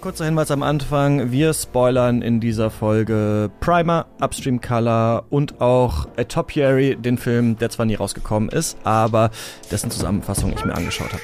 Kurzer 0.00 0.26
Hinweis 0.26 0.52
am 0.52 0.62
Anfang. 0.62 1.32
Wir 1.32 1.52
spoilern 1.52 2.22
in 2.22 2.38
dieser 2.38 2.70
Folge 2.70 3.50
Primer, 3.58 4.06
Upstream 4.20 4.60
Color 4.60 5.24
und 5.28 5.60
auch 5.60 6.06
A 6.16 6.22
Topiary, 6.22 6.94
den 6.94 7.18
Film, 7.18 7.58
der 7.58 7.70
zwar 7.70 7.84
nie 7.84 7.96
rausgekommen 7.96 8.48
ist, 8.48 8.78
aber 8.84 9.30
dessen 9.72 9.90
Zusammenfassung 9.90 10.52
ich 10.52 10.64
mir 10.64 10.74
angeschaut 10.74 11.12
habe. 11.12 11.22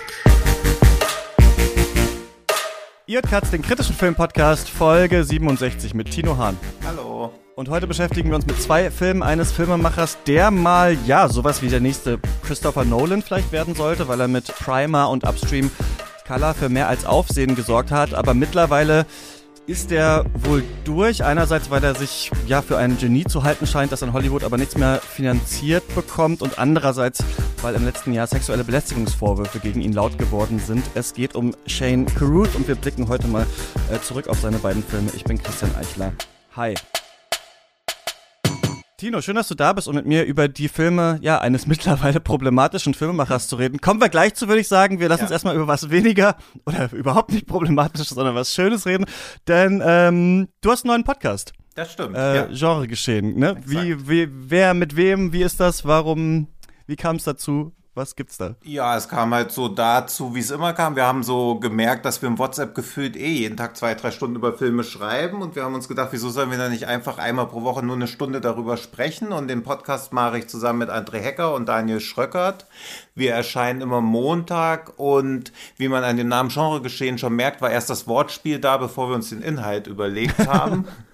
Ihr 3.06 3.22
Katz, 3.22 3.52
den 3.52 3.62
kritischen 3.62 3.94
Film-Podcast, 3.94 4.68
Folge 4.68 5.22
67 5.22 5.94
mit 5.94 6.10
Tino 6.10 6.36
Hahn. 6.36 6.58
Hallo. 6.84 7.32
Und 7.54 7.68
heute 7.68 7.86
beschäftigen 7.86 8.30
wir 8.30 8.36
uns 8.36 8.46
mit 8.46 8.60
zwei 8.60 8.90
Filmen 8.90 9.22
eines 9.22 9.52
Filmemachers, 9.52 10.18
der 10.26 10.50
mal, 10.50 10.96
ja, 11.06 11.28
sowas 11.28 11.62
wie 11.62 11.68
der 11.68 11.78
nächste 11.78 12.18
Christopher 12.42 12.84
Nolan 12.84 13.22
vielleicht 13.22 13.52
werden 13.52 13.76
sollte, 13.76 14.08
weil 14.08 14.20
er 14.20 14.26
mit 14.26 14.46
Primer 14.46 15.10
und 15.10 15.22
Upstream 15.22 15.70
Color 16.26 16.54
für 16.54 16.68
mehr 16.68 16.88
als 16.88 17.04
Aufsehen 17.04 17.54
gesorgt 17.54 17.90
hat, 17.90 18.14
aber 18.14 18.34
mittlerweile 18.34 19.06
ist 19.66 19.92
er 19.92 20.24
wohl 20.34 20.62
durch. 20.84 21.24
Einerseits, 21.24 21.70
weil 21.70 21.82
er 21.84 21.94
sich 21.94 22.30
ja 22.46 22.62
für 22.62 22.76
ein 22.76 22.98
Genie 22.98 23.24
zu 23.24 23.44
halten 23.44 23.66
scheint, 23.66 23.92
das 23.92 24.02
in 24.02 24.12
Hollywood 24.12 24.44
aber 24.44 24.58
nichts 24.58 24.76
mehr 24.76 25.00
finanziert 25.00 25.82
bekommt 25.94 26.42
und 26.42 26.58
andererseits, 26.58 27.22
weil 27.62 27.74
im 27.74 27.84
letzten 27.84 28.12
Jahr 28.12 28.26
sexuelle 28.26 28.64
Belästigungsvorwürfe 28.64 29.60
gegen 29.60 29.80
ihn 29.80 29.92
laut 29.92 30.18
geworden 30.18 30.58
sind. 30.58 30.84
Es 30.94 31.14
geht 31.14 31.34
um 31.34 31.54
Shane 31.66 32.06
Carruth 32.06 32.54
und 32.54 32.68
wir 32.68 32.74
blicken 32.74 33.08
heute 33.08 33.26
mal 33.26 33.46
äh, 33.90 33.98
zurück 34.00 34.28
auf 34.28 34.38
seine 34.40 34.58
beiden 34.58 34.82
Filme. 34.82 35.10
Ich 35.14 35.24
bin 35.24 35.42
Christian 35.42 35.74
Eichler. 35.76 36.12
Hi. 36.56 36.74
Tino, 39.04 39.20
schön, 39.20 39.36
dass 39.36 39.48
du 39.48 39.54
da 39.54 39.74
bist, 39.74 39.86
um 39.86 39.94
mit 39.94 40.06
mir 40.06 40.24
über 40.24 40.48
die 40.48 40.66
Filme 40.66 41.18
ja, 41.20 41.38
eines 41.38 41.66
mittlerweile 41.66 42.20
problematischen 42.20 42.94
Filmemachers 42.94 43.48
zu 43.48 43.56
reden. 43.56 43.78
Kommen 43.82 44.00
wir 44.00 44.08
gleich 44.08 44.32
zu, 44.32 44.48
würde 44.48 44.62
ich 44.62 44.68
sagen. 44.68 44.98
Wir 44.98 45.10
lassen 45.10 45.20
ja. 45.20 45.24
uns 45.26 45.30
erstmal 45.30 45.54
über 45.56 45.68
was 45.68 45.90
weniger 45.90 46.38
oder 46.64 46.90
überhaupt 46.90 47.30
nicht 47.30 47.46
problematisches, 47.46 48.08
sondern 48.08 48.34
was 48.34 48.54
Schönes 48.54 48.86
reden. 48.86 49.04
Denn 49.46 49.82
ähm, 49.84 50.48
du 50.62 50.70
hast 50.70 50.84
einen 50.84 50.92
neuen 50.92 51.04
Podcast. 51.04 51.52
Das 51.74 51.92
stimmt. 51.92 52.16
Äh, 52.16 52.34
ja. 52.34 52.46
Genre 52.46 52.88
geschehen. 52.88 53.38
Ne? 53.38 53.60
Wie, 53.66 54.08
wie, 54.08 54.26
wer 54.30 54.72
mit 54.72 54.96
wem, 54.96 55.34
wie 55.34 55.42
ist 55.42 55.60
das? 55.60 55.84
Warum, 55.84 56.48
wie 56.86 56.96
kam 56.96 57.16
es 57.16 57.24
dazu? 57.24 57.74
Was 57.96 58.16
gibt's 58.16 58.38
da? 58.38 58.56
Ja, 58.64 58.96
es 58.96 59.08
kam 59.08 59.32
halt 59.32 59.52
so 59.52 59.68
dazu, 59.68 60.34
wie 60.34 60.40
es 60.40 60.50
immer 60.50 60.72
kam. 60.72 60.96
Wir 60.96 61.04
haben 61.04 61.22
so 61.22 61.60
gemerkt, 61.60 62.04
dass 62.04 62.20
wir 62.20 62.28
im 62.28 62.38
WhatsApp 62.38 62.74
gefühlt 62.74 63.16
eh 63.16 63.28
jeden 63.28 63.56
Tag 63.56 63.76
zwei, 63.76 63.94
drei 63.94 64.10
Stunden 64.10 64.34
über 64.34 64.52
Filme 64.52 64.82
schreiben 64.82 65.42
und 65.42 65.54
wir 65.54 65.62
haben 65.62 65.76
uns 65.76 65.86
gedacht, 65.86 66.08
wieso 66.10 66.28
sollen 66.28 66.50
wir 66.50 66.58
da 66.58 66.68
nicht 66.68 66.88
einfach 66.88 67.18
einmal 67.18 67.46
pro 67.46 67.62
Woche 67.62 67.84
nur 67.84 67.94
eine 67.94 68.08
Stunde 68.08 68.40
darüber 68.40 68.76
sprechen? 68.78 69.32
Und 69.32 69.46
den 69.46 69.62
Podcast 69.62 70.12
mache 70.12 70.38
ich 70.38 70.48
zusammen 70.48 70.80
mit 70.80 70.90
André 70.90 71.18
Hecker 71.18 71.54
und 71.54 71.68
Daniel 71.68 72.00
Schröckert. 72.00 72.66
Wir 73.14 73.32
erscheinen 73.32 73.80
immer 73.80 74.00
Montag 74.00 74.98
und 74.98 75.52
wie 75.76 75.86
man 75.86 76.02
an 76.02 76.16
dem 76.16 76.26
Namen 76.26 76.48
Genre 76.48 76.82
geschehen 76.82 77.18
schon 77.18 77.36
merkt, 77.36 77.62
war 77.62 77.70
erst 77.70 77.90
das 77.90 78.08
Wortspiel 78.08 78.58
da, 78.58 78.76
bevor 78.76 79.08
wir 79.08 79.14
uns 79.14 79.28
den 79.28 79.40
Inhalt 79.40 79.86
überlegt 79.86 80.48
haben. 80.48 80.86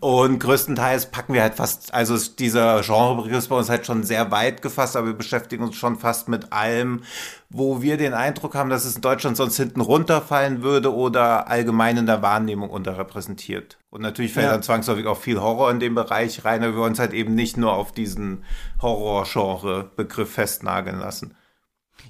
Und 0.00 0.40
größtenteils 0.40 1.06
packen 1.06 1.34
wir 1.34 1.42
halt 1.42 1.54
fast, 1.54 1.94
also 1.94 2.16
dieser 2.34 2.80
Genrebegriff 2.82 3.38
ist 3.38 3.48
bei 3.48 3.56
uns 3.56 3.68
halt 3.68 3.86
schon 3.86 4.02
sehr 4.02 4.30
weit 4.30 4.62
gefasst, 4.62 4.96
aber 4.96 5.08
wir 5.08 5.14
beschäftigen 5.14 5.62
uns 5.62 5.76
schon 5.76 5.98
fast 5.98 6.28
mit 6.28 6.52
allem, 6.52 7.02
wo 7.50 7.80
wir 7.80 7.96
den 7.96 8.12
Eindruck 8.12 8.54
haben, 8.54 8.70
dass 8.70 8.84
es 8.84 8.96
in 8.96 9.02
Deutschland 9.02 9.36
sonst 9.36 9.56
hinten 9.56 9.80
runterfallen 9.80 10.62
würde 10.62 10.94
oder 10.94 11.48
allgemein 11.48 11.96
in 11.96 12.06
der 12.06 12.22
Wahrnehmung 12.22 12.70
unterrepräsentiert. 12.70 13.78
Und 13.90 14.02
natürlich 14.02 14.32
fällt 14.32 14.46
ja. 14.46 14.52
dann 14.52 14.62
zwangsläufig 14.62 15.06
auch 15.06 15.18
viel 15.18 15.40
Horror 15.40 15.70
in 15.70 15.80
den 15.80 15.94
Bereich 15.94 16.44
rein, 16.44 16.62
aber 16.62 16.74
wir 16.74 16.82
uns 16.82 16.98
halt 16.98 17.12
eben 17.12 17.34
nicht 17.34 17.56
nur 17.56 17.72
auf 17.72 17.92
diesen 17.92 18.44
Horror-Genre-Begriff 18.82 20.32
festnageln 20.32 20.98
lassen. 20.98 21.34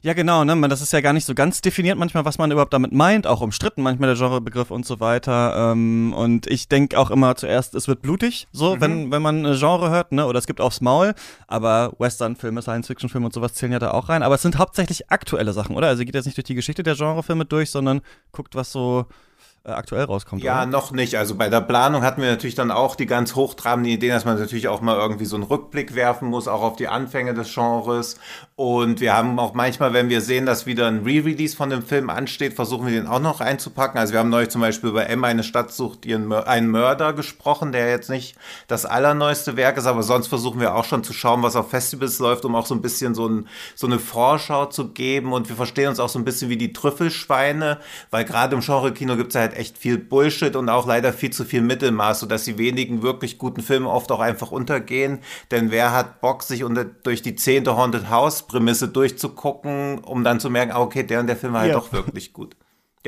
Ja, 0.03 0.13
genau, 0.13 0.45
ne? 0.45 0.69
Das 0.69 0.81
ist 0.81 0.93
ja 0.93 1.01
gar 1.01 1.13
nicht 1.13 1.25
so 1.25 1.35
ganz 1.35 1.61
definiert 1.61 1.99
manchmal, 1.99 2.25
was 2.25 2.39
man 2.39 2.51
überhaupt 2.51 2.73
damit 2.73 2.93
meint, 2.93 3.27
auch 3.27 3.41
umstritten 3.41 3.83
manchmal 3.83 4.15
der 4.15 4.19
Genrebegriff 4.19 4.71
und 4.71 4.87
so 4.87 5.01
weiter. 5.01 5.73
Ähm, 5.73 6.13
und 6.13 6.47
ich 6.47 6.69
denke 6.69 6.99
auch 6.99 7.11
immer 7.11 7.35
zuerst, 7.37 7.75
es 7.75 7.89
wird 7.89 8.03
blutig, 8.03 8.47
so, 8.53 8.77
mhm. 8.77 8.81
wenn, 8.81 9.11
wenn 9.11 9.23
man 9.23 9.45
Genre 9.59 9.91
hört, 9.91 10.13
ne? 10.13 10.27
Oder 10.27 10.39
es 10.39 10.47
gibt 10.47 10.61
aufs 10.61 10.81
Maul, 10.81 11.15
aber 11.47 11.93
Western-Filme, 11.99 12.63
Science-Fiction-Filme 12.63 13.27
und 13.27 13.33
sowas 13.33 13.55
zählen 13.55 13.73
ja 13.73 13.79
da 13.79 13.91
auch 13.91 14.09
rein. 14.09 14.23
Aber 14.23 14.37
es 14.37 14.43
sind 14.43 14.59
hauptsächlich 14.59 15.11
aktuelle 15.11 15.53
Sachen, 15.53 15.77
oder? 15.77 15.89
Also 15.89 16.05
geht 16.05 16.15
jetzt 16.15 16.27
nicht 16.27 16.37
durch 16.37 16.45
die 16.45 16.55
Geschichte 16.55 16.83
der 16.83 16.95
Genrefilme 16.95 17.45
durch, 17.45 17.71
sondern 17.71 18.01
guckt, 18.33 18.55
was 18.55 18.73
so 18.73 19.01
äh, 19.01 19.28
aktuell 19.77 20.05
rauskommt. 20.05 20.43
Ja, 20.43 20.63
oder? 20.63 20.67
noch 20.67 20.93
nicht. 20.93 21.17
Also 21.17 21.35
bei 21.35 21.49
der 21.49 21.61
Planung 21.61 22.03
hatten 22.03 22.23
wir 22.23 22.31
natürlich 22.31 22.55
dann 22.55 22.71
auch 22.71 22.97
die 22.97 23.07
ganz 23.07 23.35
hochtrabende 23.35 23.91
Idee, 23.91 24.09
dass 24.09 24.25
man 24.25 24.39
natürlich 24.39 24.69
auch 24.69 24.81
mal 24.81 24.97
irgendwie 24.97 25.25
so 25.25 25.37
einen 25.37 25.45
Rückblick 25.45 25.95
werfen 25.95 26.29
muss, 26.29 26.49
auch 26.49 26.63
auf 26.63 26.77
die 26.77 26.89
Anfänge 26.89 27.35
des 27.35 27.53
Genres. 27.53 28.17
Und 28.57 29.01
wir 29.01 29.17
haben 29.17 29.39
auch 29.39 29.55
manchmal, 29.55 29.93
wenn 29.93 30.09
wir 30.09 30.21
sehen, 30.21 30.47
dass 30.47 30.67
wieder 30.67 30.89
ein 30.89 31.05
Re-Release 31.05 31.57
von 31.57 31.71
dem 31.71 31.83
Film 31.83 32.11
ansteht, 32.11 32.55
versuchen 32.55 32.87
wir 32.87 32.93
den 32.93 33.07
auch 33.07 33.21
noch 33.21 33.41
einzupacken. 33.41 33.99
Also 33.99 34.13
wir 34.13 34.21
haben 34.21 34.31
neulich 34.31 34.49
zum 34.49 34.61
Beispiel 34.61 34.91
über 34.91 35.09
M, 35.09 35.25
eine 35.25 35.45
Stadt 35.45 35.73
sucht 35.73 36.07
ihren 36.07 36.33
einen 36.33 36.69
Mörder 36.69 37.13
gesprochen, 37.13 37.73
der 37.73 37.89
jetzt 37.89 38.11
nicht 38.11 38.37
das 38.67 38.87
allerneueste 38.87 39.57
Werk 39.57 39.77
ist, 39.77 39.87
aber 39.87 40.03
sonst 40.03 40.29
versuchen 40.29 40.61
wir 40.61 40.75
auch 40.75 40.85
schon 40.85 41.05
zu 41.05 41.13
schauen, 41.13 41.43
was 41.43 41.57
auf 41.57 41.71
Festivals 41.71 42.19
läuft, 42.19 42.45
um 42.45 42.55
auch 42.55 42.67
so 42.67 42.75
ein 42.75 42.83
bisschen 42.83 43.15
so, 43.15 43.29
ein, 43.29 43.49
so 43.75 43.87
eine 43.87 43.99
Vorschau 43.99 44.67
zu 44.67 44.89
geben. 44.89 45.33
Und 45.33 45.49
wir 45.49 45.57
verstehen 45.57 45.89
uns 45.89 46.01
auch 46.01 46.09
so 46.09 46.19
ein 46.19 46.25
bisschen 46.25 46.51
wie 46.51 46.57
die 46.57 46.73
Trüffelschweine, 46.73 47.79
weil 48.11 48.25
gerade 48.25 48.57
im 48.57 48.61
Genre-Kino 48.61 49.17
gibt 49.17 49.35
es 49.35 49.41
halt 49.41 49.58
echt 49.59 49.77
viel 49.77 49.99
Bullshit 49.99 50.57
und 50.57 50.69
auch 50.69 50.87
leider 50.87 51.13
viel 51.13 51.31
zu 51.31 51.45
viel 51.45 51.61
Mittelmaß, 51.61 52.21
sodass 52.21 52.45
die 52.45 52.59
wenigen 52.59 53.03
wirklich 53.03 53.39
guten 53.39 53.61
Filme 53.61 53.91
oft 53.91 54.11
auch 54.13 54.21
einfach 54.21 54.51
untergehen. 54.51 55.19
Denn 55.51 55.71
wer 55.71 55.93
hat 55.93 56.21
Bock, 56.21 56.43
sich 56.43 56.65
unter, 56.65 56.85
durch 56.85 57.23
die 57.23 57.35
zehnte 57.35 57.77
Haunted 57.77 58.09
House 58.09 58.47
Prämisse 58.47 58.89
durchzugucken, 58.89 59.99
um 59.99 60.25
dann 60.25 60.41
zu 60.41 60.51
merken, 60.51 60.73
ah, 60.73 60.81
okay, 60.81 61.03
der 61.03 61.21
und 61.21 61.27
der 61.27 61.37
Film 61.37 61.53
war 61.53 61.61
halt 61.61 61.73
ja. 61.73 61.79
doch 61.79 61.93
wirklich 61.93 62.33
gut. 62.33 62.57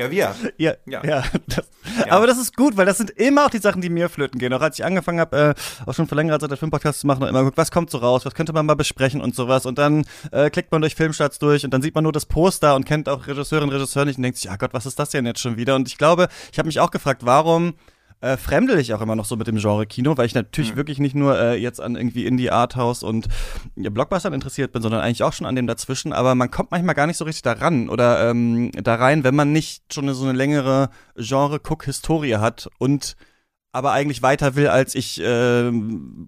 Ja, 0.01 0.09
wir. 0.09 0.35
Ja, 0.57 0.73
ja. 0.87 1.03
ja, 1.05 1.23
das, 1.47 1.69
ja, 2.05 2.11
Aber 2.11 2.25
das 2.25 2.39
ist 2.39 2.55
gut, 2.55 2.75
weil 2.75 2.85
das 2.85 2.97
sind 2.97 3.11
immer 3.11 3.45
auch 3.45 3.49
die 3.49 3.59
Sachen, 3.59 3.81
die 3.81 3.89
mir 3.89 4.09
flöten 4.09 4.39
gehen. 4.39 4.51
Auch 4.53 4.61
als 4.61 4.79
ich 4.79 4.85
angefangen 4.85 5.19
habe, 5.19 5.55
äh, 5.55 5.89
auch 5.89 5.93
schon 5.93 6.07
vor 6.07 6.15
längerer 6.15 6.39
Zeit 6.39 6.49
der 6.49 6.57
Filmpodcast 6.57 7.01
zu 7.01 7.07
machen, 7.07 7.21
immer 7.27 7.39
geguckt, 7.39 7.57
was 7.57 7.69
kommt 7.71 7.91
so 7.91 7.99
raus, 7.99 8.25
was 8.25 8.33
könnte 8.33 8.51
man 8.51 8.65
mal 8.65 8.75
besprechen 8.75 9.21
und 9.21 9.35
sowas. 9.35 9.65
Und 9.65 9.77
dann 9.77 10.05
äh, 10.31 10.49
klickt 10.49 10.71
man 10.71 10.81
durch 10.81 10.95
Filmstarts 10.95 11.37
durch 11.37 11.63
und 11.63 11.71
dann 11.71 11.81
sieht 11.81 11.93
man 11.93 12.03
nur 12.03 12.13
das 12.13 12.25
Poster 12.25 12.75
und 12.75 12.85
kennt 12.85 13.09
auch 13.09 13.27
Regisseurinnen 13.27 13.69
und 13.69 13.75
Regisseure 13.75 14.07
nicht 14.07 14.17
und 14.17 14.23
denkt 14.23 14.37
sich, 14.37 14.45
ja 14.45 14.55
Gott, 14.55 14.73
was 14.73 14.85
ist 14.85 14.97
das 14.97 15.09
denn 15.11 15.25
jetzt 15.25 15.39
schon 15.39 15.57
wieder? 15.57 15.75
Und 15.75 15.87
ich 15.87 15.97
glaube, 15.97 16.29
ich 16.51 16.57
habe 16.57 16.67
mich 16.67 16.79
auch 16.79 16.91
gefragt, 16.91 17.21
warum 17.25 17.75
äh, 18.21 18.37
fremdel 18.37 18.79
ich 18.79 18.93
auch 18.93 19.01
immer 19.01 19.15
noch 19.15 19.25
so 19.25 19.35
mit 19.35 19.47
dem 19.47 19.57
Genre 19.57 19.85
Kino, 19.87 20.15
weil 20.15 20.27
ich 20.27 20.35
natürlich 20.35 20.73
mhm. 20.73 20.77
wirklich 20.77 20.99
nicht 20.99 21.15
nur 21.15 21.37
äh, 21.39 21.55
jetzt 21.55 21.81
an 21.81 21.95
irgendwie 21.95 22.25
Indie 22.25 22.51
Arthouse 22.51 23.03
und 23.03 23.27
ja, 23.75 23.89
Blockbustern 23.89 24.33
interessiert 24.33 24.71
bin, 24.71 24.81
sondern 24.81 25.01
eigentlich 25.01 25.23
auch 25.23 25.33
schon 25.33 25.47
an 25.47 25.55
dem 25.55 25.67
dazwischen. 25.67 26.13
Aber 26.13 26.35
man 26.35 26.51
kommt 26.51 26.71
manchmal 26.71 26.95
gar 26.95 27.07
nicht 27.07 27.17
so 27.17 27.25
richtig 27.25 27.41
da 27.41 27.53
ran 27.53 27.89
oder 27.89 28.29
ähm, 28.29 28.71
da 28.71 28.95
rein, 28.95 29.23
wenn 29.23 29.35
man 29.35 29.51
nicht 29.51 29.93
schon 29.93 30.11
so 30.13 30.23
eine 30.23 30.37
längere 30.37 30.89
Genre-Cook-Historie 31.17 32.37
hat 32.37 32.69
und 32.77 33.15
aber 33.73 33.93
eigentlich 33.93 34.21
weiter 34.21 34.55
will, 34.55 34.67
als 34.67 34.95
ich 34.95 35.19
äh, 35.21 35.71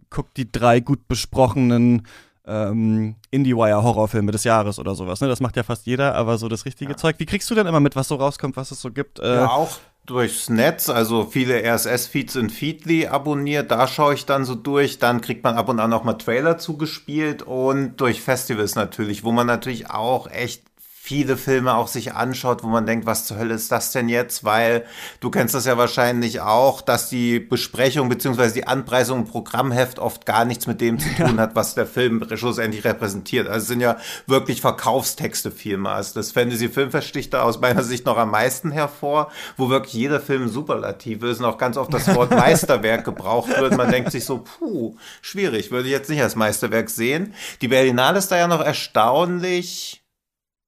guck 0.10 0.34
die 0.34 0.52
drei 0.52 0.80
gut 0.80 1.08
besprochenen 1.08 2.08
ähm, 2.46 3.16
IndieWire-Horrorfilme 3.31 4.31
des 4.31 4.46
Jahres 4.46 4.80
oder 4.80 4.96
sowas. 4.96 5.22
Ne? 5.22 5.28
Das 5.28 5.42
macht 5.42 5.56
ja 5.58 5.64
fast 5.64 5.86
jeder, 5.86 6.16
aber 6.16 6.38
so 6.38 6.48
das 6.48 6.66
richtige 6.66 6.92
ja. 6.92 6.98
Zeug. 6.98 7.18
Wie 7.20 7.25
kriegst 7.25 7.50
du 7.50 7.56
denn 7.56 7.68
immer 7.68 7.80
mit, 7.80 7.96
was 7.96 8.08
so 8.08 8.16
rauskommt, 8.16 8.58
was 8.58 8.72
es 8.72 8.81
so 8.81 8.92
gibt? 8.92 9.20
Äh, 9.20 9.36
ja, 9.36 9.50
auch 9.50 9.78
durchs 10.06 10.50
Netz, 10.50 10.90
also 10.90 11.25
viele 11.25 11.64
RSS-Feeds 11.64 12.36
in 12.36 12.50
Feedly 12.50 13.08
abonniert, 13.08 13.72
da 13.72 13.88
schaue 13.88 14.16
ich 14.16 14.25
dann 14.25 14.44
so 14.44 14.56
durch, 14.56 15.00
dann 15.00 15.22
kriegt 15.22 15.44
man 15.44 15.56
ab 15.56 15.69
und 15.69 15.80
an 15.80 15.94
auch 15.94 16.03
mal 16.03 16.14
Trailer 16.14 16.58
zugespielt 16.58 17.41
und 17.41 17.97
durch 17.97 18.22
Festivals 18.22 18.75
natürlich, 18.75 19.24
wo 19.24 19.31
man 19.31 19.47
natürlich 19.47 19.90
auch 19.90 20.30
echt 20.30 20.63
viele 21.06 21.36
Filme 21.36 21.75
auch 21.75 21.90
sich 21.90 22.14
anschaut, 22.14 22.64
wo 22.64 22.68
man 22.68 22.86
denkt, 22.86 23.06
was 23.06 23.25
zur 23.25 23.38
Hölle 23.38 23.56
ist 23.56 23.74
das 23.74 23.91
denn 23.91 24.08
jetzt? 24.08 24.46
Weil 24.46 24.86
du 25.19 25.30
kennst 25.30 25.53
das 25.53 25.66
ja 25.66 25.78
wahrscheinlich 25.78 26.40
auch, 26.40 26.80
dass 26.80 27.09
die 27.09 27.41
Besprechung 27.41 28.08
beziehungsweise 28.08 28.53
die 28.53 28.68
Anpreisung 28.68 29.19
im 29.19 29.25
Programmheft 29.25 30.00
oft 30.00 30.25
gar 30.25 30.46
nichts 30.46 30.66
mit 30.66 30.80
dem 30.80 31.00
zu 31.00 31.13
tun 31.16 31.42
hat, 31.42 31.58
was 31.58 31.75
der 31.75 31.88
Film 31.88 32.25
schlussendlich 32.34 32.86
repräsentiert. 32.86 33.50
Also 33.50 33.63
es 33.63 33.68
sind 33.68 33.81
ja 33.81 33.97
wirklich 34.28 34.62
Verkaufstexte 34.62 35.52
vielmals. 35.52 36.13
Das 36.13 36.31
Fantasy-Filmfest 36.31 37.09
sticht 37.09 37.34
da 37.34 37.42
aus 37.42 37.59
meiner 37.59 37.84
Sicht 37.84 38.06
noch 38.06 38.18
am 38.18 38.31
meisten 38.31 38.72
hervor, 38.72 39.30
wo 39.58 39.68
wirklich 39.68 39.96
jeder 39.96 40.22
Film 40.22 40.47
superlativ 40.47 41.22
ist 41.24 41.39
und 41.39 41.45
auch 41.45 41.57
ganz 41.57 41.75
oft 41.75 41.94
das 41.94 42.16
Wort 42.16 42.31
Meisterwerk 42.36 43.04
gebraucht 43.04 43.50
wird. 43.60 43.75
Man 43.75 43.92
denkt 43.92 44.13
sich 44.13 44.24
so, 44.24 44.38
puh, 44.38 44.95
schwierig, 45.22 45.69
würde 45.69 45.89
ich 45.89 45.94
jetzt 45.94 46.10
nicht 46.10 46.24
als 46.24 46.38
Meisterwerk 46.38 46.89
sehen. 46.89 47.33
Die 47.62 47.68
Berlinale 47.68 48.19
ist 48.19 48.31
da 48.31 48.38
ja 48.38 48.48
noch 48.48 48.62
erstaunlich 48.62 50.02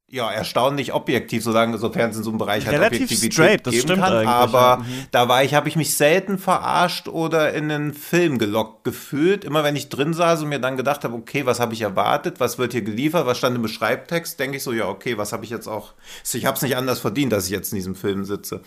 ja, 0.07 0.31
erstaunlich 0.31 0.93
objektiv, 0.93 1.43
sozusagen, 1.43 1.75
sofern 1.77 2.11
es 2.11 2.17
in 2.17 2.23
so 2.23 2.29
einem 2.29 2.37
Bereich 2.37 2.65
halt 2.65 2.75
Relativ 2.75 3.03
Objektivität 3.03 3.33
straight, 3.33 3.67
das 3.67 3.73
geben 3.73 3.87
stimmt 3.87 4.03
kann. 4.03 4.27
Aber 4.27 4.77
mhm. 4.77 5.05
da 5.11 5.27
war 5.27 5.43
ich, 5.43 5.55
habe 5.55 5.67
ich 5.67 5.75
mich 5.75 5.97
selten 5.97 6.37
verarscht 6.37 7.07
oder 7.07 7.53
in 7.53 7.71
einen 7.71 7.93
Film 7.93 8.37
gelockt 8.37 8.83
gefühlt. 8.83 9.43
Immer 9.43 9.63
wenn 9.63 9.75
ich 9.75 9.89
drin 9.89 10.13
saß 10.13 10.43
und 10.43 10.49
mir 10.49 10.59
dann 10.59 10.77
gedacht 10.77 11.03
habe, 11.03 11.15
okay, 11.15 11.45
was 11.47 11.59
habe 11.59 11.73
ich 11.73 11.81
erwartet, 11.81 12.39
was 12.39 12.59
wird 12.59 12.73
hier 12.73 12.83
geliefert, 12.83 13.25
was 13.25 13.39
stand 13.39 13.55
im 13.55 13.63
Beschreibtext, 13.63 14.39
denke 14.39 14.57
ich 14.57 14.63
so, 14.63 14.73
ja, 14.73 14.87
okay, 14.87 15.17
was 15.17 15.33
habe 15.33 15.43
ich 15.43 15.49
jetzt 15.49 15.67
auch, 15.67 15.93
ich 16.31 16.45
habe 16.45 16.55
es 16.55 16.61
nicht 16.61 16.77
anders 16.77 16.99
verdient, 16.99 17.31
dass 17.33 17.45
ich 17.45 17.51
jetzt 17.51 17.71
in 17.71 17.77
diesem 17.77 17.95
Film 17.95 18.25
sitze. 18.25 18.61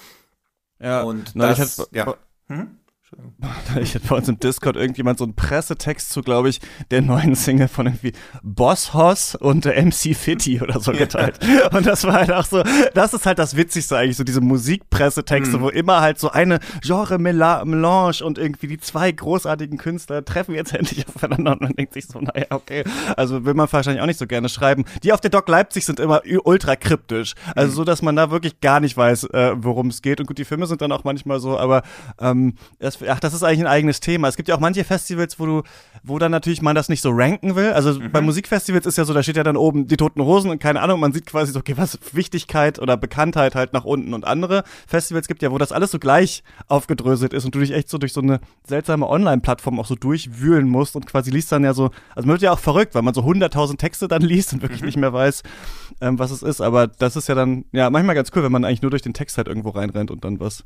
Ja, 0.81 1.03
und 1.03 1.33
das, 1.35 1.89
ja. 1.93 2.15
Hm? 2.49 2.78
Ich 3.81 3.95
hatte 3.95 4.07
bei 4.09 4.17
uns 4.17 4.29
im 4.29 4.39
Discord 4.39 4.77
irgendjemand 4.77 5.19
so 5.19 5.25
einen 5.25 5.35
Pressetext 5.35 6.11
zu, 6.11 6.23
glaube 6.23 6.49
ich, 6.49 6.61
der 6.91 7.03
neuen 7.03 7.35
Single 7.35 7.69
von 7.69 7.87
irgendwie 7.87 8.13
Boss 8.43 8.95
Hoss 8.95 9.35
und 9.35 9.67
MC 9.67 10.15
Fitty 10.17 10.61
oder 10.61 10.81
so 10.81 10.93
geteilt. 10.93 11.39
Ja. 11.43 11.69
Und 11.77 11.87
das 11.87 12.05
war 12.05 12.15
halt 12.15 12.33
auch 12.33 12.45
so, 12.45 12.63
das 12.95 13.15
ist 13.15 13.27
halt 13.27 13.39
das 13.39 13.57
Witzigste 13.57 13.97
eigentlich, 13.97 14.17
so 14.17 14.25
diese 14.25 14.41
Musikpressetexte, 14.41 15.59
mhm. 15.59 15.63
wo 15.63 15.69
immer 15.69 16.01
halt 16.01 16.19
so 16.19 16.31
eine 16.31 16.61
Genre-Melange 16.83 18.25
und 18.25 18.39
irgendwie 18.39 18.67
die 18.67 18.79
zwei 18.79 19.11
großartigen 19.13 19.79
Künstler 19.79 20.25
treffen 20.25 20.55
jetzt 20.55 20.73
endlich 20.75 21.07
aufeinander 21.09 21.53
und 21.53 21.61
man 21.61 21.73
denkt 21.73 21.95
sich 21.95 22.07
so, 22.07 22.21
naja, 22.21 22.47
okay, 22.51 22.85
also 23.17 23.45
will 23.45 23.55
man 23.55 23.71
wahrscheinlich 23.71 24.03
auch 24.03 24.07
nicht 24.07 24.19
so 24.19 24.27
gerne 24.27 24.49
schreiben. 24.49 24.85
Die 25.03 25.13
auf 25.13 25.21
der 25.21 25.31
Doc 25.31 25.49
Leipzig 25.49 25.85
sind 25.85 26.01
immer 26.01 26.23
ultra 26.45 26.77
kryptisch. 26.77 27.35
Also 27.55 27.71
mhm. 27.71 27.77
so, 27.77 27.85
dass 27.85 28.03
man 28.03 28.17
da 28.17 28.31
wirklich 28.31 28.61
gar 28.61 28.81
nicht 28.81 28.97
weiß, 28.97 29.25
äh, 29.25 29.53
worum 29.57 29.89
es 29.89 30.03
geht. 30.03 30.21
Und 30.21 30.27
gut, 30.27 30.39
die 30.39 30.45
Filme 30.45 30.67
sind 30.67 30.81
dann 30.81 30.93
auch 30.93 31.05
manchmal 31.05 31.41
so, 31.41 31.59
aber 31.59 31.83
ähm, 32.21 32.55
ach, 33.07 33.21
das 33.21 33.35
ist 33.35 33.43
eigentlich 33.43 33.61
ein 33.61 33.67
eigenes 33.67 34.01
Thema. 34.01 34.29
Es 34.29 34.37
gibt 34.37 34.49
ja 34.49 34.55
auch 34.55 34.61
manche 34.61 34.85
Festivals, 34.85 35.39
wo 35.39 35.47
du, 35.47 35.63
wo 36.03 36.19
dann 36.19 36.31
natürlich 36.31 36.63
man 36.63 36.75
das 36.75 36.89
nicht 36.89 37.03
so 37.03 37.11
ranken 37.11 37.57
will. 37.57 37.73
Also 37.73 37.95
mhm. 37.95 38.11
bei 38.11 38.21
Musikfestivals 38.21 38.87
ist 38.87 38.99
ja 38.99 39.05
so, 39.05 39.15
da 39.15 39.23
steht 39.23 39.37
ja 39.37 39.43
dann 39.43 39.57
oben 39.57 39.87
die 39.87 39.97
Toten 39.97 40.23
Hosen 40.23 40.51
und 40.51 40.59
keine 40.59 40.81
Ahnung, 40.81 41.01
man 41.01 41.13
sieht 41.13 41.27
quasi 41.27 41.53
so, 41.53 41.59
okay, 41.59 41.75
was 41.77 41.99
Wichtigkeit 42.13 42.79
oder 42.79 42.97
Bekanntheit 42.97 43.55
halt 43.55 43.73
nach 43.73 43.85
unten 43.85 44.15
und 44.15 44.27
andere 44.27 44.65
Festivals 44.87 45.29
gibt 45.29 45.43
ja, 45.43 45.51
wo 45.51 45.59
das 45.59 45.73
alles 45.73 45.91
so 45.91 45.99
gleich 45.99 46.43
aufgedröselt 46.67 47.33
ist 47.33 47.45
und 47.45 47.55
du 47.55 47.61
dich 47.61 47.73
echt 47.73 47.89
so 47.89 47.99
durch 47.99 48.13
so 48.13 48.21
eine 48.21 48.41
seltsame 48.67 49.09
Online-Plattform 49.09 49.79
auch 49.79 49.87
so 49.87 49.95
durchwühlen 49.95 50.69
musst 50.69 50.97
und 50.97 51.07
quasi 51.07 51.31
liest 51.31 51.53
dann 51.53 51.65
ja 51.65 51.75
so, 51.75 51.91
also 52.15 52.27
man 52.27 52.35
wird 52.35 52.43
ja 52.43 52.53
auch 52.53 52.59
verrückt, 52.59 52.95
weil 52.95 53.03
man 53.03 53.15
so 53.15 53.25
hunderttausend 53.25 53.81
Texte 53.81 54.09
dann 54.09 54.23
liest 54.29 54.53
und 54.53 54.63
wirklich 54.63 54.81
mhm. 54.81 54.87
nicht 54.87 54.97
mehr 54.97 55.13
weiß, 55.13 55.43
ähm, 56.01 56.19
was 56.19 56.31
es 56.31 56.43
ist. 56.43 56.61
Aber 56.61 56.87
das 56.87 57.17
ist 57.17 57.29
ja 57.29 57.35
dann, 57.35 57.65
ja, 57.73 57.91
manchmal 57.91 58.15
ganz 58.15 58.31
cool, 58.35 58.43
wenn 58.43 58.53
man 58.53 58.65
eigentlich 58.65 58.83
nur 58.83 58.91
durch 58.91 59.03
den 59.03 59.15
Text 59.15 59.37
halt 59.37 59.49
irgendwo 59.49 59.71
reinrennt 59.71 60.11
und 60.11 60.25
dann 60.25 60.41
was 60.41 60.65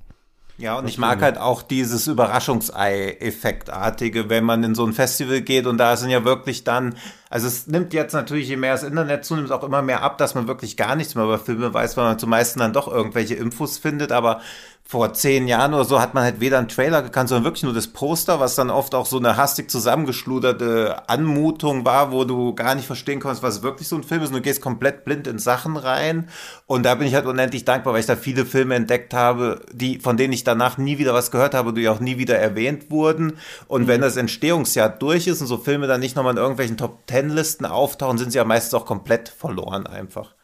ja, 0.59 0.79
und 0.79 0.87
ich 0.87 0.99
mag 0.99 1.23
halt 1.23 1.39
auch 1.39 1.63
dieses 1.63 2.07
Überraschungsei-Effektartige, 2.07 4.29
wenn 4.29 4.45
man 4.45 4.63
in 4.63 4.75
so 4.75 4.85
ein 4.87 4.93
Festival 4.93 5.41
geht 5.41 5.67
und 5.67 5.79
da 5.79 5.97
sind 5.97 6.11
ja 6.11 6.25
wirklich 6.25 6.63
dann, 6.63 6.95
also 7.31 7.47
es 7.47 7.67
nimmt 7.67 7.95
jetzt 7.95 8.13
natürlich, 8.13 8.49
je 8.49 8.57
mehr 8.57 8.73
das 8.73 8.83
Internet 8.83 9.25
zunimmt, 9.25 9.51
auch 9.51 9.65
immer 9.65 9.81
mehr 9.81 10.03
ab, 10.03 10.19
dass 10.19 10.35
man 10.35 10.49
wirklich 10.49 10.77
gar 10.77 10.95
nichts 10.95 11.15
mehr 11.15 11.25
über 11.25 11.39
Filme 11.39 11.73
weiß, 11.73 11.97
weil 11.97 12.05
man 12.05 12.19
zum 12.19 12.29
meisten 12.31 12.61
dann 12.61 12.75
doch 12.75 12.87
irgendwelche 12.87 13.35
Infos 13.35 13.79
findet, 13.79 14.13
aber 14.13 14.43
vor 14.85 15.15
zehn 15.15 15.49
Jahren 15.49 15.73
oder 15.73 15.85
so 15.85 16.01
hat 16.01 16.13
man 16.13 16.23
halt 16.23 16.41
weder 16.41 16.59
einen 16.59 16.69
Trailer 16.69 17.01
gekannt, 17.01 17.31
sondern 17.31 17.45
wirklich 17.45 17.63
nur 17.63 17.73
das 17.73 17.89
Poster, 17.89 18.41
was 18.41 18.57
dann 18.57 18.69
oft 18.69 18.95
auch 18.95 19.07
so 19.07 19.17
eine 19.17 19.39
hastig 19.39 19.71
zusammengeschluderte 19.71 21.09
Anmutung 21.09 21.87
war, 21.87 22.13
wo 22.13 22.25
du 22.25 22.55
gar 22.55 22.75
nicht 22.75 22.87
verstehen 22.87 23.19
konntest, 23.19 23.43
was 23.43 23.63
wirklich 23.63 23.89
so 23.89 23.97
ein 23.97 24.03
Film 24.03 24.23
ist. 24.23 24.29
Und 24.29 24.37
du 24.37 24.43
gehst 24.43 24.61
komplett 24.61 25.07
blind 25.07 25.27
in 25.27 25.39
Sachen 25.39 25.79
rein. 25.79 26.29
Und 26.67 26.85
da 26.85 26.95
bin 26.95 27.07
ich 27.07 27.15
halt 27.15 27.25
unendlich 27.25 27.65
dankbar, 27.65 27.95
weil 27.95 28.01
ich 28.01 28.07
da 28.07 28.17
viele 28.17 28.45
Filme 28.45 28.75
entdeckt 28.75 29.15
habe, 29.15 29.61
die, 29.73 29.99
von 29.99 30.19
denen 30.19 30.35
ich 30.35 30.45
danach 30.45 30.77
nie 30.77 30.99
wieder 30.99 31.15
was 31.15 31.31
gehört 31.31 31.55
habe, 31.55 31.73
die 31.73 31.89
auch 31.89 32.01
nie 32.01 32.19
wieder 32.19 32.39
erwähnt 32.39 32.91
wurden. 32.91 33.39
Und 33.69 33.85
mhm. 33.85 33.89
wenn 33.89 34.01
das 34.03 34.17
Entstehungsjahr 34.17 34.91
durch 34.91 35.27
ist 35.27 35.41
und 35.41 35.47
so 35.47 35.57
Filme 35.57 35.87
dann 35.87 36.01
nicht 36.01 36.17
nochmal 36.17 36.35
in 36.35 36.39
irgendwelchen 36.39 36.77
Top-Ten-Listen 36.77 37.65
auftauchen, 37.65 38.19
sind 38.19 38.33
sie 38.33 38.39
ja 38.39 38.45
meistens 38.45 38.75
auch 38.75 38.85
komplett 38.85 39.31
verloren 39.31 39.87
einfach. 39.87 40.35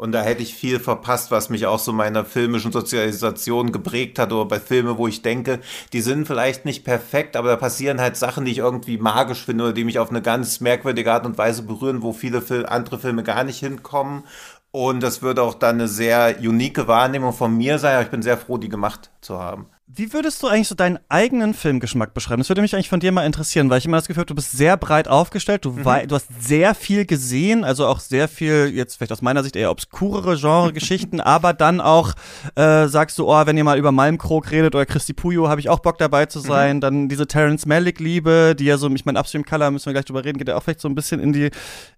Und 0.00 0.12
da 0.12 0.22
hätte 0.22 0.42
ich 0.42 0.54
viel 0.54 0.80
verpasst, 0.80 1.30
was 1.30 1.50
mich 1.50 1.66
auch 1.66 1.78
so 1.78 1.92
meiner 1.92 2.24
filmischen 2.24 2.72
Sozialisation 2.72 3.70
geprägt 3.70 4.18
hat 4.18 4.32
oder 4.32 4.46
bei 4.46 4.58
Filmen, 4.58 4.96
wo 4.96 5.06
ich 5.06 5.20
denke, 5.20 5.60
die 5.92 6.00
sind 6.00 6.26
vielleicht 6.26 6.64
nicht 6.64 6.84
perfekt, 6.84 7.36
aber 7.36 7.50
da 7.50 7.56
passieren 7.56 8.00
halt 8.00 8.16
Sachen, 8.16 8.46
die 8.46 8.52
ich 8.52 8.58
irgendwie 8.58 8.96
magisch 8.96 9.44
finde 9.44 9.64
oder 9.64 9.72
die 9.74 9.84
mich 9.84 9.98
auf 9.98 10.08
eine 10.08 10.22
ganz 10.22 10.60
merkwürdige 10.60 11.12
Art 11.12 11.26
und 11.26 11.36
Weise 11.36 11.64
berühren, 11.64 12.00
wo 12.00 12.14
viele 12.14 12.40
Fil 12.40 12.64
andere 12.64 12.98
Filme 12.98 13.22
gar 13.22 13.44
nicht 13.44 13.58
hinkommen. 13.58 14.24
Und 14.70 15.02
das 15.02 15.20
würde 15.20 15.42
auch 15.42 15.52
dann 15.52 15.74
eine 15.74 15.88
sehr 15.88 16.38
unique 16.40 16.86
Wahrnehmung 16.86 17.34
von 17.34 17.54
mir 17.54 17.78
sein, 17.78 17.96
aber 17.96 18.04
ich 18.04 18.10
bin 18.10 18.22
sehr 18.22 18.38
froh, 18.38 18.56
die 18.56 18.70
gemacht 18.70 19.10
zu 19.20 19.38
haben. 19.38 19.66
Wie 19.92 20.12
würdest 20.12 20.40
du 20.42 20.46
eigentlich 20.46 20.68
so 20.68 20.76
deinen 20.76 21.00
eigenen 21.08 21.52
Filmgeschmack 21.52 22.14
beschreiben? 22.14 22.40
Das 22.40 22.48
würde 22.48 22.62
mich 22.62 22.74
eigentlich 22.74 22.88
von 22.88 23.00
dir 23.00 23.10
mal 23.10 23.26
interessieren, 23.26 23.70
weil 23.70 23.78
ich 23.78 23.86
immer 23.86 23.96
das 23.96 24.06
Gefühl 24.06 24.20
habe, 24.20 24.26
du 24.26 24.36
bist 24.36 24.52
sehr 24.52 24.76
breit 24.76 25.08
aufgestellt, 25.08 25.64
du, 25.64 25.72
mhm. 25.72 25.82
du 26.06 26.14
hast 26.14 26.28
sehr 26.38 26.76
viel 26.76 27.06
gesehen, 27.06 27.64
also 27.64 27.86
auch 27.86 27.98
sehr 27.98 28.28
viel, 28.28 28.70
jetzt 28.72 28.96
vielleicht 28.96 29.10
aus 29.10 29.22
meiner 29.22 29.42
Sicht 29.42 29.56
eher 29.56 29.70
obskurere 29.70 30.36
Genre-Geschichten, 30.36 31.20
aber 31.20 31.54
dann 31.54 31.80
auch 31.80 32.12
äh, 32.54 32.86
sagst 32.86 33.18
du, 33.18 33.28
oh, 33.28 33.46
wenn 33.46 33.56
ihr 33.56 33.64
mal 33.64 33.78
über 33.78 33.90
Malmkrog 33.90 34.52
redet 34.52 34.76
oder 34.76 34.86
Christi 34.86 35.12
Puyo, 35.12 35.48
habe 35.48 35.60
ich 35.60 35.68
auch 35.68 35.80
Bock 35.80 35.98
dabei 35.98 36.26
zu 36.26 36.38
sein. 36.38 36.76
Mhm. 36.76 36.80
Dann 36.80 37.08
diese 37.08 37.26
Terence 37.26 37.66
Malick-Liebe, 37.66 38.54
die 38.56 38.66
ja 38.66 38.76
so, 38.76 38.88
ich 38.90 39.04
meine, 39.04 39.18
Upstream 39.18 39.44
Color 39.44 39.72
müssen 39.72 39.86
wir 39.86 39.94
gleich 39.94 40.04
drüber 40.04 40.24
reden, 40.24 40.38
geht 40.38 40.48
ja 40.48 40.56
auch 40.56 40.62
vielleicht 40.62 40.80
so 40.80 40.88
ein 40.88 40.94
bisschen 40.94 41.18
in 41.20 41.32
die, 41.32 41.50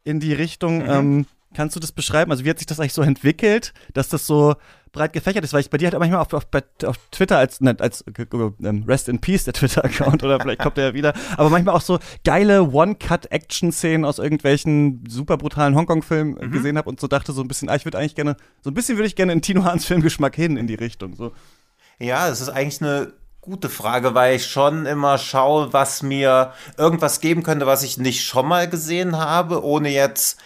in 0.03 0.19
die 0.19 0.33
Richtung. 0.33 0.79
Mhm. 0.79 0.91
Ähm, 0.91 1.27
kannst 1.55 1.77
du 1.77 1.81
das 1.81 1.93
beschreiben? 1.93 2.31
Also 2.31 2.45
wie 2.45 2.51
hat 2.51 2.59
sich 2.59 2.67
das 2.67 2.81
eigentlich 2.81 2.95
so 2.95 3.03
entwickelt, 3.03 3.75
dass 3.93 4.09
das 4.09 4.27
so 4.27 4.55
breit 4.93 5.13
gefächert 5.13 5.45
ist, 5.45 5.53
weil 5.53 5.61
ich 5.61 5.71
bei 5.71 5.79
dir 5.79 5.91
halt 5.91 5.99
manchmal 5.99 6.21
auf, 6.21 6.33
auf, 6.35 6.47
auf 6.85 6.97
Twitter 7.11 7.39
als, 7.39 7.61
ne, 7.61 7.75
als 7.79 8.05
ähm, 8.63 8.85
Rest 8.87 9.09
in 9.09 9.21
Peace 9.21 9.45
der 9.45 9.55
Twitter-Account 9.55 10.23
oder 10.23 10.39
vielleicht 10.39 10.61
kommt 10.61 10.77
der 10.77 10.89
ja 10.89 10.95
wieder, 10.95 11.15
aber 11.37 11.51
manchmal 11.51 11.75
auch 11.75 11.81
so 11.81 11.99
geile 12.25 12.71
One-Cut-Action-Szenen 12.71 14.05
aus 14.05 14.19
irgendwelchen 14.19 15.05
super 15.09 15.37
brutalen 15.39 15.75
Hongkong-Filmen 15.75 16.35
mhm. 16.35 16.51
gesehen 16.53 16.79
habe 16.79 16.89
und 16.89 17.01
so 17.01 17.09
dachte 17.09 17.33
so 17.33 17.41
ein 17.41 17.49
bisschen, 17.49 17.69
ah, 17.69 17.75
ich 17.75 17.85
würde 17.85 17.99
eigentlich 17.99 18.15
gerne, 18.15 18.37
so 18.61 18.71
ein 18.71 18.75
bisschen 18.75 18.99
würde 18.99 19.07
ich 19.07 19.17
gerne 19.17 19.33
in 19.33 19.43
Tino 19.43 19.65
Hahns 19.65 19.87
Filmgeschmack 19.87 20.37
hin 20.37 20.57
in 20.57 20.67
die 20.67 20.75
Richtung. 20.75 21.15
So. 21.15 21.33
Ja, 21.99 22.29
es 22.29 22.41
ist 22.41 22.49
eigentlich 22.49 22.83
eine 22.83 23.13
gute 23.43 23.69
Frage, 23.69 24.15
weil 24.15 24.37
ich 24.37 24.47
schon 24.47 24.87
immer 24.87 25.19
schaue, 25.19 25.73
was 25.73 26.03
mir 26.03 26.53
irgendwas 26.79 27.21
geben 27.21 27.43
könnte, 27.43 27.67
was 27.67 27.83
ich 27.83 27.99
nicht 27.99 28.23
schon 28.23 28.47
mal 28.47 28.69
gesehen 28.69 29.19
habe, 29.19 29.65
ohne 29.65 29.89
jetzt 29.89 30.39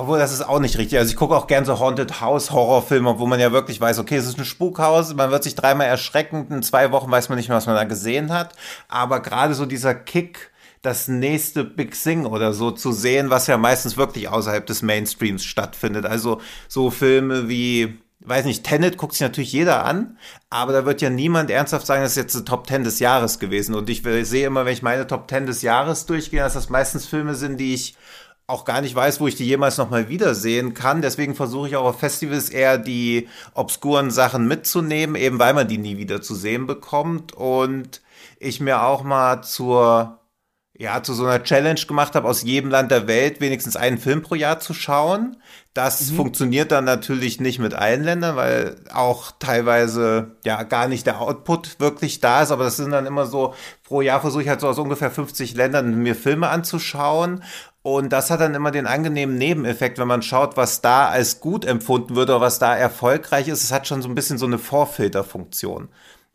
obwohl, 0.00 0.18
das 0.18 0.32
ist 0.32 0.42
auch 0.42 0.60
nicht 0.60 0.78
richtig. 0.78 0.98
Also 0.98 1.10
ich 1.10 1.16
gucke 1.16 1.36
auch 1.36 1.46
gern 1.46 1.64
so 1.64 1.78
Haunted 1.78 2.20
House 2.20 2.50
Horrorfilme, 2.50 3.18
wo 3.18 3.26
man 3.26 3.40
ja 3.40 3.52
wirklich 3.52 3.80
weiß, 3.80 3.98
okay, 3.98 4.16
es 4.16 4.26
ist 4.26 4.38
ein 4.38 4.44
Spukhaus, 4.44 5.14
man 5.14 5.30
wird 5.30 5.44
sich 5.44 5.54
dreimal 5.54 5.86
erschrecken, 5.86 6.46
in 6.50 6.62
zwei 6.62 6.92
Wochen 6.92 7.10
weiß 7.10 7.28
man 7.28 7.36
nicht 7.36 7.48
mehr, 7.48 7.56
was 7.56 7.66
man 7.66 7.76
da 7.76 7.84
gesehen 7.84 8.32
hat. 8.32 8.54
Aber 8.88 9.20
gerade 9.20 9.54
so 9.54 9.66
dieser 9.66 9.94
Kick, 9.94 10.50
das 10.82 11.08
nächste 11.08 11.64
Big 11.64 12.00
Thing 12.00 12.24
oder 12.26 12.52
so 12.52 12.70
zu 12.70 12.92
sehen, 12.92 13.30
was 13.30 13.46
ja 13.46 13.58
meistens 13.58 13.96
wirklich 13.96 14.28
außerhalb 14.28 14.64
des 14.66 14.82
Mainstreams 14.82 15.44
stattfindet. 15.44 16.06
Also 16.06 16.40
so 16.68 16.90
Filme 16.90 17.48
wie, 17.48 17.98
weiß 18.20 18.44
nicht, 18.44 18.64
Tenet 18.64 18.96
guckt 18.96 19.14
sich 19.14 19.22
natürlich 19.22 19.52
jeder 19.52 19.84
an, 19.84 20.18
aber 20.50 20.72
da 20.72 20.86
wird 20.86 21.02
ja 21.02 21.10
niemand 21.10 21.50
ernsthaft 21.50 21.86
sagen, 21.86 22.02
das 22.02 22.12
ist 22.12 22.16
jetzt 22.16 22.36
eine 22.36 22.44
Top 22.44 22.66
Ten 22.66 22.84
des 22.84 23.00
Jahres 23.00 23.38
gewesen. 23.38 23.74
Und 23.74 23.90
ich 23.90 24.02
sehe 24.22 24.46
immer, 24.46 24.64
wenn 24.64 24.72
ich 24.72 24.82
meine 24.82 25.06
Top 25.06 25.28
Ten 25.28 25.46
des 25.46 25.62
Jahres 25.62 26.06
durchgehe, 26.06 26.40
dass 26.40 26.54
das 26.54 26.68
meistens 26.68 27.06
Filme 27.06 27.34
sind, 27.34 27.58
die 27.58 27.74
ich 27.74 27.96
auch 28.48 28.64
gar 28.64 28.80
nicht 28.80 28.94
weiß, 28.94 29.20
wo 29.20 29.28
ich 29.28 29.36
die 29.36 29.44
jemals 29.44 29.76
nochmal 29.76 30.08
wiedersehen 30.08 30.72
kann. 30.72 31.02
Deswegen 31.02 31.34
versuche 31.34 31.68
ich 31.68 31.76
auch 31.76 31.84
auf 31.84 32.00
Festivals 32.00 32.48
eher 32.48 32.78
die 32.78 33.28
obskuren 33.52 34.10
Sachen 34.10 34.48
mitzunehmen, 34.48 35.16
eben 35.16 35.38
weil 35.38 35.52
man 35.52 35.68
die 35.68 35.76
nie 35.76 35.98
wieder 35.98 36.22
zu 36.22 36.34
sehen 36.34 36.66
bekommt. 36.66 37.34
Und 37.34 38.00
ich 38.38 38.60
mir 38.60 38.82
auch 38.84 39.02
mal 39.02 39.42
zur, 39.42 40.20
ja, 40.72 41.02
zu 41.02 41.12
so 41.12 41.26
einer 41.26 41.44
Challenge 41.44 41.80
gemacht 41.86 42.14
habe, 42.14 42.26
aus 42.26 42.42
jedem 42.42 42.70
Land 42.70 42.90
der 42.90 43.06
Welt 43.06 43.42
wenigstens 43.42 43.76
einen 43.76 43.98
Film 43.98 44.22
pro 44.22 44.34
Jahr 44.34 44.60
zu 44.60 44.72
schauen. 44.72 45.36
Das 45.74 46.10
mhm. 46.10 46.16
funktioniert 46.16 46.72
dann 46.72 46.84
natürlich 46.86 47.40
nicht 47.40 47.58
mit 47.58 47.74
allen 47.74 48.02
Ländern, 48.02 48.34
weil 48.34 48.80
auch 48.92 49.30
teilweise 49.38 50.36
ja 50.44 50.62
gar 50.62 50.88
nicht 50.88 51.06
der 51.06 51.20
Output 51.20 51.80
wirklich 51.80 52.20
da 52.20 52.42
ist. 52.42 52.50
Aber 52.50 52.64
das 52.64 52.76
sind 52.76 52.92
dann 52.92 53.06
immer 53.06 53.26
so, 53.26 53.54
pro 53.84 54.00
Jahr 54.00 54.20
versuche 54.20 54.42
ich 54.42 54.48
halt 54.48 54.60
so 54.60 54.68
aus 54.68 54.78
ungefähr 54.78 55.10
50 55.10 55.54
Ländern 55.54 56.02
mir 56.02 56.14
Filme 56.14 56.48
anzuschauen. 56.48 57.44
Und 57.82 58.12
das 58.12 58.30
hat 58.30 58.40
dann 58.40 58.54
immer 58.54 58.70
den 58.70 58.86
angenehmen 58.86 59.38
Nebeneffekt, 59.38 59.98
wenn 59.98 60.08
man 60.08 60.22
schaut, 60.22 60.56
was 60.56 60.80
da 60.80 61.08
als 61.08 61.40
gut 61.40 61.64
empfunden 61.64 62.16
wird 62.16 62.28
oder 62.28 62.40
was 62.40 62.58
da 62.58 62.76
erfolgreich 62.76 63.48
ist. 63.48 63.62
Es 63.62 63.72
hat 63.72 63.86
schon 63.86 64.02
so 64.02 64.08
ein 64.08 64.14
bisschen 64.14 64.38
so 64.38 64.46
eine 64.46 64.58
Vorfilterfunktion. 64.58 65.88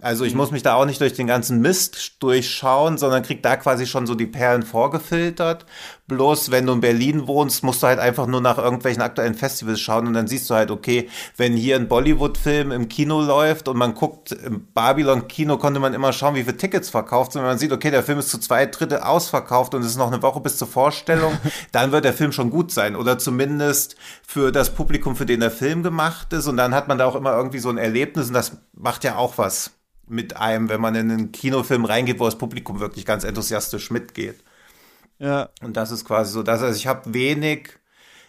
Also 0.04 0.26
ich 0.26 0.34
mhm. 0.34 0.40
muss 0.40 0.52
mich 0.52 0.64
da 0.64 0.76
auch 0.76 0.86
nicht 0.86 1.00
durch 1.00 1.14
den 1.14 1.28
ganzen 1.28 1.62
Mist 1.62 2.22
durchschauen, 2.22 2.98
sondern 2.98 3.24
krieg 3.24 3.42
da 3.42 3.56
quasi 3.56 3.88
schon 3.88 4.06
so 4.06 4.16
die 4.16 4.26
Perlen 4.26 4.64
vorgefiltert. 4.64 5.66
Bloß 6.08 6.52
wenn 6.52 6.66
du 6.66 6.74
in 6.74 6.82
Berlin 6.82 7.28
wohnst, 7.28 7.64
musst 7.64 7.82
du 7.82 7.88
halt 7.88 7.98
einfach 7.98 8.28
nur 8.28 8.42
nach 8.42 8.58
irgendwelchen 8.58 9.02
aktuellen 9.02 9.36
Festivals 9.36 9.80
schauen 9.80 10.06
und 10.06 10.14
dann 10.14 10.28
siehst 10.28 10.50
du 10.50 10.54
halt, 10.54 10.70
okay, 10.70 11.10
wenn 11.38 11.54
hier 11.56 11.78
ein 11.78 11.88
Bollywood-Film 11.88 12.72
im 12.74 12.90
Kino 12.90 13.22
läuft 13.22 13.70
und 13.70 13.78
man 13.78 13.94
guckt, 13.94 14.34
im 14.34 14.68
Babylon-Kino 14.74 15.58
konnte 15.58 15.80
man 15.80 15.94
immer 15.94 16.12
schauen, 16.12 16.36
wie 16.36 16.44
viele 16.44 16.58
Tickets 16.58 16.90
verkauft 16.90 17.32
sind. 17.32 17.42
Wenn 17.42 17.50
man 17.52 17.58
sieht, 17.58 17.72
okay, 17.72 17.90
der 17.90 18.04
Film 18.04 18.20
ist 18.20 18.30
zu 18.30 18.38
zwei 18.38 18.66
Drittel 18.66 19.00
ausverkauft 19.00 19.76
und 19.76 19.82
es 19.82 19.92
ist 19.92 19.98
noch 19.98 20.12
eine 20.12 20.22
Woche 20.22 20.42
bis 20.42 20.58
zur 20.58 20.68
Vorstellung, 20.68 21.38
dann 21.72 21.94
wird 21.94 22.04
der 22.04 22.14
Film 22.14 22.34
schon 22.34 22.50
gut 22.50 22.72
sein. 22.72 22.98
Oder 22.98 23.18
zumindest 23.18 23.96
für 24.28 24.52
das 24.52 24.74
Publikum, 24.74 25.16
für 25.16 25.26
den 25.26 25.40
der 25.40 25.52
Film 25.52 25.84
gemacht 25.84 26.34
ist. 26.34 26.48
Und 26.48 26.58
dann 26.58 26.76
hat 26.76 26.90
man 26.90 26.98
da 26.98 27.06
auch 27.06 27.16
immer 27.16 27.34
irgendwie 27.34 27.60
so 27.60 27.70
ein 27.70 27.78
Erlebnis 27.78 28.28
und 28.28 28.34
das 28.34 28.58
macht 28.74 29.06
ja 29.06 29.16
auch 29.16 29.38
was 29.38 29.72
mit 30.06 30.36
einem, 30.36 30.68
wenn 30.68 30.82
man 30.82 30.96
in 30.96 31.12
einen 31.12 31.32
Kinofilm 31.32 31.86
reingeht, 31.86 32.20
wo 32.20 32.26
das 32.26 32.38
Publikum 32.38 32.82
wirklich 32.82 33.06
ganz 33.06 33.24
enthusiastisch 33.24 33.90
mitgeht. 33.90 34.44
Ja. 35.24 35.50
Und 35.62 35.78
das 35.78 35.92
ist 35.92 36.04
quasi 36.04 36.34
so, 36.34 36.44
dass 36.44 36.62
also 36.62 36.76
ich 36.76 36.86
habe 36.86 37.14
wenig, 37.14 37.70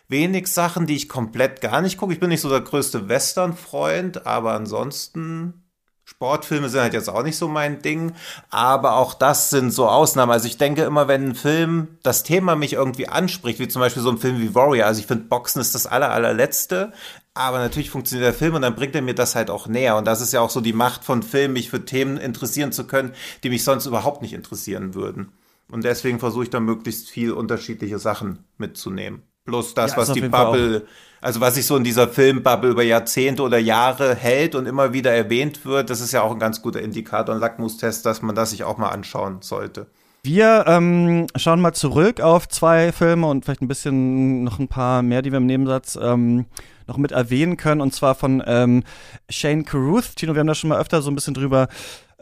wenig 0.06 0.46
Sachen, 0.46 0.86
die 0.86 0.94
ich 0.94 1.08
komplett 1.08 1.60
gar 1.60 1.80
nicht 1.80 1.98
gucke. 1.98 2.12
Ich 2.12 2.20
bin 2.20 2.28
nicht 2.28 2.40
so 2.40 2.48
der 2.48 2.60
größte 2.60 3.08
Western-Freund, 3.08 4.28
aber 4.28 4.52
ansonsten 4.52 5.64
Sportfilme 6.04 6.68
sind 6.68 6.82
halt 6.82 6.94
jetzt 6.94 7.08
auch 7.08 7.24
nicht 7.24 7.36
so 7.36 7.48
mein 7.48 7.82
Ding, 7.82 8.12
aber 8.48 8.94
auch 8.94 9.14
das 9.14 9.50
sind 9.50 9.72
so 9.72 9.88
Ausnahmen. 9.88 10.30
Also 10.30 10.46
ich 10.46 10.56
denke 10.56 10.84
immer, 10.84 11.08
wenn 11.08 11.30
ein 11.30 11.34
Film 11.34 11.98
das 12.04 12.22
Thema 12.22 12.54
mich 12.54 12.74
irgendwie 12.74 13.08
anspricht, 13.08 13.58
wie 13.58 13.66
zum 13.66 13.80
Beispiel 13.80 14.02
so 14.02 14.10
ein 14.10 14.18
Film 14.18 14.38
wie 14.38 14.54
Warrior, 14.54 14.86
also 14.86 15.00
ich 15.00 15.08
finde 15.08 15.24
Boxen 15.24 15.60
ist 15.60 15.74
das 15.74 15.86
aller, 15.86 16.12
allerletzte, 16.12 16.92
aber 17.32 17.58
natürlich 17.58 17.90
funktioniert 17.90 18.26
der 18.26 18.38
Film 18.38 18.54
und 18.54 18.62
dann 18.62 18.76
bringt 18.76 18.94
er 18.94 19.02
mir 19.02 19.14
das 19.14 19.34
halt 19.34 19.50
auch 19.50 19.66
näher. 19.66 19.96
Und 19.96 20.04
das 20.04 20.20
ist 20.20 20.32
ja 20.32 20.42
auch 20.42 20.50
so 20.50 20.60
die 20.60 20.72
Macht 20.72 21.02
von 21.02 21.24
Film, 21.24 21.54
mich 21.54 21.70
für 21.70 21.84
Themen 21.84 22.18
interessieren 22.18 22.70
zu 22.70 22.86
können, 22.86 23.14
die 23.42 23.50
mich 23.50 23.64
sonst 23.64 23.86
überhaupt 23.86 24.22
nicht 24.22 24.34
interessieren 24.34 24.94
würden. 24.94 25.32
Und 25.74 25.82
deswegen 25.82 26.20
versuche 26.20 26.44
ich 26.44 26.50
da 26.50 26.60
möglichst 26.60 27.10
viel 27.10 27.32
unterschiedliche 27.32 27.98
Sachen 27.98 28.44
mitzunehmen. 28.58 29.22
Plus 29.44 29.74
das, 29.74 29.90
ja, 29.90 29.96
was 29.96 30.12
die 30.12 30.20
Bubble, 30.20 30.86
also 31.20 31.40
was 31.40 31.56
sich 31.56 31.66
so 31.66 31.76
in 31.76 31.82
dieser 31.82 32.06
Filmbubble 32.06 32.70
über 32.70 32.84
Jahrzehnte 32.84 33.42
oder 33.42 33.58
Jahre 33.58 34.14
hält 34.14 34.54
und 34.54 34.66
immer 34.66 34.92
wieder 34.92 35.10
erwähnt 35.10 35.66
wird, 35.66 35.90
das 35.90 36.00
ist 36.00 36.12
ja 36.12 36.22
auch 36.22 36.30
ein 36.30 36.38
ganz 36.38 36.62
guter 36.62 36.80
Indikator 36.80 37.34
und 37.34 37.40
Lackmustest, 37.40 38.06
dass 38.06 38.22
man 38.22 38.36
das 38.36 38.50
sich 38.50 38.62
auch 38.62 38.78
mal 38.78 38.90
anschauen 38.90 39.38
sollte. 39.40 39.88
Wir 40.22 40.64
ähm, 40.68 41.26
schauen 41.34 41.60
mal 41.60 41.72
zurück 41.72 42.20
auf 42.20 42.48
zwei 42.48 42.92
Filme 42.92 43.26
und 43.26 43.44
vielleicht 43.44 43.60
ein 43.60 43.68
bisschen 43.68 44.44
noch 44.44 44.60
ein 44.60 44.68
paar 44.68 45.02
mehr, 45.02 45.22
die 45.22 45.32
wir 45.32 45.38
im 45.38 45.46
Nebensatz 45.46 45.98
ähm, 46.00 46.46
noch 46.86 46.98
mit 46.98 47.10
erwähnen 47.10 47.56
können. 47.56 47.80
Und 47.80 47.92
zwar 47.92 48.14
von 48.14 48.44
ähm, 48.46 48.84
Shane 49.28 49.64
Carruth. 49.64 50.14
Tino, 50.14 50.34
wir 50.34 50.40
haben 50.40 50.46
da 50.46 50.54
schon 50.54 50.70
mal 50.70 50.80
öfter 50.80 51.02
so 51.02 51.10
ein 51.10 51.16
bisschen 51.16 51.34
drüber 51.34 51.66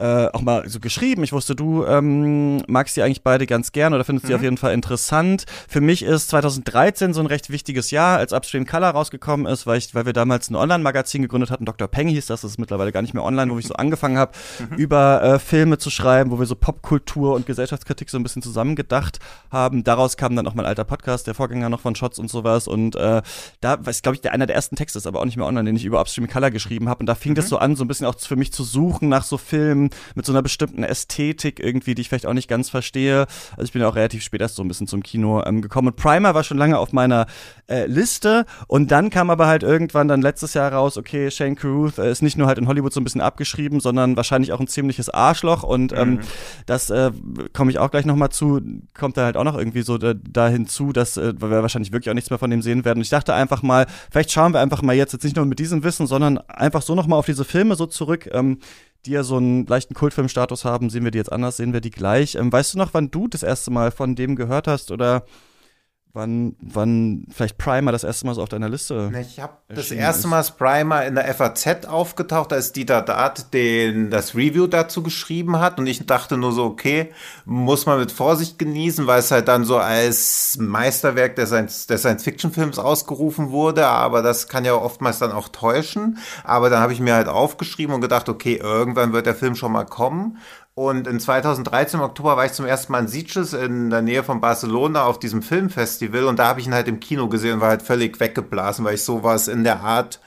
äh, 0.02 0.28
auch 0.32 0.42
mal 0.42 0.68
so 0.68 0.80
geschrieben. 0.80 1.22
Ich 1.22 1.32
wusste, 1.32 1.54
du 1.54 1.86
ähm, 1.86 2.62
magst 2.66 2.96
die 2.96 3.02
eigentlich 3.02 3.22
beide 3.22 3.46
ganz 3.46 3.70
gern 3.70 3.94
oder 3.94 4.02
findest 4.04 4.24
mhm. 4.24 4.28
die 4.28 4.34
auf 4.34 4.42
jeden 4.42 4.56
Fall 4.56 4.74
interessant. 4.74 5.44
Für 5.68 5.80
mich 5.80 6.02
ist 6.02 6.30
2013 6.30 7.14
so 7.14 7.20
ein 7.20 7.26
recht 7.26 7.50
wichtiges 7.50 7.92
Jahr, 7.92 8.18
als 8.18 8.32
Upstream 8.32 8.66
Color 8.66 8.90
rausgekommen 8.90 9.46
ist, 9.46 9.64
weil, 9.66 9.78
ich, 9.78 9.94
weil 9.94 10.04
wir 10.04 10.12
damals 10.12 10.50
ein 10.50 10.56
Online-Magazin 10.56 11.22
gegründet 11.22 11.52
hatten. 11.52 11.64
Dr. 11.64 11.86
Peng 11.86 12.08
hieß 12.08 12.26
das, 12.26 12.40
das 12.40 12.52
ist 12.52 12.58
mittlerweile 12.58 12.90
gar 12.90 13.02
nicht 13.02 13.14
mehr 13.14 13.22
online, 13.22 13.52
wo 13.52 13.58
ich 13.58 13.68
so 13.68 13.74
angefangen 13.82 14.18
habe, 14.18 14.32
mhm. 14.58 14.76
über 14.76 15.22
äh, 15.22 15.38
Filme 15.38 15.78
zu 15.78 15.88
schreiben, 15.88 16.32
wo 16.32 16.40
wir 16.40 16.46
so 16.46 16.56
Popkultur 16.56 17.34
und 17.34 17.46
Gesellschaftskritik 17.46 18.10
so 18.10 18.18
ein 18.18 18.24
bisschen 18.24 18.42
zusammengedacht 18.42 19.20
haben. 19.50 19.84
Daraus 19.84 20.16
kam 20.16 20.34
dann 20.34 20.48
auch 20.48 20.54
mein 20.54 20.66
alter 20.66 20.84
Podcast, 20.84 21.28
der 21.28 21.34
Vorgänger 21.34 21.68
noch 21.68 21.80
von 21.80 21.94
Shots 21.94 22.18
und 22.18 22.28
sowas. 22.28 22.66
Und 22.66 22.96
äh, 22.96 23.22
da 23.60 23.74
ist, 23.74 24.02
glaube 24.02 24.16
ich, 24.16 24.20
der 24.20 24.32
einer 24.32 24.46
der 24.46 24.56
ersten 24.56 24.74
Texte 24.74 24.98
ist, 24.98 25.06
aber 25.06 25.20
auch 25.20 25.26
nicht 25.26 25.36
mehr 25.36 25.46
online, 25.46 25.66
den 25.66 25.76
ich 25.76 25.84
über 25.84 26.00
Upstream 26.00 26.28
Color 26.28 26.50
geschrieben 26.50 26.88
habe. 26.88 27.00
Und 27.00 27.06
da 27.06 27.14
fing 27.14 27.32
mhm. 27.32 27.36
das 27.36 27.48
so 27.48 27.58
an, 27.58 27.76
so 27.76 27.84
ein 27.84 27.88
bisschen 27.88 28.06
auch 28.06 28.18
für 28.18 28.36
mich 28.36 28.52
zu 28.52 28.64
suchen 28.64 29.08
nach 29.08 29.22
so 29.22 29.38
Filmen, 29.38 29.90
mit 30.14 30.26
so 30.26 30.32
einer 30.32 30.42
bestimmten 30.42 30.84
Ästhetik 30.84 31.60
irgendwie, 31.60 31.94
die 31.94 32.02
ich 32.02 32.08
vielleicht 32.08 32.26
auch 32.26 32.32
nicht 32.34 32.48
ganz 32.48 32.70
verstehe. 32.70 33.26
Also 33.52 33.64
ich 33.64 33.72
bin 33.72 33.82
ja 33.82 33.88
auch 33.88 33.96
relativ 33.96 34.22
spät 34.22 34.40
erst 34.40 34.56
so 34.56 34.62
ein 34.62 34.68
bisschen 34.68 34.86
zum 34.86 35.02
Kino 35.02 35.42
ähm, 35.44 35.62
gekommen. 35.62 35.88
Und 35.88 35.96
Primer 35.96 36.34
war 36.34 36.44
schon 36.44 36.58
lange 36.58 36.78
auf 36.78 36.92
meiner 36.92 37.26
äh, 37.68 37.86
Liste. 37.86 38.46
Und 38.66 38.90
dann 38.90 39.10
kam 39.10 39.30
aber 39.30 39.46
halt 39.46 39.62
irgendwann 39.62 40.08
dann 40.08 40.22
letztes 40.22 40.54
Jahr 40.54 40.72
raus, 40.72 40.96
okay, 40.96 41.30
Shane 41.30 41.56
Carruth 41.56 41.98
äh, 41.98 42.10
ist 42.10 42.22
nicht 42.22 42.36
nur 42.36 42.46
halt 42.46 42.58
in 42.58 42.68
Hollywood 42.68 42.92
so 42.92 43.00
ein 43.00 43.04
bisschen 43.04 43.20
abgeschrieben, 43.20 43.80
sondern 43.80 44.16
wahrscheinlich 44.16 44.52
auch 44.52 44.60
ein 44.60 44.68
ziemliches 44.68 45.08
Arschloch. 45.08 45.62
Und 45.62 45.92
ähm, 45.92 46.10
mhm. 46.10 46.20
das 46.66 46.90
äh, 46.90 47.10
komme 47.52 47.70
ich 47.70 47.78
auch 47.78 47.90
gleich 47.90 48.04
nochmal 48.04 48.30
zu, 48.30 48.60
kommt 48.94 49.16
da 49.16 49.24
halt 49.24 49.36
auch 49.36 49.44
noch 49.44 49.56
irgendwie 49.56 49.82
so 49.82 49.98
da, 49.98 50.14
da 50.14 50.48
hinzu, 50.48 50.92
dass 50.92 51.16
äh, 51.16 51.34
wir 51.40 51.62
wahrscheinlich 51.62 51.92
wirklich 51.92 52.10
auch 52.10 52.14
nichts 52.14 52.30
mehr 52.30 52.38
von 52.38 52.50
dem 52.50 52.62
sehen 52.62 52.84
werden. 52.84 52.98
Und 52.98 53.02
ich 53.02 53.10
dachte 53.10 53.34
einfach 53.34 53.62
mal, 53.62 53.86
vielleicht 54.10 54.30
schauen 54.30 54.52
wir 54.52 54.60
einfach 54.60 54.82
mal 54.82 54.94
jetzt, 54.94 55.12
jetzt 55.12 55.24
nicht 55.24 55.36
nur 55.36 55.46
mit 55.46 55.58
diesem 55.58 55.84
Wissen, 55.84 56.06
sondern 56.06 56.38
einfach 56.38 56.82
so 56.82 56.94
nochmal 56.94 57.18
auf 57.18 57.26
diese 57.26 57.44
Filme 57.44 57.74
so 57.74 57.86
zurück. 57.86 58.28
Ähm, 58.32 58.58
die 59.06 59.12
ja 59.12 59.22
so 59.22 59.36
einen 59.36 59.66
leichten 59.66 59.94
Kultfilmstatus 59.94 60.64
haben, 60.64 60.90
sehen 60.90 61.04
wir 61.04 61.10
die 61.10 61.18
jetzt 61.18 61.32
anders, 61.32 61.56
sehen 61.56 61.72
wir 61.72 61.80
die 61.80 61.90
gleich. 61.90 62.34
Ähm, 62.34 62.52
weißt 62.52 62.74
du 62.74 62.78
noch, 62.78 62.94
wann 62.94 63.10
du 63.10 63.28
das 63.28 63.42
erste 63.42 63.70
Mal 63.70 63.90
von 63.90 64.14
dem 64.14 64.36
gehört 64.36 64.68
hast 64.68 64.90
oder 64.90 65.24
wann, 66.12 66.56
wann 66.60 67.24
vielleicht 67.30 67.58
Primer 67.58 67.92
das 67.92 68.04
erste 68.04 68.26
Mal 68.26 68.34
so 68.34 68.42
auf 68.42 68.48
deiner 68.48 68.68
Liste? 68.68 69.10
Ich 69.20 69.40
habe 69.40 69.54
das 69.68 69.90
erste 69.90 70.28
Mal 70.28 70.42
Primer 70.56 71.06
in 71.06 71.14
der 71.14 71.32
FAZ 71.34 71.86
aufgetaucht, 71.86 72.52
als 72.52 72.72
Dieter 72.72 73.02
Dart 73.02 73.54
den, 73.54 74.10
das 74.10 74.34
Review 74.34 74.66
dazu 74.66 75.02
geschrieben 75.02 75.58
hat 75.58 75.78
und 75.78 75.86
ich 75.86 76.06
dachte 76.06 76.36
nur 76.36 76.52
so, 76.52 76.64
okay, 76.64 77.12
muss 77.44 77.86
man 77.86 77.98
mit 77.98 78.12
Vorsicht 78.12 78.58
genießen, 78.58 79.06
weil 79.06 79.20
es 79.20 79.30
halt 79.30 79.48
dann 79.48 79.64
so 79.64 79.78
als 79.78 80.56
Meisterwerk 80.58 81.36
des 81.36 81.48
Science-Fiction-Films 81.48 82.78
ausgerufen 82.78 83.50
wurde, 83.50 83.86
aber 83.86 84.22
das 84.22 84.48
kann 84.48 84.64
ja 84.64 84.74
oftmals 84.74 85.18
dann 85.18 85.32
auch 85.32 85.48
täuschen. 85.48 86.18
Aber 86.44 86.70
dann 86.70 86.80
habe 86.80 86.92
ich 86.92 87.00
mir 87.00 87.14
halt 87.14 87.28
aufgeschrieben 87.28 87.94
und 87.94 88.00
gedacht, 88.00 88.28
okay, 88.28 88.56
irgendwann 88.56 89.12
wird 89.12 89.26
der 89.26 89.34
Film 89.34 89.54
schon 89.54 89.72
mal 89.72 89.84
kommen 89.84 90.38
und 90.74 91.06
in 91.06 91.20
2013 91.20 92.00
im 92.00 92.04
Oktober 92.04 92.36
war 92.36 92.46
ich 92.46 92.52
zum 92.52 92.64
ersten 92.64 92.92
Mal 92.92 93.00
in 93.00 93.08
Sitges 93.08 93.52
in 93.52 93.90
der 93.90 94.02
Nähe 94.02 94.24
von 94.24 94.40
Barcelona 94.40 95.04
auf 95.04 95.18
diesem 95.18 95.42
Filmfestival 95.42 96.24
und 96.24 96.38
da 96.38 96.46
habe 96.46 96.60
ich 96.60 96.66
ihn 96.66 96.74
halt 96.74 96.88
im 96.88 97.00
Kino 97.00 97.28
gesehen 97.28 97.54
und 97.54 97.60
war 97.60 97.68
halt 97.68 97.82
völlig 97.82 98.18
weggeblasen, 98.20 98.84
weil 98.84 98.94
ich 98.94 99.04
sowas 99.04 99.48
in 99.48 99.64
der 99.64 99.80
Art 99.80 100.20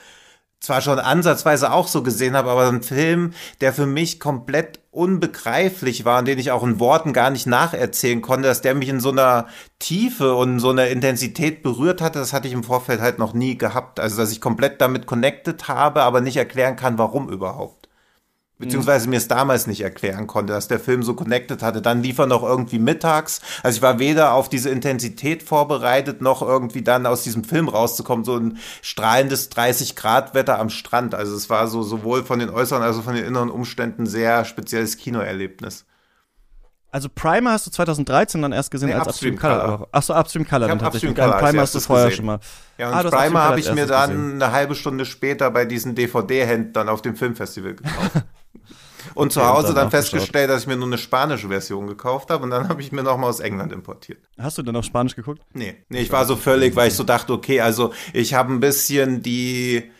zwar 0.59 0.81
schon 0.81 0.99
ansatzweise 0.99 1.71
auch 1.71 1.87
so 1.87 2.03
gesehen 2.03 2.35
habe, 2.35 2.49
aber 2.49 2.67
ein 2.67 2.83
Film, 2.83 3.33
der 3.61 3.73
für 3.73 3.85
mich 3.85 4.19
komplett 4.19 4.79
unbegreiflich 4.91 6.05
war 6.05 6.19
und 6.19 6.27
den 6.27 6.39
ich 6.39 6.51
auch 6.51 6.63
in 6.63 6.79
Worten 6.79 7.13
gar 7.13 7.29
nicht 7.29 7.47
nacherzählen 7.47 8.21
konnte, 8.21 8.47
dass 8.47 8.61
der 8.61 8.75
mich 8.75 8.89
in 8.89 8.99
so 8.99 9.11
einer 9.11 9.47
Tiefe 9.79 10.35
und 10.35 10.59
so 10.59 10.69
einer 10.69 10.87
Intensität 10.87 11.63
berührt 11.63 12.01
hatte, 12.01 12.19
das 12.19 12.33
hatte 12.33 12.47
ich 12.47 12.53
im 12.53 12.63
Vorfeld 12.63 13.01
halt 13.01 13.19
noch 13.19 13.33
nie 13.33 13.57
gehabt. 13.57 13.99
Also, 13.99 14.17
dass 14.17 14.31
ich 14.31 14.41
komplett 14.41 14.81
damit 14.81 15.05
connected 15.05 15.67
habe, 15.67 16.03
aber 16.03 16.21
nicht 16.21 16.37
erklären 16.37 16.75
kann, 16.75 16.97
warum 16.97 17.29
überhaupt. 17.29 17.84
Beziehungsweise 18.57 19.09
mir 19.09 19.17
es 19.17 19.27
damals 19.27 19.67
nicht 19.67 19.81
erklären 19.81 20.27
konnte, 20.27 20.53
dass 20.53 20.69
der 20.69 20.79
Film 20.79 21.03
so 21.03 21.13
connected 21.13 21.61
hatte. 21.61 21.81
Dann 21.81 22.01
lief 22.01 22.19
er 22.19 22.25
noch 22.25 22.41
irgendwie 22.41 22.79
mittags. 22.79 23.41
Also 23.63 23.77
ich 23.77 23.81
war 23.81 23.99
weder 23.99 24.33
auf 24.33 24.47
diese 24.47 24.69
Intensität 24.69 25.43
vorbereitet, 25.43 26.21
noch 26.21 26.41
irgendwie 26.41 26.81
dann 26.81 27.05
aus 27.05 27.23
diesem 27.23 27.43
Film 27.43 27.67
rauszukommen. 27.67 28.23
So 28.23 28.37
ein 28.37 28.57
strahlendes 28.81 29.49
30 29.49 29.97
Grad 29.97 30.33
Wetter 30.35 30.57
am 30.57 30.69
Strand. 30.69 31.15
Also 31.15 31.35
es 31.35 31.49
war 31.49 31.67
so 31.67 31.83
sowohl 31.83 32.23
von 32.23 32.39
den 32.39 32.49
äußeren 32.49 32.81
als 32.81 32.97
auch 32.97 33.03
von 33.03 33.15
den 33.15 33.25
inneren 33.25 33.51
Umständen 33.51 34.05
sehr 34.05 34.45
spezielles 34.45 34.95
Kinoerlebnis. 34.95 35.85
Also 36.95 37.09
Primer 37.13 37.51
hast 37.51 37.67
du 37.67 37.71
2013 37.71 38.41
dann 38.41 38.53
erst 38.53 38.71
gesehen 38.71 38.87
nee, 38.87 38.95
als 38.95 39.07
Upstream, 39.07 39.33
Upstream 39.33 39.51
Color. 39.51 39.65
Color. 39.65 39.87
Achso, 39.91 40.17
Upstream 40.17 40.47
Color 40.47 40.67
dann. 40.69 40.79
Upstream 40.79 41.13
Color 41.13 41.37
Primer 41.39 41.61
hast 41.63 41.75
du 41.75 41.81
vorher 41.81 42.05
gesehen. 42.05 42.15
schon 42.15 42.25
mal. 42.25 42.39
Ja, 42.77 42.87
und 42.87 42.95
ah, 42.95 43.09
Primer 43.09 43.43
habe 43.43 43.59
ich 43.59 43.69
mir 43.73 43.85
dann 43.85 44.11
gesehen. 44.11 44.41
eine 44.41 44.53
halbe 44.53 44.75
Stunde 44.75 45.03
später 45.03 45.51
bei 45.51 45.65
diesen 45.65 45.93
DVD-Händlern 45.93 46.87
auf 46.87 47.01
dem 47.01 47.17
Filmfestival 47.17 47.75
gekauft. 47.75 48.23
Und 49.13 49.31
zu 49.31 49.45
Hause 49.45 49.67
dann, 49.67 49.75
dann 49.75 49.91
festgestellt, 49.91 50.49
dass 50.49 50.61
ich 50.61 50.67
mir 50.67 50.77
nur 50.77 50.87
eine 50.87 50.97
spanische 50.97 51.47
Version 51.47 51.87
gekauft 51.87 52.29
habe 52.31 52.43
und 52.43 52.49
dann 52.49 52.69
habe 52.69 52.81
ich 52.81 52.91
mir 52.91 53.03
nochmal 53.03 53.29
aus 53.29 53.39
England 53.39 53.71
importiert. 53.71 54.19
Hast 54.37 54.57
du 54.57 54.63
denn 54.63 54.75
auf 54.75 54.85
Spanisch 54.85 55.15
geguckt? 55.15 55.41
Nee, 55.53 55.75
nee, 55.89 56.01
ich 56.01 56.11
war 56.11 56.25
so 56.25 56.35
völlig, 56.35 56.75
weil 56.75 56.87
ich 56.87 56.95
so 56.95 57.03
dachte, 57.03 57.33
okay, 57.33 57.61
also 57.61 57.93
ich 58.13 58.33
habe 58.33 58.51
ein 58.51 58.59
bisschen 58.59 59.21
die 59.21 59.91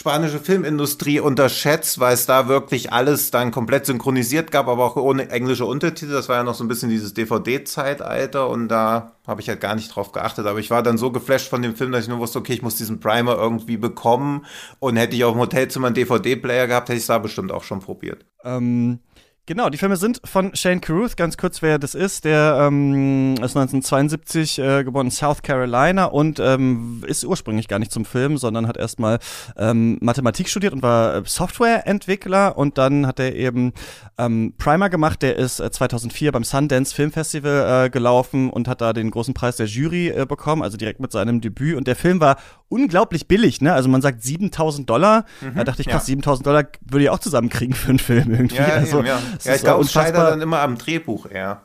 spanische 0.00 0.38
Filmindustrie 0.38 1.20
unterschätzt, 1.20 2.00
weil 2.00 2.14
es 2.14 2.24
da 2.24 2.48
wirklich 2.48 2.90
alles 2.90 3.30
dann 3.30 3.50
komplett 3.50 3.84
synchronisiert 3.84 4.50
gab, 4.50 4.66
aber 4.66 4.82
auch 4.82 4.96
ohne 4.96 5.28
englische 5.28 5.66
Untertitel. 5.66 6.12
Das 6.12 6.30
war 6.30 6.36
ja 6.36 6.42
noch 6.42 6.54
so 6.54 6.64
ein 6.64 6.68
bisschen 6.68 6.88
dieses 6.88 7.12
DVD-Zeitalter 7.12 8.48
und 8.48 8.68
da 8.68 9.12
habe 9.26 9.42
ich 9.42 9.50
halt 9.50 9.60
gar 9.60 9.74
nicht 9.74 9.94
drauf 9.94 10.12
geachtet. 10.12 10.46
Aber 10.46 10.58
ich 10.58 10.70
war 10.70 10.82
dann 10.82 10.96
so 10.96 11.10
geflasht 11.10 11.50
von 11.50 11.60
dem 11.60 11.76
Film, 11.76 11.92
dass 11.92 12.04
ich 12.04 12.08
nur 12.08 12.18
wusste, 12.18 12.38
okay, 12.38 12.54
ich 12.54 12.62
muss 12.62 12.76
diesen 12.76 12.98
Primer 12.98 13.36
irgendwie 13.36 13.76
bekommen. 13.76 14.46
Und 14.78 14.96
hätte 14.96 15.16
ich 15.16 15.24
auf 15.24 15.34
dem 15.34 15.40
Hotelzimmer 15.40 15.88
einen 15.88 15.96
DVD-Player 15.96 16.66
gehabt, 16.66 16.88
hätte 16.88 16.96
ich 16.96 17.02
es 17.02 17.08
da 17.08 17.18
bestimmt 17.18 17.52
auch 17.52 17.64
schon 17.64 17.80
probiert. 17.80 18.24
Ähm, 18.42 19.00
Genau, 19.46 19.68
die 19.68 19.78
Filme 19.78 19.96
sind 19.96 20.20
von 20.24 20.54
Shane 20.54 20.80
Carruth, 20.80 21.16
ganz 21.16 21.36
kurz, 21.36 21.60
wer 21.60 21.78
das 21.78 21.96
ist. 21.96 22.24
Der 22.24 22.68
ähm, 22.68 23.32
ist 23.34 23.56
1972 23.56 24.58
äh, 24.60 24.84
geboren 24.84 25.06
in 25.06 25.10
South 25.10 25.42
Carolina 25.42 26.04
und 26.04 26.38
ähm, 26.38 27.02
ist 27.06 27.24
ursprünglich 27.24 27.66
gar 27.66 27.80
nicht 27.80 27.90
zum 27.90 28.04
Film, 28.04 28.36
sondern 28.36 28.68
hat 28.68 28.76
erstmal 28.76 29.18
ähm, 29.56 29.98
Mathematik 30.02 30.48
studiert 30.48 30.72
und 30.72 30.82
war 30.82 31.16
äh, 31.16 31.22
Softwareentwickler 31.24 32.56
und 32.56 32.78
dann 32.78 33.08
hat 33.08 33.18
er 33.18 33.34
eben 33.34 33.72
ähm, 34.18 34.54
Primer 34.56 34.88
gemacht. 34.88 35.22
Der 35.22 35.34
ist 35.34 35.58
äh, 35.58 35.70
2004 35.70 36.30
beim 36.30 36.44
Sundance 36.44 36.94
Film 36.94 37.10
Festival 37.10 37.86
äh, 37.86 37.90
gelaufen 37.90 38.50
und 38.50 38.68
hat 38.68 38.80
da 38.80 38.92
den 38.92 39.10
großen 39.10 39.34
Preis 39.34 39.56
der 39.56 39.66
Jury 39.66 40.10
äh, 40.10 40.26
bekommen, 40.26 40.62
also 40.62 40.76
direkt 40.76 41.00
mit 41.00 41.10
seinem 41.10 41.40
Debüt. 41.40 41.76
Und 41.76 41.88
der 41.88 41.96
Film 41.96 42.20
war 42.20 42.36
unglaublich 42.68 43.26
billig, 43.26 43.60
ne? 43.60 43.72
Also 43.72 43.88
man 43.88 44.00
sagt 44.00 44.22
7000 44.22 44.88
Dollar. 44.88 45.24
Mhm, 45.40 45.56
da 45.56 45.64
dachte 45.64 45.82
ich, 45.82 45.88
krass, 45.88 46.04
ja. 46.04 46.14
7000 46.14 46.46
Dollar 46.46 46.64
würde 46.88 47.04
ich 47.04 47.10
auch 47.10 47.18
zusammenkriegen 47.18 47.74
für 47.74 47.88
einen 47.90 47.98
Film 47.98 48.30
irgendwie. 48.30 48.56
Ja, 48.56 48.66
also, 48.66 48.98
eben, 48.98 49.08
ja. 49.08 49.18
Ja 49.44 49.54
ich 49.54 49.62
glaube, 49.62 49.84
es 49.84 49.92
scheitert 49.92 50.30
dann 50.30 50.40
immer 50.40 50.60
am 50.60 50.78
Drehbuch 50.78 51.26
eher. 51.30 51.62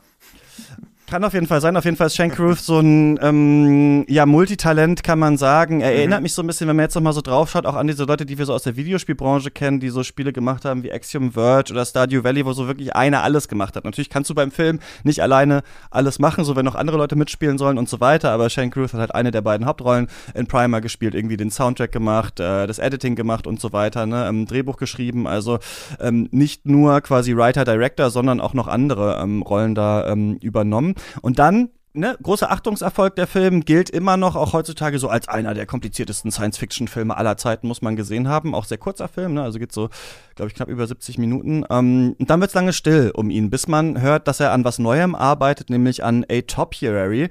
Kann 1.06 1.22
auf 1.22 1.34
jeden 1.34 1.46
Fall 1.46 1.60
sein. 1.60 1.76
Auf 1.76 1.84
jeden 1.84 1.96
Fall 1.96 2.08
ist 2.08 2.16
Shane 2.16 2.32
Carruth 2.32 2.58
so 2.58 2.80
ein 2.80 3.16
ähm, 3.22 4.04
ja, 4.08 4.26
Multitalent, 4.26 5.04
kann 5.04 5.20
man 5.20 5.38
sagen. 5.38 5.80
Er 5.80 5.92
mhm. 5.92 5.96
erinnert 5.98 6.22
mich 6.22 6.34
so 6.34 6.42
ein 6.42 6.48
bisschen, 6.48 6.66
wenn 6.66 6.74
man 6.74 6.84
jetzt 6.84 6.96
noch 6.96 7.02
mal 7.02 7.12
so 7.12 7.20
draufschaut, 7.20 7.64
auch 7.64 7.76
an 7.76 7.86
diese 7.86 8.04
Leute, 8.04 8.26
die 8.26 8.38
wir 8.38 8.44
so 8.44 8.52
aus 8.52 8.64
der 8.64 8.74
Videospielbranche 8.74 9.52
kennen, 9.52 9.78
die 9.78 9.90
so 9.90 10.02
Spiele 10.02 10.32
gemacht 10.32 10.64
haben 10.64 10.82
wie 10.82 10.90
Axiom 10.90 11.30
Verge 11.30 11.72
oder 11.72 11.84
Stardew 11.84 12.24
Valley, 12.24 12.44
wo 12.44 12.52
so 12.54 12.66
wirklich 12.66 12.96
einer 12.96 13.22
alles 13.22 13.46
gemacht 13.46 13.76
hat. 13.76 13.84
Natürlich 13.84 14.10
kannst 14.10 14.30
du 14.30 14.34
beim 14.34 14.50
Film 14.50 14.80
nicht 15.04 15.22
alleine 15.22 15.62
alles 15.92 16.18
machen, 16.18 16.42
so 16.42 16.56
wenn 16.56 16.64
noch 16.64 16.74
andere 16.74 16.96
Leute 16.96 17.14
mitspielen 17.14 17.56
sollen 17.56 17.78
und 17.78 17.88
so 17.88 18.00
weiter, 18.00 18.32
aber 18.32 18.50
Shane 18.50 18.70
Carruth 18.70 18.92
hat 18.92 18.98
halt 18.98 19.14
eine 19.14 19.30
der 19.30 19.42
beiden 19.42 19.64
Hauptrollen 19.64 20.08
in 20.34 20.48
Primer 20.48 20.80
gespielt, 20.80 21.14
irgendwie 21.14 21.36
den 21.36 21.52
Soundtrack 21.52 21.92
gemacht, 21.92 22.40
äh, 22.40 22.66
das 22.66 22.80
Editing 22.80 23.14
gemacht 23.14 23.46
und 23.46 23.60
so 23.60 23.72
weiter, 23.72 24.06
ne? 24.06 24.26
ähm, 24.28 24.46
Drehbuch 24.46 24.76
geschrieben, 24.76 25.28
also 25.28 25.60
ähm, 26.00 26.28
nicht 26.32 26.66
nur 26.66 27.00
quasi 27.00 27.36
Writer, 27.36 27.64
Director, 27.64 28.10
sondern 28.10 28.40
auch 28.40 28.54
noch 28.54 28.66
andere 28.66 29.20
ähm, 29.22 29.42
Rollen 29.42 29.76
da 29.76 30.10
ähm, 30.10 30.38
übernommen. 30.40 30.95
Und 31.22 31.38
dann 31.38 31.70
ne, 31.96 32.16
großer 32.22 32.50
Achtungserfolg 32.50 33.16
der 33.16 33.26
Film, 33.26 33.64
gilt 33.64 33.90
immer 33.90 34.16
noch 34.16 34.36
auch 34.36 34.52
heutzutage 34.52 34.98
so 34.98 35.08
als 35.08 35.28
einer 35.28 35.54
der 35.54 35.66
kompliziertesten 35.66 36.30
Science-Fiction-Filme 36.30 37.16
aller 37.16 37.36
Zeiten, 37.36 37.66
muss 37.66 37.82
man 37.82 37.96
gesehen 37.96 38.28
haben. 38.28 38.54
Auch 38.54 38.64
sehr 38.64 38.78
kurzer 38.78 39.08
Film, 39.08 39.34
ne? 39.34 39.42
also 39.42 39.58
geht 39.58 39.72
so, 39.72 39.88
glaube 40.34 40.48
ich, 40.48 40.54
knapp 40.54 40.68
über 40.68 40.86
70 40.86 41.18
Minuten. 41.18 41.64
Ähm, 41.70 42.14
und 42.18 42.30
dann 42.30 42.40
wird's 42.40 42.54
lange 42.54 42.72
still 42.72 43.10
um 43.14 43.30
ihn, 43.30 43.50
bis 43.50 43.66
man 43.66 44.00
hört, 44.00 44.28
dass 44.28 44.40
er 44.40 44.52
an 44.52 44.64
was 44.64 44.78
Neuem 44.78 45.14
arbeitet, 45.14 45.70
nämlich 45.70 46.04
an 46.04 46.24
A 46.30 46.42
Topiary. 46.42 47.28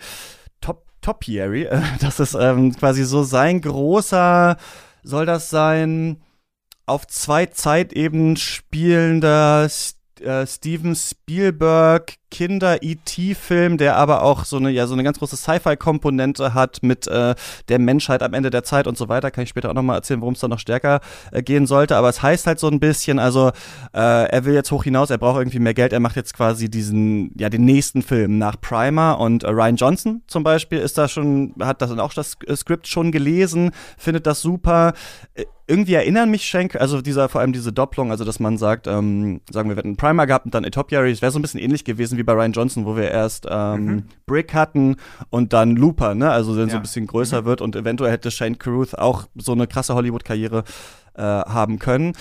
Top, 0.62 0.86
Topiary, 1.02 1.64
äh, 1.64 1.82
das 2.02 2.20
ist 2.20 2.34
ähm, 2.34 2.76
quasi 2.76 3.04
so 3.04 3.24
sein 3.24 3.62
großer, 3.62 4.58
soll 5.04 5.26
das 5.26 5.50
sein, 5.50 6.22
auf 6.88 7.08
zwei 7.08 7.48
Zeitebenen 7.48 8.38
spielender 8.38 9.68
äh, 10.22 10.48
Steven 10.48 10.96
Spielberg 10.96 11.25
Kinder-ET-Film, 12.36 13.78
der 13.78 13.96
aber 13.96 14.22
auch 14.24 14.44
so 14.46 14.58
eine, 14.58 14.70
ja, 14.70 14.88
so 14.88 14.94
eine 14.94 15.04
ganz 15.04 15.20
große 15.20 15.38
Sci-Fi-Komponente 15.38 16.54
hat 16.54 16.80
mit 16.84 17.08
äh, 17.08 17.34
der 17.70 17.80
Menschheit 17.80 18.22
am 18.22 18.34
Ende 18.34 18.50
der 18.50 18.64
Zeit 18.64 18.88
und 18.88 18.98
so 18.98 19.08
weiter. 19.08 19.32
Kann 19.32 19.44
ich 19.44 19.50
später 19.50 19.70
auch 19.70 19.74
nochmal 19.74 19.96
erzählen, 19.96 20.20
worum 20.22 20.34
es 20.34 20.42
da 20.42 20.48
noch 20.48 20.60
stärker 20.60 21.00
äh, 21.32 21.42
gehen 21.42 21.66
sollte. 21.66 21.96
Aber 21.96 22.10
es 22.10 22.22
heißt 22.22 22.46
halt 22.46 22.60
so 22.60 22.68
ein 22.68 22.80
bisschen, 22.80 23.20
also 23.20 23.50
äh, 23.94 24.30
er 24.30 24.46
will 24.46 24.54
jetzt 24.54 24.72
hoch 24.72 24.84
hinaus, 24.84 25.10
er 25.10 25.18
braucht 25.18 25.40
irgendwie 25.40 25.60
mehr 25.60 25.74
Geld, 25.74 25.94
er 25.94 26.02
macht 26.02 26.18
jetzt 26.18 26.34
quasi 26.34 26.70
diesen, 26.70 27.32
ja, 27.38 27.50
den 27.50 27.64
nächsten 27.64 28.02
Film 28.02 28.38
nach 28.38 28.60
Primer 28.60 29.20
und 29.20 29.44
äh, 29.44 29.50
Ryan 29.50 29.78
Johnson 29.78 30.22
zum 30.28 30.44
Beispiel 30.44 30.80
ist 30.80 30.98
da 30.98 31.08
schon, 31.08 31.54
hat 31.62 31.82
das 31.82 31.98
auch 31.98 32.14
das 32.14 32.38
Skript 32.56 32.88
schon 32.88 33.12
gelesen, 33.12 33.72
findet 33.98 34.28
das 34.28 34.42
super 34.42 34.94
äh, 35.36 35.46
irgendwie 35.68 35.94
erinnern 35.96 36.30
mich 36.30 36.46
Schenk, 36.46 36.76
also 36.76 37.02
dieser, 37.02 37.28
vor 37.28 37.42
allem 37.42 37.52
diese 37.52 37.74
Doppelung, 37.74 38.12
also 38.12 38.24
dass 38.24 38.40
man 38.40 38.58
sagt, 38.58 38.86
ähm, 38.86 39.42
sagen 39.50 39.68
wir, 39.68 39.76
wir 39.76 39.80
hätten 39.80 39.98
Primer 39.98 40.28
gehabt 40.28 40.46
und 40.46 40.54
dann 40.54 40.64
Etopiary, 40.64 41.15
es 41.16 41.22
wäre 41.22 41.32
so 41.32 41.40
ein 41.40 41.42
bisschen 41.42 41.60
ähnlich 41.60 41.84
gewesen 41.84 42.18
wie 42.18 42.24
bei 42.24 42.34
Ryan 42.34 42.52
Johnson, 42.52 42.86
wo 42.86 42.96
wir 42.96 43.10
erst 43.10 43.48
ähm, 43.50 43.86
mhm. 43.86 44.04
Brick 44.26 44.54
hatten 44.54 44.98
und 45.30 45.54
dann 45.54 45.76
Looper, 45.76 46.16
ne? 46.16 46.30
Also 46.30 46.56
wenn 46.56 46.68
ja. 46.68 46.72
so 46.72 46.76
ein 46.78 46.82
bisschen 46.84 47.08
größer 47.08 47.42
mhm. 47.42 47.46
wird 47.46 47.62
und 47.62 47.76
eventuell 47.76 48.12
hätte 48.12 48.32
Shane 48.32 48.58
Carruth 48.58 48.98
auch 48.98 49.28
so 49.36 49.52
eine 49.52 49.68
krasse 49.68 49.96
Hollywood-Karriere 49.96 50.64
äh, 51.16 51.22
haben 51.22 51.80
können. 51.80 52.14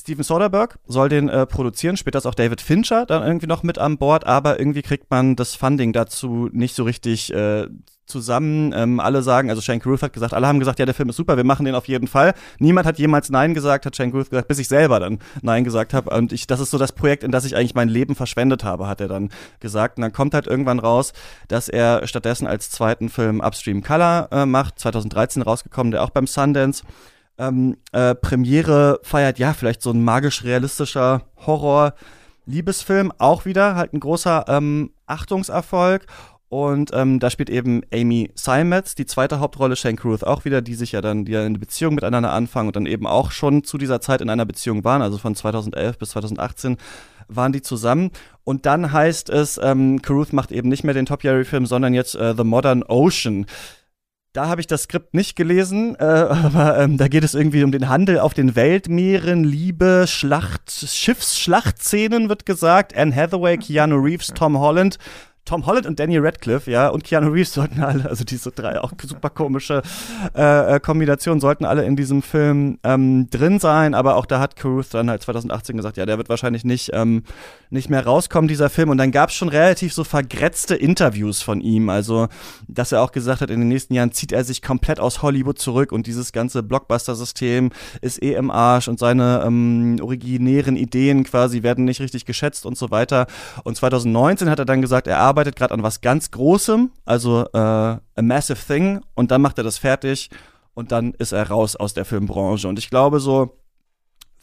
Steven 0.00 0.24
Soderbergh 0.24 0.76
soll 0.86 1.10
den 1.10 1.28
äh, 1.28 1.46
produzieren, 1.46 1.96
später 1.96 2.18
ist 2.18 2.26
auch 2.26 2.34
David 2.34 2.62
Fincher 2.62 3.04
dann 3.04 3.22
irgendwie 3.22 3.46
noch 3.46 3.62
mit 3.62 3.78
an 3.78 3.98
Bord, 3.98 4.26
aber 4.26 4.58
irgendwie 4.58 4.82
kriegt 4.82 5.10
man 5.10 5.36
das 5.36 5.54
Funding 5.54 5.92
dazu 5.92 6.48
nicht 6.52 6.74
so 6.74 6.84
richtig 6.84 7.32
äh, 7.34 7.66
zusammen. 8.10 8.74
Ähm, 8.76 9.00
alle 9.00 9.22
sagen, 9.22 9.48
also 9.48 9.62
Shane 9.62 9.80
Carruth 9.80 10.02
hat 10.02 10.12
gesagt, 10.12 10.34
alle 10.34 10.46
haben 10.46 10.58
gesagt, 10.58 10.78
ja, 10.78 10.84
der 10.84 10.94
Film 10.94 11.08
ist 11.08 11.16
super, 11.16 11.36
wir 11.36 11.44
machen 11.44 11.64
den 11.64 11.74
auf 11.74 11.88
jeden 11.88 12.06
Fall. 12.06 12.34
Niemand 12.58 12.86
hat 12.86 12.98
jemals 12.98 13.30
Nein 13.30 13.54
gesagt, 13.54 13.86
hat 13.86 13.96
Shane 13.96 14.12
Carruth 14.12 14.28
gesagt, 14.28 14.48
bis 14.48 14.58
ich 14.58 14.68
selber 14.68 15.00
dann 15.00 15.18
Nein 15.40 15.64
gesagt 15.64 15.94
habe. 15.94 16.14
Und 16.14 16.32
ich, 16.32 16.46
das 16.46 16.60
ist 16.60 16.70
so 16.70 16.78
das 16.78 16.92
Projekt, 16.92 17.24
in 17.24 17.30
das 17.30 17.44
ich 17.44 17.56
eigentlich 17.56 17.74
mein 17.74 17.88
Leben 17.88 18.14
verschwendet 18.14 18.64
habe, 18.64 18.86
hat 18.86 19.00
er 19.00 19.08
dann 19.08 19.30
gesagt. 19.60 19.96
Und 19.96 20.02
dann 20.02 20.12
kommt 20.12 20.34
halt 20.34 20.46
irgendwann 20.46 20.78
raus, 20.78 21.12
dass 21.48 21.68
er 21.68 22.06
stattdessen 22.06 22.46
als 22.46 22.70
zweiten 22.70 23.08
Film 23.08 23.40
Upstream 23.40 23.82
Color 23.82 24.28
äh, 24.32 24.46
macht, 24.46 24.78
2013 24.78 25.42
rausgekommen, 25.42 25.92
der 25.92 26.02
auch 26.02 26.10
beim 26.10 26.26
Sundance 26.26 26.82
ähm, 27.38 27.76
äh, 27.92 28.14
Premiere 28.14 29.00
feiert, 29.02 29.38
ja, 29.38 29.54
vielleicht 29.54 29.80
so 29.80 29.90
ein 29.90 30.04
magisch-realistischer 30.04 31.22
Horror- 31.46 31.94
Liebesfilm, 32.50 33.12
auch 33.18 33.44
wieder 33.44 33.76
halt 33.76 33.92
ein 33.92 34.00
großer 34.00 34.44
ähm, 34.48 34.90
Achtungserfolg. 35.06 36.06
Und 36.50 36.90
ähm, 36.92 37.20
da 37.20 37.30
spielt 37.30 37.48
eben 37.48 37.82
Amy 37.94 38.32
Seimetz, 38.34 38.96
die 38.96 39.06
zweite 39.06 39.38
Hauptrolle, 39.38 39.76
Shane 39.76 39.94
Carruth 39.94 40.24
auch 40.24 40.44
wieder, 40.44 40.62
die 40.62 40.74
sich 40.74 40.90
ja 40.90 41.00
dann, 41.00 41.24
die 41.24 41.30
ja 41.30 41.44
eine 41.44 41.60
Beziehung 41.60 41.94
miteinander 41.94 42.32
anfangen 42.32 42.66
und 42.66 42.74
dann 42.74 42.86
eben 42.86 43.06
auch 43.06 43.30
schon 43.30 43.62
zu 43.62 43.78
dieser 43.78 44.00
Zeit 44.00 44.20
in 44.20 44.28
einer 44.28 44.44
Beziehung 44.44 44.82
waren, 44.82 45.00
also 45.00 45.16
von 45.16 45.36
2011 45.36 45.96
bis 45.98 46.10
2018 46.10 46.76
waren 47.28 47.52
die 47.52 47.62
zusammen. 47.62 48.10
Und 48.42 48.66
dann 48.66 48.92
heißt 48.92 49.30
es, 49.30 49.60
ähm, 49.62 50.02
Carruth 50.02 50.32
macht 50.32 50.50
eben 50.50 50.68
nicht 50.68 50.82
mehr 50.82 50.92
den 50.92 51.06
Top 51.06 51.22
Jerry-Film, 51.22 51.66
sondern 51.66 51.94
jetzt 51.94 52.16
äh, 52.16 52.34
The 52.36 52.42
Modern 52.42 52.82
Ocean. 52.82 53.46
Da 54.32 54.48
habe 54.48 54.60
ich 54.60 54.66
das 54.66 54.84
Skript 54.84 55.14
nicht 55.14 55.36
gelesen, 55.36 55.94
äh, 56.00 56.02
aber 56.04 56.80
ähm, 56.80 56.96
da 56.96 57.06
geht 57.06 57.22
es 57.22 57.34
irgendwie 57.34 57.62
um 57.62 57.70
den 57.70 57.88
Handel 57.88 58.18
auf 58.18 58.34
den 58.34 58.56
Weltmeeren, 58.56 59.44
Liebe, 59.44 60.06
Schlacht, 60.08 60.68
Schiffsschlachtszenen 60.68 62.28
wird 62.28 62.44
gesagt. 62.44 62.96
Anne 62.96 63.14
Hathaway, 63.14 63.56
Keanu 63.56 63.98
Reeves, 63.98 64.28
Tom 64.34 64.58
Holland 64.58 64.98
Tom 65.44 65.66
Holland 65.66 65.86
und 65.86 65.98
Danny 65.98 66.18
Radcliffe, 66.18 66.70
ja, 66.70 66.88
und 66.88 67.02
Keanu 67.02 67.30
Reeves 67.30 67.54
sollten 67.54 67.82
alle, 67.82 68.08
also 68.08 68.24
diese 68.24 68.52
drei 68.52 68.80
auch 68.80 68.92
super 69.02 69.30
komische 69.30 69.82
äh, 70.36 70.76
äh, 70.76 70.80
Kombinationen, 70.80 71.40
sollten 71.40 71.64
alle 71.64 71.84
in 71.84 71.96
diesem 71.96 72.22
Film 72.22 72.78
ähm, 72.84 73.28
drin 73.30 73.58
sein, 73.58 73.94
aber 73.94 74.16
auch 74.16 74.26
da 74.26 74.38
hat 74.38 74.54
Caruth 74.54 74.94
dann 74.94 75.10
halt 75.10 75.22
2018 75.22 75.76
gesagt, 75.76 75.96
ja, 75.96 76.06
der 76.06 76.18
wird 76.18 76.28
wahrscheinlich 76.28 76.64
nicht, 76.64 76.90
ähm, 76.92 77.24
nicht 77.70 77.90
mehr 77.90 78.04
rauskommen, 78.04 78.48
dieser 78.48 78.70
Film. 78.70 78.90
Und 78.90 78.98
dann 78.98 79.10
gab 79.10 79.30
es 79.30 79.34
schon 79.34 79.48
relativ 79.48 79.92
so 79.92 80.04
vergrätzte 80.04 80.76
Interviews 80.76 81.42
von 81.42 81.60
ihm, 81.60 81.88
also 81.88 82.28
dass 82.68 82.92
er 82.92 83.02
auch 83.02 83.10
gesagt 83.10 83.40
hat, 83.40 83.50
in 83.50 83.60
den 83.60 83.68
nächsten 83.68 83.94
Jahren 83.94 84.12
zieht 84.12 84.32
er 84.32 84.44
sich 84.44 84.62
komplett 84.62 85.00
aus 85.00 85.22
Hollywood 85.22 85.58
zurück 85.58 85.90
und 85.90 86.06
dieses 86.06 86.32
ganze 86.32 86.62
Blockbuster-System 86.62 87.70
ist 88.02 88.22
eh 88.22 88.34
im 88.34 88.50
Arsch 88.50 88.86
und 88.88 88.98
seine 88.98 89.42
ähm, 89.44 89.96
originären 90.00 90.76
Ideen 90.76 91.24
quasi 91.24 91.62
werden 91.62 91.86
nicht 91.86 92.00
richtig 92.00 92.24
geschätzt 92.24 92.66
und 92.66 92.78
so 92.78 92.90
weiter. 92.90 93.26
Und 93.64 93.76
2019 93.76 94.48
hat 94.48 94.58
er 94.58 94.64
dann 94.64 94.80
gesagt, 94.80 95.08
er 95.08 95.18
arbeitet 95.18 95.29
arbeitet 95.30 95.54
gerade 95.54 95.72
an 95.72 95.84
was 95.84 96.00
ganz 96.00 96.32
Großem, 96.32 96.90
also 97.04 97.46
äh, 97.52 97.58
a 97.58 98.02
massive 98.16 98.58
thing, 98.58 99.00
und 99.14 99.30
dann 99.30 99.40
macht 99.40 99.58
er 99.58 99.64
das 99.64 99.78
fertig 99.78 100.28
und 100.74 100.90
dann 100.90 101.14
ist 101.14 101.30
er 101.32 101.48
raus 101.48 101.76
aus 101.76 101.94
der 101.94 102.04
Filmbranche. 102.04 102.66
Und 102.66 102.80
ich 102.80 102.90
glaube, 102.90 103.20
so 103.20 103.56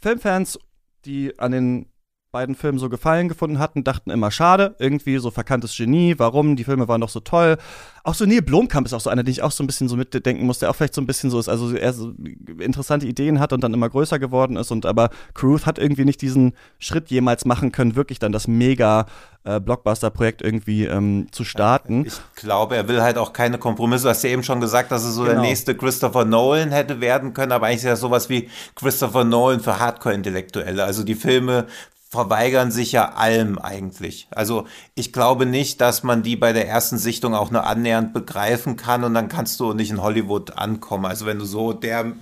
Filmfans, 0.01 0.57
die 1.03 1.37
an 1.39 1.51
den 1.51 1.85
beiden 2.31 2.55
Filmen 2.55 2.77
so 2.77 2.89
Gefallen 2.89 3.29
gefunden 3.29 3.57
hatten, 3.57 3.83
dachten 3.83 4.09
immer, 4.09 4.31
schade, 4.31 4.75
irgendwie 4.79 5.17
so 5.17 5.31
verkanntes 5.31 5.75
Genie, 5.75 6.15
warum, 6.17 6.55
die 6.55 6.65
Filme 6.65 6.87
waren 6.87 7.01
doch 7.01 7.09
so 7.09 7.21
toll. 7.21 7.57
Auch 8.03 8.13
so 8.13 8.25
Neil 8.25 8.41
Blomkamp 8.41 8.85
ist 8.85 8.93
auch 8.93 9.01
so 9.01 9.09
einer, 9.09 9.23
den 9.23 9.31
ich 9.31 9.41
auch 9.41 9.51
so 9.51 9.63
ein 9.63 9.67
bisschen 9.67 9.87
so 9.87 9.95
mitdenken 9.95 10.45
musste, 10.45 10.65
der 10.65 10.71
auch 10.71 10.75
vielleicht 10.75 10.93
so 10.93 11.01
ein 11.01 11.07
bisschen 11.07 11.29
so 11.29 11.39
ist, 11.39 11.49
also 11.49 11.73
er 11.73 11.93
so 11.93 12.13
interessante 12.59 13.07
Ideen 13.07 13.39
hat 13.39 13.53
und 13.53 13.61
dann 13.63 13.73
immer 13.73 13.89
größer 13.89 14.19
geworden 14.19 14.57
ist 14.57 14.71
und 14.71 14.85
aber 14.85 15.09
Cruth 15.33 15.65
hat 15.65 15.79
irgendwie 15.79 16.05
nicht 16.05 16.21
diesen 16.21 16.53
Schritt 16.79 17.09
jemals 17.09 17.45
machen 17.45 17.71
können, 17.71 17.95
wirklich 17.95 18.19
dann 18.19 18.31
das 18.31 18.47
mega 18.47 19.05
äh, 19.45 19.59
Blockbuster-Projekt 19.59 20.41
irgendwie 20.41 20.85
ähm, 20.85 21.27
zu 21.31 21.45
starten. 21.45 22.05
Ich 22.05 22.19
glaube, 22.35 22.75
er 22.75 22.87
will 22.89 23.01
halt 23.01 23.17
auch 23.17 23.31
keine 23.31 23.57
Kompromisse. 23.57 24.03
Du 24.03 24.09
hast 24.09 24.23
ja 24.23 24.29
eben 24.29 24.43
schon 24.43 24.59
gesagt, 24.59 24.91
dass 24.91 25.03
er 25.03 25.11
so 25.11 25.21
genau. 25.21 25.33
der 25.33 25.41
nächste 25.41 25.75
Christopher 25.75 26.25
Nolan 26.25 26.71
hätte 26.71 26.99
werden 26.99 27.33
können, 27.33 27.53
aber 27.53 27.67
eigentlich 27.67 27.77
ist 27.77 27.85
er 27.85 27.95
sowas 27.95 28.29
wie 28.29 28.49
Christopher 28.75 29.23
Nolan 29.23 29.61
für 29.61 29.79
Hardcore-Intellektuelle. 29.79 30.83
Also 30.83 31.03
die 31.03 31.15
Filme 31.15 31.67
verweigern 32.09 32.71
sich 32.71 32.93
ja 32.93 33.13
allem 33.13 33.59
eigentlich. 33.59 34.27
Also 34.31 34.65
ich 34.95 35.11
glaube 35.11 35.45
nicht, 35.45 35.81
dass 35.81 36.03
man 36.03 36.23
die 36.23 36.37
bei 36.37 36.53
der 36.53 36.67
ersten 36.67 36.97
Sichtung 36.97 37.35
auch 37.35 37.51
nur 37.51 37.65
annähernd 37.65 38.13
begreifen 38.13 38.77
kann 38.77 39.03
und 39.03 39.13
dann 39.13 39.27
kannst 39.27 39.59
du 39.59 39.73
nicht 39.73 39.89
in 39.89 40.01
Hollywood 40.01 40.57
ankommen. 40.57 41.05
Also 41.05 41.25
wenn 41.25 41.39
du 41.39 41.45
so 41.45 41.73
der 41.73 42.13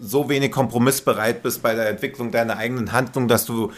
so 0.00 0.28
wenig 0.28 0.50
kompromissbereit 0.50 1.42
bist 1.42 1.62
bei 1.62 1.74
der 1.74 1.88
Entwicklung 1.88 2.32
deiner 2.32 2.56
eigenen 2.56 2.92
Handlung, 2.92 3.28
dass 3.28 3.44
du 3.46 3.70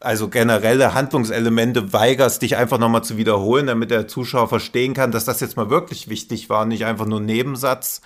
also 0.00 0.28
generelle 0.28 0.94
Handlungselemente 0.94 1.92
weigerst, 1.92 2.42
dich 2.42 2.56
einfach 2.56 2.78
nochmal 2.78 3.04
zu 3.04 3.16
wiederholen, 3.16 3.66
damit 3.66 3.90
der 3.90 4.08
Zuschauer 4.08 4.48
verstehen 4.48 4.92
kann, 4.92 5.12
dass 5.12 5.24
das 5.24 5.40
jetzt 5.40 5.56
mal 5.56 5.70
wirklich 5.70 6.08
wichtig 6.08 6.50
war 6.50 6.62
und 6.62 6.68
nicht 6.68 6.84
einfach 6.84 7.06
nur 7.06 7.20
ein 7.20 7.26
Nebensatz, 7.26 8.02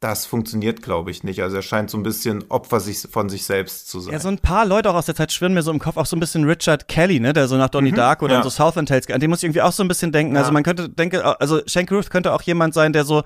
das 0.00 0.24
funktioniert, 0.24 0.80
glaube 0.80 1.10
ich, 1.10 1.24
nicht. 1.24 1.42
Also 1.42 1.56
er 1.56 1.62
scheint 1.62 1.90
so 1.90 1.98
ein 1.98 2.02
bisschen 2.02 2.50
Opfer 2.50 2.80
sich, 2.80 3.06
von 3.10 3.28
sich 3.28 3.44
selbst 3.44 3.88
zu 3.90 4.00
sein. 4.00 4.14
Ja, 4.14 4.18
so 4.18 4.28
ein 4.28 4.38
paar 4.38 4.64
Leute 4.64 4.88
auch 4.88 4.94
aus 4.94 5.04
der 5.04 5.14
Zeit 5.14 5.30
schwirren 5.30 5.52
mir 5.52 5.62
so 5.62 5.70
im 5.70 5.78
Kopf, 5.78 5.98
auch 5.98 6.06
so 6.06 6.16
ein 6.16 6.20
bisschen 6.20 6.44
Richard 6.44 6.88
Kelly, 6.88 7.20
ne, 7.20 7.34
der 7.34 7.48
so 7.48 7.56
nach 7.56 7.68
Donnie 7.68 7.92
mhm, 7.92 7.96
Darko 7.96 8.24
oder 8.24 8.36
ja. 8.36 8.42
so 8.42 8.48
Southland 8.48 8.88
Tales, 8.88 9.10
an 9.10 9.20
den 9.20 9.28
muss 9.28 9.40
ich 9.40 9.44
irgendwie 9.44 9.60
auch 9.60 9.72
so 9.72 9.84
ein 9.84 9.88
bisschen 9.88 10.10
denken. 10.10 10.32
Also 10.36 10.38
ja. 10.38 10.42
Also 10.44 10.52
man 10.54 10.62
könnte 10.62 10.88
denke, 10.88 11.40
also 11.40 11.60
Shank 11.66 11.92
Ruth 11.92 12.08
könnte 12.08 12.32
auch 12.32 12.40
jemand 12.42 12.72
sein, 12.72 12.94
der 12.94 13.04
so 13.04 13.22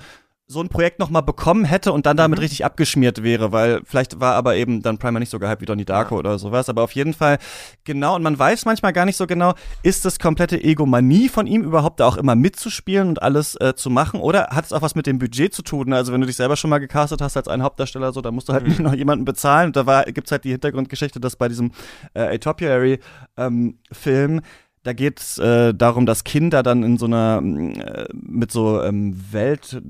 so 0.47 0.61
ein 0.61 0.69
Projekt 0.69 0.99
noch 0.99 1.09
mal 1.09 1.23
bekommen 1.23 1.65
hätte 1.65 1.93
und 1.93 2.05
dann 2.05 2.19
damit 2.19 2.39
mhm. 2.39 2.43
richtig 2.43 2.65
abgeschmiert 2.65 3.23
wäre, 3.23 3.51
weil 3.51 3.81
vielleicht 3.87 4.21
war 4.21 4.35
aber 4.35 4.57
eben 4.57 4.83
dann 4.83 4.99
Primer 4.99 5.19
nicht 5.19 5.31
so 5.31 5.39
gehypt 5.39 5.63
wie 5.63 5.67
Donnie 5.67 5.87
Darko 5.87 6.17
ja. 6.17 6.19
oder 6.19 6.39
sowas, 6.39 6.69
aber 6.69 6.83
auf 6.83 6.93
jeden 6.93 7.15
Fall 7.15 7.39
genau 7.85 8.15
und 8.15 8.23
man 8.23 8.39
weiß 8.39 8.67
manchmal 8.67 8.93
gar 8.93 9.07
nicht 9.07 9.17
so 9.17 9.27
genau, 9.27 9.55
ist 9.83 10.05
das 10.05 10.19
komplette 10.19 10.63
Egomanie 10.63 11.31
von 11.31 11.47
ihm 11.47 11.63
überhaupt 11.63 12.01
da 12.01 12.07
auch 12.07 12.19
immer 12.19 12.35
mitzuspielen 12.35 13.09
und 13.09 13.23
alles 13.23 13.55
äh, 13.57 13.75
zu 13.75 13.89
machen 13.89 14.21
oder 14.21 14.49
hat 14.51 14.67
es 14.67 14.75
auch 14.75 14.83
was 14.83 14.95
mit 14.95 15.07
dem 15.07 15.19
Budget 15.19 15.55
zu 15.55 15.63
tun? 15.63 15.95
Also 15.95 16.13
wenn 16.13 16.21
du 16.21 16.27
dich 16.27 16.37
selber 16.37 16.57
schon 16.57 16.69
mal 16.69 16.79
gecastet 16.79 17.23
hast 17.23 17.39
als 17.39 17.49
ein 17.49 17.63
Hauptdarsteller 17.63 18.13
so, 18.13 18.21
dann 18.21 18.35
musst 18.35 18.51
du 18.51 18.53
halt 18.53 18.67
mhm. 18.67 18.85
noch 18.85 18.95
jemanden 18.95 19.25
bezahlen 19.25 19.69
und 19.69 19.77
da 19.77 19.87
war 19.87 20.05
gibt's 20.05 20.31
halt 20.31 20.45
die 20.45 20.51
Hintergrundgeschichte, 20.51 21.21
dass 21.21 21.37
bei 21.37 21.49
diesem 21.49 21.73
äh, 22.13 22.35
Atopiary 22.35 22.99
ähm, 23.39 23.79
Film 23.91 24.43
da 24.83 24.93
geht 24.93 25.19
es 25.19 25.39
äh, 25.39 25.73
darum, 25.73 26.05
dass 26.05 26.25
Kinder 26.25 26.63
dann 26.63 26.83
in 26.83 26.99
so 26.99 27.07
einer 27.07 27.41
äh, 27.43 28.05
mit 28.13 28.53
so 28.53 28.83
ähm, 28.83 29.17
Welt 29.33 29.81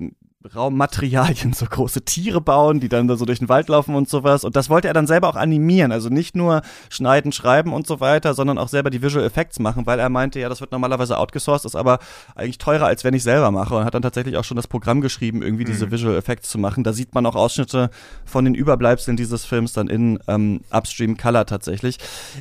Raummaterialien, 0.53 1.55
so 1.55 1.65
große 1.65 2.05
Tiere 2.05 2.41
bauen, 2.41 2.79
die 2.79 2.91
dann 2.91 3.09
da 3.09 3.17
so 3.17 3.25
durch 3.25 3.39
den 3.39 3.49
Wald 3.49 3.69
laufen 3.69 3.95
und 3.95 4.11
sowas. 4.11 4.45
Und 4.45 4.57
das 4.57 4.69
wollte 4.69 4.89
er 4.89 4.95
dann 4.95 5.07
selber 5.07 5.29
auch 5.29 5.37
animieren. 5.37 5.91
Also 5.91 6.11
nicht 6.11 6.37
nur 6.37 6.61
schneiden, 6.91 7.33
schreiben 7.33 7.73
und 7.73 7.87
so 7.87 8.01
weiter, 8.01 8.35
sondern 8.35 8.59
auch 8.59 8.69
selber 8.69 8.91
die 8.91 9.01
Visual 9.01 9.25
Effects 9.25 9.59
machen, 9.59 9.87
weil 9.87 9.99
er 9.99 10.11
meinte, 10.11 10.41
ja, 10.41 10.51
das 10.51 10.61
wird 10.61 10.71
normalerweise 10.71 11.19
outgesourced, 11.19 11.65
ist 11.65 11.77
aber 11.77 11.99
eigentlich 12.35 12.59
teurer, 12.59 12.87
als 12.87 13.05
wenn 13.05 13.15
ich 13.15 13.23
selber 13.23 13.51
mache. 13.51 13.75
Und 13.75 13.85
hat 13.87 13.95
dann 13.95 14.03
tatsächlich 14.03 14.37
auch 14.37 14.45
schon 14.45 14.57
das 14.57 14.67
Programm 14.67 15.01
geschrieben, 15.01 15.43
irgendwie 15.43 15.65
mhm. 15.65 15.69
diese 15.69 15.91
Visual 15.91 16.17
Effects 16.17 16.51
zu 16.51 16.59
machen. 16.59 16.85
Da 16.85 16.93
sieht 16.93 17.15
man 17.15 17.25
auch 17.25 17.37
Ausschnitte 17.37 17.89
von 18.27 18.45
den 18.45 18.55
Überbleibseln 18.55 19.17
dieses 19.17 19.47
Films 19.47 19.73
dann 19.73 19.89
in 19.89 20.19
ähm, 20.29 20.61
Upstream 20.71 21.17
Color 21.17 21.47
tatsächlich. 21.47 21.99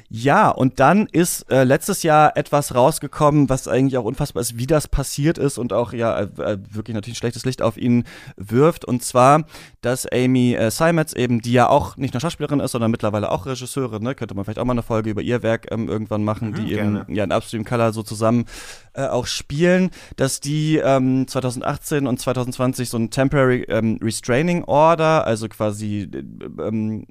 Ja, 0.10 0.50
und 0.50 0.82
dann 0.82 1.08
ist 1.08 1.50
äh, 1.50 1.64
letztes 1.64 2.04
Jahr 2.04 2.36
etwas 2.36 2.76
rausgekommen, 2.76 3.48
was 3.48 3.70
eigentlich 3.70 3.98
auch 3.98 4.04
unfassbar 4.04 4.42
ist, 4.42 4.58
wie 4.58 4.68
das 4.68 4.90
passiert 4.90 5.38
ist 5.38 5.58
und 5.58 5.72
auch 5.72 5.94
ja 5.94 6.20
äh, 6.20 6.24
äh 6.24 6.58
wirklich 6.70 6.96
natürlich 6.96 7.16
ein 7.16 7.20
schlechtes 7.20 7.46
Licht 7.46 7.62
auf 7.62 7.78
ihn 7.78 7.93
ihn 8.00 8.04
wirft. 8.36 8.86
Und 8.86 9.04
zwar, 9.04 9.46
dass 9.82 10.06
Amy 10.06 10.56
äh, 10.56 10.72
Simons 10.72 11.14
eben, 11.14 11.42
die 11.42 11.54
ja 11.54 11.70
auch 11.70 11.98
nicht 11.98 12.14
nur 12.14 12.22
Schauspielerin 12.22 12.60
ist, 12.60 12.72
sondern 12.72 12.92
mittlerweile 12.92 13.32
auch 13.32 13.46
Regisseurin, 13.46 14.04
ne? 14.04 14.16
könnte 14.16 14.36
man 14.36 14.46
vielleicht 14.46 14.60
auch 14.60 14.66
mal 14.66 14.74
eine 14.74 14.84
Folge 14.84 15.10
über 15.10 15.22
ihr 15.22 15.44
Werk 15.44 15.68
ähm, 15.72 15.88
irgendwann 15.88 16.24
machen, 16.24 16.52
mhm, 16.52 16.56
die 16.56 16.66
gerne. 16.68 17.02
eben 17.02 17.16
ja 17.16 17.24
in 17.24 17.32
Upstream 17.32 17.66
Color 17.66 17.94
so 17.94 18.04
zusammen 18.04 18.46
äh, 18.94 19.08
auch 19.08 19.26
spielen, 19.26 19.92
dass 20.16 20.40
die 20.40 20.78
ähm, 20.78 21.28
2018 21.28 22.08
und 22.08 22.20
2020 22.20 22.90
so 22.90 22.98
ein 22.98 23.10
Temporary 23.10 23.66
ähm, 23.70 24.00
Restraining 24.02 24.64
Order, 24.64 25.26
also 25.26 25.48
quasi 25.48 26.10
äh, 26.14 26.62
ähm, 26.62 27.06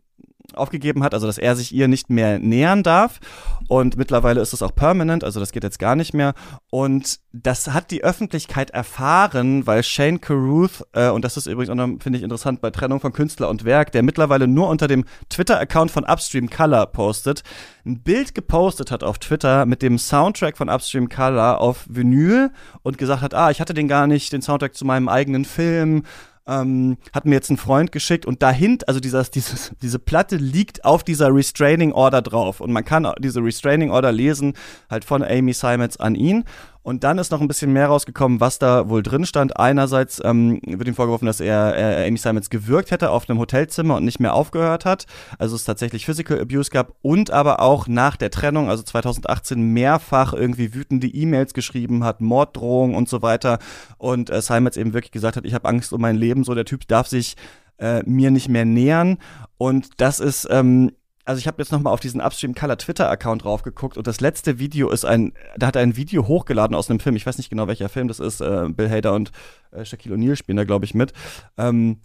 aufgegeben 0.57 1.03
hat, 1.03 1.15
also 1.15 1.27
dass 1.27 1.39
er 1.39 1.57
sich 1.57 1.75
ihr 1.75 1.89
nicht 1.89 2.11
mehr 2.11 2.39
nähern 2.39 2.83
darf. 2.83 3.21
Und 3.69 3.97
mittlerweile 3.97 4.41
ist 4.41 4.53
es 4.53 4.63
auch 4.63 4.75
permanent, 4.75 5.25
also 5.25 5.41
das 5.41 5.53
geht 5.53 5.65
jetzt 5.65 5.79
gar 5.79 5.97
nicht 5.97 6.15
mehr. 6.15 6.35
Und 6.71 7.21
das 7.33 7.69
hat 7.73 7.91
die 7.91 8.05
Öffentlichkeit 8.05 8.71
erfahren, 8.71 9.67
weil 9.67 9.83
Shane 9.83 10.21
Carruth, 10.21 10.85
äh, 10.93 11.09
und 11.09 11.25
das 11.25 11.37
ist 11.37 11.47
übrigens 11.47 11.71
auch 11.71 11.75
noch, 11.75 12.03
finde 12.03 12.19
ich 12.19 12.23
interessant, 12.23 12.61
bei 12.61 12.71
Trennung 12.71 13.01
von 13.01 13.13
Künstler 13.13 13.49
und 13.49 13.65
Werk, 13.65 13.93
der 13.93 14.03
mittlerweile 14.03 14.47
nur 14.47 14.69
unter 14.69 14.89
dem 14.89 15.05
Twitter-Account 15.31 15.91
von 15.91 16.05
Upstream 16.05 16.51
Color 16.51 16.87
postet, 16.87 17.43
ein 17.85 18.03
Bild 18.03 18.35
gepostet 18.35 18.91
hat 18.91 19.03
auf 19.03 19.19
Twitter 19.19 19.67
mit 19.67 19.83
dem 19.83 19.99
Soundtrack 19.99 20.57
von 20.57 20.69
Upstream 20.69 21.09
Color 21.09 21.61
auf 21.61 21.85
Vinyl 21.89 22.51
und 22.83 22.99
gesagt 22.99 23.23
hat, 23.23 23.35
ah, 23.35 23.51
ich 23.51 23.61
hatte 23.61 23.75
den 23.75 23.89
gar 23.89 24.07
nicht, 24.07 24.33
den 24.33 24.43
Soundtrack 24.43 24.75
zu 24.75 24.85
meinem 24.85 25.09
eigenen 25.09 25.45
Film 25.45 26.05
ähm, 26.47 26.97
hat 27.13 27.25
mir 27.25 27.35
jetzt 27.35 27.51
ein 27.51 27.57
Freund 27.57 27.93
geschickt 27.93 28.27
und 28.27 28.43
dahinter, 28.43 28.89
also 28.89 29.01
dieses, 29.01 29.31
dieses, 29.31 29.73
diese 29.81 29.99
Platte 29.99 30.37
liegt 30.37 30.85
auf 30.85 31.05
dieser 31.05 31.35
Restraining 31.35 31.93
Order 31.93 32.23
drauf. 32.23 32.61
Und 32.61 32.73
man 32.73 32.85
kann 32.85 33.11
diese 33.19 33.41
Restraining 33.41 33.91
Order 33.91 34.13
lesen, 34.13 34.55
halt 34.91 35.05
von 35.05 35.23
Amy 35.23 35.53
Simons 35.53 35.99
an 35.99 36.15
ihn 36.15 36.45
und 36.83 37.05
dann 37.05 37.19
ist 37.19 37.31
noch 37.31 37.41
ein 37.41 37.49
bisschen 37.49 37.73
mehr 37.73 37.87
rausgekommen, 37.87 38.41
was 38.41 38.59
da 38.59 38.89
wohl 38.89 39.03
drin 39.03 39.25
stand. 39.25 39.57
Einerseits 39.57 40.21
ähm, 40.25 40.61
wird 40.67 40.89
ihm 40.89 40.95
vorgeworfen, 40.95 41.27
dass 41.27 41.41
er 41.41 41.77
äh, 41.77 42.09
Amy 42.09 42.19
Simons 42.19 42.51
gewürgt 42.51 42.91
hätte 42.91 43.11
auf 43.11 43.29
einem 43.29 43.39
Hotelzimmer 43.39 43.97
und 43.97 44.05
nicht 44.05 44.21
mehr 44.21 44.35
aufgehört 44.35 44.85
hat. 44.85 45.07
Also 45.39 45.55
es 45.55 45.65
tatsächlich 45.65 46.07
Physical 46.07 46.41
Abuse 46.41 46.71
gab 46.71 46.95
und 47.03 47.31
aber 47.31 47.61
auch 47.61 47.87
nach 47.87 48.17
der 48.17 48.31
Trennung, 48.31 48.69
also 48.69 48.83
2018, 48.83 49.61
mehrfach 49.61 50.33
irgendwie 50.33 50.75
wütende 50.75 51.07
E-Mails 51.07 51.55
geschrieben 51.55 52.05
hat, 52.05 52.21
Morddrohungen 52.21 52.97
und 52.97 53.09
so 53.09 53.23
weiter. 53.23 53.59
Und 53.99 54.31
äh, 54.31 54.43
Simons 54.43 54.77
eben 54.77 54.93
wirklich 54.93 55.13
gesagt 55.13 55.37
hat, 55.37 55.45
ich 55.45 55.55
habe 55.55 55.69
Angst 55.69 55.93
um 55.93 56.01
mein 56.01 56.17
Leben, 56.17 56.43
so 56.43 56.55
der 56.55 56.65
Typ 56.65 56.89
darf 56.89 57.07
sich 57.07 57.37
äh, 57.79 58.03
mir 58.05 58.31
nicht 58.31 58.49
mehr 58.49 58.65
nähern. 58.65 59.19
Und 59.57 60.01
das 60.01 60.19
ist 60.19 60.49
ähm, 60.51 60.91
also 61.25 61.39
ich 61.39 61.47
habe 61.47 61.63
jetzt 61.63 61.73
noch 61.73 61.81
mal 61.81 61.91
auf 61.91 62.01
diesen 62.01 62.21
Upstream 62.21 62.55
Color 62.55 62.79
Twitter 62.79 63.11
Account 63.11 63.45
drauf 63.45 63.63
geguckt 63.63 63.97
und 63.97 64.07
das 64.07 64.21
letzte 64.21 64.59
Video 64.59 64.91
ist 64.91 65.05
ein, 65.05 65.33
da 65.57 65.69
hat 65.69 65.77
er 65.77 65.83
ein 65.83 65.97
Video 65.97 66.27
hochgeladen 66.27 66.75
aus 66.75 66.91
einem 66.91 67.01
Film. 67.01 67.17
Ich 67.17 67.27
weiß 67.27 67.39
nicht 67.39 67.51
genau 67.51 67.69
welcher 67.69 67.89
Film 67.89 68.09
das 68.09 68.21
ist. 68.21 68.41
Äh, 68.41 68.69
Bill 68.71 68.91
Hader 68.91 69.15
und 69.15 69.31
äh, 69.71 69.85
Shaquille 69.85 70.17
O'Neal 70.17 70.37
spielen 70.37 70.57
da 70.57 70.65
glaube 70.65 70.85
ich 70.85 70.95
mit. 70.95 71.13
Ähm, 71.57 72.01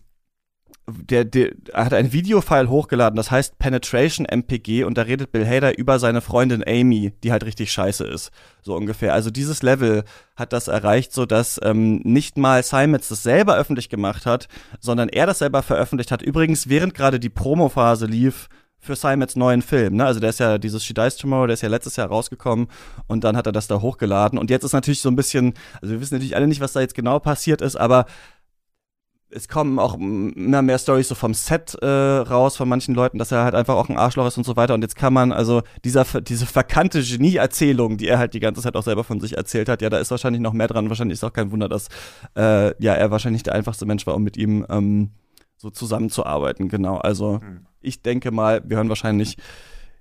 der, 0.90 1.26
der 1.26 1.52
er 1.74 1.86
hat 1.86 1.94
ein 1.94 2.14
Videofile 2.14 2.70
hochgeladen, 2.70 3.18
das 3.18 3.30
heißt 3.30 3.60
Penetration 3.60 4.26
MPG 4.26 4.86
und 4.86 4.98
da 4.98 5.02
redet 5.02 5.34
Bill 5.34 5.46
Hader 5.46 5.78
über 5.78 6.00
seine 6.00 6.22
Freundin 6.22 6.64
Amy, 6.66 7.12
die 7.24 7.32
halt 7.32 7.44
richtig 7.44 7.72
scheiße 7.74 8.06
ist, 8.06 8.32
so 8.62 8.74
ungefähr. 8.74 9.14
Also 9.14 9.30
dieses 9.30 9.64
Level 9.64 10.06
hat 10.38 10.54
das 10.54 10.70
erreicht, 10.70 11.12
so 11.12 11.26
dass 11.26 11.60
ähm, 11.62 11.98
nicht 12.04 12.38
mal 12.38 12.64
Simons 12.64 13.10
das 13.10 13.24
selber 13.24 13.58
öffentlich 13.58 13.90
gemacht 13.90 14.26
hat, 14.26 14.48
sondern 14.80 15.10
er 15.10 15.26
das 15.26 15.40
selber 15.40 15.62
veröffentlicht 15.62 16.12
hat. 16.12 16.22
Übrigens 16.22 16.70
während 16.70 16.94
gerade 16.94 17.20
die 17.20 17.30
Promophase 17.30 18.06
lief 18.06 18.48
für 18.80 18.96
Simons 18.96 19.36
neuen 19.36 19.62
Film. 19.62 19.96
Ne? 19.96 20.06
Also 20.06 20.20
der 20.20 20.30
ist 20.30 20.40
ja 20.40 20.58
dieses 20.58 20.84
She 20.84 20.94
Dies 20.94 21.16
Tomorrow, 21.16 21.48
der 21.48 21.56
ist 21.56 21.62
ja 21.62 21.70
letztes 21.70 21.96
Jahr 21.96 22.08
rausgekommen 22.08 22.68
und 23.08 23.24
dann 23.24 23.36
hat 23.36 23.46
er 23.46 23.52
das 23.52 23.68
da 23.68 23.82
hochgeladen. 23.82 24.40
Und 24.40 24.50
jetzt 24.50 24.63
ist 24.63 24.74
natürlich 24.74 25.02
so 25.02 25.10
ein 25.10 25.16
bisschen, 25.16 25.54
also 25.82 25.94
wir 25.94 26.02
wissen 26.02 26.16
natürlich 26.16 26.36
alle 26.36 26.48
nicht, 26.48 26.62
was 26.62 26.74
da 26.74 26.80
jetzt 26.80 26.96
genau 26.96 27.20
passiert 27.20 27.62
ist, 27.62 27.76
aber 27.76 28.06
es 29.30 29.50
kommen 29.50 29.78
auch 29.78 29.96
immer 29.96 30.62
mehr 30.62 30.80
Stories 30.80 31.10
so 31.10 31.16
vom 31.16 31.34
Set 31.34 31.76
äh, 31.82 31.86
raus 31.86 32.56
von 32.56 32.70
manchen 32.70 32.96
Leuten, 32.96 33.18
dass 33.18 33.32
er 33.34 33.44
halt 33.44 33.56
einfach 33.56 33.76
auch 33.76 33.90
ein 33.90 33.98
Arschloch 33.98 34.26
ist 34.26 34.38
und 34.38 34.46
so 34.46 34.56
weiter. 34.56 34.74
Und 34.74 34.82
jetzt 34.84 34.96
kann 34.96 35.13
man 35.13 35.34
also 35.34 35.63
dieser 35.84 36.06
diese 36.22 36.46
verkannte 36.46 37.02
Genie-Erzählung, 37.02 37.98
die 37.98 38.08
er 38.08 38.20
halt 38.20 38.34
die 38.34 38.40
ganze 38.40 38.62
Zeit 38.62 38.78
auch 38.78 38.84
selber 38.84 39.04
von 39.04 39.20
sich 39.20 39.36
erzählt 39.36 39.68
hat, 39.68 39.82
ja, 39.82 39.90
da 39.90 39.98
ist 39.98 40.12
wahrscheinlich 40.12 40.42
noch 40.42 40.54
mehr 40.54 40.68
dran. 40.68 40.88
Wahrscheinlich 40.88 41.16
ist 41.16 41.26
auch 41.26 41.34
kein 41.34 41.52
Wunder, 41.52 41.68
dass 41.68 41.90
äh, 42.38 42.82
ja 42.82 42.94
er 42.94 43.12
wahrscheinlich 43.12 43.44
der 43.44 43.54
einfachste 43.54 43.86
Mensch 43.86 44.08
war, 44.08 44.16
um 44.16 44.24
mit 44.24 44.38
ihm 44.38 44.66
ähm, 44.70 45.12
so 45.58 45.70
zusammenzuarbeiten. 45.72 46.70
Genau. 46.70 46.98
Also 46.98 47.40
mhm 47.44 47.67
ich 47.82 48.02
denke 48.02 48.32
mal, 48.32 48.62
wir 48.66 48.78
hören 48.78 48.90
wahrscheinlich 48.90 49.38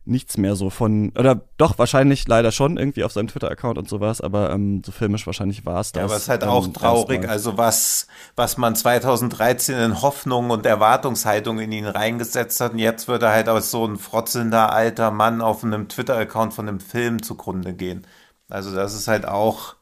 nichts 0.07 0.39
mehr 0.39 0.55
so 0.55 0.71
von, 0.71 1.13
oder 1.19 1.41
doch, 1.57 1.79
wahrscheinlich 1.79 2.27
leider 2.29 2.53
schon 2.53 2.77
irgendwie 2.77 3.05
auf 3.05 3.13
seinem 3.13 3.29
Twitter-Account 3.29 3.77
und 3.77 3.89
sowas, 3.89 4.21
aber 4.21 4.51
ähm, 4.51 4.83
so 4.85 4.93
filmisch 4.93 5.27
wahrscheinlich 5.27 5.67
war 5.67 5.81
es 5.81 5.93
das. 5.93 6.01
Ja, 6.01 6.05
aber 6.05 6.15
es 6.15 6.23
ist 6.23 6.29
halt 6.29 6.45
auch 6.45 6.67
traurig, 6.69 7.29
also 7.29 7.59
was, 7.59 8.07
was 8.37 8.57
man 8.57 8.77
2013 8.77 9.77
in 9.77 10.03
Hoffnung 10.03 10.51
und 10.51 10.65
Erwartungshaltung 10.65 11.59
in 11.59 11.73
ihn 11.73 11.87
reingesetzt 11.87 12.61
hat 12.61 12.73
und 12.73 12.79
jetzt 12.79 13.09
würde 13.09 13.27
er 13.27 13.33
halt 13.33 13.49
als 13.49 13.71
so 13.71 13.85
ein 13.85 13.97
frotzelnder 13.97 14.73
alter 14.73 15.11
Mann 15.11 15.41
auf 15.41 15.65
einem 15.65 15.89
Twitter-Account 15.89 16.55
von 16.55 16.69
einem 16.69 16.81
Film 16.81 17.23
zugrunde 17.23 17.75
gehen. 17.75 18.07
Also 18.49 18.75
das 18.75 18.95
ist 18.95 19.09
halt 19.09 19.27
auch 19.27 19.76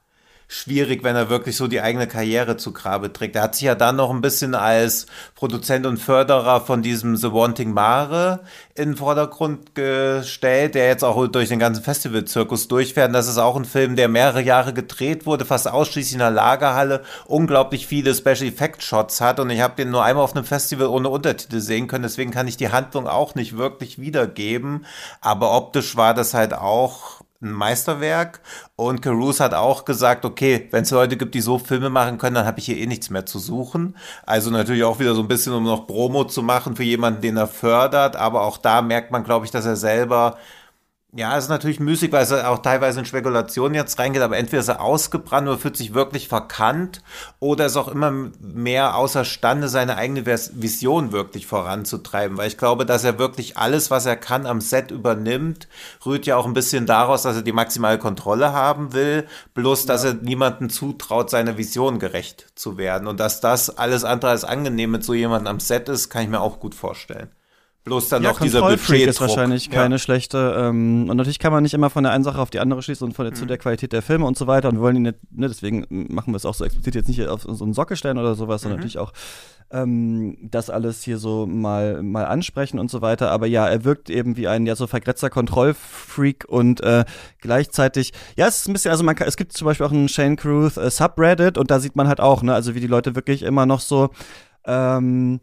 schwierig, 0.54 1.02
wenn 1.02 1.16
er 1.16 1.30
wirklich 1.30 1.56
so 1.56 1.66
die 1.66 1.80
eigene 1.80 2.06
Karriere 2.06 2.56
zu 2.56 2.72
Grabe 2.72 3.12
trägt. 3.12 3.34
Er 3.34 3.42
hat 3.42 3.56
sich 3.56 3.64
ja 3.64 3.74
dann 3.74 3.96
noch 3.96 4.10
ein 4.10 4.20
bisschen 4.20 4.54
als 4.54 5.06
Produzent 5.34 5.84
und 5.84 5.96
Förderer 5.96 6.60
von 6.60 6.82
diesem 6.82 7.16
The 7.16 7.32
Wanting 7.32 7.72
Mare 7.72 8.40
in 8.74 8.90
den 8.90 8.96
Vordergrund 8.96 9.74
gestellt, 9.74 10.74
der 10.74 10.86
jetzt 10.86 11.02
auch 11.02 11.26
durch 11.26 11.48
den 11.48 11.58
ganzen 11.58 11.82
Festivalzirkus 11.82 12.68
durchfährt. 12.68 13.08
Und 13.08 13.14
das 13.14 13.28
ist 13.28 13.38
auch 13.38 13.56
ein 13.56 13.64
Film, 13.64 13.96
der 13.96 14.08
mehrere 14.08 14.42
Jahre 14.42 14.72
gedreht 14.72 15.26
wurde, 15.26 15.44
fast 15.44 15.68
ausschließlich 15.68 16.14
in 16.14 16.18
der 16.20 16.30
Lagerhalle, 16.30 17.02
unglaublich 17.26 17.86
viele 17.86 18.14
Special 18.14 18.44
Effect 18.44 18.82
Shots 18.82 19.20
hat 19.20 19.40
und 19.40 19.50
ich 19.50 19.60
habe 19.60 19.74
den 19.76 19.90
nur 19.90 20.04
einmal 20.04 20.24
auf 20.24 20.36
einem 20.36 20.44
Festival 20.44 20.86
ohne 20.86 21.08
Untertitel 21.08 21.60
sehen 21.60 21.88
können, 21.88 22.04
deswegen 22.04 22.30
kann 22.30 22.48
ich 22.48 22.56
die 22.56 22.70
Handlung 22.70 23.08
auch 23.08 23.34
nicht 23.34 23.56
wirklich 23.56 23.98
wiedergeben, 23.98 24.86
aber 25.20 25.56
optisch 25.56 25.96
war 25.96 26.14
das 26.14 26.34
halt 26.34 26.54
auch 26.54 27.23
ein 27.42 27.52
Meisterwerk. 27.52 28.40
Und 28.76 29.02
Caruso 29.02 29.44
hat 29.44 29.54
auch 29.54 29.84
gesagt, 29.84 30.24
okay, 30.24 30.68
wenn 30.70 30.82
es 30.82 30.90
Leute 30.90 31.16
gibt, 31.16 31.34
die 31.34 31.40
so 31.40 31.58
Filme 31.58 31.90
machen 31.90 32.18
können, 32.18 32.36
dann 32.36 32.46
habe 32.46 32.58
ich 32.58 32.66
hier 32.66 32.78
eh 32.78 32.86
nichts 32.86 33.10
mehr 33.10 33.26
zu 33.26 33.38
suchen. 33.38 33.96
Also 34.24 34.50
natürlich 34.50 34.84
auch 34.84 34.98
wieder 34.98 35.14
so 35.14 35.22
ein 35.22 35.28
bisschen, 35.28 35.52
um 35.52 35.64
noch 35.64 35.86
Promo 35.86 36.24
zu 36.24 36.42
machen 36.42 36.76
für 36.76 36.84
jemanden, 36.84 37.20
den 37.20 37.36
er 37.36 37.46
fördert. 37.46 38.16
Aber 38.16 38.42
auch 38.42 38.58
da 38.58 38.82
merkt 38.82 39.10
man, 39.10 39.24
glaube 39.24 39.46
ich, 39.46 39.52
dass 39.52 39.66
er 39.66 39.76
selber 39.76 40.38
ja, 41.16 41.36
es 41.36 41.44
ist 41.44 41.50
natürlich 41.50 41.78
müßig, 41.78 42.10
weil 42.10 42.24
es 42.24 42.32
auch 42.32 42.58
teilweise 42.58 42.98
in 42.98 43.06
Spekulationen 43.06 43.76
jetzt 43.76 44.00
reingeht, 44.00 44.22
aber 44.22 44.36
entweder 44.36 44.60
ist 44.60 44.68
er 44.68 44.80
ausgebrannt 44.80 45.46
oder 45.46 45.58
fühlt 45.58 45.76
sich 45.76 45.94
wirklich 45.94 46.26
verkannt 46.26 47.02
oder 47.38 47.66
ist 47.66 47.76
auch 47.76 47.86
immer 47.86 48.10
mehr 48.40 48.96
außerstande, 48.96 49.68
seine 49.68 49.96
eigene 49.96 50.26
Vision 50.26 51.12
wirklich 51.12 51.46
voranzutreiben, 51.46 52.36
weil 52.36 52.48
ich 52.48 52.58
glaube, 52.58 52.84
dass 52.84 53.04
er 53.04 53.20
wirklich 53.20 53.56
alles, 53.56 53.92
was 53.92 54.06
er 54.06 54.16
kann, 54.16 54.44
am 54.44 54.60
Set 54.60 54.90
übernimmt, 54.90 55.68
rührt 56.04 56.26
ja 56.26 56.36
auch 56.36 56.46
ein 56.46 56.54
bisschen 56.54 56.84
daraus, 56.84 57.22
dass 57.22 57.36
er 57.36 57.42
die 57.42 57.52
maximale 57.52 57.98
Kontrolle 57.98 58.52
haben 58.52 58.92
will, 58.92 59.28
bloß, 59.54 59.86
dass 59.86 60.02
er 60.02 60.14
niemandem 60.14 60.68
zutraut, 60.68 61.30
seiner 61.30 61.56
Vision 61.56 62.00
gerecht 62.00 62.46
zu 62.56 62.76
werden. 62.76 63.06
Und 63.06 63.20
dass 63.20 63.40
das 63.40 63.78
alles 63.78 64.02
andere 64.02 64.32
als 64.32 64.42
angenehm 64.42 64.90
mit 64.90 65.04
so 65.04 65.14
jemandem 65.14 65.46
am 65.52 65.60
Set 65.60 65.88
ist, 65.88 66.10
kann 66.10 66.24
ich 66.24 66.28
mir 66.28 66.40
auch 66.40 66.58
gut 66.58 66.74
vorstellen. 66.74 67.30
Bloß 67.84 68.08
dann 68.08 68.22
ja, 68.22 68.30
noch 68.30 68.40
dieser 68.40 68.62
Budget 68.62 69.06
ist 69.06 69.20
wahrscheinlich 69.20 69.68
keine 69.68 69.96
ja. 69.96 69.98
schlechte. 69.98 70.54
Ähm, 70.56 71.06
und 71.10 71.18
natürlich 71.18 71.38
kann 71.38 71.52
man 71.52 71.62
nicht 71.62 71.74
immer 71.74 71.90
von 71.90 72.02
der 72.02 72.12
einen 72.12 72.24
Sache 72.24 72.40
auf 72.40 72.48
die 72.48 72.58
andere 72.58 72.82
schließen 72.82 73.06
und 73.06 73.12
von 73.12 73.26
der, 73.26 73.32
mhm. 73.32 73.36
zu 73.36 73.44
der 73.44 73.58
Qualität 73.58 73.92
der 73.92 74.00
Filme 74.00 74.24
und 74.24 74.38
so 74.38 74.46
weiter. 74.46 74.70
Und 74.70 74.76
wir 74.76 74.80
wollen 74.80 74.96
ihn 74.96 75.02
nicht, 75.02 75.18
ne, 75.30 75.48
deswegen 75.48 75.86
machen 75.90 76.32
wir 76.32 76.36
es 76.36 76.46
auch 76.46 76.54
so 76.54 76.64
explizit 76.64 76.94
jetzt 76.94 77.08
nicht 77.08 77.26
auf 77.26 77.42
so 77.42 77.62
einen 77.62 77.74
Sockel 77.74 77.98
stellen 77.98 78.16
oder 78.16 78.36
sowas, 78.36 78.62
sondern 78.62 78.78
mhm. 78.78 78.84
natürlich 78.84 78.98
auch 78.98 79.12
ähm, 79.70 80.38
das 80.40 80.70
alles 80.70 81.02
hier 81.02 81.18
so 81.18 81.46
mal, 81.46 82.02
mal 82.02 82.24
ansprechen 82.24 82.78
und 82.78 82.90
so 82.90 83.02
weiter. 83.02 83.30
Aber 83.30 83.46
ja, 83.46 83.68
er 83.68 83.84
wirkt 83.84 84.08
eben 84.08 84.38
wie 84.38 84.48
ein 84.48 84.64
ja 84.64 84.76
so 84.76 84.86
vergrätzter 84.86 85.28
Kontrollfreak 85.28 86.46
und 86.48 86.80
äh, 86.80 87.04
gleichzeitig, 87.42 88.14
ja, 88.36 88.46
es 88.46 88.60
ist 88.60 88.68
ein 88.68 88.72
bisschen, 88.72 88.92
also 88.92 89.04
man 89.04 89.14
kann, 89.14 89.28
es 89.28 89.36
gibt 89.36 89.52
zum 89.52 89.66
Beispiel 89.66 89.84
auch 89.84 89.92
einen 89.92 90.08
Shane 90.08 90.36
Cruth 90.36 90.78
äh, 90.78 90.90
Subreddit 90.90 91.58
und 91.58 91.70
da 91.70 91.80
sieht 91.80 91.96
man 91.96 92.08
halt 92.08 92.20
auch, 92.20 92.42
ne, 92.42 92.54
also 92.54 92.74
wie 92.74 92.80
die 92.80 92.86
Leute 92.86 93.14
wirklich 93.14 93.42
immer 93.42 93.66
noch 93.66 93.80
so, 93.80 94.08
ähm, 94.64 95.40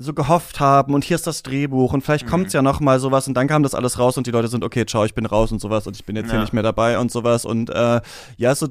so 0.00 0.14
gehofft 0.14 0.60
haben 0.60 0.94
und 0.94 1.04
hier 1.04 1.14
ist 1.14 1.26
das 1.26 1.42
Drehbuch 1.42 1.92
und 1.92 2.00
vielleicht 2.00 2.24
mhm. 2.26 2.30
kommt's 2.30 2.52
ja 2.54 2.62
noch 2.62 2.80
mal 2.80 2.98
sowas 2.98 3.28
und 3.28 3.34
dann 3.34 3.46
kam 3.46 3.62
das 3.62 3.74
alles 3.74 3.98
raus 3.98 4.16
und 4.16 4.26
die 4.26 4.30
Leute 4.30 4.48
sind 4.48 4.64
okay, 4.64 4.86
ciao, 4.86 5.04
ich 5.04 5.14
bin 5.14 5.26
raus 5.26 5.52
und 5.52 5.60
sowas 5.60 5.86
und 5.86 5.94
ich 5.94 6.04
bin 6.04 6.16
jetzt 6.16 6.26
ja. 6.26 6.32
hier 6.32 6.40
nicht 6.40 6.52
mehr 6.52 6.62
dabei 6.62 6.98
und 6.98 7.12
sowas 7.12 7.44
und 7.44 7.70
äh, 7.70 8.00
ja, 8.36 8.54
so 8.54 8.68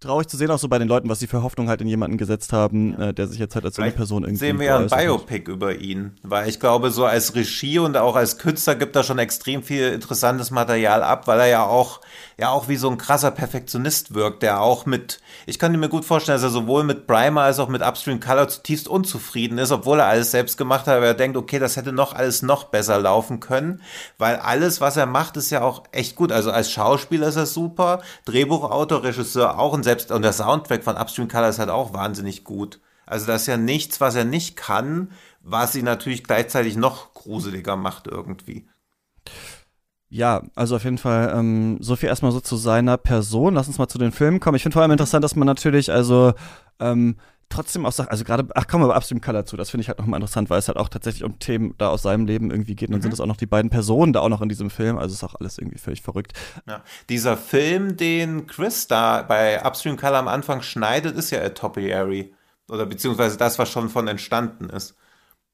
traurig 0.00 0.28
zu 0.28 0.36
sehen, 0.36 0.50
auch 0.50 0.58
so 0.58 0.68
bei 0.68 0.78
den 0.78 0.86
Leuten, 0.86 1.08
was 1.08 1.18
sie 1.18 1.26
für 1.26 1.42
Hoffnung 1.42 1.68
halt 1.68 1.80
in 1.80 1.88
jemanden 1.88 2.18
gesetzt 2.18 2.52
haben, 2.52 2.94
äh, 3.00 3.12
der 3.12 3.26
sich 3.26 3.38
jetzt 3.40 3.54
halt 3.56 3.64
als 3.64 3.76
so 3.76 3.82
eine 3.82 3.90
Person 3.90 4.22
irgendwie. 4.22 4.38
Sehen 4.38 4.60
wir 4.60 4.66
ja 4.66 4.78
ein 4.78 4.86
Biopic 4.86 5.50
über 5.50 5.74
ihn, 5.74 6.16
weil 6.22 6.48
ich 6.48 6.60
glaube, 6.60 6.90
so 6.90 7.04
als 7.04 7.34
Regie 7.34 7.80
und 7.80 7.96
auch 7.96 8.14
als 8.14 8.38
Künstler 8.38 8.76
gibt 8.76 8.94
er 8.94 9.02
schon 9.02 9.18
extrem 9.18 9.62
viel 9.62 9.88
interessantes 9.88 10.52
Material 10.52 11.02
ab, 11.02 11.26
weil 11.26 11.40
er 11.40 11.46
ja 11.48 11.66
auch, 11.66 12.00
ja 12.38 12.50
auch 12.50 12.68
wie 12.68 12.76
so 12.76 12.88
ein 12.88 12.96
krasser 12.96 13.32
Perfektionist 13.32 14.14
wirkt, 14.14 14.44
der 14.44 14.60
auch 14.60 14.86
mit, 14.86 15.20
ich 15.46 15.58
kann 15.58 15.78
mir 15.78 15.88
gut 15.88 16.04
vorstellen, 16.04 16.36
dass 16.36 16.44
er 16.44 16.50
sowohl 16.50 16.84
mit 16.84 17.08
Primer 17.08 17.42
als 17.42 17.58
auch 17.58 17.68
mit 17.68 17.82
Upstream 17.82 18.20
Color 18.20 18.48
zutiefst 18.48 18.86
unzufrieden 18.86 19.58
ist, 19.58 19.72
obwohl 19.72 19.98
er 19.98 20.06
alles 20.06 20.30
selbst 20.30 20.56
gemacht 20.56 20.86
hat, 20.86 20.96
aber 20.96 21.06
er 21.06 21.14
denkt, 21.14 21.36
okay, 21.36 21.58
das 21.58 21.76
hätte 21.76 21.92
noch 21.92 22.12
alles 22.14 22.42
noch 22.42 22.64
besser 22.64 23.00
laufen 23.00 23.40
können, 23.40 23.82
weil 24.16 24.36
alles, 24.36 24.80
was 24.80 24.96
er 24.96 25.06
macht, 25.06 25.36
ist 25.36 25.50
ja 25.50 25.62
auch 25.62 25.82
echt 25.90 26.14
gut. 26.14 26.30
Also 26.30 26.52
als 26.52 26.70
Schauspieler 26.70 27.26
ist 27.26 27.36
er 27.36 27.46
super, 27.46 28.00
Drehbuchautor, 28.26 29.02
Regisseur 29.02 29.58
auch 29.58 29.72
und 29.72 29.87
selbst 29.88 30.12
und 30.12 30.20
der 30.20 30.34
Soundtrack 30.34 30.84
von 30.84 30.96
Upstream 30.96 31.28
Color 31.28 31.48
ist 31.48 31.58
halt 31.58 31.70
auch 31.70 31.94
wahnsinnig 31.94 32.44
gut. 32.44 32.78
Also 33.06 33.26
das 33.26 33.42
ist 33.42 33.46
ja 33.46 33.56
nichts, 33.56 34.02
was 34.02 34.14
er 34.16 34.24
nicht 34.24 34.54
kann, 34.54 35.12
was 35.40 35.74
ihn 35.74 35.86
natürlich 35.86 36.24
gleichzeitig 36.24 36.76
noch 36.76 37.14
gruseliger 37.14 37.74
macht 37.76 38.06
irgendwie. 38.06 38.68
Ja, 40.10 40.42
also 40.54 40.76
auf 40.76 40.84
jeden 40.84 40.98
Fall 40.98 41.32
ähm, 41.34 41.78
so 41.80 41.96
viel 41.96 42.10
erstmal 42.10 42.32
so 42.32 42.40
zu 42.40 42.56
seiner 42.56 42.98
Person. 42.98 43.54
Lass 43.54 43.66
uns 43.66 43.78
mal 43.78 43.88
zu 43.88 43.96
den 43.96 44.12
Filmen 44.12 44.40
kommen. 44.40 44.56
Ich 44.56 44.62
finde 44.62 44.74
vor 44.74 44.82
allem 44.82 44.90
interessant, 44.90 45.24
dass 45.24 45.36
man 45.36 45.46
natürlich 45.46 45.90
also 45.90 46.34
ähm, 46.80 47.16
trotzdem 47.48 47.86
auch 47.86 47.92
sagt, 47.92 48.10
also 48.10 48.24
gerade, 48.24 48.46
ach 48.54 48.66
kommen 48.66 48.84
wir 48.84 48.90
aber 48.90 48.96
Upstream 48.96 49.20
Color 49.20 49.46
zu, 49.46 49.56
das 49.56 49.70
finde 49.70 49.82
ich 49.82 49.88
halt 49.88 49.98
nochmal 49.98 50.18
interessant, 50.18 50.50
weil 50.50 50.58
es 50.58 50.68
halt 50.68 50.78
auch 50.78 50.88
tatsächlich 50.88 51.24
um 51.24 51.38
Themen 51.38 51.74
da 51.78 51.88
aus 51.88 52.02
seinem 52.02 52.26
Leben 52.26 52.50
irgendwie 52.50 52.74
geht. 52.74 52.88
Und 52.88 52.92
dann 52.92 52.98
mhm. 52.98 53.02
sind 53.02 53.12
es 53.14 53.20
auch 53.20 53.26
noch 53.26 53.36
die 53.36 53.46
beiden 53.46 53.70
Personen 53.70 54.12
da 54.12 54.20
auch 54.20 54.28
noch 54.28 54.42
in 54.42 54.48
diesem 54.48 54.70
Film, 54.70 54.98
also 54.98 55.14
ist 55.14 55.24
auch 55.24 55.34
alles 55.34 55.58
irgendwie 55.58 55.78
völlig 55.78 56.02
verrückt. 56.02 56.32
Ja. 56.66 56.82
Dieser 57.08 57.36
Film, 57.36 57.96
den 57.96 58.46
Chris 58.46 58.86
da 58.86 59.22
bei 59.22 59.64
Upstream 59.64 59.96
Color 59.96 60.18
am 60.18 60.28
Anfang 60.28 60.62
schneidet, 60.62 61.16
ist 61.16 61.30
ja 61.30 61.48
Topiary. 61.48 62.34
Oder 62.68 62.86
beziehungsweise 62.86 63.38
das, 63.38 63.58
was 63.58 63.70
schon 63.70 63.88
von 63.88 64.08
entstanden 64.08 64.68
ist. 64.68 64.94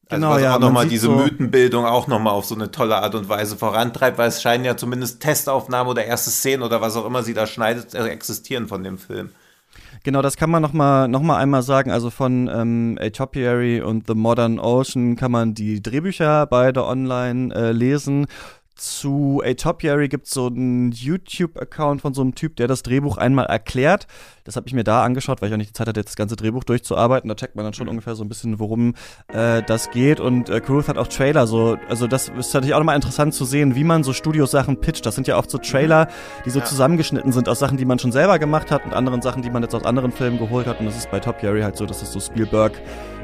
Also 0.09 0.20
genau, 0.20 0.35
was 0.35 0.42
ja, 0.42 0.57
auch 0.57 0.61
nochmal 0.61 0.87
diese 0.87 1.07
so 1.07 1.12
Mythenbildung 1.12 1.87
auch 1.87 2.09
nochmal 2.09 2.35
auf 2.35 2.44
so 2.44 2.54
eine 2.54 2.70
tolle 2.70 2.96
Art 2.96 3.14
und 3.14 3.28
Weise 3.28 3.57
vorantreibt, 3.57 4.18
weil 4.18 4.28
es 4.28 4.42
scheinen 4.42 4.64
ja 4.64 4.76
zumindest 4.76 5.20
Testaufnahmen 5.20 5.90
oder 5.90 6.04
erste 6.04 6.30
Szenen 6.30 6.62
oder 6.62 6.80
was 6.80 6.96
auch 6.96 7.07
immer 7.07 7.22
sie 7.22 7.33
da 7.33 7.46
schneidet, 7.46 7.94
äh, 7.94 8.09
existieren 8.09 8.68
von 8.68 8.83
dem 8.83 8.98
Film. 8.98 9.30
Genau, 10.05 10.21
das 10.21 10.37
kann 10.37 10.51
man 10.51 10.61
noch 10.61 10.75
mal, 10.75 11.09
noch 11.09 11.23
mal 11.23 11.38
einmal 11.38 11.62
sagen. 11.62 11.90
Also 11.90 12.11
von 12.11 12.51
ähm, 12.55 12.99
A 13.01 13.09
Topiary 13.09 13.81
und 13.81 14.07
The 14.07 14.14
Modern 14.14 14.59
Ocean 14.61 15.17
kann 15.17 15.33
man 15.33 15.55
die 15.55 15.81
Drehbücher 15.81 16.47
beide 16.47 16.85
online 16.85 17.55
äh, 17.55 17.73
lesen 17.73 18.27
zu 18.76 19.42
A 19.44 19.54
Topiary 19.54 20.08
gibt 20.08 20.26
es 20.26 20.32
so 20.32 20.46
einen 20.46 20.90
YouTube-Account 20.90 22.00
von 22.00 22.12
so 22.12 22.22
einem 22.22 22.34
Typ, 22.34 22.56
der 22.56 22.66
das 22.66 22.82
Drehbuch 22.82 23.16
einmal 23.18 23.46
erklärt. 23.46 24.06
Das 24.42 24.56
habe 24.56 24.66
ich 24.66 24.74
mir 24.74 24.84
da 24.84 25.04
angeschaut, 25.04 25.40
weil 25.40 25.48
ich 25.48 25.54
auch 25.54 25.58
nicht 25.58 25.70
die 25.70 25.74
Zeit 25.74 25.87
hatte, 25.87 26.02
das 26.02 26.16
ganze 26.16 26.37
Drehbuch 26.37 26.64
durchzuarbeiten. 26.64 27.28
Da 27.28 27.34
checkt 27.34 27.56
man 27.56 27.64
dann 27.64 27.74
schon 27.74 27.88
ungefähr 27.88 28.14
so 28.14 28.24
ein 28.24 28.28
bisschen, 28.28 28.58
worum 28.58 28.94
äh, 29.28 29.62
das 29.62 29.90
geht. 29.90 30.20
Und 30.20 30.48
äh, 30.48 30.60
Cruise 30.60 30.88
hat 30.88 30.98
auch 30.98 31.06
Trailer. 31.06 31.46
So, 31.46 31.78
also 31.88 32.06
das 32.06 32.28
ist 32.28 32.52
natürlich 32.52 32.74
auch 32.74 32.80
nochmal 32.80 32.96
interessant 32.96 33.34
zu 33.34 33.44
sehen, 33.44 33.74
wie 33.74 33.84
man 33.84 34.02
so 34.02 34.12
Studiosachen 34.12 34.80
pitcht. 34.80 35.06
Das 35.06 35.14
sind 35.14 35.28
ja 35.28 35.38
oft 35.38 35.50
so 35.50 35.58
Trailer, 35.58 36.08
die 36.44 36.50
so 36.50 36.58
ja. 36.58 36.64
zusammengeschnitten 36.64 37.32
sind 37.32 37.48
aus 37.48 37.60
Sachen, 37.60 37.78
die 37.78 37.84
man 37.84 37.98
schon 37.98 38.12
selber 38.12 38.38
gemacht 38.38 38.70
hat 38.70 38.84
und 38.84 38.92
anderen 38.92 39.22
Sachen, 39.22 39.42
die 39.42 39.50
man 39.50 39.62
jetzt 39.62 39.74
aus 39.74 39.84
anderen 39.84 40.12
Filmen 40.12 40.38
geholt 40.38 40.66
hat. 40.66 40.80
Und 40.80 40.87
das 40.87 40.96
ist 40.96 41.10
bei 41.10 41.20
Topiary 41.20 41.62
halt 41.62 41.76
so, 41.76 41.87
dass 41.87 42.02
es 42.02 42.12
so 42.12 42.20
Spielberg 42.20 42.72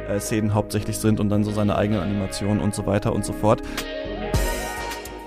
äh, 0.08 0.50
hauptsächlich 0.50 0.98
sind 0.98 1.20
und 1.20 1.28
dann 1.28 1.44
so 1.44 1.50
seine 1.50 1.76
eigenen 1.76 2.02
Animationen 2.02 2.62
und 2.62 2.74
so 2.74 2.86
weiter 2.86 3.12
und 3.12 3.24
so 3.24 3.32
fort. 3.32 3.62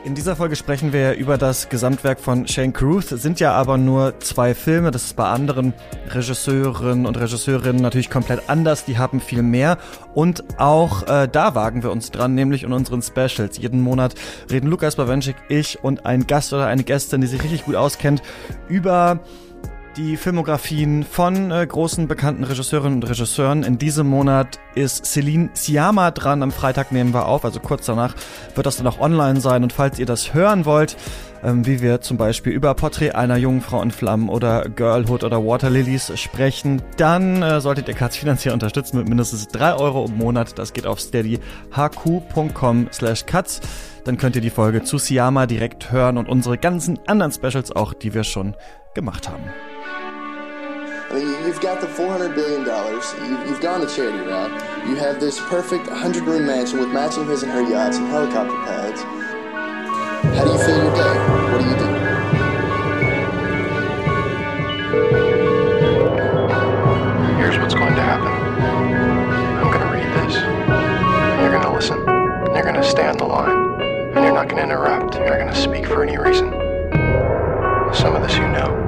In 0.05 0.15
dieser 0.15 0.35
Folge 0.35 0.57
sprechen 0.57 0.91
wir 0.91 1.13
über 1.13 1.37
das 1.37 1.69
Gesamtwerk 1.69 2.19
von 2.19 2.45
Shane 2.45 2.73
Carruth. 2.73 3.05
Sind 3.07 3.39
ja 3.39 3.53
aber 3.53 3.77
nur 3.77 4.19
zwei 4.19 4.53
Filme. 4.53 4.91
Das 4.91 5.05
ist 5.05 5.15
bei 5.15 5.29
anderen 5.29 5.73
Regisseuren 6.09 7.05
und 7.05 7.17
Regisseurinnen 7.17 7.81
natürlich 7.81 8.09
komplett 8.09 8.49
anders. 8.49 8.83
Die 8.83 8.97
haben 8.97 9.21
viel 9.21 9.41
mehr. 9.43 9.77
Und 10.13 10.43
auch 10.59 11.07
äh, 11.07 11.29
da 11.31 11.55
wagen 11.55 11.83
wir 11.83 11.91
uns 11.91 12.11
dran, 12.11 12.35
nämlich 12.35 12.63
in 12.63 12.73
unseren 12.73 13.01
Specials. 13.01 13.57
Jeden 13.57 13.79
Monat 13.79 14.15
reden 14.51 14.67
Lukas 14.67 14.97
Bawenschik, 14.97 15.37
ich 15.47 15.81
und 15.85 16.05
ein 16.05 16.27
Gast 16.27 16.51
oder 16.51 16.67
eine 16.67 16.83
Gästin, 16.83 17.21
die 17.21 17.27
sich 17.27 17.41
richtig 17.41 17.63
gut 17.63 17.75
auskennt, 17.75 18.21
über 18.67 19.21
die 19.97 20.17
Filmografien 20.17 21.03
von 21.03 21.51
äh, 21.51 21.65
großen 21.65 22.07
bekannten 22.07 22.43
Regisseurinnen 22.43 22.95
und 22.95 23.09
Regisseuren. 23.09 23.63
In 23.63 23.77
diesem 23.77 24.07
Monat 24.07 24.59
ist 24.75 25.05
Celine 25.05 25.49
Siama 25.53 26.11
dran. 26.11 26.41
Am 26.41 26.51
Freitag 26.51 26.91
nehmen 26.91 27.13
wir 27.13 27.27
auf, 27.27 27.45
also 27.45 27.59
kurz 27.59 27.85
danach 27.85 28.15
wird 28.55 28.65
das 28.65 28.77
dann 28.77 28.87
auch 28.87 28.99
online 28.99 29.39
sein. 29.39 29.63
Und 29.63 29.73
falls 29.73 29.99
ihr 29.99 30.05
das 30.05 30.33
hören 30.33 30.65
wollt, 30.65 30.97
ähm, 31.43 31.65
wie 31.65 31.81
wir 31.81 32.01
zum 32.01 32.17
Beispiel 32.17 32.53
über 32.53 32.73
Porträt 32.73 33.11
einer 33.11 33.37
jungen 33.37 33.61
Frau 33.61 33.81
in 33.81 33.91
Flammen 33.91 34.29
oder 34.29 34.67
Girlhood 34.69 35.23
oder 35.23 35.45
Waterlilies 35.45 36.11
sprechen, 36.19 36.81
dann 36.97 37.43
äh, 37.43 37.61
solltet 37.61 37.87
ihr 37.87 37.93
Katz 37.93 38.15
finanziell 38.15 38.53
unterstützen 38.53 38.97
mit 38.97 39.07
mindestens 39.07 39.47
drei 39.47 39.75
Euro 39.75 40.05
im 40.05 40.17
Monat. 40.17 40.57
Das 40.57 40.73
geht 40.73 40.87
auf 40.87 40.99
steadyhq.com 40.99 42.87
slash 42.91 43.25
katz. 43.25 43.61
Dann 44.05 44.17
könnt 44.17 44.35
ihr 44.35 44.41
die 44.41 44.49
Folge 44.49 44.83
zu 44.83 44.97
Siama 44.97 45.45
direkt 45.45 45.91
hören 45.91 46.17
und 46.17 46.27
unsere 46.27 46.57
ganzen 46.57 46.99
anderen 47.07 47.31
Specials 47.31 47.71
auch, 47.71 47.93
die 47.93 48.13
wir 48.13 48.23
schon 48.23 48.55
gemacht 48.93 49.29
haben. 49.29 49.43
I 51.13 51.17
mean, 51.17 51.45
you've 51.45 51.61
got 51.61 51.79
the 51.79 51.85
$400 51.85 52.33
billion. 52.33 52.61
You've, 53.47 53.61
gone 53.61 53.81
the 53.81 53.85
charity 53.87 54.17
route. 54.17 54.49
You 54.89 54.95
have 54.95 55.19
this 55.19 55.39
perfect 55.41 55.85
100 55.85 56.23
room 56.23 56.47
mansion 56.47 56.79
with 56.79 56.89
matching 56.89 57.27
his 57.27 57.43
and 57.43 57.51
her 57.51 57.61
yachts 57.61 57.97
and 57.97 58.07
helicopter 58.07 58.57
pads. 58.65 58.99
How 60.35 60.43
do 60.43 60.51
you 60.51 60.57
fill 60.57 60.75
your 60.75 60.95
day? 60.95 61.13
What 61.51 61.61
do 61.61 61.69
you 61.69 61.75
do? 61.77 61.85
Here's 67.37 67.59
what's 67.59 67.75
going 67.75 67.93
to 67.93 68.01
happen 68.01 68.33
I'm 69.61 69.71
going 69.71 69.85
to 69.85 69.93
read 69.93 70.09
this, 70.25 70.35
and 70.37 71.41
you're 71.43 71.51
going 71.51 71.61
to 71.61 71.73
listen, 71.73 72.09
and 72.09 72.55
you're 72.55 72.63
going 72.63 72.73
to 72.73 72.83
stay 72.83 73.05
on 73.07 73.17
the 73.17 73.25
line, 73.25 73.79
and 74.15 74.25
you're 74.25 74.33
not 74.33 74.49
going 74.49 74.57
to 74.57 74.63
interrupt, 74.63 75.13
you're 75.13 75.29
not 75.29 75.37
going 75.37 75.53
to 75.53 75.61
speak 75.61 75.85
for 75.85 76.01
any 76.01 76.17
reason. 76.17 76.49
Some 77.93 78.15
of 78.15 78.23
this 78.23 78.35
you 78.35 78.47
know. 78.47 78.82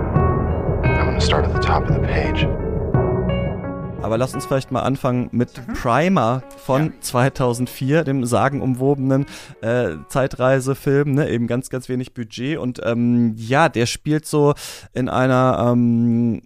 Aber 4.02 4.18
lass 4.20 4.36
uns 4.36 4.46
vielleicht 4.46 4.72
mal 4.72 4.82
anfangen 4.82 5.30
mit 5.32 5.50
mhm. 5.58 5.74
Primer 5.74 6.44
von 6.58 6.88
ja. 6.88 6.92
2004, 7.00 8.04
dem 8.04 8.24
sagenumwobenen 8.24 9.26
äh, 9.62 9.96
Zeitreisefilm, 10.10 11.14
ne? 11.14 11.30
eben 11.30 11.48
ganz, 11.48 11.70
ganz 11.70 11.90
wenig 11.90 12.14
Budget. 12.14 12.60
Und 12.60 12.82
ähm, 12.84 13.34
ja, 13.36 13.68
der 13.68 13.88
spielt 13.88 14.28
so 14.28 14.54
in 14.94 15.10
einer 15.10 15.72
ähm, 15.72 16.44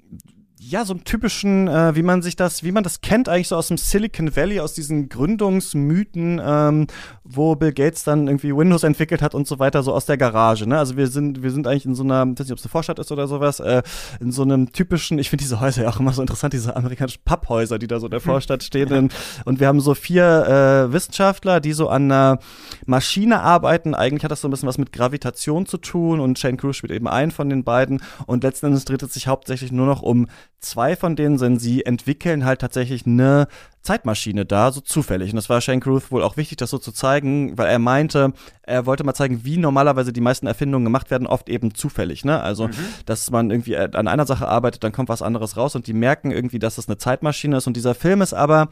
ja, 0.62 0.84
so 0.84 0.94
einem 0.94 1.06
typischen, 1.06 1.70
äh, 1.70 1.96
wie 1.96 2.04
man 2.04 2.22
sich 2.22 2.36
das, 2.36 2.64
wie 2.64 2.74
man 2.74 2.84
das 2.84 3.00
kennt 3.00 3.30
eigentlich 3.30 3.48
so 3.48 3.56
aus 3.56 3.70
dem 3.70 3.78
Silicon 3.78 4.36
Valley, 4.36 4.60
aus 4.60 4.74
diesen 4.74 5.08
Gründungsmythen, 5.08 6.42
ähm, 6.44 6.88
wo 7.24 7.56
Bill 7.56 7.72
Gates 7.72 8.04
dann 8.04 8.28
irgendwie 8.28 8.54
Windows 8.54 8.84
entwickelt 8.84 9.22
hat 9.22 9.34
und 9.34 9.48
so 9.48 9.60
weiter, 9.60 9.84
so 9.84 9.94
aus 9.94 10.06
der 10.06 10.18
Garage. 10.18 10.68
Ne? 10.68 10.78
Also 10.78 10.98
wir 10.98 11.08
sind, 11.08 11.42
wir 11.44 11.52
sind 11.52 11.66
eigentlich 11.66 11.86
in 11.86 11.96
so 11.96 12.04
einer, 12.04 12.24
ich 12.24 12.40
weiß 12.40 12.48
nicht, 12.48 12.52
ob 12.52 12.58
es 12.58 12.66
eine 12.66 12.72
Vorstadt 12.72 13.00
ist 13.00 13.10
oder 13.10 13.28
sowas, 13.30 13.62
äh, 13.62 13.84
in 14.20 14.34
so 14.34 14.42
einem 14.42 14.74
typischen, 14.74 15.18
ich 15.18 15.30
finde 15.30 15.44
diese 15.44 15.62
Häuser 15.62 15.84
ja 15.84 15.90
auch 15.90 16.00
immer 16.02 16.12
so 16.12 16.22
interessant, 16.22 16.52
diese 16.52 16.76
amerikanischen 16.76 17.22
Papphäuser, 17.24 17.80
die 17.80 17.88
da 17.88 18.02
so 18.02 18.08
in 18.08 18.12
der 18.12 18.20
Vorstadt 18.20 18.62
stehen. 18.70 18.90
Ja. 18.90 19.44
Und 19.46 19.62
wir 19.62 19.68
haben 19.68 19.80
so 19.80 19.94
vier 19.94 20.88
äh, 20.90 20.92
Wissenschaftler, 20.92 21.62
die 21.62 21.72
so 21.72 21.88
an 21.88 22.12
einer 22.12 22.40
Maschine 22.86 23.40
arbeiten. 23.42 23.96
Eigentlich 23.96 24.26
hat 24.26 24.32
das 24.32 24.42
so 24.42 24.50
ein 24.50 24.52
bisschen 24.52 24.68
was 24.68 24.78
mit 24.78 24.92
Gravitation 24.92 25.66
zu 25.66 25.78
tun 25.78 26.20
und 26.20 26.38
Shane 26.38 26.58
Cruz 26.58 26.76
spielt 26.76 26.92
eben 26.92 27.08
einen 27.08 27.32
von 27.32 27.50
den 27.50 27.64
beiden. 27.64 28.02
Und 28.26 28.44
letzten 28.44 28.66
Endes 28.66 28.84
dreht 28.84 29.04
es 29.04 29.14
sich 29.14 29.28
hauptsächlich 29.28 29.72
nur 29.72 29.86
noch 29.86 30.02
um 30.02 30.28
Zwei 30.60 30.96
von 30.96 31.16
denen 31.16 31.38
sind, 31.38 31.60
sie 31.60 31.86
entwickeln 31.86 32.44
halt 32.44 32.60
tatsächlich 32.60 33.06
eine 33.06 33.48
Zeitmaschine 33.82 34.46
da, 34.46 34.72
so 34.72 34.82
zufällig. 34.82 35.32
Und 35.32 35.38
das 35.38 35.50
war 35.50 35.62
Shane 35.62 35.80
Carruth 35.80 36.12
wohl 36.12 36.22
auch 36.22 36.36
wichtig, 36.36 36.58
das 36.58 36.70
so 36.70 36.78
zu 36.78 36.92
zeigen, 36.92 37.58
weil 37.58 37.68
er 37.68 37.80
meinte, 37.80 38.34
er 38.64 38.86
wollte 38.86 39.04
mal 39.04 39.14
zeigen, 39.14 39.46
wie 39.46 39.58
normalerweise 39.58 40.12
die 40.12 40.22
meisten 40.22 40.48
Erfindungen 40.48 40.84
gemacht 40.84 41.12
werden, 41.12 41.28
oft 41.28 41.50
eben 41.50 41.74
zufällig. 41.74 42.26
Ne? 42.26 42.42
Also, 42.42 42.68
mhm. 42.68 42.74
dass 43.06 43.32
man 43.32 43.52
irgendwie 43.52 43.78
an 43.78 44.08
einer 44.08 44.26
Sache 44.26 44.48
arbeitet, 44.48 44.84
dann 44.84 44.92
kommt 44.92 45.10
was 45.10 45.22
anderes 45.22 45.56
raus 45.56 45.76
und 45.76 45.88
die 45.88 45.94
merken 45.94 46.32
irgendwie, 46.32 46.60
dass 46.60 46.76
das 46.76 46.90
eine 46.90 46.98
Zeitmaschine 46.98 47.58
ist. 47.58 47.68
Und 47.68 47.78
dieser 47.78 47.96
Film 47.96 48.22
ist 48.22 48.34
aber 48.34 48.70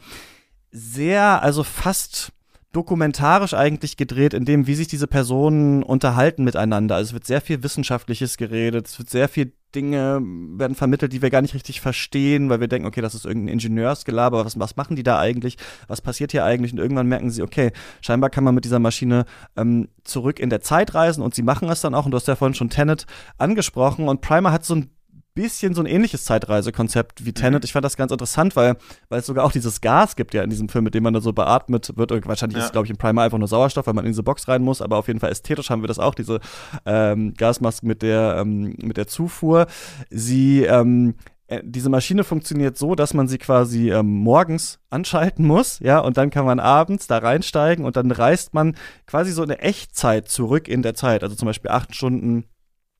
sehr, 0.70 1.42
also 1.42 1.64
fast 1.64 2.32
dokumentarisch 2.72 3.54
eigentlich 3.54 3.96
gedreht, 3.96 4.34
in 4.34 4.44
dem, 4.44 4.66
wie 4.66 4.74
sich 4.74 4.88
diese 4.88 5.06
Personen 5.06 5.82
unterhalten 5.82 6.44
miteinander. 6.44 6.96
Also 6.96 7.08
es 7.08 7.12
wird 7.14 7.26
sehr 7.26 7.40
viel 7.40 7.62
Wissenschaftliches 7.62 8.36
geredet, 8.36 8.86
es 8.88 8.98
wird 8.98 9.08
sehr 9.08 9.28
viel 9.28 9.52
Dinge 9.74 10.20
werden 10.22 10.74
vermittelt, 10.74 11.12
die 11.12 11.22
wir 11.22 11.30
gar 11.30 11.42
nicht 11.42 11.54
richtig 11.54 11.80
verstehen, 11.80 12.48
weil 12.48 12.60
wir 12.60 12.68
denken, 12.68 12.86
okay, 12.86 13.00
das 13.00 13.14
ist 13.14 13.26
irgendein 13.26 13.54
Ingenieursgelaber, 13.54 14.44
was, 14.44 14.58
was 14.58 14.76
machen 14.76 14.96
die 14.96 15.02
da 15.02 15.18
eigentlich, 15.18 15.56
was 15.88 16.00
passiert 16.00 16.32
hier 16.32 16.44
eigentlich? 16.44 16.72
Und 16.72 16.78
irgendwann 16.78 17.06
merken 17.06 17.30
sie, 17.30 17.42
okay, 17.42 17.72
scheinbar 18.00 18.30
kann 18.30 18.44
man 18.44 18.54
mit 18.54 18.64
dieser 18.64 18.78
Maschine 18.78 19.24
ähm, 19.56 19.88
zurück 20.04 20.40
in 20.40 20.50
der 20.50 20.60
Zeit 20.60 20.94
reisen 20.94 21.22
und 21.22 21.34
sie 21.34 21.42
machen 21.42 21.68
es 21.68 21.80
dann 21.80 21.94
auch. 21.94 22.06
Und 22.06 22.12
du 22.12 22.16
hast 22.16 22.28
ja 22.28 22.36
vorhin 22.36 22.54
schon 22.54 22.70
Tenet 22.70 23.06
angesprochen 23.36 24.08
und 24.08 24.20
Primer 24.20 24.52
hat 24.52 24.64
so 24.64 24.74
ein 24.74 24.90
bisschen 25.38 25.72
so 25.72 25.80
ein 25.80 25.86
ähnliches 25.86 26.24
Zeitreisekonzept 26.24 27.24
wie 27.24 27.32
Tenet. 27.32 27.62
Mhm. 27.62 27.66
Ich 27.66 27.72
fand 27.72 27.84
das 27.84 27.96
ganz 27.96 28.10
interessant, 28.10 28.56
weil, 28.56 28.76
weil 29.08 29.20
es 29.20 29.26
sogar 29.26 29.44
auch 29.44 29.52
dieses 29.52 29.80
Gas 29.80 30.16
gibt 30.16 30.34
ja 30.34 30.42
in 30.42 30.50
diesem 30.50 30.68
Film, 30.68 30.82
mit 30.82 30.94
dem 30.94 31.04
man 31.04 31.14
da 31.14 31.20
so 31.20 31.32
beatmet 31.32 31.92
wird. 31.94 32.10
Wahrscheinlich 32.26 32.56
ja. 32.56 32.62
ist 32.62 32.66
es, 32.66 32.72
glaube 32.72 32.86
ich, 32.86 32.90
im 32.90 32.96
Primer 32.96 33.22
einfach 33.22 33.38
nur 33.38 33.46
Sauerstoff, 33.46 33.86
weil 33.86 33.94
man 33.94 34.04
in 34.04 34.10
diese 34.10 34.24
Box 34.24 34.48
rein 34.48 34.62
muss, 34.62 34.82
aber 34.82 34.96
auf 34.96 35.06
jeden 35.06 35.20
Fall 35.20 35.30
ästhetisch 35.30 35.70
haben 35.70 35.80
wir 35.80 35.86
das 35.86 36.00
auch, 36.00 36.16
diese 36.16 36.40
ähm, 36.86 37.34
Gasmaske 37.34 37.86
mit 37.86 38.02
der, 38.02 38.38
ähm, 38.40 38.74
mit 38.82 38.96
der 38.96 39.06
Zufuhr. 39.06 39.68
Sie 40.10 40.64
ähm, 40.64 41.14
äh, 41.46 41.62
diese 41.64 41.88
Maschine 41.88 42.24
funktioniert 42.24 42.76
so, 42.76 42.96
dass 42.96 43.14
man 43.14 43.28
sie 43.28 43.38
quasi 43.38 43.92
ähm, 43.92 44.08
morgens 44.08 44.80
anschalten 44.90 45.46
muss, 45.46 45.78
ja, 45.78 46.00
und 46.00 46.16
dann 46.16 46.30
kann 46.30 46.46
man 46.46 46.58
abends 46.58 47.06
da 47.06 47.18
reinsteigen 47.18 47.84
und 47.84 47.96
dann 47.96 48.10
reist 48.10 48.54
man 48.54 48.74
quasi 49.06 49.30
so 49.30 49.42
eine 49.42 49.60
Echtzeit 49.60 50.28
zurück 50.28 50.66
in 50.66 50.82
der 50.82 50.94
Zeit. 50.94 51.22
Also 51.22 51.36
zum 51.36 51.46
Beispiel 51.46 51.70
acht 51.70 51.94
Stunden 51.94 52.44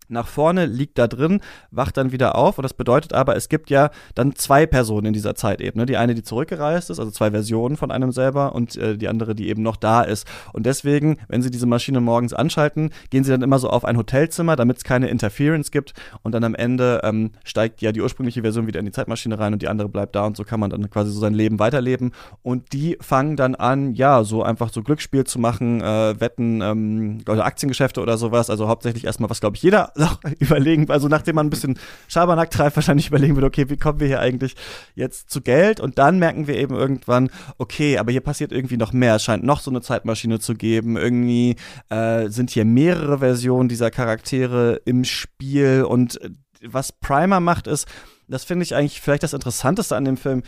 nach 0.09 0.27
vorne, 0.27 0.67
liegt 0.67 0.99
da 0.99 1.07
drin, 1.07 1.41
wacht 1.71 1.97
dann 1.97 2.13
wieder 2.13 2.37
auf. 2.37 2.59
Und 2.59 2.63
das 2.63 2.75
bedeutet 2.75 3.13
aber, 3.13 3.37
es 3.37 3.49
gibt 3.49 3.71
ja 3.71 3.91
dann 4.15 4.35
zwei 4.35 4.67
Personen 4.67 5.07
in 5.07 5.13
dieser 5.13 5.35
Zeitebene. 5.35 5.87
Die 5.87 5.97
eine, 5.97 6.15
die 6.15 6.23
zurückgereist 6.23 6.91
ist, 6.91 6.99
also 6.99 7.11
zwei 7.11 7.31
Versionen 7.31 7.77
von 7.77 7.91
einem 7.91 8.13
selber 8.13 8.55
und 8.55 8.77
äh, 8.77 8.97
die 8.97 9.09
andere, 9.09 9.35
die 9.35 9.49
eben 9.49 9.63
noch 9.63 9.77
da 9.77 10.03
ist. 10.03 10.27
Und 10.53 10.67
deswegen, 10.67 11.19
wenn 11.29 11.43
sie 11.43 11.51
diese 11.51 11.67
Maschine 11.67 12.01
morgens 12.01 12.33
anschalten, 12.33 12.91
gehen 13.11 13.25
sie 13.25 13.31
dann 13.31 13.43
immer 13.43 13.59
so 13.59 13.71
auf 13.71 13.85
ein 13.85 13.97
Hotelzimmer, 13.97 14.57
damit 14.57 14.79
es 14.79 14.85
keine 14.85 15.09
Interference 15.09 15.71
gibt. 15.71 15.93
Und 16.23 16.33
dann 16.33 16.45
am 16.45 16.55
Ende 16.55 17.01
ähm, 17.05 17.33
steigt 17.45 17.83
ja 17.83 17.93
die 17.93 18.01
ursprüngliche 18.01 18.43
Version 18.43 18.67
wieder 18.67 18.81
in 18.81 18.87
die 18.87 18.93
Zeitmaschine 18.93 19.39
rein 19.39 19.53
und 19.53 19.63
die 19.63 19.69
andere 19.69 19.89
bleibt 19.89 20.17
da. 20.17 20.25
Und 20.25 20.37
so 20.37 20.45
kann 20.45 20.61
man 20.61 20.71
dann 20.71 20.89
quasi 20.91 21.11
so 21.11 21.21
sein 21.21 21.35
Leben 21.35 21.59
weiterleben. 21.59 22.13
Und 22.43 22.73
die 22.73 22.97
fangen 23.01 23.37
dann 23.37 23.55
an, 23.55 23.95
ja, 23.95 24.25
so 24.25 24.43
einfach 24.43 24.73
so 24.73 24.83
Glücksspiel 24.83 25.25
zu 25.25 25.39
machen, 25.39 25.81
äh, 25.81 26.21
Wetten 26.21 26.61
ähm, 26.63 27.19
oder 27.29 27.45
Aktiengeschäfte 27.45 28.01
oder 28.01 28.17
sowas. 28.17 28.51
Also 28.51 28.69
hauptsächlich 28.69 29.05
erstmal, 29.05 29.31
was 29.31 29.41
glaube 29.41 29.57
ich 29.57 29.63
jeder 29.63 29.93
überlegen, 30.39 30.91
also 30.91 31.09
nachdem 31.09 31.37
man 31.37 31.47
ein 31.47 31.51
bisschen 31.51 31.79
Schabernack 32.09 32.51
treibt, 32.51 32.77
wahrscheinlich 32.77 33.09
überlegen 33.09 33.37
wird, 33.37 33.45
okay, 33.45 33.69
wie 33.69 33.77
kommen 33.77 34.01
wir 34.01 34.07
hier 34.07 34.21
eigentlich 34.21 34.55
jetzt 34.95 35.31
zu 35.31 35.41
Geld? 35.41 35.81
Und 35.81 35.99
dann 35.99 36.19
merken 36.19 36.47
wir 36.47 36.57
eben 36.57 36.75
irgendwann, 36.75 37.31
okay, 37.59 37.99
aber 37.99 38.13
hier 38.13 38.21
passiert 38.21 38.53
irgendwie 38.53 38.77
noch 38.77 38.93
mehr. 38.93 39.17
Es 39.17 39.25
scheint 39.25 39.45
noch 39.45 39.61
so 39.61 39.71
eine 39.71 39.81
Zeitmaschine 39.81 40.41
zu 40.41 40.55
geben. 40.55 40.97
Irgendwie 40.97 41.57
äh, 41.91 42.29
sind 42.29 42.51
hier 42.51 42.65
mehrere 42.65 43.19
Versionen 43.19 43.69
dieser 43.69 43.91
Charaktere 43.91 44.81
im 44.85 45.05
Spiel. 45.05 45.85
Und 45.89 46.21
äh, 46.23 46.31
was 46.63 46.93
Primer 46.93 47.41
macht, 47.41 47.67
ist, 47.67 47.87
das 48.29 48.45
finde 48.45 48.65
ich 48.65 48.75
eigentlich 48.75 49.01
vielleicht 49.01 49.23
das 49.23 49.33
Interessanteste 49.33 49.97
an 49.97 50.05
dem 50.05 50.17
Film, 50.17 50.43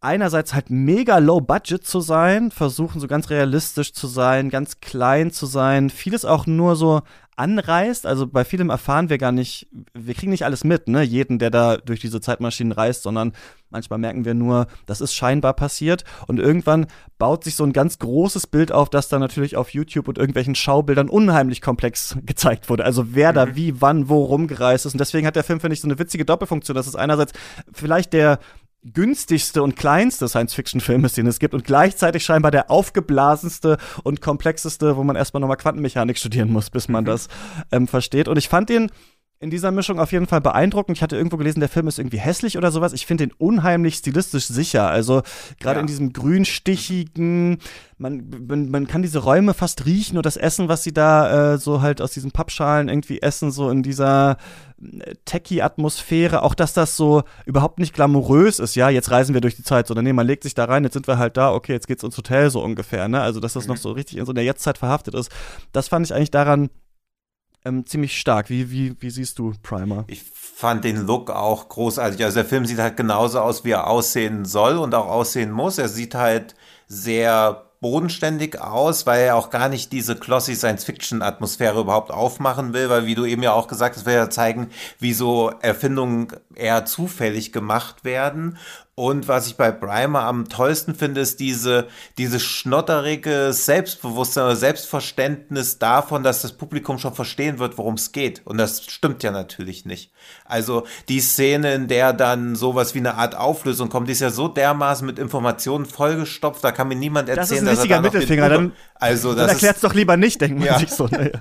einerseits 0.00 0.52
halt 0.52 0.70
mega 0.70 1.18
low 1.18 1.40
budget 1.40 1.86
zu 1.86 2.00
sein, 2.00 2.50
versuchen 2.50 3.00
so 3.00 3.06
ganz 3.06 3.30
realistisch 3.30 3.92
zu 3.92 4.06
sein, 4.06 4.50
ganz 4.50 4.80
klein 4.80 5.30
zu 5.30 5.46
sein, 5.46 5.88
vieles 5.90 6.24
auch 6.24 6.46
nur 6.46 6.76
so 6.76 7.02
anreist. 7.36 8.06
Also 8.06 8.26
bei 8.26 8.44
vielem 8.44 8.70
erfahren 8.70 9.08
wir 9.08 9.18
gar 9.18 9.32
nicht, 9.32 9.68
wir 9.92 10.14
kriegen 10.14 10.30
nicht 10.30 10.44
alles 10.44 10.64
mit, 10.64 10.88
ne? 10.88 11.02
Jeden, 11.02 11.38
der 11.38 11.50
da 11.50 11.76
durch 11.76 12.00
diese 12.00 12.20
Zeitmaschinen 12.20 12.72
reist, 12.72 13.02
sondern 13.02 13.32
manchmal 13.70 13.98
merken 13.98 14.24
wir 14.24 14.34
nur, 14.34 14.66
das 14.86 15.00
ist 15.00 15.14
scheinbar 15.14 15.54
passiert. 15.54 16.04
Und 16.26 16.38
irgendwann 16.38 16.86
baut 17.18 17.44
sich 17.44 17.56
so 17.56 17.64
ein 17.64 17.72
ganz 17.72 17.98
großes 17.98 18.46
Bild 18.46 18.72
auf, 18.72 18.90
das 18.90 19.08
dann 19.08 19.20
natürlich 19.20 19.56
auf 19.56 19.70
YouTube 19.70 20.08
und 20.08 20.18
irgendwelchen 20.18 20.54
Schaubildern 20.54 21.08
unheimlich 21.08 21.60
komplex 21.60 22.16
gezeigt 22.24 22.68
wurde. 22.68 22.84
Also 22.84 23.14
wer 23.14 23.32
mhm. 23.32 23.34
da 23.34 23.56
wie, 23.56 23.80
wann, 23.80 24.08
wo 24.08 24.24
rumgereist 24.24 24.86
ist. 24.86 24.94
Und 24.94 25.00
deswegen 25.00 25.26
hat 25.26 25.36
der 25.36 25.44
Film, 25.44 25.60
finde 25.60 25.74
ich, 25.74 25.80
so 25.80 25.88
eine 25.88 25.98
witzige 25.98 26.24
Doppelfunktion. 26.24 26.76
Das 26.76 26.86
ist 26.86 26.96
einerseits 26.96 27.32
vielleicht 27.72 28.12
der 28.12 28.38
günstigste 28.92 29.62
und 29.62 29.76
kleinste 29.76 30.28
Science-Fiction-Film 30.28 31.04
ist, 31.04 31.16
den 31.16 31.26
es 31.26 31.38
gibt 31.38 31.54
und 31.54 31.64
gleichzeitig 31.64 32.24
scheinbar 32.24 32.50
der 32.50 32.70
aufgeblasenste 32.70 33.78
und 34.02 34.20
komplexeste, 34.20 34.96
wo 34.96 35.04
man 35.04 35.16
erstmal 35.16 35.40
nochmal 35.40 35.56
Quantenmechanik 35.56 36.18
studieren 36.18 36.52
muss, 36.52 36.70
bis 36.70 36.88
man 36.88 37.04
mhm. 37.04 37.08
das 37.08 37.28
ähm, 37.72 37.88
versteht. 37.88 38.28
Und 38.28 38.36
ich 38.36 38.48
fand 38.48 38.68
den 38.68 38.90
in 39.40 39.50
dieser 39.50 39.72
Mischung 39.72 39.98
auf 39.98 40.12
jeden 40.12 40.26
Fall 40.26 40.40
beeindruckend. 40.40 40.96
Ich 40.96 41.02
hatte 41.02 41.16
irgendwo 41.16 41.36
gelesen, 41.36 41.60
der 41.60 41.68
Film 41.68 41.86
ist 41.86 41.98
irgendwie 41.98 42.18
hässlich 42.18 42.56
oder 42.56 42.70
sowas. 42.70 42.92
Ich 42.92 43.04
finde 43.04 43.26
den 43.26 43.34
unheimlich 43.36 43.96
stilistisch 43.96 44.46
sicher. 44.46 44.88
Also 44.88 45.22
gerade 45.60 45.76
ja. 45.76 45.80
in 45.80 45.86
diesem 45.86 46.12
grünstichigen, 46.12 47.58
man, 47.98 48.30
man, 48.46 48.70
man, 48.70 48.86
kann 48.86 49.02
diese 49.02 49.18
Räume 49.18 49.52
fast 49.52 49.84
riechen 49.84 50.16
und 50.16 50.24
das 50.24 50.36
Essen, 50.36 50.68
was 50.68 50.82
sie 50.82 50.94
da 50.94 51.54
äh, 51.54 51.58
so 51.58 51.82
halt 51.82 52.00
aus 52.00 52.12
diesen 52.12 52.30
Pappschalen 52.30 52.88
irgendwie 52.88 53.20
essen, 53.20 53.50
so 53.50 53.68
in 53.68 53.82
dieser 53.82 54.38
äh, 54.80 55.14
Techie-Atmosphäre. 55.24 56.42
Auch 56.42 56.54
dass 56.54 56.72
das 56.72 56.96
so 56.96 57.24
überhaupt 57.44 57.80
nicht 57.80 57.92
glamourös 57.92 58.60
ist. 58.60 58.76
Ja, 58.76 58.88
jetzt 58.88 59.10
reisen 59.10 59.34
wir 59.34 59.42
durch 59.42 59.56
die 59.56 59.64
Zeit, 59.64 59.88
sondern 59.88 60.04
nee, 60.04 60.12
man 60.14 60.26
legt 60.26 60.44
sich 60.44 60.54
da 60.54 60.64
rein, 60.64 60.84
jetzt 60.84 60.94
sind 60.94 61.08
wir 61.08 61.18
halt 61.18 61.36
da, 61.36 61.52
okay, 61.52 61.72
jetzt 61.72 61.88
geht's 61.88 62.04
ins 62.04 62.16
Hotel 62.16 62.50
so 62.50 62.62
ungefähr. 62.62 63.08
Ne? 63.08 63.20
Also 63.20 63.40
dass 63.40 63.52
das 63.52 63.64
mhm. 63.64 63.72
noch 63.72 63.78
so 63.78 63.92
richtig 63.92 64.16
in 64.16 64.24
so 64.24 64.32
einer 64.32 64.42
Jetztzeit 64.42 64.78
verhaftet 64.78 65.14
ist. 65.14 65.30
Das 65.72 65.88
fand 65.88 66.06
ich 66.06 66.14
eigentlich 66.14 66.30
daran 66.30 66.70
ähm, 67.64 67.86
ziemlich 67.86 68.18
stark. 68.18 68.50
Wie, 68.50 68.70
wie, 68.70 68.96
wie 69.00 69.10
siehst 69.10 69.38
du 69.38 69.52
Primer? 69.62 70.04
Ich 70.06 70.22
fand 70.22 70.84
den 70.84 71.06
Look 71.06 71.30
auch 71.30 71.68
großartig. 71.68 72.22
Also 72.24 72.36
der 72.36 72.44
Film 72.44 72.66
sieht 72.66 72.78
halt 72.78 72.96
genauso 72.96 73.40
aus, 73.40 73.64
wie 73.64 73.70
er 73.70 73.86
aussehen 73.88 74.44
soll 74.44 74.78
und 74.78 74.94
auch 74.94 75.08
aussehen 75.08 75.50
muss. 75.50 75.78
Er 75.78 75.88
sieht 75.88 76.14
halt 76.14 76.54
sehr 76.86 77.64
bodenständig 77.84 78.58
aus, 78.62 79.04
weil 79.04 79.24
er 79.24 79.36
auch 79.36 79.50
gar 79.50 79.68
nicht 79.68 79.92
diese 79.92 80.16
glossy 80.16 80.54
Science-Fiction-Atmosphäre 80.54 81.80
überhaupt 81.80 82.10
aufmachen 82.10 82.72
will, 82.72 82.88
weil 82.88 83.04
wie 83.04 83.14
du 83.14 83.26
eben 83.26 83.42
ja 83.42 83.52
auch 83.52 83.68
gesagt 83.68 83.96
hast, 83.96 84.06
will 84.06 84.14
er 84.14 84.30
zeigen, 84.30 84.70
wie 85.00 85.12
so 85.12 85.52
Erfindungen 85.60 86.28
eher 86.54 86.86
zufällig 86.86 87.52
gemacht 87.52 88.02
werden 88.02 88.56
und 88.96 89.26
was 89.26 89.48
ich 89.48 89.56
bei 89.56 89.72
Brimer 89.72 90.22
am 90.22 90.48
tollsten 90.48 90.94
finde, 90.94 91.20
ist 91.20 91.40
diese, 91.40 91.88
diese 92.16 92.38
schnotterige 92.38 93.52
Selbstbewusstsein 93.52 94.44
oder 94.44 94.54
Selbstverständnis 94.56 95.80
davon, 95.80 96.22
dass 96.22 96.42
das 96.42 96.52
Publikum 96.52 96.98
schon 96.98 97.12
verstehen 97.12 97.58
wird, 97.58 97.76
worum 97.76 97.94
es 97.94 98.12
geht. 98.12 98.42
Und 98.44 98.56
das 98.56 98.84
stimmt 98.84 99.24
ja 99.24 99.32
natürlich 99.32 99.84
nicht. 99.84 100.12
Also 100.44 100.86
die 101.08 101.18
Szene, 101.18 101.74
in 101.74 101.88
der 101.88 102.12
dann 102.12 102.54
sowas 102.54 102.94
wie 102.94 103.00
eine 103.00 103.16
Art 103.16 103.34
Auflösung 103.34 103.88
kommt, 103.88 104.06
die 104.06 104.12
ist 104.12 104.20
ja 104.20 104.30
so 104.30 104.46
dermaßen 104.46 105.04
mit 105.04 105.18
Informationen 105.18 105.86
vollgestopft, 105.86 106.62
da 106.62 106.70
kann 106.70 106.86
mir 106.86 106.94
niemand 106.94 107.28
erzählen, 107.28 107.46
das 107.46 107.50
ist 107.50 107.62
ein 107.62 107.68
richtiger 107.68 108.00
Mittelfinger. 108.00 108.48
Dann, 108.48 108.72
also, 108.94 109.34
dann 109.34 109.48
erklärt's 109.48 109.80
doch 109.80 109.94
lieber 109.94 110.16
nicht, 110.16 110.40
denkt 110.40 110.58
man 110.58 110.68
ja. 110.68 110.78
sich 110.78 110.90
so. 110.90 111.08
Ne? 111.08 111.32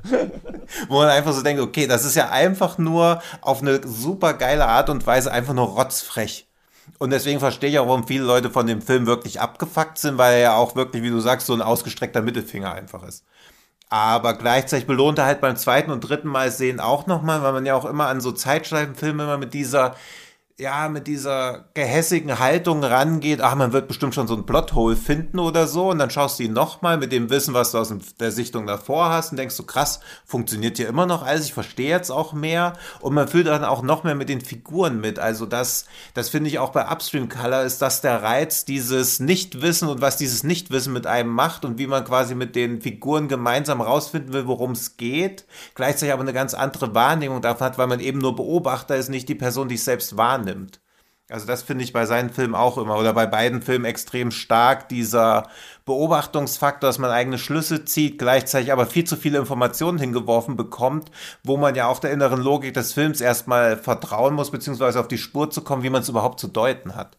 Wo 0.88 0.96
man 0.96 1.10
einfach 1.10 1.34
so 1.34 1.44
denkt, 1.44 1.62
okay, 1.62 1.86
das 1.86 2.04
ist 2.04 2.16
ja 2.16 2.32
einfach 2.32 2.80
nur 2.80 3.22
auf 3.42 3.62
eine 3.62 3.80
super 3.86 4.34
geile 4.34 4.66
Art 4.66 4.90
und 4.90 5.06
Weise 5.06 5.32
einfach 5.32 5.54
nur 5.54 5.68
rotzfrech. 5.68 6.48
Und 7.00 7.12
deswegen 7.12 7.40
verstehe 7.40 7.70
ich 7.70 7.80
auch, 7.80 7.88
warum 7.88 8.08
viele 8.08 8.24
Leute 8.24 8.50
von 8.50 8.68
dem 8.68 8.82
Film 8.82 9.06
wirklich 9.06 9.40
abgefuckt 9.40 9.98
sind, 9.98 10.18
weil 10.18 10.36
er 10.36 10.40
ja 10.40 10.56
auch 10.56 10.76
wirklich, 10.76 11.04
wie 11.04 11.10
du 11.10 11.20
sagst, 11.20 11.48
so 11.48 11.54
ein 11.54 11.62
ausgestreckter 11.62 12.22
Mittelfinger 12.22 12.74
einfach 12.74 13.04
ist. 13.04 13.26
Aber 13.90 14.34
gleichzeitig 14.34 14.88
belohnt 14.88 15.20
er 15.20 15.26
halt 15.26 15.40
beim 15.42 15.56
zweiten 15.56 15.92
und 15.92 16.02
dritten 16.02 16.28
Mal 16.28 16.52
sehen 16.52 16.80
auch 16.80 17.06
nochmal, 17.06 17.44
weil 17.44 17.54
man 17.54 17.66
ja 17.66 17.76
auch 17.76 17.86
immer 17.86 18.08
an 18.08 18.22
so 18.22 18.32
Zeitschleifenfilme 18.32 19.24
immer 19.24 19.38
mit 19.38 19.54
dieser 19.54 19.96
ja, 20.60 20.88
mit 20.88 21.08
dieser 21.08 21.66
gehässigen 21.74 22.38
Haltung 22.38 22.84
rangeht, 22.84 23.42
ach, 23.42 23.56
man 23.56 23.74
wird 23.74 23.88
bestimmt 23.88 24.14
schon 24.14 24.28
so 24.28 24.36
ein 24.36 24.46
Plothole 24.46 24.96
finden 24.96 25.40
oder 25.40 25.66
so, 25.66 25.90
und 25.90 25.98
dann 25.98 26.12
schaust 26.12 26.38
du 26.38 26.44
ihn 26.44 26.54
nochmal 26.54 26.98
mit 26.98 27.12
dem 27.12 27.32
Wissen, 27.32 27.56
was 27.56 27.72
du 27.72 27.80
aus 27.80 27.92
der 28.20 28.32
Sichtung 28.32 28.68
davor 28.68 29.10
hast, 29.10 29.32
und 29.32 29.38
denkst 29.38 29.56
so, 29.56 29.64
krass, 29.64 30.00
funktioniert 30.26 30.78
hier 30.78 30.88
immer 30.88 31.08
noch 31.08 31.24
alles, 31.24 31.46
ich 31.46 31.56
verstehe 31.56 31.90
jetzt 31.90 32.12
auch 32.12 32.34
mehr, 32.34 32.74
und 33.02 33.16
man 33.16 33.28
fühlt 33.28 33.48
dann 33.48 33.64
auch 33.64 33.82
noch 33.82 34.04
mehr 34.04 34.14
mit 34.14 34.30
den 34.30 34.42
Figuren 34.42 35.02
mit, 35.02 35.18
also 35.18 35.48
das, 35.48 35.86
das 36.14 36.30
finde 36.30 36.52
ich 36.52 36.60
auch 36.60 36.70
bei 36.70 36.88
Upstream 36.88 37.30
Color, 37.30 37.64
ist 37.64 37.82
das 37.82 38.02
der 38.02 38.22
Reiz, 38.22 38.64
dieses 38.64 39.20
Nichtwissen 39.20 39.88
und 39.90 40.02
was 40.02 40.18
dieses 40.18 40.44
Nichtwissen 40.44 40.94
mit 40.94 41.08
einem 41.08 41.32
macht 41.32 41.66
und 41.66 41.80
wie 41.80 41.88
man 41.88 42.06
quasi 42.06 42.36
mit 42.36 42.56
den 42.56 42.80
Figuren 42.80 43.28
gemeinsam 43.28 43.82
rausfinden 43.82 44.34
will, 44.34 44.46
worum 44.46 44.74
es 44.74 44.98
geht, 44.98 45.46
gleichzeitig 45.74 46.14
aber 46.14 46.22
eine 46.22 46.34
ganz 46.34 46.54
andere 46.54 46.94
Wahrnehmung 46.94 47.42
davon 47.42 47.66
hat, 47.66 47.80
weil 47.80 47.88
man 47.88 48.00
eben 48.00 48.20
nur 48.20 48.36
Beobachter 48.36 48.96
ist, 48.96 49.10
nicht 49.10 49.28
die 49.28 49.36
Person, 49.36 49.68
die 49.68 49.76
es 49.76 49.86
selbst 49.86 50.16
wahrnimmt 50.16 50.44
wahrnimmt. 50.54 50.80
Also 51.30 51.48
das 51.48 51.64
finde 51.64 51.84
ich 51.84 51.94
bei 51.94 52.06
seinen 52.06 52.30
Filmen 52.30 52.54
auch 52.54 52.78
immer 52.78 52.98
oder 52.98 53.14
bei 53.14 53.26
beiden 53.26 53.62
Filmen 53.62 53.86
extrem 53.86 54.30
stark, 54.30 54.90
dieser 54.90 55.48
Beobachtungsfaktor, 55.86 56.90
dass 56.90 57.00
man 57.00 57.12
eigene 57.12 57.38
Schlüsse 57.38 57.86
zieht, 57.86 58.20
gleichzeitig 58.20 58.72
aber 58.72 58.86
viel 58.86 59.06
zu 59.06 59.16
viele 59.16 59.40
Informationen 59.40 59.98
hingeworfen 59.98 60.58
bekommt, 60.58 61.12
wo 61.44 61.56
man 61.56 61.76
ja 61.76 61.88
auch 61.88 62.00
der 62.00 62.12
inneren 62.12 62.42
Logik 62.42 62.74
des 62.74 62.94
Films 62.94 63.22
erstmal 63.22 63.78
vertrauen 63.78 64.36
muss, 64.36 64.52
beziehungsweise 64.52 65.00
auf 65.00 65.08
die 65.08 65.18
Spur 65.18 65.50
zu 65.50 65.64
kommen, 65.64 65.82
wie 65.82 65.90
man 65.90 66.02
es 66.02 66.10
überhaupt 66.10 66.40
zu 66.42 66.50
deuten 66.50 66.96
hat. 66.96 67.18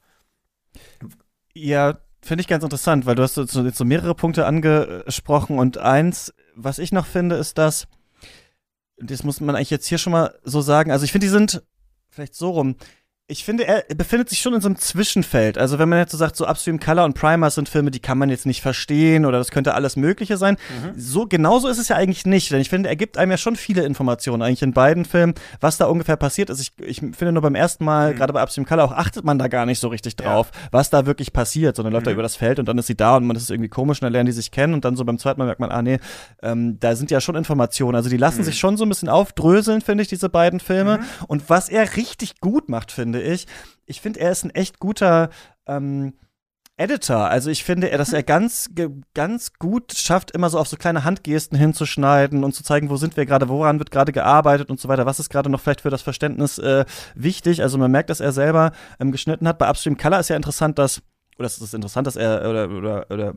Ja, 1.54 1.98
finde 2.20 2.42
ich 2.42 2.48
ganz 2.48 2.62
interessant, 2.62 3.06
weil 3.06 3.14
du 3.14 3.22
hast 3.22 3.38
jetzt 3.38 3.52
so 3.52 3.84
mehrere 3.84 4.14
Punkte 4.14 4.44
angesprochen 4.44 5.58
und 5.58 5.78
eins, 5.78 6.34
was 6.54 6.78
ich 6.78 6.92
noch 6.92 7.06
finde, 7.06 7.36
ist 7.36 7.56
das, 7.56 7.88
das 8.98 9.24
muss 9.24 9.40
man 9.40 9.56
eigentlich 9.56 9.70
jetzt 9.70 9.86
hier 9.86 9.98
schon 9.98 10.12
mal 10.12 10.38
so 10.44 10.60
sagen, 10.60 10.92
also 10.92 11.04
ich 11.04 11.10
finde, 11.10 11.26
die 11.26 11.32
sind 11.32 11.62
vielleicht 12.10 12.34
so 12.34 12.50
rum, 12.50 12.76
ich 13.26 13.42
finde, 13.42 13.66
er 13.66 13.84
befindet 13.96 14.28
sich 14.28 14.40
schon 14.40 14.52
in 14.52 14.60
so 14.60 14.68
einem 14.68 14.76
Zwischenfeld. 14.76 15.56
Also 15.56 15.78
wenn 15.78 15.88
man 15.88 15.98
jetzt 15.98 16.12
so 16.12 16.18
sagt, 16.18 16.36
so 16.36 16.46
Upstream 16.46 16.78
Color 16.78 17.06
und 17.06 17.14
Primer 17.14 17.48
sind 17.48 17.70
Filme, 17.70 17.90
die 17.90 18.00
kann 18.00 18.18
man 18.18 18.28
jetzt 18.28 18.44
nicht 18.44 18.60
verstehen 18.60 19.24
oder 19.24 19.38
das 19.38 19.50
könnte 19.50 19.72
alles 19.72 19.96
Mögliche 19.96 20.36
sein. 20.36 20.58
Mhm. 20.68 21.00
So 21.00 21.26
genauso 21.26 21.68
ist 21.68 21.78
es 21.78 21.88
ja 21.88 21.96
eigentlich 21.96 22.26
nicht, 22.26 22.52
denn 22.52 22.60
ich 22.60 22.68
finde, 22.68 22.90
er 22.90 22.96
gibt 22.96 23.16
einem 23.16 23.30
ja 23.30 23.38
schon 23.38 23.56
viele 23.56 23.82
Informationen 23.84 24.42
eigentlich 24.42 24.60
in 24.60 24.74
beiden 24.74 25.06
Filmen, 25.06 25.32
was 25.58 25.78
da 25.78 25.86
ungefähr 25.86 26.16
passiert 26.16 26.50
ist. 26.50 26.60
Ich, 26.60 26.72
ich 26.78 26.98
finde 26.98 27.32
nur 27.32 27.40
beim 27.40 27.54
ersten 27.54 27.86
Mal, 27.86 28.12
mhm. 28.12 28.16
gerade 28.18 28.34
bei 28.34 28.42
Upstream 28.42 28.66
Color, 28.66 28.84
auch 28.84 28.92
achtet 28.92 29.24
man 29.24 29.38
da 29.38 29.48
gar 29.48 29.64
nicht 29.64 29.80
so 29.80 29.88
richtig 29.88 30.16
drauf, 30.16 30.50
ja. 30.52 30.68
was 30.70 30.90
da 30.90 31.06
wirklich 31.06 31.32
passiert, 31.32 31.76
sondern 31.76 31.94
läuft 31.94 32.04
mhm. 32.04 32.10
da 32.10 32.12
über 32.12 32.22
das 32.22 32.36
Feld 32.36 32.58
und 32.58 32.68
dann 32.68 32.76
ist 32.76 32.88
sie 32.88 32.96
da 32.96 33.16
und 33.16 33.24
man 33.24 33.36
ist 33.36 33.50
irgendwie 33.50 33.70
komisch 33.70 34.02
und 34.02 34.04
dann 34.04 34.12
lernen 34.12 34.26
die 34.26 34.32
sich 34.32 34.50
kennen 34.50 34.74
und 34.74 34.84
dann 34.84 34.96
so 34.96 35.04
beim 35.06 35.16
zweiten 35.16 35.38
Mal 35.38 35.46
merkt 35.46 35.60
man, 35.60 35.70
ah 35.70 35.80
nee, 35.80 35.98
ähm, 36.42 36.78
da 36.78 36.94
sind 36.94 37.10
ja 37.10 37.22
schon 37.22 37.36
Informationen. 37.36 37.96
Also 37.96 38.10
die 38.10 38.18
lassen 38.18 38.40
mhm. 38.40 38.44
sich 38.44 38.58
schon 38.58 38.76
so 38.76 38.84
ein 38.84 38.90
bisschen 38.90 39.08
aufdröseln, 39.08 39.80
finde 39.80 40.02
ich, 40.02 40.08
diese 40.08 40.28
beiden 40.28 40.60
Filme. 40.60 40.98
Mhm. 40.98 41.24
Und 41.26 41.48
was 41.48 41.70
er 41.70 41.96
richtig 41.96 42.40
gut 42.40 42.68
macht, 42.68 42.92
finde 42.92 43.13
finde 43.14 43.32
ich. 43.32 43.46
Ich 43.86 44.00
finde, 44.00 44.20
er 44.20 44.30
ist 44.30 44.44
ein 44.44 44.50
echt 44.50 44.78
guter 44.78 45.30
ähm, 45.66 46.14
Editor. 46.76 47.28
Also 47.28 47.50
ich 47.50 47.62
finde, 47.62 47.88
dass 47.90 48.12
er 48.12 48.22
ganz, 48.22 48.70
ganz 49.14 49.52
gut 49.58 49.92
schafft, 49.92 50.32
immer 50.32 50.50
so 50.50 50.58
auf 50.58 50.66
so 50.66 50.76
kleine 50.76 51.04
Handgesten 51.04 51.56
hinzuschneiden 51.56 52.42
und 52.42 52.52
zu 52.52 52.64
zeigen, 52.64 52.90
wo 52.90 52.96
sind 52.96 53.16
wir 53.16 53.26
gerade, 53.26 53.48
woran 53.48 53.78
wird 53.78 53.92
gerade 53.92 54.10
gearbeitet 54.10 54.70
und 54.70 54.80
so 54.80 54.88
weiter. 54.88 55.06
Was 55.06 55.20
ist 55.20 55.30
gerade 55.30 55.50
noch 55.50 55.60
vielleicht 55.60 55.82
für 55.82 55.90
das 55.90 56.02
Verständnis 56.02 56.58
äh, 56.58 56.84
wichtig? 57.14 57.62
Also 57.62 57.78
man 57.78 57.92
merkt, 57.92 58.10
dass 58.10 58.20
er 58.20 58.32
selber 58.32 58.72
ähm, 58.98 59.12
geschnitten 59.12 59.46
hat. 59.46 59.58
Bei 59.58 59.68
Upstream 59.68 59.96
Color 59.96 60.20
ist 60.20 60.30
ja 60.30 60.36
interessant, 60.36 60.78
dass 60.78 61.02
oder 61.38 61.46
es 61.46 61.58
ist 61.58 61.74
interessant, 61.74 62.06
dass 62.06 62.16
er, 62.16 62.48
oder, 62.48 62.70
oder, 62.70 63.06
oder, 63.10 63.34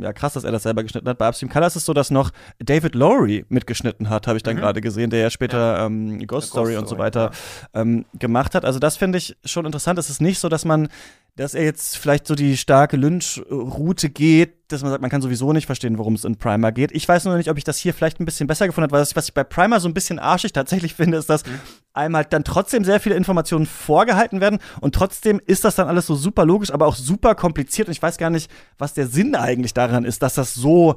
ja, 0.00 0.12
krass, 0.12 0.34
dass 0.34 0.44
er 0.44 0.52
das 0.52 0.64
selber 0.64 0.82
geschnitten 0.82 1.08
hat. 1.08 1.18
Bei 1.18 1.28
Upstream 1.28 1.50
Color 1.50 1.66
ist 1.66 1.76
es 1.76 1.84
so, 1.84 1.92
dass 1.92 2.10
noch 2.10 2.30
David 2.58 2.94
Lowry 2.94 3.44
mitgeschnitten 3.48 4.10
hat, 4.10 4.26
habe 4.26 4.36
ich 4.36 4.42
dann 4.42 4.56
mhm. 4.56 4.60
gerade 4.60 4.80
gesehen, 4.80 5.10
der 5.10 5.20
ja 5.20 5.30
später 5.30 5.78
ja. 5.78 5.86
Ähm, 5.86 6.18
Ghost, 6.18 6.28
Ghost 6.28 6.48
Story 6.48 6.76
und 6.76 6.88
so 6.88 6.98
weiter 6.98 7.30
ja. 7.74 7.80
ähm, 7.82 8.04
gemacht 8.18 8.54
hat. 8.54 8.64
Also 8.64 8.78
das 8.78 8.96
finde 8.96 9.18
ich 9.18 9.36
schon 9.44 9.66
interessant. 9.66 9.98
Es 9.98 10.10
ist 10.10 10.20
nicht 10.20 10.38
so, 10.38 10.48
dass 10.48 10.64
man 10.64 10.88
dass 11.36 11.54
er 11.54 11.64
jetzt 11.64 11.98
vielleicht 11.98 12.26
so 12.26 12.34
die 12.34 12.56
starke 12.56 12.96
Lynch-Route 12.96 14.08
geht, 14.08 14.65
dass 14.68 14.82
man 14.82 14.90
sagt, 14.90 15.00
man 15.00 15.10
kann 15.10 15.22
sowieso 15.22 15.52
nicht 15.52 15.66
verstehen, 15.66 15.98
worum 15.98 16.14
es 16.14 16.24
in 16.24 16.36
Primer 16.36 16.72
geht. 16.72 16.92
Ich 16.92 17.06
weiß 17.08 17.24
nur 17.24 17.36
nicht, 17.36 17.50
ob 17.50 17.58
ich 17.58 17.64
das 17.64 17.78
hier 17.78 17.94
vielleicht 17.94 18.20
ein 18.20 18.24
bisschen 18.24 18.46
besser 18.46 18.66
gefunden 18.66 18.84
habe, 18.84 18.92
weil 18.92 19.00
das, 19.00 19.14
was 19.16 19.28
ich 19.28 19.34
bei 19.34 19.44
Primer 19.44 19.80
so 19.80 19.88
ein 19.88 19.94
bisschen 19.94 20.18
arschig 20.18 20.52
tatsächlich 20.52 20.94
finde, 20.96 21.18
ist, 21.18 21.30
dass 21.30 21.44
mhm. 21.46 21.60
einem 21.92 22.16
halt 22.16 22.32
dann 22.32 22.44
trotzdem 22.44 22.84
sehr 22.84 23.00
viele 23.00 23.14
Informationen 23.14 23.66
vorgehalten 23.66 24.40
werden 24.40 24.58
und 24.80 24.94
trotzdem 24.94 25.40
ist 25.44 25.64
das 25.64 25.76
dann 25.76 25.88
alles 25.88 26.06
so 26.06 26.14
super 26.14 26.44
logisch, 26.44 26.72
aber 26.72 26.86
auch 26.86 26.96
super 26.96 27.34
kompliziert 27.34 27.88
und 27.88 27.92
ich 27.92 28.02
weiß 28.02 28.18
gar 28.18 28.30
nicht, 28.30 28.50
was 28.78 28.94
der 28.94 29.06
Sinn 29.06 29.34
eigentlich 29.34 29.74
daran 29.74 30.04
ist, 30.04 30.22
dass 30.22 30.34
das 30.34 30.54
so 30.54 30.96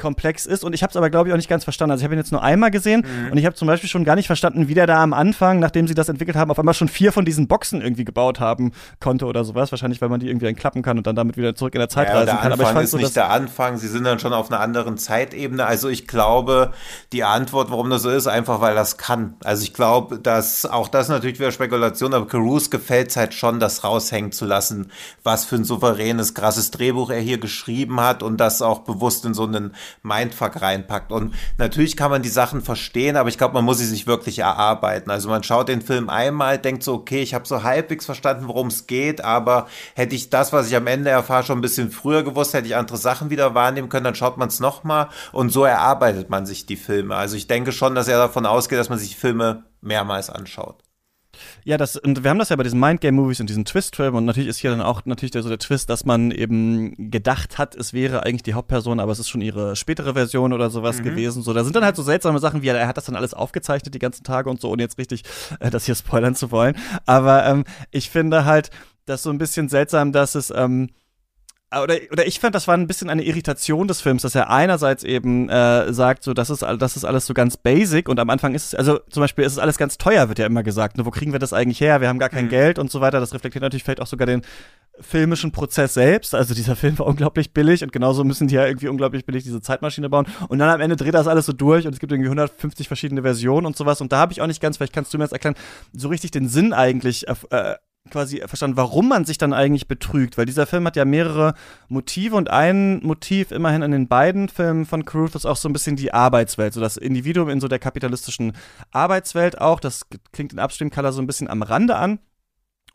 komplex 0.00 0.46
ist 0.46 0.64
und 0.64 0.72
ich 0.72 0.82
habe 0.82 0.90
es 0.90 0.96
aber 0.96 1.10
glaube 1.10 1.28
ich 1.28 1.32
auch 1.32 1.36
nicht 1.36 1.48
ganz 1.48 1.64
verstanden. 1.64 1.92
Also 1.92 2.02
ich 2.02 2.04
habe 2.04 2.14
ihn 2.14 2.18
jetzt 2.18 2.32
nur 2.32 2.42
einmal 2.42 2.70
gesehen 2.70 3.04
mhm. 3.06 3.32
und 3.32 3.38
ich 3.38 3.46
habe 3.46 3.54
zum 3.54 3.68
Beispiel 3.68 3.88
schon 3.88 4.04
gar 4.04 4.16
nicht 4.16 4.26
verstanden, 4.26 4.66
wie 4.66 4.74
der 4.74 4.86
da 4.86 5.02
am 5.02 5.12
Anfang, 5.12 5.60
nachdem 5.60 5.86
sie 5.86 5.94
das 5.94 6.08
entwickelt 6.08 6.36
haben, 6.36 6.50
auf 6.50 6.58
einmal 6.58 6.74
schon 6.74 6.88
vier 6.88 7.12
von 7.12 7.24
diesen 7.24 7.46
Boxen 7.46 7.80
irgendwie 7.80 8.04
gebaut 8.04 8.40
haben 8.40 8.72
konnte 8.98 9.26
oder 9.26 9.44
sowas. 9.44 9.70
Wahrscheinlich, 9.70 10.00
weil 10.00 10.08
man 10.08 10.20
die 10.20 10.28
irgendwie 10.28 10.46
entklappen 10.46 10.82
kann 10.82 10.98
und 10.98 11.06
dann 11.06 11.16
damit 11.16 11.36
wieder 11.36 11.54
zurück 11.54 11.74
in 11.74 11.80
der 11.80 11.88
Zeit 11.88 12.08
ja, 12.08 12.14
reisen 12.14 12.26
der 12.26 12.34
kann. 12.36 12.52
Anfang 12.52 12.60
aber 12.60 12.70
ich 12.70 12.74
fand 12.74 12.84
ist 12.84 12.90
so, 12.90 12.96
nicht 12.96 13.16
der 13.16 13.30
Anfang. 13.30 13.76
Sie 13.76 13.88
sind 13.88 14.04
dann 14.04 14.18
schon 14.18 14.32
auf 14.32 14.50
einer 14.50 14.60
anderen 14.60 14.98
Zeitebene. 14.98 15.64
Also 15.66 15.88
ich 15.88 16.06
glaube, 16.06 16.72
die 17.12 17.24
Antwort, 17.24 17.70
warum 17.70 17.90
das 17.90 18.02
so 18.02 18.10
ist, 18.10 18.26
einfach 18.26 18.60
weil 18.60 18.74
das 18.74 18.96
kann. 18.96 19.34
Also 19.44 19.62
ich 19.62 19.74
glaube, 19.74 20.18
dass 20.18 20.66
auch 20.66 20.88
das 20.88 21.08
natürlich 21.08 21.38
wieder 21.38 21.52
Spekulation, 21.52 22.14
aber 22.14 22.26
Caruso 22.26 22.70
gefällt 22.70 23.10
es 23.10 23.16
halt 23.16 23.34
schon, 23.34 23.60
das 23.60 23.84
raushängen 23.84 24.32
zu 24.32 24.46
lassen, 24.46 24.90
was 25.22 25.44
für 25.44 25.56
ein 25.56 25.64
souveränes, 25.64 26.34
krasses 26.34 26.70
Drehbuch 26.70 27.10
er 27.10 27.20
hier 27.20 27.38
geschrieben 27.38 28.00
hat 28.00 28.22
und 28.22 28.38
das 28.38 28.62
auch 28.62 28.80
bewusst 28.80 29.24
in 29.24 29.34
so 29.34 29.44
einen 29.44 29.74
Mindfuck 30.02 30.60
reinpackt. 30.60 31.12
Und 31.12 31.34
natürlich 31.58 31.96
kann 31.96 32.10
man 32.10 32.22
die 32.22 32.28
Sachen 32.28 32.62
verstehen, 32.62 33.16
aber 33.16 33.28
ich 33.28 33.38
glaube, 33.38 33.54
man 33.54 33.64
muss 33.64 33.78
sie 33.78 33.86
sich 33.86 34.06
wirklich 34.06 34.40
erarbeiten. 34.40 35.10
Also 35.10 35.28
man 35.28 35.42
schaut 35.42 35.68
den 35.68 35.82
Film 35.82 36.08
einmal, 36.08 36.58
denkt 36.58 36.82
so, 36.82 36.94
okay, 36.94 37.22
ich 37.22 37.34
habe 37.34 37.46
so 37.46 37.62
halbwegs 37.62 38.06
verstanden, 38.06 38.48
worum 38.48 38.68
es 38.68 38.86
geht, 38.86 39.22
aber 39.24 39.66
hätte 39.94 40.14
ich 40.14 40.30
das, 40.30 40.52
was 40.52 40.68
ich 40.68 40.76
am 40.76 40.86
Ende 40.86 41.10
erfahre, 41.10 41.44
schon 41.44 41.58
ein 41.58 41.62
bisschen 41.62 41.90
früher 41.90 42.22
gewusst, 42.22 42.54
hätte 42.54 42.66
ich 42.66 42.76
andere 42.76 42.98
Sachen 42.98 43.30
wieder 43.30 43.54
wahrnehmen 43.54 43.88
können, 43.88 44.04
dann 44.04 44.14
schaut 44.14 44.36
man 44.36 44.48
es 44.48 44.60
nochmal 44.60 45.08
und 45.32 45.50
so 45.50 45.64
erarbeitet 45.64 46.30
man 46.30 46.46
sich 46.46 46.66
die 46.66 46.76
Filme. 46.76 47.16
Also 47.16 47.36
ich 47.36 47.46
denke 47.46 47.72
schon, 47.72 47.94
dass 47.94 48.08
er 48.08 48.18
davon 48.18 48.46
ausgeht, 48.46 48.78
dass 48.78 48.88
man 48.88 48.98
sich 48.98 49.16
Filme 49.16 49.64
mehrmals 49.80 50.30
anschaut. 50.30 50.82
Ja, 51.64 51.76
das, 51.76 51.96
und 51.96 52.22
wir 52.22 52.30
haben 52.30 52.38
das 52.38 52.48
ja 52.48 52.56
bei 52.56 52.62
diesen 52.62 52.80
Mindgame-Movies 52.80 53.40
und 53.40 53.48
diesen 53.48 53.64
Twist-Film 53.64 54.14
und 54.14 54.24
natürlich 54.24 54.48
ist 54.48 54.58
hier 54.58 54.70
dann 54.70 54.80
auch 54.80 55.04
natürlich 55.04 55.30
der, 55.30 55.42
so 55.42 55.48
der 55.48 55.58
Twist, 55.58 55.90
dass 55.90 56.04
man 56.04 56.30
eben 56.30 57.10
gedacht 57.10 57.58
hat, 57.58 57.74
es 57.74 57.92
wäre 57.92 58.24
eigentlich 58.24 58.42
die 58.42 58.54
Hauptperson, 58.54 59.00
aber 59.00 59.12
es 59.12 59.18
ist 59.18 59.28
schon 59.28 59.40
ihre 59.40 59.76
spätere 59.76 60.14
Version 60.14 60.52
oder 60.52 60.70
sowas 60.70 60.98
mhm. 60.98 61.04
gewesen. 61.04 61.42
So, 61.42 61.52
da 61.52 61.64
sind 61.64 61.76
dann 61.76 61.84
halt 61.84 61.96
so 61.96 62.02
seltsame 62.02 62.38
Sachen, 62.38 62.62
wie 62.62 62.68
er, 62.68 62.86
hat 62.86 62.96
das 62.96 63.06
dann 63.06 63.16
alles 63.16 63.34
aufgezeichnet 63.34 63.94
die 63.94 63.98
ganzen 63.98 64.24
Tage 64.24 64.50
und 64.50 64.60
so, 64.60 64.70
ohne 64.70 64.82
jetzt 64.82 64.98
richtig 64.98 65.22
äh, 65.60 65.70
das 65.70 65.86
hier 65.86 65.94
spoilern 65.94 66.34
zu 66.34 66.50
wollen. 66.50 66.76
Aber 67.06 67.44
ähm, 67.46 67.64
ich 67.90 68.10
finde 68.10 68.44
halt, 68.44 68.70
das 69.06 69.22
so 69.22 69.30
ein 69.30 69.38
bisschen 69.38 69.68
seltsam, 69.68 70.12
dass 70.12 70.34
es, 70.34 70.52
ähm, 70.54 70.90
oder, 71.72 71.94
oder 72.10 72.26
ich 72.26 72.40
fand, 72.40 72.54
das 72.54 72.66
war 72.66 72.76
ein 72.76 72.88
bisschen 72.88 73.08
eine 73.10 73.22
Irritation 73.22 73.86
des 73.86 74.00
Films, 74.00 74.22
dass 74.22 74.34
er 74.34 74.50
einerseits 74.50 75.04
eben 75.04 75.48
äh, 75.48 75.92
sagt, 75.92 76.24
so, 76.24 76.34
das 76.34 76.50
ist, 76.50 76.62
das 76.62 76.96
ist 76.96 77.04
alles 77.04 77.26
so 77.26 77.34
ganz 77.34 77.56
basic 77.56 78.08
und 78.08 78.18
am 78.18 78.28
Anfang 78.28 78.54
ist 78.54 78.66
es, 78.66 78.74
also 78.74 78.98
zum 79.08 79.20
Beispiel 79.20 79.44
ist 79.44 79.52
es 79.52 79.58
alles 79.58 79.78
ganz 79.78 79.96
teuer, 79.96 80.28
wird 80.28 80.40
ja 80.40 80.46
immer 80.46 80.64
gesagt. 80.64 80.98
Ne? 80.98 81.06
Wo 81.06 81.10
kriegen 81.10 81.30
wir 81.30 81.38
das 81.38 81.52
eigentlich 81.52 81.80
her? 81.80 82.00
Wir 82.00 82.08
haben 82.08 82.18
gar 82.18 82.28
kein 82.28 82.46
mhm. 82.46 82.50
Geld 82.50 82.78
und 82.80 82.90
so 82.90 83.00
weiter. 83.00 83.20
Das 83.20 83.32
reflektiert 83.34 83.62
natürlich 83.62 83.84
vielleicht 83.84 84.00
auch 84.00 84.08
sogar 84.08 84.26
den 84.26 84.42
filmischen 85.00 85.52
Prozess 85.52 85.94
selbst. 85.94 86.34
Also 86.34 86.54
dieser 86.54 86.74
Film 86.74 86.98
war 86.98 87.06
unglaublich 87.06 87.52
billig 87.52 87.84
und 87.84 87.92
genauso 87.92 88.24
müssen 88.24 88.48
die 88.48 88.56
ja 88.56 88.66
irgendwie 88.66 88.88
unglaublich 88.88 89.24
billig 89.24 89.44
diese 89.44 89.60
Zeitmaschine 89.60 90.10
bauen. 90.10 90.26
Und 90.48 90.58
dann 90.58 90.70
am 90.70 90.80
Ende 90.80 90.96
dreht 90.96 91.14
das 91.14 91.28
alles 91.28 91.46
so 91.46 91.52
durch 91.52 91.86
und 91.86 91.92
es 91.92 92.00
gibt 92.00 92.10
irgendwie 92.10 92.28
150 92.28 92.88
verschiedene 92.88 93.22
Versionen 93.22 93.66
und 93.66 93.76
sowas. 93.76 94.00
Und 94.00 94.10
da 94.10 94.18
habe 94.18 94.32
ich 94.32 94.40
auch 94.40 94.48
nicht 94.48 94.60
ganz, 94.60 94.76
vielleicht 94.76 94.92
kannst 94.92 95.14
du 95.14 95.18
mir 95.18 95.24
das 95.24 95.32
erklären, 95.32 95.54
so 95.92 96.08
richtig 96.08 96.32
den 96.32 96.48
Sinn 96.48 96.72
eigentlich 96.72 97.28
äh, 97.28 97.74
quasi 98.10 98.42
verstanden, 98.46 98.76
warum 98.76 99.08
man 99.08 99.24
sich 99.24 99.38
dann 99.38 99.52
eigentlich 99.52 99.88
betrügt, 99.88 100.36
weil 100.36 100.46
dieser 100.46 100.66
Film 100.66 100.86
hat 100.86 100.96
ja 100.96 101.04
mehrere 101.04 101.54
Motive 101.88 102.36
und 102.36 102.50
ein 102.50 103.00
Motiv 103.02 103.50
immerhin 103.50 103.82
in 103.82 103.92
den 103.92 104.08
beiden 104.08 104.48
Filmen 104.48 104.86
von 104.86 105.04
Cruise 105.04 105.36
ist 105.36 105.46
auch 105.46 105.56
so 105.56 105.68
ein 105.68 105.72
bisschen 105.72 105.96
die 105.96 106.12
Arbeitswelt, 106.12 106.74
so 106.74 106.80
das 106.80 106.96
Individuum 106.96 107.48
in 107.48 107.60
so 107.60 107.68
der 107.68 107.78
kapitalistischen 107.78 108.52
Arbeitswelt 108.90 109.60
auch, 109.60 109.80
das 109.80 110.06
klingt 110.32 110.52
in 110.52 110.58
Upstream 110.58 110.90
Color 110.90 111.12
so 111.12 111.22
ein 111.22 111.26
bisschen 111.26 111.48
am 111.48 111.62
Rande 111.62 111.96
an. 111.96 112.18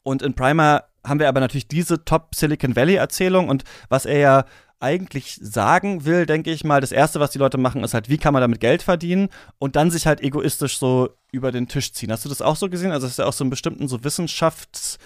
Und 0.04 0.22
in 0.22 0.36
Primer 0.36 0.84
haben 1.04 1.20
wir 1.20 1.28
aber 1.28 1.40
natürlich 1.40 1.68
diese 1.68 2.06
Top 2.06 2.36
Silicon 2.36 2.76
Valley 2.76 2.96
Erzählung 2.96 3.50
und 3.50 3.64
was 3.90 4.06
er 4.06 4.20
ja 4.20 4.46
eigentlich 4.80 5.40
sagen 5.42 6.06
will, 6.06 6.26
denke 6.26 6.52
ich 6.52 6.64
mal, 6.64 6.82
das 6.82 6.92
erste, 6.92 7.20
was 7.20 7.32
die 7.32 7.40
Leute 7.40 7.58
machen, 7.58 7.84
ist 7.84 7.94
halt, 7.94 8.10
wie 8.10 8.18
kann 8.18 8.34
man 8.34 8.42
damit 8.42 8.60
Geld 8.60 8.84
verdienen 8.84 9.30
und 9.58 9.76
dann 9.76 9.92
sich 9.92 10.06
halt 10.06 10.22
egoistisch 10.22 10.78
so 10.78 11.10
über 11.32 11.52
den 11.52 11.68
Tisch 11.68 11.94
ziehen. 11.94 12.12
Hast 12.12 12.26
du 12.26 12.30
das 12.30 12.42
auch 12.42 12.56
so 12.56 12.70
gesehen? 12.70 12.92
Also, 12.92 13.08
dass 13.08 13.20
er 13.20 13.28
auch 13.28 13.34
so 13.34 13.44
einen 13.44 13.50
bestimmten 13.50 13.88
so 13.88 13.98
Wissenschafts- 13.98 14.98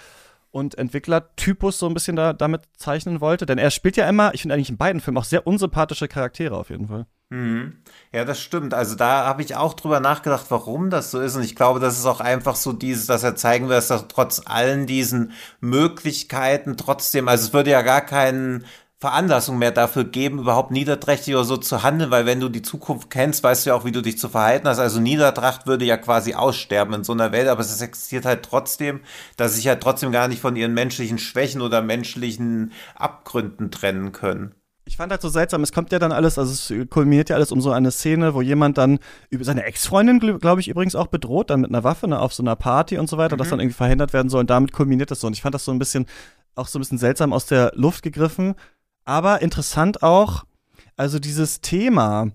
und 0.50 0.76
Entwicklertypus 0.76 1.78
so 1.78 1.86
ein 1.86 1.94
bisschen 1.94 2.16
da, 2.16 2.32
damit 2.32 2.62
zeichnen 2.76 3.20
wollte. 3.20 3.46
Denn 3.46 3.58
er 3.58 3.70
spielt 3.70 3.96
ja 3.96 4.08
immer, 4.08 4.34
ich 4.34 4.42
finde 4.42 4.54
eigentlich 4.54 4.70
in 4.70 4.76
beiden 4.76 5.00
Filmen 5.00 5.18
auch 5.18 5.24
sehr 5.24 5.46
unsympathische 5.46 6.08
Charaktere 6.08 6.56
auf 6.56 6.70
jeden 6.70 6.88
Fall. 6.88 7.06
Mhm. 7.32 7.76
Ja, 8.12 8.24
das 8.24 8.40
stimmt. 8.40 8.74
Also 8.74 8.96
da 8.96 9.24
habe 9.24 9.42
ich 9.42 9.54
auch 9.54 9.74
drüber 9.74 10.00
nachgedacht, 10.00 10.46
warum 10.48 10.90
das 10.90 11.12
so 11.12 11.20
ist. 11.20 11.36
Und 11.36 11.44
ich 11.44 11.54
glaube, 11.54 11.78
das 11.78 11.96
ist 11.96 12.06
auch 12.06 12.20
einfach 12.20 12.56
so 12.56 12.72
dieses, 12.72 13.06
dass 13.06 13.22
er 13.22 13.36
zeigen 13.36 13.68
will, 13.68 13.76
dass 13.76 13.90
er 13.90 14.08
trotz 14.08 14.42
allen 14.44 14.86
diesen 14.86 15.32
Möglichkeiten 15.60 16.76
trotzdem, 16.76 17.28
also 17.28 17.46
es 17.46 17.52
würde 17.52 17.70
ja 17.70 17.82
gar 17.82 18.00
keinen 18.00 18.64
Veranlassung 19.00 19.56
mehr 19.56 19.70
dafür 19.70 20.04
geben, 20.04 20.40
überhaupt 20.40 20.70
niederträchtig 20.70 21.34
oder 21.34 21.44
so 21.44 21.56
zu 21.56 21.82
handeln, 21.82 22.10
weil 22.10 22.26
wenn 22.26 22.38
du 22.38 22.50
die 22.50 22.60
Zukunft 22.60 23.08
kennst, 23.08 23.42
weißt 23.42 23.64
du 23.64 23.70
ja 23.70 23.76
auch, 23.76 23.86
wie 23.86 23.92
du 23.92 24.02
dich 24.02 24.18
zu 24.18 24.28
verhalten 24.28 24.68
hast. 24.68 24.78
Also 24.78 25.00
Niedertracht 25.00 25.66
würde 25.66 25.86
ja 25.86 25.96
quasi 25.96 26.34
aussterben 26.34 26.92
in 26.92 27.04
so 27.04 27.14
einer 27.14 27.32
Welt, 27.32 27.48
aber 27.48 27.62
es 27.62 27.80
existiert 27.80 28.26
halt 28.26 28.42
trotzdem, 28.42 29.00
dass 29.38 29.54
sich 29.54 29.68
halt 29.68 29.82
trotzdem 29.82 30.12
gar 30.12 30.28
nicht 30.28 30.42
von 30.42 30.54
ihren 30.54 30.74
menschlichen 30.74 31.16
Schwächen 31.16 31.62
oder 31.62 31.80
menschlichen 31.80 32.72
Abgründen 32.94 33.70
trennen 33.70 34.12
können. 34.12 34.54
Ich 34.84 34.98
fand 34.98 35.12
halt 35.12 35.22
so 35.22 35.30
seltsam, 35.30 35.62
es 35.62 35.72
kommt 35.72 35.92
ja 35.92 35.98
dann 35.98 36.12
alles, 36.12 36.36
also 36.36 36.52
es 36.52 36.88
kulminiert 36.90 37.30
ja 37.30 37.36
alles 37.36 37.52
um 37.52 37.62
so 37.62 37.70
eine 37.70 37.92
Szene, 37.92 38.34
wo 38.34 38.42
jemand 38.42 38.76
dann 38.76 38.98
über 39.30 39.44
seine 39.44 39.64
Ex-Freundin, 39.64 40.18
glaube 40.40 40.60
ich, 40.60 40.68
übrigens 40.68 40.94
auch 40.94 41.06
bedroht, 41.06 41.48
dann 41.48 41.62
mit 41.62 41.70
einer 41.70 41.84
Waffe 41.84 42.06
ne, 42.06 42.18
auf 42.18 42.34
so 42.34 42.42
einer 42.42 42.56
Party 42.56 42.98
und 42.98 43.08
so 43.08 43.16
weiter, 43.16 43.36
mhm. 43.36 43.38
das 43.38 43.48
dann 43.48 43.60
irgendwie 43.60 43.76
verhindert 43.76 44.12
werden 44.12 44.28
soll 44.28 44.40
und 44.40 44.50
damit 44.50 44.72
kulminiert 44.72 45.10
das 45.10 45.20
so. 45.20 45.26
Und 45.26 45.32
ich 45.32 45.42
fand 45.42 45.54
das 45.54 45.64
so 45.64 45.72
ein 45.72 45.78
bisschen, 45.78 46.04
auch 46.54 46.66
so 46.66 46.78
ein 46.78 46.82
bisschen 46.82 46.98
seltsam 46.98 47.32
aus 47.32 47.46
der 47.46 47.72
Luft 47.76 48.02
gegriffen. 48.02 48.56
Aber 49.10 49.42
interessant 49.42 50.04
auch, 50.04 50.44
also 50.96 51.18
dieses 51.18 51.60
Thema, 51.60 52.30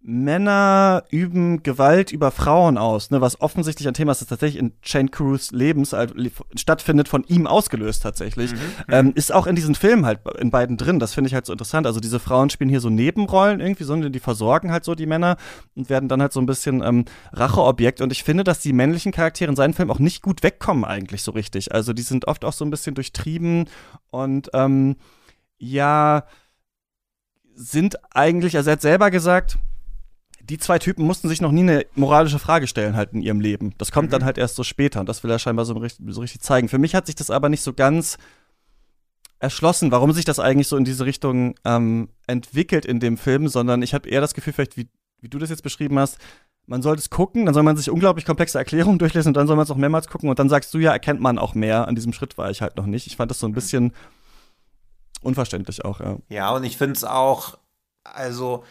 Männer 0.00 1.02
üben 1.10 1.64
Gewalt 1.64 2.12
über 2.12 2.30
Frauen 2.30 2.78
aus, 2.78 3.10
ne, 3.10 3.20
was 3.20 3.40
offensichtlich 3.40 3.88
ein 3.88 3.94
Thema 3.94 4.12
ist, 4.12 4.20
das 4.20 4.28
tatsächlich 4.28 4.62
in 4.62 4.74
Shane 4.80 5.10
Cruz 5.10 5.50
Lebens 5.50 5.92
also, 5.92 6.14
stattfindet, 6.54 7.08
von 7.08 7.24
ihm 7.24 7.48
ausgelöst 7.48 8.04
tatsächlich, 8.04 8.52
mhm, 8.52 8.58
mhm, 8.58 8.94
ähm, 8.94 9.12
ist 9.16 9.34
auch 9.34 9.48
in 9.48 9.56
diesen 9.56 9.74
Filmen 9.74 10.06
halt 10.06 10.20
in 10.38 10.52
beiden 10.52 10.76
drin. 10.76 11.00
Das 11.00 11.14
finde 11.14 11.26
ich 11.26 11.34
halt 11.34 11.46
so 11.46 11.52
interessant. 11.52 11.84
Also 11.84 11.98
diese 11.98 12.20
Frauen 12.20 12.48
spielen 12.48 12.70
hier 12.70 12.80
so 12.80 12.90
Nebenrollen 12.90 13.58
irgendwie, 13.58 13.82
sondern 13.82 14.12
die 14.12 14.20
versorgen 14.20 14.70
halt 14.70 14.84
so 14.84 14.94
die 14.94 15.06
Männer 15.06 15.36
und 15.74 15.90
werden 15.90 16.08
dann 16.08 16.22
halt 16.22 16.32
so 16.32 16.38
ein 16.38 16.46
bisschen 16.46 16.80
ähm, 16.80 17.06
Racheobjekt. 17.32 18.00
Und 18.00 18.12
ich 18.12 18.22
finde, 18.22 18.44
dass 18.44 18.60
die 18.60 18.72
männlichen 18.72 19.10
Charaktere 19.10 19.50
in 19.50 19.56
seinen 19.56 19.74
Filmen 19.74 19.90
auch 19.90 19.98
nicht 19.98 20.22
gut 20.22 20.44
wegkommen 20.44 20.84
eigentlich 20.84 21.24
so 21.24 21.32
richtig. 21.32 21.74
Also 21.74 21.92
die 21.92 22.02
sind 22.02 22.28
oft 22.28 22.44
auch 22.44 22.52
so 22.52 22.64
ein 22.64 22.70
bisschen 22.70 22.94
durchtrieben 22.94 23.68
und 24.12 24.50
ähm, 24.54 24.94
ja, 25.64 26.24
sind 27.54 27.96
eigentlich, 28.14 28.56
also 28.56 28.70
er 28.70 28.74
hat 28.74 28.82
selber 28.82 29.10
gesagt, 29.10 29.58
die 30.40 30.58
zwei 30.58 30.78
Typen 30.78 31.06
mussten 31.06 31.28
sich 31.28 31.40
noch 31.40 31.52
nie 31.52 31.62
eine 31.62 31.86
moralische 31.94 32.38
Frage 32.38 32.66
stellen 32.66 32.96
halt 32.96 33.12
in 33.12 33.22
ihrem 33.22 33.40
Leben. 33.40 33.74
Das 33.78 33.92
kommt 33.92 34.08
mhm. 34.08 34.12
dann 34.12 34.24
halt 34.24 34.36
erst 34.36 34.56
so 34.56 34.62
später 34.62 35.00
und 35.00 35.08
das 35.08 35.22
will 35.22 35.30
er 35.30 35.38
scheinbar 35.38 35.64
so, 35.64 35.74
so 36.08 36.20
richtig 36.20 36.40
zeigen. 36.40 36.68
Für 36.68 36.78
mich 36.78 36.94
hat 36.94 37.06
sich 37.06 37.14
das 37.14 37.30
aber 37.30 37.48
nicht 37.48 37.62
so 37.62 37.72
ganz 37.72 38.18
erschlossen, 39.38 39.90
warum 39.90 40.12
sich 40.12 40.24
das 40.24 40.38
eigentlich 40.38 40.68
so 40.68 40.76
in 40.76 40.84
diese 40.84 41.06
Richtung 41.06 41.54
ähm, 41.64 42.08
entwickelt 42.26 42.84
in 42.84 43.00
dem 43.00 43.16
Film, 43.16 43.48
sondern 43.48 43.82
ich 43.82 43.94
habe 43.94 44.08
eher 44.08 44.20
das 44.20 44.34
Gefühl, 44.34 44.52
vielleicht 44.52 44.76
wie, 44.76 44.88
wie 45.20 45.28
du 45.28 45.38
das 45.38 45.50
jetzt 45.50 45.62
beschrieben 45.62 45.98
hast, 45.98 46.18
man 46.66 46.82
sollte 46.82 47.00
es 47.00 47.10
gucken, 47.10 47.44
dann 47.44 47.54
soll 47.54 47.62
man 47.62 47.76
sich 47.76 47.90
unglaublich 47.90 48.24
komplexe 48.24 48.58
Erklärungen 48.58 48.98
durchlesen 49.00 49.30
und 49.30 49.36
dann 49.36 49.46
soll 49.46 49.56
man 49.56 49.64
es 49.64 49.70
auch 49.70 49.76
mehrmals 49.76 50.08
gucken 50.08 50.28
und 50.28 50.38
dann 50.38 50.48
sagst 50.48 50.72
du 50.74 50.78
ja, 50.78 50.92
erkennt 50.92 51.20
man 51.20 51.38
auch 51.38 51.54
mehr. 51.54 51.88
An 51.88 51.94
diesem 51.94 52.12
Schritt 52.12 52.36
war 52.38 52.50
ich 52.50 52.62
halt 52.62 52.76
noch 52.76 52.86
nicht. 52.86 53.06
Ich 53.06 53.16
fand 53.16 53.30
das 53.30 53.38
so 53.38 53.46
ein 53.46 53.52
bisschen 53.52 53.92
unverständlich 55.24 55.84
auch, 55.84 56.00
ja. 56.00 56.18
Ja, 56.28 56.50
und 56.54 56.64
ich 56.64 56.76
finde 56.76 56.94
es 56.94 57.04
auch, 57.04 57.58
also 58.04 58.64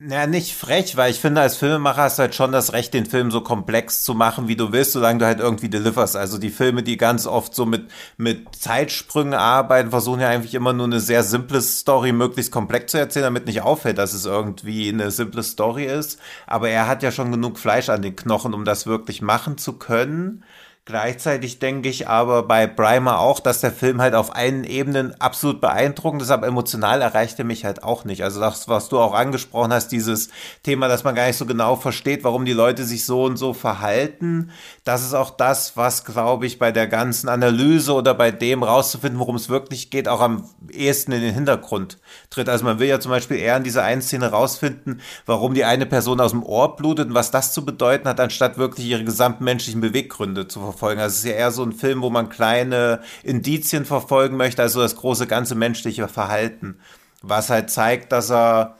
Ja, 0.00 0.26
nicht 0.26 0.54
frech, 0.54 0.96
weil 0.96 1.10
ich 1.12 1.20
finde, 1.20 1.40
als 1.40 1.56
Filmemacher 1.56 2.02
hast 2.02 2.18
du 2.18 2.22
halt 2.22 2.34
schon 2.34 2.52
das 2.52 2.72
Recht, 2.72 2.92
den 2.92 3.06
Film 3.06 3.30
so 3.30 3.40
komplex 3.42 4.02
zu 4.02 4.14
machen, 4.14 4.48
wie 4.48 4.56
du 4.56 4.72
willst, 4.72 4.92
solange 4.92 5.20
du 5.20 5.24
halt 5.26 5.38
irgendwie 5.40 5.68
deliverst. 5.70 6.16
Also 6.16 6.36
die 6.36 6.50
Filme, 6.50 6.82
die 6.82 6.96
ganz 6.96 7.26
oft 7.26 7.54
so 7.54 7.64
mit, 7.64 7.90
mit 8.16 8.54
Zeitsprüngen 8.56 9.34
arbeiten, 9.34 9.90
versuchen 9.90 10.20
ja 10.20 10.28
eigentlich 10.28 10.54
immer 10.54 10.72
nur 10.72 10.86
eine 10.86 11.00
sehr 11.00 11.22
simple 11.22 11.62
Story 11.62 12.12
möglichst 12.12 12.52
komplex 12.52 12.90
zu 12.92 12.98
erzählen, 12.98 13.24
damit 13.24 13.46
nicht 13.46 13.62
auffällt, 13.62 13.98
dass 13.98 14.12
es 14.14 14.26
irgendwie 14.26 14.88
eine 14.88 15.10
simple 15.12 15.44
Story 15.44 15.84
ist. 15.86 16.20
Aber 16.46 16.68
er 16.68 16.88
hat 16.88 17.02
ja 17.04 17.12
schon 17.12 17.30
genug 17.30 17.58
Fleisch 17.58 17.88
an 17.88 18.02
den 18.02 18.16
Knochen, 18.16 18.52
um 18.52 18.64
das 18.64 18.86
wirklich 18.86 19.22
machen 19.22 19.58
zu 19.58 19.74
können. 19.78 20.44
Gleichzeitig 20.86 21.60
denke 21.60 21.88
ich 21.88 22.08
aber 22.08 22.42
bei 22.42 22.66
Brimer 22.66 23.18
auch, 23.18 23.40
dass 23.40 23.62
der 23.62 23.72
Film 23.72 24.02
halt 24.02 24.14
auf 24.14 24.36
allen 24.36 24.64
Ebenen 24.64 25.18
absolut 25.18 25.62
beeindruckend 25.62 26.20
ist, 26.20 26.30
aber 26.30 26.46
emotional 26.46 27.00
erreicht 27.00 27.38
er 27.38 27.46
mich 27.46 27.64
halt 27.64 27.82
auch 27.82 28.04
nicht. 28.04 28.22
Also 28.22 28.38
das, 28.38 28.68
was 28.68 28.90
du 28.90 28.98
auch 28.98 29.14
angesprochen 29.14 29.72
hast, 29.72 29.92
dieses 29.92 30.28
Thema, 30.62 30.86
dass 30.88 31.02
man 31.02 31.14
gar 31.14 31.26
nicht 31.26 31.38
so 31.38 31.46
genau 31.46 31.76
versteht, 31.76 32.22
warum 32.22 32.44
die 32.44 32.52
Leute 32.52 32.84
sich 32.84 33.06
so 33.06 33.24
und 33.24 33.38
so 33.38 33.54
verhalten, 33.54 34.50
das 34.84 35.02
ist 35.02 35.14
auch 35.14 35.30
das, 35.30 35.74
was, 35.78 36.04
glaube 36.04 36.44
ich, 36.44 36.58
bei 36.58 36.70
der 36.70 36.86
ganzen 36.86 37.30
Analyse 37.30 37.94
oder 37.94 38.12
bei 38.12 38.30
dem 38.30 38.62
rauszufinden, 38.62 39.18
worum 39.18 39.36
es 39.36 39.48
wirklich 39.48 39.88
geht, 39.88 40.06
auch 40.06 40.20
am 40.20 40.50
ehesten 40.70 41.12
in 41.12 41.22
den 41.22 41.32
Hintergrund 41.32 41.96
tritt. 42.28 42.50
Also 42.50 42.66
man 42.66 42.78
will 42.78 42.88
ja 42.88 43.00
zum 43.00 43.10
Beispiel 43.10 43.38
eher 43.38 43.56
in 43.56 43.64
dieser 43.64 43.84
einen 43.84 44.02
Szene 44.02 44.32
rausfinden, 44.32 45.00
warum 45.24 45.54
die 45.54 45.64
eine 45.64 45.86
Person 45.86 46.20
aus 46.20 46.32
dem 46.32 46.42
Ohr 46.42 46.76
blutet 46.76 47.08
und 47.08 47.14
was 47.14 47.30
das 47.30 47.54
zu 47.54 47.64
bedeuten 47.64 48.06
hat, 48.06 48.20
anstatt 48.20 48.58
wirklich 48.58 48.86
ihre 48.86 49.04
gesamten 49.04 49.44
menschlichen 49.44 49.80
Beweggründe 49.80 50.46
zu 50.46 50.60
verfolgen. 50.60 50.73
Also 50.82 51.12
es 51.12 51.18
ist 51.18 51.24
ja 51.24 51.32
eher 51.32 51.52
so 51.52 51.62
ein 51.62 51.72
Film, 51.72 52.02
wo 52.02 52.10
man 52.10 52.28
kleine 52.28 53.00
Indizien 53.22 53.84
verfolgen 53.84 54.36
möchte, 54.36 54.62
also 54.62 54.80
das 54.80 54.96
große 54.96 55.26
ganze 55.26 55.54
menschliche 55.54 56.08
Verhalten. 56.08 56.78
Was 57.22 57.50
halt 57.50 57.70
zeigt, 57.70 58.12
dass 58.12 58.30
er 58.30 58.76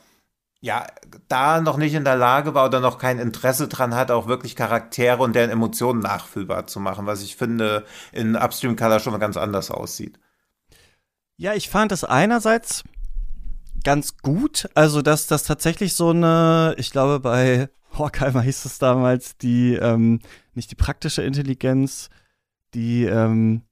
ja, 0.65 0.87
da 1.27 1.61
noch 1.61 1.77
nicht 1.77 1.93
in 1.93 2.05
der 2.05 2.15
Lage 2.15 2.55
war 2.55 2.65
oder 2.65 2.79
noch 2.79 2.97
kein 2.97 3.19
Interesse 3.19 3.67
dran 3.67 3.93
hat, 3.93 4.09
auch 4.09 4.27
wirklich 4.27 4.55
Charaktere 4.55 5.21
und 5.21 5.35
deren 5.35 5.51
Emotionen 5.51 5.99
nachfühlbar 5.99 6.65
zu 6.65 6.79
machen, 6.79 7.05
was 7.05 7.21
ich 7.21 7.35
finde 7.35 7.85
in 8.11 8.35
Upstream 8.35 8.75
Color 8.75 8.99
schon 8.99 9.13
mal 9.13 9.19
ganz 9.19 9.37
anders 9.37 9.69
aussieht. 9.69 10.19
Ja, 11.37 11.53
ich 11.53 11.69
fand 11.69 11.91
es 11.91 12.03
einerseits 12.03 12.83
ganz 13.83 14.17
gut, 14.17 14.67
also 14.73 15.03
dass 15.03 15.27
das 15.27 15.43
tatsächlich 15.43 15.93
so 15.93 16.09
eine, 16.09 16.73
ich 16.77 16.89
glaube 16.91 17.19
bei 17.19 17.69
Horkheimer 17.97 18.41
hieß 18.43 18.65
es 18.65 18.79
damals, 18.79 19.37
die, 19.37 19.73
ähm, 19.75 20.19
nicht 20.53 20.71
die 20.71 20.75
praktische 20.75 21.23
Intelligenz, 21.23 22.09
die, 22.73 23.05
ähm, 23.05 23.63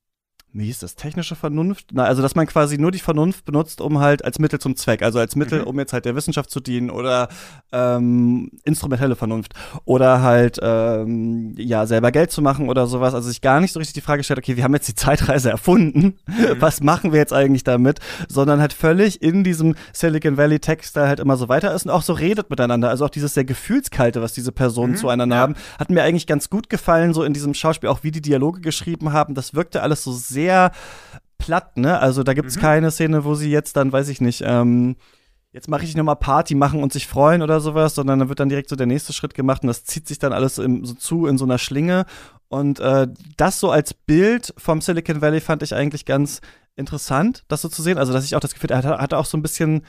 wie 0.55 0.65
hieß 0.65 0.79
das, 0.79 0.95
technische 0.95 1.35
Vernunft? 1.35 1.87
Na, 1.93 2.03
also, 2.03 2.21
dass 2.21 2.35
man 2.35 2.45
quasi 2.45 2.77
nur 2.77 2.91
die 2.91 2.99
Vernunft 2.99 3.43
benutzt, 3.43 3.81
um 3.81 3.99
halt 3.99 4.23
als 4.23 4.37
Mittel 4.37 4.59
zum 4.59 4.75
Zweck, 4.75 5.01
also 5.01 5.17
als 5.17 5.35
Mittel, 5.35 5.61
mhm. 5.61 5.67
um 5.67 5.79
jetzt 5.79 5.93
halt 5.93 6.05
der 6.05 6.15
Wissenschaft 6.15 6.51
zu 6.51 6.59
dienen 6.59 6.91
oder 6.91 7.27
ähm, 7.71 8.51
instrumentelle 8.63 9.15
Vernunft 9.15 9.55
oder 9.85 10.21
halt, 10.21 10.59
ähm, 10.61 11.55
ja, 11.57 11.87
selber 11.87 12.11
Geld 12.11 12.29
zu 12.29 12.43
machen 12.43 12.69
oder 12.69 12.85
sowas. 12.85 13.15
Also 13.15 13.29
sich 13.29 13.41
gar 13.41 13.61
nicht 13.61 13.73
so 13.73 13.79
richtig 13.79 13.95
die 13.95 14.01
Frage 14.01 14.23
stellt, 14.23 14.37
okay, 14.37 14.55
wir 14.55 14.63
haben 14.63 14.75
jetzt 14.75 14.87
die 14.87 14.95
Zeitreise 15.03 15.49
erfunden, 15.49 16.19
mhm. 16.27 16.55
was 16.59 16.81
machen 16.81 17.11
wir 17.11 17.19
jetzt 17.19 17.33
eigentlich 17.33 17.63
damit? 17.63 17.99
Sondern 18.29 18.61
halt 18.61 18.73
völlig 18.73 19.23
in 19.23 19.43
diesem 19.43 19.73
Silicon 19.91 20.37
Valley 20.37 20.59
Text 20.59 20.95
da 20.95 21.07
halt 21.07 21.19
immer 21.19 21.35
so 21.35 21.49
weiter 21.49 21.73
ist 21.73 21.85
und 21.85 21.91
auch 21.91 22.03
so 22.03 22.13
redet 22.13 22.51
miteinander. 22.51 22.89
Also 22.89 23.05
auch 23.05 23.09
dieses 23.09 23.33
sehr 23.33 23.45
Gefühlskalte, 23.45 24.21
was 24.21 24.33
diese 24.33 24.51
Personen 24.51 24.93
mhm. 24.93 24.97
zueinander 24.97 25.35
ja. 25.35 25.41
haben, 25.41 25.55
hat 25.79 25.89
mir 25.89 26.03
eigentlich 26.03 26.27
ganz 26.27 26.51
gut 26.51 26.69
gefallen, 26.69 27.15
so 27.15 27.23
in 27.23 27.33
diesem 27.33 27.55
Schauspiel, 27.55 27.89
auch 27.89 28.03
wie 28.03 28.11
die 28.11 28.21
Dialoge 28.21 28.61
geschrieben 28.61 29.13
haben. 29.13 29.33
Das 29.33 29.55
wirkte 29.55 29.81
alles 29.81 30.03
so 30.03 30.11
sehr 30.11 30.42
sehr 30.43 30.71
platt, 31.37 31.77
ne? 31.77 31.99
Also 31.99 32.23
da 32.23 32.33
gibt's 32.33 32.57
mhm. 32.57 32.61
keine 32.61 32.91
Szene, 32.91 33.23
wo 33.23 33.35
sie 33.35 33.49
jetzt 33.49 33.77
dann, 33.77 33.91
weiß 33.91 34.09
ich 34.09 34.19
nicht, 34.19 34.43
ähm, 34.45 34.97
jetzt 35.53 35.69
mache 35.69 35.85
ich 35.85 35.95
nochmal 35.95 36.17
Party 36.17 36.55
machen 36.55 36.83
und 36.83 36.91
sich 36.91 37.07
freuen 37.07 37.41
oder 37.41 37.61
sowas, 37.61 37.95
sondern 37.95 38.19
dann 38.19 38.29
wird 38.29 38.39
dann 38.39 38.49
direkt 38.49 38.69
so 38.69 38.75
der 38.75 38.87
nächste 38.87 39.13
Schritt 39.13 39.33
gemacht 39.33 39.61
und 39.63 39.67
das 39.67 39.85
zieht 39.85 40.07
sich 40.07 40.19
dann 40.19 40.33
alles 40.33 40.57
im, 40.57 40.83
so 40.85 40.95
zu 40.95 41.27
in 41.27 41.37
so 41.37 41.45
einer 41.45 41.59
Schlinge. 41.59 42.05
Und 42.49 42.79
äh, 42.79 43.07
das 43.37 43.59
so 43.59 43.71
als 43.71 43.93
Bild 43.93 44.53
vom 44.57 44.81
Silicon 44.81 45.21
Valley 45.21 45.39
fand 45.39 45.63
ich 45.63 45.73
eigentlich 45.73 46.05
ganz 46.05 46.41
interessant, 46.75 47.45
das 47.47 47.61
so 47.61 47.69
zu 47.69 47.81
sehen. 47.81 47.97
Also, 47.97 48.11
dass 48.11 48.25
ich 48.25 48.35
auch 48.35 48.41
das 48.41 48.53
Gefühl, 48.53 48.71
er 48.71 48.83
hatte 48.83 49.17
auch 49.17 49.25
so 49.25 49.37
ein 49.37 49.43
bisschen 49.43 49.83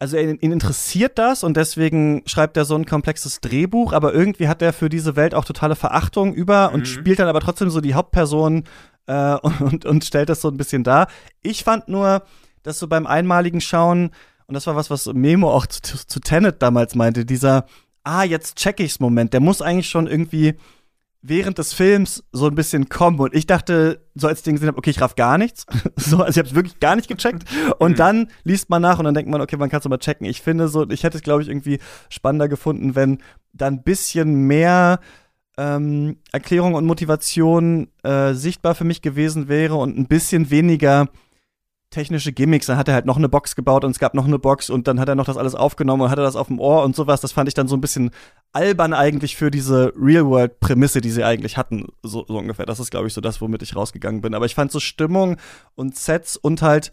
also 0.00 0.16
ihn, 0.16 0.38
ihn, 0.40 0.52
interessiert 0.52 1.18
das 1.18 1.42
und 1.42 1.56
deswegen 1.56 2.22
schreibt 2.26 2.56
er 2.56 2.64
so 2.64 2.76
ein 2.76 2.86
komplexes 2.86 3.40
Drehbuch, 3.40 3.92
aber 3.92 4.14
irgendwie 4.14 4.46
hat 4.46 4.62
er 4.62 4.72
für 4.72 4.88
diese 4.88 5.16
Welt 5.16 5.34
auch 5.34 5.44
totale 5.44 5.74
Verachtung 5.74 6.34
über 6.34 6.68
mhm. 6.68 6.74
und 6.74 6.88
spielt 6.88 7.18
dann 7.18 7.28
aber 7.28 7.40
trotzdem 7.40 7.68
so 7.70 7.80
die 7.80 7.94
Hauptperson 7.94 8.64
äh, 9.08 9.34
und, 9.60 9.84
und 9.84 10.04
stellt 10.04 10.28
das 10.28 10.40
so 10.40 10.48
ein 10.48 10.56
bisschen 10.56 10.84
dar. 10.84 11.08
Ich 11.42 11.64
fand 11.64 11.88
nur, 11.88 12.22
dass 12.62 12.78
so 12.78 12.86
beim 12.86 13.06
einmaligen 13.06 13.60
Schauen, 13.60 14.10
und 14.46 14.54
das 14.54 14.66
war 14.66 14.76
was, 14.76 14.90
was 14.90 15.06
Memo 15.06 15.50
auch 15.52 15.66
zu, 15.66 16.06
zu 16.06 16.20
Tenet 16.20 16.62
damals 16.62 16.94
meinte, 16.94 17.24
dieser, 17.24 17.66
ah, 18.04 18.22
jetzt 18.22 18.56
check 18.56 18.80
ich's 18.80 19.00
Moment, 19.00 19.32
der 19.32 19.40
muss 19.40 19.60
eigentlich 19.60 19.88
schon 19.88 20.06
irgendwie 20.06 20.54
während 21.20 21.58
des 21.58 21.74
Films 21.74 22.22
so 22.30 22.46
ein 22.46 22.54
bisschen 22.54 22.88
kommen 22.88 23.18
und 23.18 23.34
ich 23.34 23.46
dachte, 23.46 24.06
so 24.14 24.28
als 24.28 24.38
ich 24.38 24.44
den 24.44 24.54
gesehen 24.54 24.68
habe, 24.68 24.78
okay, 24.78 24.90
ich 24.90 25.00
raff 25.00 25.16
gar 25.16 25.36
nichts. 25.36 25.66
so, 25.96 26.18
also 26.22 26.40
ich 26.40 26.46
habe 26.46 26.54
wirklich 26.54 26.78
gar 26.78 26.94
nicht 26.94 27.08
gecheckt 27.08 27.44
und 27.78 27.92
mhm. 27.92 27.96
dann 27.96 28.30
liest 28.44 28.70
man 28.70 28.82
nach 28.82 28.98
und 28.98 29.04
dann 29.04 29.14
denkt 29.14 29.30
man, 29.30 29.40
okay, 29.40 29.56
man 29.56 29.68
kann 29.68 29.80
es 29.80 29.88
mal 29.88 29.98
checken. 29.98 30.26
Ich 30.26 30.42
finde 30.42 30.68
so, 30.68 30.88
ich 30.88 31.02
hätte 31.02 31.18
es 31.18 31.24
glaube 31.24 31.42
ich 31.42 31.48
irgendwie 31.48 31.80
spannender 32.08 32.48
gefunden, 32.48 32.94
wenn 32.94 33.18
dann 33.52 33.74
ein 33.74 33.82
bisschen 33.82 34.46
mehr 34.46 35.00
ähm, 35.58 36.16
Erklärung 36.30 36.74
und 36.74 36.86
Motivation 36.86 37.88
äh, 38.04 38.32
sichtbar 38.32 38.76
für 38.76 38.84
mich 38.84 39.02
gewesen 39.02 39.48
wäre 39.48 39.74
und 39.74 39.98
ein 39.98 40.06
bisschen 40.06 40.50
weniger 40.50 41.08
technische 41.90 42.32
Gimmicks. 42.32 42.66
Dann 42.66 42.76
hat 42.76 42.86
er 42.86 42.94
halt 42.94 43.06
noch 43.06 43.16
eine 43.16 43.28
Box 43.28 43.56
gebaut 43.56 43.84
und 43.84 43.90
es 43.90 43.98
gab 43.98 44.14
noch 44.14 44.26
eine 44.26 44.38
Box 44.38 44.70
und 44.70 44.86
dann 44.86 45.00
hat 45.00 45.08
er 45.08 45.16
noch 45.16 45.24
das 45.24 45.36
alles 45.36 45.56
aufgenommen 45.56 46.02
und 46.02 46.10
hatte 46.10 46.22
das 46.22 46.36
auf 46.36 46.46
dem 46.46 46.60
Ohr 46.60 46.84
und 46.84 46.94
sowas. 46.94 47.20
Das 47.20 47.32
fand 47.32 47.48
ich 47.48 47.54
dann 47.54 47.66
so 47.66 47.76
ein 47.76 47.80
bisschen 47.80 48.10
albern 48.52 48.94
eigentlich 48.94 49.36
für 49.36 49.50
diese 49.50 49.92
Real-World-Prämisse, 49.96 51.00
die 51.00 51.10
sie 51.10 51.24
eigentlich 51.24 51.56
hatten, 51.56 51.86
so, 52.04 52.24
so 52.28 52.38
ungefähr. 52.38 52.66
Das 52.66 52.78
ist, 52.78 52.92
glaube 52.92 53.08
ich, 53.08 53.14
so 53.14 53.20
das, 53.20 53.40
womit 53.40 53.62
ich 53.62 53.74
rausgegangen 53.74 54.20
bin. 54.20 54.34
Aber 54.34 54.46
ich 54.46 54.54
fand 54.54 54.70
so 54.70 54.78
Stimmung 54.78 55.38
und 55.74 55.96
Sets 55.96 56.36
und 56.36 56.62
halt, 56.62 56.92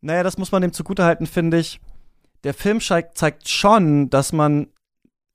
naja, 0.00 0.24
das 0.24 0.36
muss 0.36 0.50
man 0.50 0.62
dem 0.62 0.72
zugutehalten, 0.72 1.26
finde 1.26 1.58
ich. 1.58 1.80
Der 2.42 2.54
Film 2.54 2.80
zeigt 2.80 3.48
schon, 3.48 4.10
dass 4.10 4.32
man 4.32 4.68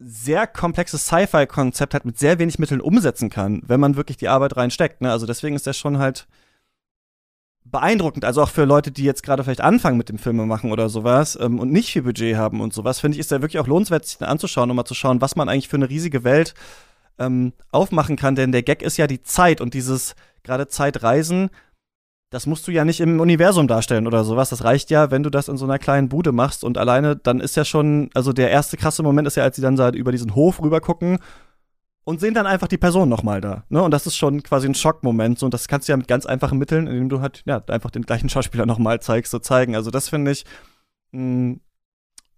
sehr 0.03 0.47
komplexes 0.47 1.05
Sci-Fi-Konzept 1.05 1.93
halt 1.93 2.05
mit 2.05 2.17
sehr 2.17 2.39
wenig 2.39 2.59
Mitteln 2.59 2.81
umsetzen 2.81 3.29
kann, 3.29 3.61
wenn 3.65 3.79
man 3.79 3.95
wirklich 3.95 4.17
die 4.17 4.27
Arbeit 4.27 4.57
reinsteckt. 4.57 5.01
Ne? 5.01 5.11
Also 5.11 5.25
deswegen 5.25 5.55
ist 5.55 5.67
der 5.67 5.73
schon 5.73 5.99
halt 5.99 6.27
beeindruckend. 7.63 8.25
Also 8.25 8.41
auch 8.41 8.49
für 8.49 8.65
Leute, 8.65 8.91
die 8.91 9.03
jetzt 9.03 9.23
gerade 9.23 9.43
vielleicht 9.43 9.61
anfangen 9.61 9.97
mit 9.97 10.09
dem 10.09 10.17
Filme 10.17 10.45
machen 10.45 10.71
oder 10.71 10.89
sowas 10.89 11.37
ähm, 11.39 11.59
und 11.59 11.71
nicht 11.71 11.91
viel 11.91 12.01
Budget 12.01 12.35
haben 12.35 12.61
und 12.61 12.73
sowas, 12.73 12.99
finde 12.99 13.15
ich, 13.15 13.19
ist 13.19 13.31
der 13.31 13.41
wirklich 13.41 13.59
auch 13.59 13.67
lohnenswert, 13.67 14.05
sich 14.05 14.21
anzuschauen, 14.21 14.69
um 14.69 14.75
mal 14.75 14.85
zu 14.85 14.95
schauen, 14.95 15.21
was 15.21 15.35
man 15.35 15.47
eigentlich 15.47 15.69
für 15.69 15.77
eine 15.77 15.89
riesige 15.89 16.23
Welt 16.23 16.53
ähm, 17.19 17.53
aufmachen 17.71 18.15
kann. 18.15 18.35
Denn 18.35 18.51
der 18.51 18.63
Gag 18.63 18.81
ist 18.81 18.97
ja 18.97 19.07
die 19.07 19.21
Zeit 19.21 19.61
und 19.61 19.73
dieses 19.73 20.15
gerade 20.43 20.67
Zeitreisen 20.67 21.49
das 22.31 22.47
musst 22.47 22.65
du 22.65 22.71
ja 22.71 22.85
nicht 22.85 23.01
im 23.01 23.19
Universum 23.19 23.67
darstellen 23.67 24.07
oder 24.07 24.23
sowas. 24.23 24.49
Das 24.49 24.63
reicht 24.63 24.89
ja, 24.89 25.11
wenn 25.11 25.21
du 25.21 25.29
das 25.29 25.49
in 25.49 25.57
so 25.57 25.65
einer 25.65 25.77
kleinen 25.77 26.07
Bude 26.07 26.31
machst 26.31 26.63
und 26.63 26.77
alleine, 26.77 27.17
dann 27.17 27.41
ist 27.41 27.57
ja 27.57 27.65
schon, 27.65 28.09
also 28.13 28.31
der 28.31 28.49
erste 28.49 28.77
krasse 28.77 29.03
Moment 29.03 29.27
ist 29.27 29.35
ja, 29.35 29.43
als 29.43 29.57
sie 29.57 29.61
dann 29.61 29.77
halt 29.77 29.95
über 29.95 30.13
diesen 30.13 30.33
Hof 30.33 30.61
rüber 30.61 30.79
gucken 30.79 31.19
und 32.05 32.21
sehen 32.21 32.33
dann 32.33 32.47
einfach 32.47 32.69
die 32.69 32.77
Person 32.77 33.09
nochmal 33.09 33.41
da. 33.41 33.65
Ne? 33.67 33.83
Und 33.83 33.91
das 33.91 34.07
ist 34.07 34.15
schon 34.15 34.43
quasi 34.43 34.65
ein 34.65 34.75
Schockmoment. 34.75 35.39
So, 35.39 35.45
und 35.45 35.53
das 35.53 35.67
kannst 35.67 35.89
du 35.89 35.91
ja 35.91 35.97
mit 35.97 36.07
ganz 36.07 36.25
einfachen 36.25 36.57
Mitteln, 36.57 36.87
indem 36.87 37.09
du 37.09 37.19
halt, 37.19 37.43
ja, 37.45 37.61
einfach 37.67 37.91
den 37.91 38.03
gleichen 38.03 38.29
Schauspieler 38.29 38.65
nochmal 38.65 39.01
zeigst, 39.01 39.31
so 39.31 39.39
zeigen. 39.39 39.75
Also 39.75 39.91
das 39.91 40.07
finde 40.07 40.31
ich 40.31 40.45
mh, 41.11 41.19
hm, 41.19 41.61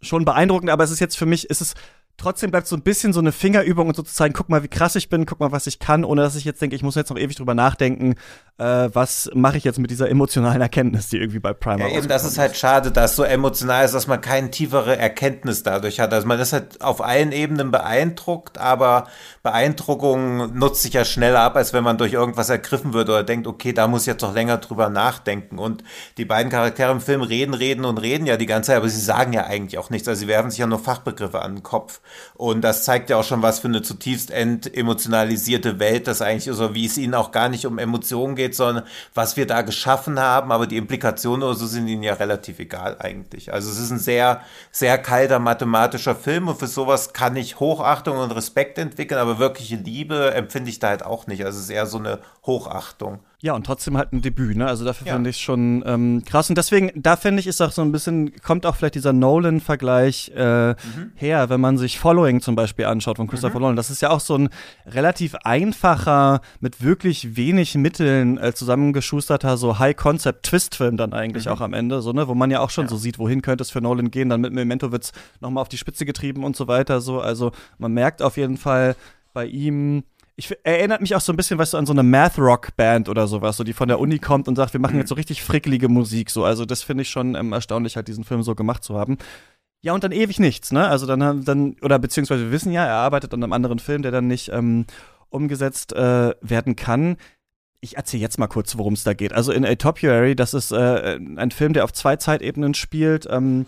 schon 0.01 0.25
beeindruckend, 0.25 0.71
aber 0.71 0.83
es 0.83 0.91
ist 0.91 1.01
jetzt 1.01 1.17
für 1.17 1.27
mich, 1.27 1.49
ist 1.51 1.61
es 1.61 1.75
trotzdem 2.23 2.51
bleibt 2.51 2.67
so 2.67 2.75
ein 2.77 2.81
bisschen 2.81 3.11
so 3.11 3.19
eine 3.19 3.33
Fingerübung 3.33 3.89
und 3.89 3.95
so 3.95 4.01
zu 4.01 4.13
zeigen, 4.13 4.33
guck 4.33 4.47
mal, 4.47 4.63
wie 4.63 4.69
krass 4.69 4.95
ich 4.95 5.09
bin, 5.09 5.25
guck 5.25 5.41
mal, 5.41 5.51
was 5.51 5.67
ich 5.67 5.79
kann, 5.79 6.05
ohne 6.05 6.21
dass 6.21 6.35
ich 6.35 6.45
jetzt 6.45 6.61
denke, 6.61 6.75
ich 6.75 6.81
muss 6.81 6.95
jetzt 6.95 7.09
noch 7.09 7.17
ewig 7.17 7.35
drüber 7.35 7.53
nachdenken, 7.53 8.15
äh, 8.59 8.89
was 8.93 9.29
mache 9.33 9.57
ich 9.57 9.65
jetzt 9.65 9.77
mit 9.77 9.91
dieser 9.91 10.09
emotionalen 10.09 10.61
Erkenntnis, 10.61 11.09
die 11.09 11.17
irgendwie 11.17 11.39
bei 11.39 11.53
Primer 11.53 11.89
ja, 11.89 11.97
eben, 11.97 12.07
das 12.07 12.23
ist 12.23 12.37
halt 12.37 12.55
schade, 12.55 12.91
dass 12.91 13.11
es 13.11 13.17
so 13.17 13.23
emotional 13.23 13.83
ist, 13.83 13.93
dass 13.93 14.07
man 14.07 14.21
keine 14.21 14.51
tiefere 14.51 14.97
Erkenntnis 14.97 15.63
dadurch 15.63 15.99
hat. 15.99 16.13
Also 16.13 16.25
man 16.25 16.39
ist 16.39 16.53
halt 16.53 16.81
auf 16.81 17.03
allen 17.03 17.33
Ebenen 17.33 17.71
beeindruckt, 17.71 18.57
aber 18.57 19.07
Beeindruckung 19.41 20.57
nutzt 20.57 20.83
sich 20.83 20.93
ja 20.93 21.03
schneller 21.03 21.41
ab, 21.41 21.57
als 21.57 21.73
wenn 21.73 21.83
man 21.83 21.97
durch 21.97 22.13
irgendwas 22.13 22.49
ergriffen 22.49 22.93
wird 22.93 23.09
oder 23.09 23.23
denkt, 23.23 23.47
okay, 23.47 23.73
da 23.73 23.87
muss 23.87 24.01
ich 24.03 24.07
jetzt 24.07 24.21
noch 24.21 24.33
länger 24.33 24.57
drüber 24.57 24.87
nachdenken. 24.87 25.59
Und 25.59 25.83
die 26.17 26.25
beiden 26.25 26.49
Charaktere 26.49 26.91
im 26.91 27.01
Film 27.01 27.21
reden, 27.21 27.53
reden 27.53 27.83
und 27.83 27.97
reden 27.97 28.25
ja 28.25 28.37
die 28.37 28.45
ganze 28.45 28.67
Zeit, 28.67 28.77
aber 28.77 28.87
sie 28.87 29.01
sagen 29.01 29.33
ja 29.33 29.45
eigentlich 29.45 29.77
auch 29.77 29.89
nichts. 29.89 30.07
Also 30.07 30.21
sie 30.21 30.27
werfen 30.27 30.51
sich 30.51 30.59
ja 30.59 30.67
nur 30.67 30.79
Fachbegriffe 30.79 31.41
an 31.41 31.55
den 31.55 31.63
Kopf. 31.63 31.99
Und 32.35 32.61
das 32.61 32.83
zeigt 32.83 33.09
ja 33.09 33.17
auch 33.17 33.23
schon, 33.23 33.41
was 33.41 33.59
für 33.59 33.67
eine 33.67 33.81
zutiefst 33.81 34.31
entemotionalisierte 34.31 35.79
Welt 35.79 36.07
das 36.07 36.21
eigentlich 36.21 36.47
ist, 36.47 36.59
oder 36.59 36.73
wie 36.73 36.85
es 36.85 36.97
ihnen 36.97 37.13
auch 37.13 37.31
gar 37.31 37.49
nicht 37.49 37.65
um 37.65 37.77
Emotionen 37.77 38.35
geht, 38.35 38.55
sondern 38.55 38.85
was 39.13 39.37
wir 39.37 39.47
da 39.47 39.61
geschaffen 39.61 40.19
haben. 40.19 40.51
Aber 40.51 40.67
die 40.67 40.77
Implikationen 40.77 41.43
oder 41.43 41.55
so 41.55 41.67
sind 41.67 41.87
ihnen 41.87 42.03
ja 42.03 42.13
relativ 42.13 42.59
egal 42.59 42.97
eigentlich. 42.99 43.53
Also 43.53 43.69
es 43.69 43.79
ist 43.79 43.91
ein 43.91 43.99
sehr, 43.99 44.41
sehr 44.71 44.97
kalter 44.97 45.39
mathematischer 45.39 46.15
Film 46.15 46.47
und 46.47 46.59
für 46.59 46.67
sowas 46.67 47.13
kann 47.13 47.35
ich 47.35 47.59
Hochachtung 47.59 48.17
und 48.17 48.31
Respekt 48.31 48.77
entwickeln, 48.77 49.19
aber 49.19 49.39
wirkliche 49.39 49.75
Liebe 49.75 50.33
empfinde 50.33 50.69
ich 50.69 50.79
da 50.79 50.89
halt 50.89 51.05
auch 51.05 51.27
nicht. 51.27 51.45
Also 51.45 51.57
es 51.57 51.65
ist 51.65 51.69
eher 51.69 51.85
so 51.85 51.97
eine 51.97 52.19
Hochachtung. 52.45 53.19
Ja, 53.43 53.55
und 53.55 53.65
trotzdem 53.65 53.97
halt 53.97 54.13
ein 54.13 54.21
Debüt, 54.21 54.55
ne? 54.55 54.67
Also 54.67 54.85
dafür 54.85 55.05
ja. 55.05 55.15
finde 55.15 55.29
ich 55.29 55.35
schon 55.35 55.83
ähm, 55.85 56.23
krass. 56.25 56.47
Und 56.47 56.57
deswegen, 56.57 56.91
da 56.95 57.17
finde 57.17 57.41
ich, 57.41 57.47
ist 57.47 57.59
auch 57.59 57.73
so 57.73 57.81
ein 57.81 57.91
bisschen, 57.91 58.31
kommt 58.41 58.65
auch 58.65 58.77
vielleicht 58.77 58.95
dieser 58.95 59.11
Nolan-Vergleich 59.11 60.31
äh, 60.33 60.69
mhm. 60.69 61.11
her, 61.15 61.49
wenn 61.49 61.59
man 61.59 61.77
sich 61.77 61.99
Following 61.99 62.39
zum 62.39 62.55
Beispiel 62.55 62.85
anschaut 62.85 63.17
von 63.17 63.27
Christopher 63.27 63.55
mhm. 63.55 63.63
Nolan. 63.63 63.75
Das 63.75 63.89
ist 63.89 64.01
ja 64.01 64.11
auch 64.11 64.21
so 64.21 64.37
ein 64.37 64.49
relativ 64.85 65.35
einfacher, 65.43 66.39
mit 66.61 66.81
wirklich 66.81 67.35
wenig 67.35 67.75
Mitteln 67.75 68.37
äh, 68.37 68.53
zusammengeschusterter, 68.53 69.57
so 69.57 69.77
High-Concept-Twist-Film 69.77 70.95
dann 70.95 71.11
eigentlich 71.11 71.47
mhm. 71.47 71.51
auch 71.51 71.59
am 71.59 71.73
Ende, 71.73 72.01
so, 72.01 72.13
ne? 72.13 72.29
Wo 72.29 72.35
man 72.35 72.49
ja 72.49 72.61
auch 72.61 72.69
schon 72.69 72.85
ja. 72.85 72.89
so 72.91 72.95
sieht, 72.95 73.19
wohin 73.19 73.41
könnte 73.41 73.63
es 73.63 73.71
für 73.71 73.81
Nolan 73.81 74.09
gehen. 74.09 74.29
Dann 74.29 74.39
mit 74.39 74.53
Memento 74.53 74.93
wird's 74.93 75.11
nochmal 75.41 75.63
auf 75.63 75.69
die 75.69 75.77
Spitze 75.77 76.05
getrieben 76.05 76.45
und 76.45 76.55
so 76.55 76.69
weiter, 76.69 77.01
so. 77.01 77.19
Also 77.19 77.51
man 77.77 77.91
merkt 77.91 78.21
auf 78.21 78.37
jeden 78.37 78.55
Fall 78.55 78.95
bei 79.33 79.47
ihm, 79.47 80.03
ich 80.35 80.55
erinnert 80.63 81.01
mich 81.01 81.15
auch 81.15 81.21
so 81.21 81.31
ein 81.31 81.35
bisschen, 81.35 81.59
weißt 81.59 81.73
du, 81.73 81.77
an 81.77 81.85
so 81.85 81.93
eine 81.93 82.03
Math-Rock-Band 82.03 83.07
oder 83.07 83.27
sowas, 83.27 83.57
so 83.57 83.63
die 83.63 83.73
von 83.73 83.87
der 83.87 83.99
Uni 83.99 84.19
kommt 84.19 84.47
und 84.47 84.55
sagt, 84.55 84.73
wir 84.73 84.79
machen 84.79 84.97
jetzt 84.97 85.09
so 85.09 85.15
richtig 85.15 85.43
frickelige 85.43 85.89
Musik, 85.89 86.31
so. 86.31 86.43
Also 86.43 86.65
das 86.65 86.81
finde 86.81 87.03
ich 87.03 87.09
schon 87.09 87.35
ähm, 87.35 87.53
erstaunlich, 87.53 87.95
halt 87.95 88.07
diesen 88.07 88.23
Film 88.23 88.41
so 88.41 88.55
gemacht 88.55 88.83
zu 88.83 88.95
haben. 88.97 89.17
Ja, 89.81 89.93
und 89.93 90.03
dann 90.03 90.11
ewig 90.11 90.39
nichts, 90.39 90.71
ne? 90.71 90.87
Also 90.87 91.05
dann, 91.05 91.43
dann 91.43 91.75
oder 91.81 91.99
beziehungsweise 91.99 92.45
wir 92.45 92.51
wissen 92.51 92.71
ja, 92.71 92.85
er 92.85 92.95
arbeitet 92.95 93.33
an 93.33 93.43
einem 93.43 93.53
anderen 93.53 93.79
Film, 93.79 94.01
der 94.01 94.11
dann 94.11 94.27
nicht 94.27 94.49
ähm, 94.49 94.85
umgesetzt 95.29 95.93
äh, 95.93 96.33
werden 96.41 96.75
kann. 96.75 97.17
Ich 97.81 97.97
erzähle 97.97 98.21
jetzt 98.21 98.39
mal 98.39 98.47
kurz, 98.47 98.77
worum 98.77 98.93
es 98.93 99.03
da 99.03 99.13
geht. 99.13 99.33
Also 99.33 99.51
in 99.51 99.65
A 99.65 99.75
Topiary, 99.75 100.35
das 100.35 100.53
ist 100.53 100.71
äh, 100.71 101.19
ein 101.35 101.51
Film, 101.51 101.73
der 101.73 101.83
auf 101.83 101.91
zwei 101.91 102.15
Zeitebenen 102.15 102.73
spielt. 102.73 103.27
Ähm, 103.29 103.65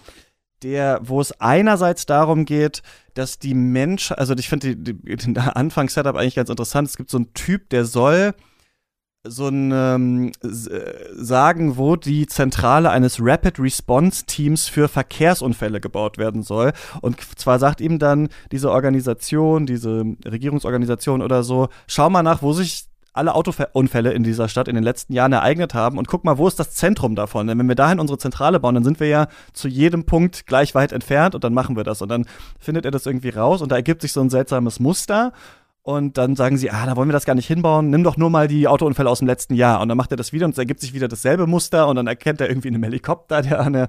der, 0.65 0.99
wo 1.03 1.21
es 1.21 1.31
einerseits 1.39 2.07
darum 2.07 2.43
geht, 2.43 2.81
dass 3.13 3.37
die 3.37 3.53
Mensch, 3.53 4.11
also 4.11 4.33
ich 4.33 4.49
finde 4.49 4.75
den 4.75 5.37
Anfangssetup 5.37 6.15
eigentlich 6.15 6.35
ganz 6.35 6.49
interessant. 6.49 6.87
Es 6.87 6.97
gibt 6.97 7.11
so 7.11 7.17
einen 7.17 7.33
Typ, 7.33 7.69
der 7.69 7.85
soll 7.85 8.33
so 9.27 9.47
ein 9.47 9.71
ähm, 9.71 10.31
sagen, 10.41 11.77
wo 11.77 11.95
die 11.95 12.27
Zentrale 12.27 12.89
eines 12.89 13.17
Rapid 13.19 13.59
Response 13.59 14.25
Teams 14.25 14.67
für 14.67 14.87
Verkehrsunfälle 14.87 15.79
gebaut 15.79 16.17
werden 16.17 16.41
soll. 16.41 16.73
Und 17.01 17.17
zwar 17.37 17.59
sagt 17.59 17.81
ihm 17.81 17.99
dann 17.99 18.29
diese 18.51 18.71
Organisation, 18.71 19.65
diese 19.65 20.03
Regierungsorganisation 20.25 21.21
oder 21.21 21.43
so, 21.43 21.69
schau 21.87 22.09
mal 22.09 22.23
nach, 22.23 22.41
wo 22.41 22.53
sich 22.53 22.85
alle 23.15 23.33
Autounfälle 23.33 24.11
in 24.11 24.23
dieser 24.23 24.49
Stadt 24.49 24.67
in 24.67 24.75
den 24.75 24.83
letzten 24.83 25.13
Jahren 25.13 25.31
ereignet 25.31 25.73
haben. 25.73 25.97
Und 25.97 26.07
guck 26.07 26.23
mal, 26.23 26.37
wo 26.37 26.47
ist 26.47 26.59
das 26.59 26.71
Zentrum 26.71 27.15
davon? 27.15 27.47
Denn 27.47 27.57
wenn 27.57 27.67
wir 27.67 27.75
dahin 27.75 27.99
unsere 27.99 28.17
Zentrale 28.17 28.59
bauen, 28.59 28.75
dann 28.75 28.83
sind 28.83 28.99
wir 28.99 29.07
ja 29.07 29.27
zu 29.53 29.67
jedem 29.67 30.05
Punkt 30.05 30.45
gleich 30.47 30.75
weit 30.75 30.91
entfernt 30.91 31.35
und 31.35 31.43
dann 31.43 31.53
machen 31.53 31.75
wir 31.75 31.83
das. 31.83 32.01
Und 32.01 32.09
dann 32.09 32.25
findet 32.59 32.85
er 32.85 32.91
das 32.91 33.05
irgendwie 33.05 33.29
raus 33.29 33.61
und 33.61 33.71
da 33.71 33.75
ergibt 33.75 34.01
sich 34.01 34.11
so 34.11 34.21
ein 34.21 34.29
seltsames 34.29 34.79
Muster 34.79 35.31
und 35.85 36.17
dann 36.17 36.35
sagen 36.35 36.57
sie, 36.57 36.71
ah, 36.71 36.87
da 36.87 36.95
wollen 36.95 37.09
wir 37.09 37.13
das 37.13 37.25
gar 37.25 37.35
nicht 37.35 37.45
hinbauen, 37.45 37.91
nimm 37.91 38.03
doch 38.03 38.17
nur 38.17 38.31
mal 38.31 38.47
die 38.47 38.67
Autounfälle 38.67 39.07
aus 39.07 39.19
dem 39.19 39.27
letzten 39.27 39.53
Jahr. 39.53 39.81
Und 39.81 39.87
dann 39.87 39.97
macht 39.97 40.09
er 40.09 40.17
das 40.17 40.33
wieder 40.33 40.47
und 40.47 40.53
es 40.53 40.57
ergibt 40.57 40.81
sich 40.81 40.95
wieder 40.95 41.07
dasselbe 41.07 41.45
Muster 41.45 41.87
und 41.87 41.95
dann 41.95 42.07
erkennt 42.07 42.41
er 42.41 42.49
irgendwie 42.49 42.69
einen 42.69 42.81
Helikopter, 42.81 43.43
der 43.43 43.59
an 43.59 43.73
der, 43.73 43.87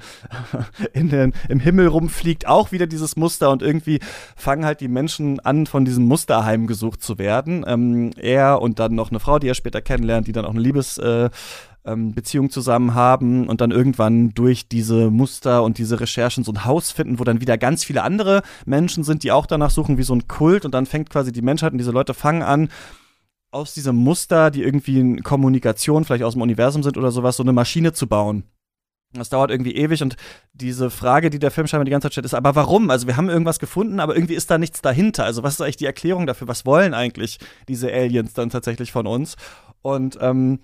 in 0.92 1.08
den, 1.08 1.32
im 1.48 1.58
Himmel 1.58 1.86
rumfliegt, 1.86 2.46
auch 2.46 2.70
wieder 2.70 2.86
dieses 2.86 3.16
Muster 3.16 3.50
und 3.50 3.62
irgendwie 3.62 4.00
fangen 4.36 4.66
halt 4.66 4.82
die 4.82 4.88
Menschen 4.88 5.40
an, 5.40 5.64
von 5.64 5.86
diesem 5.86 6.04
Muster 6.04 6.44
heimgesucht 6.44 7.02
zu 7.02 7.16
werden. 7.16 7.64
Ähm, 7.66 8.10
er 8.18 8.60
und 8.60 8.78
dann 8.78 8.94
noch 8.94 9.08
eine 9.08 9.18
Frau, 9.18 9.38
die 9.38 9.48
er 9.48 9.54
später 9.54 9.80
kennenlernt, 9.80 10.26
die 10.26 10.32
dann 10.32 10.44
auch 10.44 10.50
eine 10.50 10.60
Liebes, 10.60 10.98
äh, 10.98 11.30
ähm, 11.86 12.12
Beziehung 12.12 12.50
zusammen 12.50 12.94
haben 12.94 13.48
und 13.48 13.60
dann 13.60 13.70
irgendwann 13.70 14.30
durch 14.30 14.68
diese 14.68 15.10
Muster 15.10 15.62
und 15.62 15.78
diese 15.78 16.00
Recherchen 16.00 16.44
so 16.44 16.52
ein 16.52 16.64
Haus 16.64 16.90
finden, 16.90 17.18
wo 17.18 17.24
dann 17.24 17.40
wieder 17.40 17.56
ganz 17.56 17.84
viele 17.84 18.02
andere 18.02 18.42
Menschen 18.66 19.04
sind, 19.04 19.22
die 19.22 19.32
auch 19.32 19.46
danach 19.46 19.70
suchen, 19.70 19.96
wie 19.96 20.02
so 20.02 20.14
ein 20.14 20.28
Kult 20.28 20.64
und 20.64 20.74
dann 20.74 20.86
fängt 20.86 21.10
quasi 21.10 21.32
die 21.32 21.42
Menschheit 21.42 21.72
und 21.72 21.78
diese 21.78 21.92
Leute 21.92 22.14
fangen 22.14 22.42
an, 22.42 22.68
aus 23.52 23.72
diesem 23.72 23.96
Muster, 23.96 24.50
die 24.50 24.62
irgendwie 24.62 24.98
in 24.98 25.22
Kommunikation 25.22 26.04
vielleicht 26.04 26.24
aus 26.24 26.34
dem 26.34 26.42
Universum 26.42 26.82
sind 26.82 26.98
oder 26.98 27.10
sowas, 27.10 27.36
so 27.36 27.42
eine 27.42 27.52
Maschine 27.52 27.92
zu 27.92 28.06
bauen. 28.06 28.44
Das 29.12 29.30
dauert 29.30 29.50
irgendwie 29.50 29.74
ewig 29.76 30.02
und 30.02 30.16
diese 30.52 30.90
Frage, 30.90 31.30
die 31.30 31.38
der 31.38 31.50
Film 31.50 31.66
scheinbar 31.66 31.84
die 31.84 31.90
ganze 31.90 32.06
Zeit 32.06 32.12
stellt, 32.12 32.26
ist, 32.26 32.34
aber 32.34 32.54
warum? 32.54 32.90
Also 32.90 33.06
wir 33.06 33.16
haben 33.16 33.30
irgendwas 33.30 33.58
gefunden, 33.58 34.00
aber 34.00 34.14
irgendwie 34.14 34.34
ist 34.34 34.50
da 34.50 34.58
nichts 34.58 34.82
dahinter. 34.82 35.24
Also 35.24 35.42
was 35.42 35.54
ist 35.54 35.60
eigentlich 35.60 35.76
die 35.76 35.86
Erklärung 35.86 36.26
dafür? 36.26 36.48
Was 36.48 36.66
wollen 36.66 36.92
eigentlich 36.92 37.38
diese 37.68 37.90
Aliens 37.90 38.34
dann 38.34 38.50
tatsächlich 38.50 38.92
von 38.92 39.06
uns? 39.06 39.36
Und 39.80 40.18
ähm, 40.20 40.58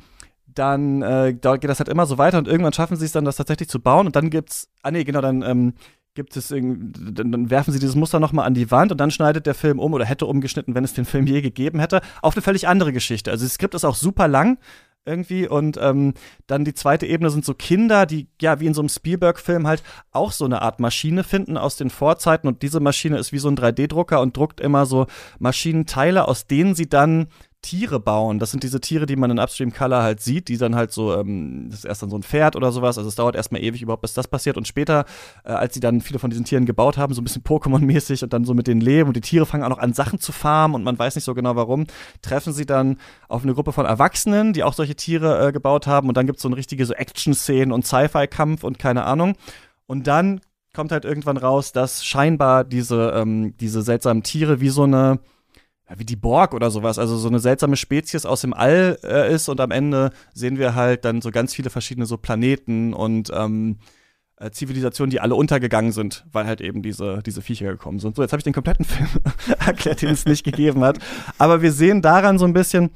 dann 0.55 1.03
äh, 1.03 1.35
geht 1.35 1.65
das 1.65 1.79
halt 1.79 1.89
immer 1.89 2.07
so 2.07 2.19
weiter 2.19 2.39
und 2.39 2.49
irgendwann 2.49 2.73
schaffen 2.73 2.97
sie 2.97 3.07
es 3.07 3.13
dann, 3.13 3.25
das 3.25 3.37
tatsächlich 3.37 3.69
zu 3.69 3.81
bauen 3.81 4.07
und 4.07 4.17
dann 4.17 4.31
gibt's, 4.31 4.69
ah 4.83 4.91
nee, 4.91 5.05
genau, 5.05 5.21
dann 5.21 5.43
ähm, 5.43 5.75
gibt 6.15 6.37
es 6.37 6.49
dann, 6.49 6.93
dann 6.93 7.51
werfen 7.51 7.73
sie 7.73 7.79
dieses 7.79 7.97
Muster 7.97 8.21
nochmal 8.21 8.47
an 8.47 8.55
die 8.55 8.71
Wand 8.71 8.93
und 8.93 8.99
dann 8.99 9.11
schneidet 9.11 9.47
der 9.47 9.55
Film 9.55 9.79
um 9.79 9.95
oder 9.95 10.05
hätte 10.05 10.27
umgeschnitten, 10.27 10.75
wenn 10.75 10.85
es 10.85 10.95
den 10.95 11.05
Film 11.05 11.27
je 11.27 11.41
gegeben 11.41 11.81
hätte, 11.81 12.01
auf 12.21 12.35
eine 12.35 12.43
völlig 12.43 12.69
andere 12.69 12.93
Geschichte. 12.93 13.31
Also 13.31 13.45
das 13.45 13.55
Skript 13.55 13.75
ist 13.75 13.85
auch 13.85 13.95
super 13.95 14.29
lang 14.29 14.59
irgendwie 15.05 15.49
und 15.49 15.79
ähm, 15.81 16.15
dann 16.47 16.65
die 16.65 16.75
zweite 16.75 17.07
Ebene 17.07 17.31
sind 17.31 17.45
so 17.45 17.55
Kinder, 17.55 18.07
die 18.07 18.29
ja 18.41 18.61
wie 18.61 18.67
in 18.67 18.75
so 18.75 18.83
einem 18.83 18.89
Spielberg-Film 18.89 19.67
halt 19.67 19.83
auch 20.13 20.33
so 20.33 20.45
eine 20.45 20.63
Art 20.63 20.79
Maschine 20.79 21.25
finden 21.25 21.57
aus 21.57 21.77
den 21.77 21.91
Vorzeiten 21.91 22.47
und 22.47 22.63
diese 22.63 22.79
Maschine 22.79 23.19
ist 23.19 23.33
wie 23.33 23.39
so 23.39 23.49
ein 23.49 23.57
3D-Drucker 23.57 24.21
und 24.21 24.37
druckt 24.37 24.61
immer 24.61 24.87
so 24.87 25.07
Maschinenteile, 25.39 26.29
aus 26.29 26.47
denen 26.47 26.75
sie 26.75 26.89
dann 26.89 27.29
Tiere 27.63 28.01
bauen. 28.01 28.41
Das 28.41 28.51
sind 28.51 28.65
diese 28.65 28.81
Tiere, 28.81 29.07
die 29.07 29.17
man 29.17 29.31
in 29.31 29.39
Upstream 29.39 29.73
Color 29.73 30.03
halt 30.03 30.21
sieht, 30.21 30.49
die 30.49 30.59
dann 30.59 30.75
halt 30.75 30.93
so, 30.93 31.15
ähm, 31.15 31.69
das 31.71 31.81
ist 31.81 31.85
erst 31.85 32.03
dann 32.03 32.11
so 32.11 32.17
ein 32.17 32.25
Pferd 32.25 32.57
oder 32.57 32.73
sowas. 32.73 32.99
Also 32.99 33.09
es 33.09 33.15
dauert 33.15 33.37
erstmal 33.37 33.63
ewig 33.63 33.81
überhaupt, 33.81 34.03
bis 34.03 34.15
das 34.15 34.29
passiert. 34.29 34.57
Und 34.57 34.67
später, 34.67 35.05
äh, 35.45 35.53
als 35.53 35.75
sie 35.75 35.81
dann 35.81 36.01
viele 36.01 36.19
von 36.19 36.29
diesen 36.29 36.45
Tieren 36.45 36.67
gebaut 36.67 36.99
haben, 36.99 37.15
so 37.15 37.21
ein 37.21 37.25
bisschen 37.25 37.43
Pokémon-mäßig 37.43 38.25
und 38.25 38.33
dann 38.33 38.45
so 38.45 38.53
mit 38.53 38.67
denen 38.67 38.81
leben 38.81 39.09
und 39.09 39.17
die 39.17 39.21
Tiere 39.21 39.47
fangen 39.47 39.63
auch 39.63 39.69
noch 39.69 39.79
an, 39.79 39.95
Sachen 39.95 40.19
zu 40.19 40.33
farmen 40.33 40.75
und 40.75 40.83
man 40.83 40.99
weiß 40.99 41.15
nicht 41.15 41.25
so 41.25 41.35
genau 41.35 41.55
warum, 41.57 41.87
treffen 42.21 42.53
sie 42.53 42.67
dann 42.67 42.99
auf 43.29 43.45
eine 43.45 43.55
Gruppe 43.55 43.73
von 43.73 43.87
Erwachsenen, 43.87 44.53
die 44.53 44.65
auch 44.65 44.75
solche 44.75 44.97
Tiere 44.97 45.49
äh, 45.49 45.53
gebaut 45.53 45.87
haben. 45.87 46.09
Und 46.09 46.17
dann 46.17 46.27
gibt 46.27 46.39
es 46.39 46.43
so 46.43 46.49
eine 46.49 46.57
richtige 46.57 46.85
so 46.85 46.95
Action-Szenen 46.95 47.73
und 47.73 47.87
Sci-Fi-Kampf 47.87 48.65
und 48.65 48.81
keine 48.81 49.05
Ahnung. 49.05 49.37
Und 49.87 50.09
dann 50.09 50.41
kommt 50.75 50.91
halt 50.91 51.05
irgendwann 51.05 51.37
raus, 51.37 51.73
dass 51.73 52.05
scheinbar 52.05 52.65
diese, 52.65 53.13
ähm, 53.15 53.57
diese 53.59 53.83
seltsamen 53.83 54.23
Tiere 54.23 54.61
wie 54.61 54.71
so 54.71 54.83
eine 54.83 55.21
wie 55.97 56.05
die 56.05 56.17
Borg 56.17 56.55
oder 56.55 56.71
sowas, 56.71 56.99
also 56.99 57.17
so 57.17 57.29
eine 57.29 57.39
seltsame 57.39 57.77
Spezies 57.77 58.27
aus 58.27 58.41
dem 58.43 58.55
All 58.55 58.99
äh, 59.03 59.33
ist 59.33 59.49
und 59.49 59.61
am 59.61 59.71
Ende 59.71 60.11
sehen 60.33 60.59
wir 60.59 60.75
halt 60.75 61.05
dann 61.05 61.21
so 61.21 61.31
ganz 61.31 61.55
viele 61.55 61.71
verschiedene 61.71 62.07
so 62.07 62.17
Planeten 62.17 62.95
und 62.95 63.31
ähm, 63.35 63.79
äh, 64.37 64.51
Zivilisationen, 64.51 65.11
die 65.11 65.21
alle 65.21 65.35
untergegangen 65.35 65.93
sind, 65.93 66.25
weil 66.33 66.47
halt 66.47 66.61
eben 66.61 66.83
diese, 66.83 67.23
diese 67.25 67.43
Viecher 67.43 67.67
gekommen 67.67 67.99
sind. 67.99 68.17
So, 68.17 68.23
jetzt 68.23 68.33
habe 68.33 68.41
ich 68.41 68.45
den 68.45 68.53
kompletten 68.53 68.85
Film 68.87 69.09
erklärt, 69.65 70.03
den 70.03 70.11
es 70.11 70.25
nicht 70.25 70.45
gegeben 70.45 70.83
hat. 70.83 70.99
Aber 71.39 71.63
wir 71.63 71.73
sehen 71.73 72.03
daran 72.03 72.39
so 72.39 72.45
ein 72.45 72.53
bisschen, 72.53 72.91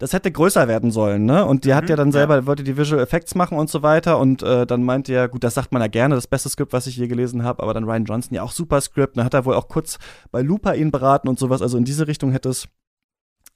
das 0.00 0.14
hätte 0.14 0.32
größer 0.32 0.66
werden 0.66 0.90
sollen, 0.90 1.26
ne? 1.26 1.44
Und 1.44 1.66
die 1.66 1.68
mhm, 1.68 1.74
hat 1.74 1.90
ja 1.90 1.94
dann 1.94 2.10
selber, 2.10 2.36
ja. 2.36 2.46
wollte 2.46 2.64
die 2.64 2.78
Visual 2.78 3.02
Effects 3.02 3.34
machen 3.34 3.58
und 3.58 3.68
so 3.68 3.82
weiter. 3.82 4.18
Und 4.18 4.42
äh, 4.42 4.66
dann 4.66 4.82
meinte 4.82 5.12
er, 5.12 5.28
gut, 5.28 5.44
das 5.44 5.52
sagt 5.52 5.72
man 5.72 5.82
ja 5.82 5.88
gerne, 5.88 6.14
das 6.14 6.26
beste 6.26 6.48
Skript, 6.48 6.72
was 6.72 6.86
ich 6.86 6.96
je 6.96 7.06
gelesen 7.06 7.44
habe, 7.44 7.62
aber 7.62 7.74
dann 7.74 7.84
Ryan 7.84 8.06
Johnson 8.06 8.34
ja 8.34 8.42
auch 8.42 8.52
super 8.52 8.80
Skript. 8.80 9.18
Dann 9.18 9.26
hat 9.26 9.34
er 9.34 9.44
wohl 9.44 9.54
auch 9.54 9.68
kurz 9.68 9.98
bei 10.30 10.40
Looper 10.40 10.74
ihn 10.74 10.90
beraten 10.90 11.28
und 11.28 11.38
sowas. 11.38 11.60
Also 11.60 11.76
in 11.76 11.84
diese 11.84 12.06
Richtung 12.06 12.32
hätte 12.32 12.48
es 12.48 12.66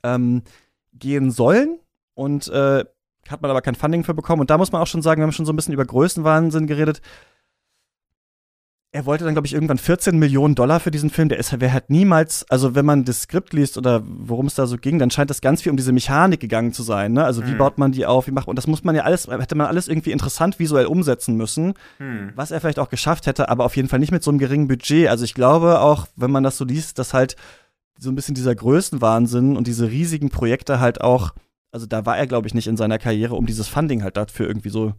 ähm, 0.03 0.43
gehen 0.93 1.31
sollen. 1.31 1.79
Und 2.13 2.49
äh, 2.49 2.85
hat 3.29 3.41
man 3.41 3.51
aber 3.51 3.63
kein 3.63 3.75
Funding 3.75 4.05
für 4.05 4.13
bekommen. 4.13 4.43
Und 4.43 4.51
da 4.51 4.59
muss 4.59 4.71
man 4.71 4.83
auch 4.83 4.87
schon 4.87 5.01
sagen, 5.01 5.23
wir 5.23 5.25
haben 5.25 5.33
schon 5.33 5.47
so 5.47 5.53
ein 5.55 5.57
bisschen 5.57 5.73
über 5.73 5.87
Größenwahnsinn 5.87 6.67
geredet 6.67 7.01
er 8.95 9.07
wollte 9.07 9.25
dann, 9.25 9.35
glaube 9.35 9.49
ich, 9.49 9.55
irgendwann 9.55 9.79
14 9.79 10.17
Millionen 10.21 10.55
Dollar 10.55 10.79
für 10.79 10.93
diesen 10.93 11.11
Film. 11.11 11.29
Der 11.29 11.41
ist, 11.41 11.61
wäre 11.61 11.73
halt 11.73 11.91
niemals, 11.91 12.49
also 12.49 12.77
wenn 12.77 12.87
man 12.87 13.05
das 13.05 13.23
Skript 13.23 13.53
liest 13.53 13.77
oder 13.77 14.03
worum 14.05 14.47
es 14.47 14.55
da 14.55 14.69
so 14.69 14.77
ging, 14.77 15.01
dann 15.01 15.11
scheint 15.11 15.31
das 15.31 15.41
ganz 15.41 15.63
viel 15.63 15.71
um 15.71 15.77
diese 15.77 15.91
Mechanik 15.91 16.39
gegangen 16.39 16.73
zu 16.73 16.85
sein. 16.85 17.13
Ne? 17.13 17.25
Also 17.25 17.45
wie 17.45 17.51
hm. 17.51 17.59
baut 17.59 17.77
man 17.77 17.91
die 17.91 18.07
auf, 18.07 18.29
wie 18.29 18.31
macht 18.31 18.47
und 18.47 18.55
das 18.55 18.69
muss 18.69 18.85
man 18.85 18.95
ja 18.95 19.03
alles, 19.03 19.27
hätte 19.27 19.57
man 19.57 19.67
alles 19.67 19.89
irgendwie 19.89 20.13
interessant 20.13 20.61
visuell 20.61 20.87
umsetzen 20.87 21.37
müssen, 21.37 21.75
hm. 21.97 22.31
was 22.37 22.53
er 22.53 22.61
vielleicht 22.61 22.79
auch 22.79 22.89
geschafft 22.89 23.27
hätte, 23.27 23.49
aber 23.49 23.65
auf 23.65 23.75
jeden 23.75 23.89
Fall 23.89 23.99
nicht 23.99 24.13
mit 24.13 24.23
so 24.23 24.31
einem 24.31 24.39
geringen 24.39 24.69
Budget. 24.69 25.09
Also 25.09 25.25
ich 25.25 25.35
glaube 25.35 25.81
auch, 25.81 26.07
wenn 26.15 26.31
man 26.31 26.45
das 26.45 26.57
so 26.57 26.65
liest, 26.65 27.01
dass 27.01 27.13
halt 27.15 27.35
so 27.99 28.11
ein 28.11 28.15
bisschen 28.15 28.37
dieser 28.37 28.55
Größenwahnsinn 28.55 29.57
und 29.57 29.67
diese 29.67 29.91
riesigen 29.91 30.31
Projekte 30.31 30.79
halt 30.79 31.01
auch, 31.01 31.35
also 31.73 31.87
da 31.87 32.07
war 32.07 32.17
er, 32.17 32.29
glaube 32.29 32.47
ich, 32.47 32.55
nicht 32.55 32.69
in 32.69 32.77
seiner 32.77 33.01
Karriere, 33.01 33.35
um 33.35 33.47
dieses 33.47 33.67
Funding 33.67 34.05
halt 34.05 34.17
dafür 34.17 34.47
irgendwie 34.47 34.71
so 34.71 34.95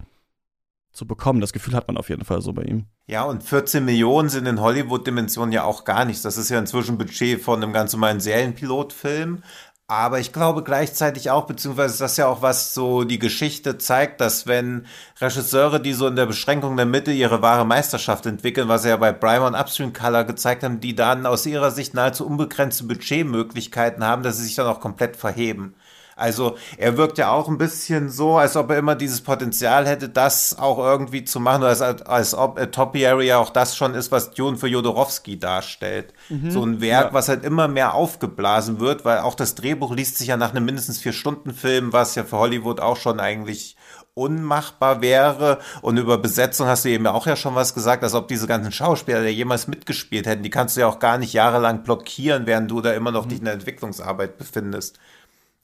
zu 0.95 1.05
bekommen. 1.05 1.41
Das 1.41 1.53
Gefühl 1.53 1.75
hat 1.75 1.87
man 1.87 1.97
auf 1.97 2.09
jeden 2.09 2.25
Fall 2.25 2.41
so 2.41 2.53
bei 2.53 2.63
ihm. 2.63 2.85
Ja, 3.05 3.23
und 3.23 3.43
14 3.43 3.83
Millionen 3.83 4.29
sind 4.29 4.47
in 4.47 4.61
Hollywood-Dimensionen 4.61 5.51
ja 5.51 5.63
auch 5.63 5.83
gar 5.83 6.05
nichts. 6.05 6.23
Das 6.23 6.37
ist 6.37 6.49
ja 6.49 6.57
inzwischen 6.57 6.97
Budget 6.97 7.41
von 7.41 7.61
einem 7.61 7.73
ganz 7.73 7.93
normalen 7.93 8.19
Serienpilotfilm. 8.19 9.43
Aber 9.87 10.19
ich 10.19 10.33
glaube 10.33 10.63
gleichzeitig 10.63 11.29
auch, 11.29 11.45
beziehungsweise 11.45 11.99
das 11.99 12.17
ja 12.17 12.25
auch, 12.25 12.41
was 12.41 12.73
so 12.73 13.03
die 13.03 13.19
Geschichte 13.19 13.77
zeigt, 13.77 14.19
dass 14.19 14.47
wenn 14.47 14.87
Regisseure, 15.21 15.79
die 15.79 15.93
so 15.93 16.07
in 16.07 16.15
der 16.15 16.25
Beschränkung 16.25 16.75
der 16.75 16.87
Mitte 16.87 17.11
ihre 17.11 17.43
wahre 17.43 17.67
Meisterschaft 17.67 18.25
entwickeln, 18.25 18.67
was 18.67 18.81
sie 18.81 18.89
ja 18.89 18.97
bei 18.97 19.13
Primer 19.13 19.45
und 19.45 19.53
Upstream 19.53 19.93
Color 19.93 20.23
gezeigt 20.23 20.63
haben, 20.63 20.79
die 20.79 20.95
dann 20.95 21.27
aus 21.27 21.45
ihrer 21.45 21.69
Sicht 21.69 21.93
nahezu 21.93 22.25
unbegrenzte 22.25 22.85
Budgetmöglichkeiten 22.85 24.03
haben, 24.03 24.23
dass 24.23 24.37
sie 24.37 24.45
sich 24.45 24.55
dann 24.55 24.65
auch 24.65 24.79
komplett 24.79 25.17
verheben. 25.17 25.75
Also 26.16 26.55
er 26.78 26.95
wirkt 26.95 27.18
ja 27.18 27.32
auch 27.32 27.49
ein 27.49 27.57
bisschen 27.57 28.09
so, 28.09 28.38
als 28.38 28.55
ob 28.55 28.70
er 28.72 28.78
immer 28.78 28.95
dieses 28.95 29.22
Potenzial 29.22 29.86
hätte, 29.86 30.07
das 30.07 30.57
auch 30.57 30.78
irgendwie 30.78 31.26
zu 31.26 31.41
machen, 31.41 31.63
als, 31.63 31.82
als 31.82 32.34
ob 32.34 32.57
äh, 32.57 32.68
Topiary 32.68 33.28
ja 33.28 33.38
auch 33.38 33.49
das 33.49 33.76
schon 33.76 33.93
ist, 33.93 34.11
was 34.11 34.32
Dune 34.32 34.55
für 34.55 34.68
Jodorowsky 34.68 35.38
darstellt. 35.38 36.13
Mhm, 36.30 36.51
so 36.51 36.63
ein 36.63 36.80
Werk, 36.80 37.07
ja. 37.07 37.13
was 37.13 37.28
halt 37.28 37.43
immer 37.43 37.68
mehr 37.68 37.93
aufgeblasen 37.93 38.80
wird, 38.80 39.03
weil 39.03 39.20
auch 39.20 39.36
das 39.36 39.55
Drehbuch 39.55 39.93
liest 39.93 40.18
sich 40.18 40.28
ja 40.28 40.38
nach 40.38 40.51
einem 40.51 40.63
mindestens 40.63 40.99
vier 40.99 41.13
Stunden 41.13 41.53
Film, 41.53 41.91
was 41.91 42.16
ja 42.16 42.24
für 42.24 42.38
Hollywood 42.38 42.80
auch 42.80 42.97
schon 42.97 43.20
eigentlich 43.20 43.76
unmachbar 44.13 45.01
wäre. 45.01 45.59
Und 45.82 45.97
über 45.97 46.18
Besetzung 46.18 46.68
hast 46.68 46.86
du 46.86 46.89
eben 46.89 47.05
auch 47.05 47.28
ja 47.28 47.36
schon 47.36 47.53
was 47.53 47.74
gesagt, 47.74 48.03
als 48.03 48.16
ob 48.16 48.30
diese 48.30 48.47
ganzen 48.47 48.72
Schauspieler, 48.72 49.22
die 49.22 49.30
jemals 49.30 49.68
mitgespielt 49.68 50.26
hätten, 50.26 50.43
die 50.43 50.49
kannst 50.49 50.78
du 50.78 50.82
ja 50.82 50.88
auch 50.88 50.99
gar 50.99 51.18
nicht 51.18 51.34
jahrelang 51.34 51.84
blockieren, 51.84 52.45
während 52.45 52.72
du 52.72 52.82
da 52.82 52.93
immer 52.93 53.11
noch 53.11 53.26
mhm. 53.26 53.30
dich 53.30 53.39
in 53.39 53.45
der 53.45 53.53
Entwicklungsarbeit 53.53 54.38
befindest. 54.38 54.97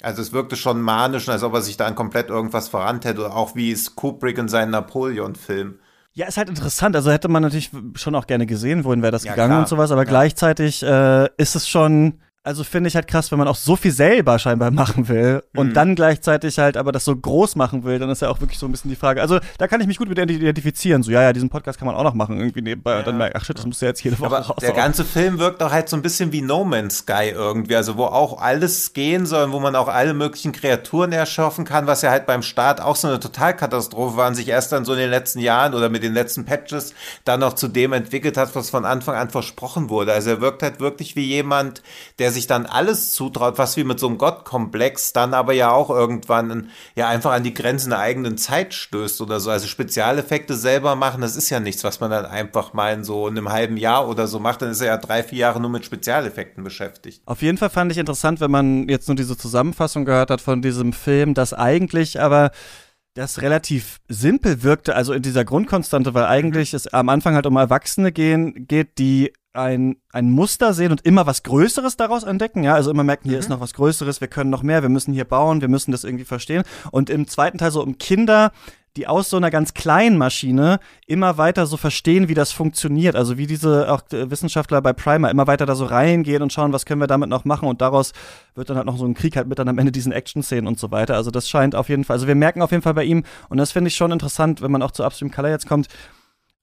Also 0.04 0.22
es 0.22 0.34
wirkte 0.34 0.56
schon 0.56 0.82
manisch, 0.82 1.30
als 1.30 1.44
ob 1.44 1.54
er 1.54 1.62
sich 1.62 1.78
da 1.78 1.90
komplett 1.92 2.30
irgendwas 2.30 2.70
verrannt 2.70 3.06
hätte, 3.06 3.34
auch 3.34 3.56
wie 3.56 3.72
es 3.72 3.96
Kubrick 3.96 4.38
in 4.38 4.48
seinem 4.48 4.72
Napoleon-Film. 4.72 5.80
Ja, 6.14 6.28
ist 6.28 6.38
halt 6.38 6.50
interessant. 6.50 6.96
Also 6.96 7.12
hätte 7.12 7.30
man 7.30 7.42
natürlich 7.42 7.72
schon 7.96 8.16
auch 8.16 8.28
gerne 8.28 8.46
gesehen, 8.46 8.84
wohin 8.84 9.02
wäre 9.02 9.12
das 9.12 9.24
ja, 9.24 9.32
gegangen 9.32 9.52
klar. 9.52 9.60
und 9.62 9.68
sowas, 9.68 9.92
aber 9.92 10.04
ja. 10.04 10.10
gleichzeitig 10.10 10.84
äh, 10.84 11.30
ist 11.38 11.56
es 11.56 11.70
schon 11.70 12.20
also 12.44 12.64
finde 12.64 12.88
ich 12.88 12.96
halt 12.96 13.08
krass, 13.08 13.32
wenn 13.32 13.38
man 13.38 13.48
auch 13.48 13.56
so 13.56 13.76
viel 13.76 13.92
selber 13.92 14.40
scheinbar 14.40 14.72
machen 14.72 15.08
will 15.08 15.44
und 15.56 15.70
mhm. 15.70 15.74
dann 15.74 15.96
gleichzeitig 15.96 16.58
halt 16.58 16.76
aber 16.76 16.92
das 16.92 17.06
so 17.06 17.16
groß 17.16 17.56
machen 17.56 17.84
will, 17.84 18.00
dann 18.00 18.10
ist 18.10 18.24
ja 18.24 18.30
auch 18.30 18.42
wirklich 18.42 18.58
so 18.58 18.66
ein 18.66 18.72
bisschen 18.72 18.90
die 18.90 18.96
Frage. 18.96 19.22
Also 19.22 19.40
da 19.60 19.68
kann 19.68 19.80
ich 19.80 19.86
mich 19.86 19.98
gut 19.98 20.10
mit 20.10 20.18
identifizieren. 20.18 21.04
So, 21.04 21.12
ja, 21.12 21.22
ja, 21.22 21.34
diesen 21.34 21.50
Podcast 21.50 21.78
kann 21.78 21.86
man 21.86 21.96
auch 21.96 22.04
noch 22.04 22.16
machen 22.16 22.40
irgendwie 22.40 22.64
nebenbei. 22.64 22.94
Ja. 22.94 23.00
Und 23.00 23.08
dann 23.08 23.18
merke 23.18 23.36
ach 23.36 23.46
shit, 23.46 23.58
das 23.58 23.66
muss 23.68 23.80
ja 23.82 23.90
jetzt 23.90 24.04
jede 24.04 24.18
Woche 24.18 24.26
aber 24.26 24.40
raus. 24.40 24.58
Der 24.60 24.72
ganze 24.72 25.06
Film 25.06 25.38
wirkt 25.38 25.62
auch 25.62 25.72
halt 25.72 25.88
so 25.88 25.96
ein 25.96 26.02
bisschen 26.02 26.32
wie 26.32 26.42
No 26.42 26.64
Man's 26.64 27.00
Sky 27.00 27.30
irgendwie. 27.32 27.76
Also 27.76 27.96
wo 27.98 28.06
auch 28.06 28.42
alles 28.42 28.94
gehen 28.94 29.26
soll, 29.28 29.46
und 29.46 29.52
wo 29.52 29.60
man 29.60 29.76
auch 29.76 29.88
alle 29.88 30.14
möglichen 30.16 30.52
Kreaturen 30.52 31.12
erschaffen 31.12 31.64
kann, 31.64 31.86
was 31.86 32.02
ja 32.02 32.10
halt 32.10 32.26
beim 32.26 32.42
Start 32.42 32.82
auch 32.82 32.96
so 32.96 33.08
eine 33.08 33.20
Totalkatastrophe 33.20 34.18
war 34.18 34.28
und 34.28 34.36
sich 34.36 34.48
erst 34.48 34.72
dann 34.72 34.84
so 34.84 34.94
in 34.94 35.00
den 35.00 35.10
letzten 35.12 35.40
Jahren 35.40 35.76
oder 35.76 35.90
mit 35.90 36.02
den 36.02 36.14
letzten 36.14 36.46
Patches 36.46 36.96
dann 37.24 37.40
noch 37.40 37.54
zu 37.54 37.68
dem 37.68 37.94
entwickelt 37.94 38.38
hat, 38.38 38.56
was 38.56 38.72
von 38.72 38.86
Anfang 38.86 39.16
an 39.16 39.30
versprochen 39.30 39.90
wurde. 39.90 40.14
Also 40.14 40.32
er 40.32 40.42
wirkt 40.42 40.64
halt 40.64 40.80
wirklich 40.80 41.16
wie 41.16 41.26
jemand, 41.26 41.84
der 42.18 42.31
sich 42.32 42.48
dann 42.48 42.66
alles 42.66 43.12
zutraut, 43.14 43.58
was 43.58 43.78
wie 43.78 43.84
mit 43.84 44.00
so 44.00 44.08
einem 44.08 44.18
Gottkomplex 44.18 45.14
dann 45.14 45.34
aber 45.34 45.54
ja 45.54 45.72
auch 45.72 45.90
irgendwann 45.90 46.70
ja 46.96 47.08
einfach 47.08 47.32
an 47.32 47.44
die 47.44 47.54
Grenzen 47.54 47.92
der 47.92 48.00
eigenen 48.00 48.38
Zeit 48.38 48.74
stößt 48.74 49.22
oder 49.22 49.40
so. 49.40 49.52
Also 49.52 49.68
Spezialeffekte 49.68 50.56
selber 50.56 50.96
machen, 50.96 51.22
das 51.22 51.36
ist 51.36 51.50
ja 51.50 51.60
nichts, 51.60 51.84
was 51.84 52.00
man 52.00 52.12
dann 52.12 52.26
einfach 52.26 52.74
mal 52.74 52.94
in 52.94 53.04
so 53.04 53.28
einem 53.28 53.50
halben 53.50 53.78
Jahr 53.78 54.08
oder 54.08 54.28
so 54.28 54.40
macht. 54.40 54.62
Dann 54.62 54.72
ist 54.72 54.82
er 54.82 54.88
ja 54.88 54.98
drei, 54.98 55.24
vier 55.24 55.40
Jahre 55.40 55.60
nur 55.60 55.70
mit 55.70 55.86
Spezialeffekten 55.86 56.64
beschäftigt. 56.64 57.22
Auf 57.26 57.42
jeden 57.42 57.58
Fall 57.58 57.70
fand 57.70 57.92
ich 57.92 57.98
interessant, 57.98 58.40
wenn 58.42 58.52
man 58.52 58.90
jetzt 58.90 59.08
nur 59.08 59.16
diese 59.16 59.38
Zusammenfassung 59.38 60.06
gehört 60.06 60.32
hat 60.32 60.42
von 60.42 60.62
diesem 60.62 60.94
Film, 60.94 61.34
dass 61.34 61.54
eigentlich 61.54 62.20
aber 62.20 62.52
das 63.14 63.42
relativ 63.42 64.00
simpel 64.08 64.64
wirkte, 64.64 64.96
also 64.96 65.14
in 65.14 65.22
dieser 65.22 65.44
Grundkonstante, 65.44 66.14
weil 66.14 66.26
eigentlich 66.26 66.74
es 66.74 66.88
am 66.88 67.10
Anfang 67.10 67.36
halt 67.36 67.46
um 67.46 67.58
Erwachsene 67.58 68.12
gehen, 68.12 68.68
geht, 68.68 68.98
die 68.98 69.34
ein, 69.54 69.98
ein 70.14 70.32
Muster 70.32 70.74
sehen 70.74 70.92
und 70.92 71.06
immer 71.06 71.26
was 71.26 71.44
Größeres 71.44 71.98
daraus 71.98 72.24
entdecken. 72.24 72.64
Ja, 72.64 72.74
also 72.76 72.90
immer 72.90 73.04
merken, 73.04 73.28
hier 73.28 73.38
mhm. 73.38 73.42
ist 73.42 73.50
noch 73.50 73.60
was 73.60 73.74
Größeres, 73.74 74.22
wir 74.22 74.30
können 74.30 74.50
noch 74.50 74.64
mehr, 74.64 74.82
wir 74.82 74.90
müssen 74.90 75.14
hier 75.14 75.26
bauen, 75.26 75.60
wir 75.60 75.68
müssen 75.68 75.92
das 75.92 76.06
irgendwie 76.06 76.26
verstehen. 76.26 76.64
Und 76.92 77.10
im 77.10 77.28
zweiten 77.28 77.58
Teil 77.58 77.72
so 77.72 77.84
um 77.84 77.98
Kinder, 77.98 78.52
die 78.98 79.08
aus 79.08 79.30
so 79.30 79.38
einer 79.38 79.52
ganz 79.52 79.74
kleinen 79.74 80.18
Maschine 80.18 80.80
immer 81.08 81.38
weiter 81.38 81.66
so 81.66 81.78
verstehen, 81.78 82.28
wie 82.28 82.34
das 82.34 82.52
funktioniert. 82.52 83.16
Also 83.16 83.38
wie 83.38 83.48
diese 83.48 83.92
auch 83.92 84.02
äh, 84.12 84.30
Wissenschaftler 84.30 84.82
bei 84.82 84.92
Primer 84.92 85.30
immer 85.30 85.48
weiter 85.48 85.66
da 85.66 85.76
so 85.76 85.86
reingehen 85.86 86.42
und 86.42 86.52
schauen, 86.52 86.74
was 86.74 86.86
können 86.86 87.00
wir 87.00 87.08
damit 87.08 87.30
noch 87.30 87.46
machen. 87.46 87.70
Und 87.70 87.82
daraus 87.82 88.12
wird 88.56 88.70
dann 88.70 88.78
halt 88.78 88.86
noch 88.86 88.98
so 88.98 89.06
ein 89.06 89.14
Krieg 89.14 89.38
halt 89.38 89.48
mit 89.48 89.60
dann 89.60 89.70
am 89.70 89.78
Ende 89.78 89.92
diesen 89.92 90.12
Action-Szenen 90.12 90.68
und 90.68 90.78
so 90.78 90.92
weiter. 90.92 91.16
Also 91.16 91.32
das 91.32 91.48
scheint 91.48 91.74
auf 91.74 91.88
jeden 91.88 92.04
Fall, 92.04 92.16
also 92.16 92.28
wir 92.28 92.36
merken 92.36 92.62
auf 92.62 92.72
jeden 92.72 92.84
Fall 92.84 92.94
bei 92.94 93.06
ihm, 93.06 93.24
und 93.50 93.58
das 93.58 93.72
finde 93.72 93.88
ich 93.88 93.96
schon 93.96 94.12
interessant, 94.12 94.62
wenn 94.62 94.72
man 94.72 94.82
auch 94.82 94.92
zu 94.92 95.06
Upstream 95.06 95.32
Color 95.32 95.50
jetzt 95.50 95.68
kommt, 95.68 95.88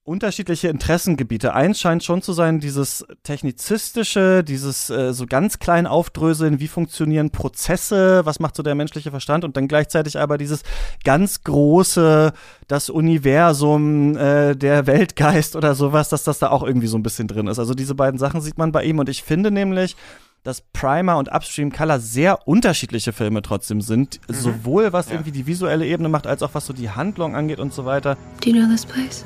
unterschiedliche 0.09 0.69
Interessengebiete. 0.69 1.53
Eins 1.53 1.79
scheint 1.79 2.03
schon 2.03 2.23
zu 2.23 2.33
sein, 2.33 2.59
dieses 2.59 3.05
technizistische, 3.21 4.43
dieses 4.43 4.89
äh, 4.89 5.13
so 5.13 5.27
ganz 5.27 5.59
klein 5.59 5.85
aufdröseln, 5.85 6.59
wie 6.59 6.67
funktionieren 6.67 7.29
Prozesse, 7.29 8.25
was 8.25 8.39
macht 8.39 8.55
so 8.55 8.63
der 8.63 8.73
menschliche 8.73 9.11
Verstand 9.11 9.45
und 9.45 9.55
dann 9.55 9.67
gleichzeitig 9.67 10.19
aber 10.19 10.39
dieses 10.39 10.63
ganz 11.03 11.43
große, 11.43 12.33
das 12.67 12.89
Universum, 12.89 14.17
äh, 14.17 14.55
der 14.55 14.87
Weltgeist 14.87 15.55
oder 15.55 15.75
sowas, 15.75 16.09
dass 16.09 16.23
das 16.23 16.39
da 16.39 16.49
auch 16.49 16.63
irgendwie 16.63 16.87
so 16.87 16.97
ein 16.97 17.03
bisschen 17.03 17.27
drin 17.27 17.45
ist. 17.45 17.59
Also 17.59 17.75
diese 17.75 17.93
beiden 17.93 18.19
Sachen 18.19 18.41
sieht 18.41 18.57
man 18.57 18.71
bei 18.71 18.83
ihm 18.85 18.97
und 18.97 19.09
ich 19.09 19.21
finde 19.21 19.51
nämlich, 19.51 19.95
dass 20.41 20.61
Primer 20.73 21.17
und 21.17 21.31
Upstream 21.31 21.71
Color 21.71 21.99
sehr 21.99 22.47
unterschiedliche 22.47 23.13
Filme 23.13 23.43
trotzdem 23.43 23.81
sind, 23.81 24.19
mhm. 24.27 24.33
sowohl 24.33 24.91
was 24.91 25.09
ja. 25.09 25.13
irgendwie 25.13 25.31
die 25.31 25.45
visuelle 25.45 25.85
Ebene 25.85 26.09
macht, 26.09 26.25
als 26.25 26.41
auch 26.41 26.55
was 26.55 26.65
so 26.65 26.73
die 26.73 26.89
Handlung 26.89 27.35
angeht 27.35 27.59
und 27.59 27.73
so 27.73 27.85
weiter. 27.85 28.17
Do 28.41 28.49
you 28.49 28.55
know 28.55 28.67
this 28.67 28.87
place? 28.87 29.23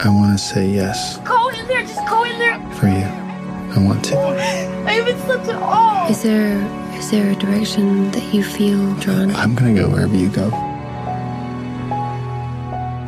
I 0.00 0.08
want 0.08 0.36
to 0.36 0.44
say 0.44 0.68
yes. 0.68 1.18
Go 1.18 1.48
in 1.50 1.68
there, 1.68 1.82
just 1.82 2.08
go 2.08 2.24
in 2.24 2.38
there. 2.38 2.58
For 2.72 2.86
you. 2.86 3.04
I 3.74 3.78
want 3.78 4.04
to. 4.06 4.18
I 4.86 4.92
haven't 4.92 5.18
slept 5.20 5.48
at 5.48 5.62
all. 5.62 6.10
Is 6.10 6.22
there 6.22 6.56
is 6.96 7.10
there 7.10 7.30
a 7.30 7.34
direction 7.36 8.10
that 8.10 8.34
you 8.34 8.42
feel 8.42 8.94
drawn? 8.96 9.30
I'm 9.36 9.54
gonna 9.54 9.74
go 9.74 9.88
wherever 9.88 10.16
you 10.16 10.28
go. 10.28 10.46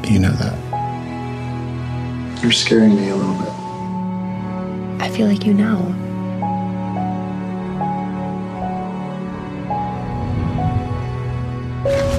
You 0.08 0.20
know 0.20 0.32
that. 0.32 0.58
You're 2.42 2.52
scaring 2.52 2.94
me 2.94 3.08
a 3.08 3.16
little 3.16 3.34
bit. 3.34 3.52
I 5.02 5.08
feel 5.08 5.26
like 5.26 5.44
you 5.44 5.54
know. 5.54 5.94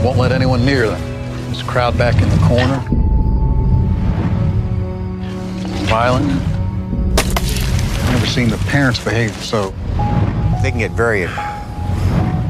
Won't 0.04 0.18
let 0.18 0.32
anyone 0.32 0.66
near 0.66 0.88
them. 0.90 1.54
Just 1.54 1.66
crowd 1.66 1.98
back 1.98 2.22
in 2.22 2.30
the 2.30 2.38
corner 2.38 2.84
violent. 5.86 6.32
I've 7.20 8.12
never 8.12 8.26
seen 8.28 8.50
the 8.50 8.58
parents 8.70 9.00
behave 9.00 9.32
so. 9.44 9.74
They 10.62 10.72
can 10.72 10.80
get 10.80 10.92
very 10.92 11.28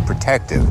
protective. 0.06 0.64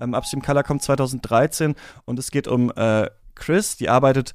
Ähm, 0.00 0.14
Upstream 0.14 0.42
Color 0.42 0.62
kommt 0.62 0.82
2013 0.82 1.74
und 2.04 2.18
es 2.18 2.30
geht 2.30 2.48
um 2.48 2.72
äh, 2.76 3.08
Chris, 3.34 3.76
die 3.76 3.88
arbeitet 3.88 4.32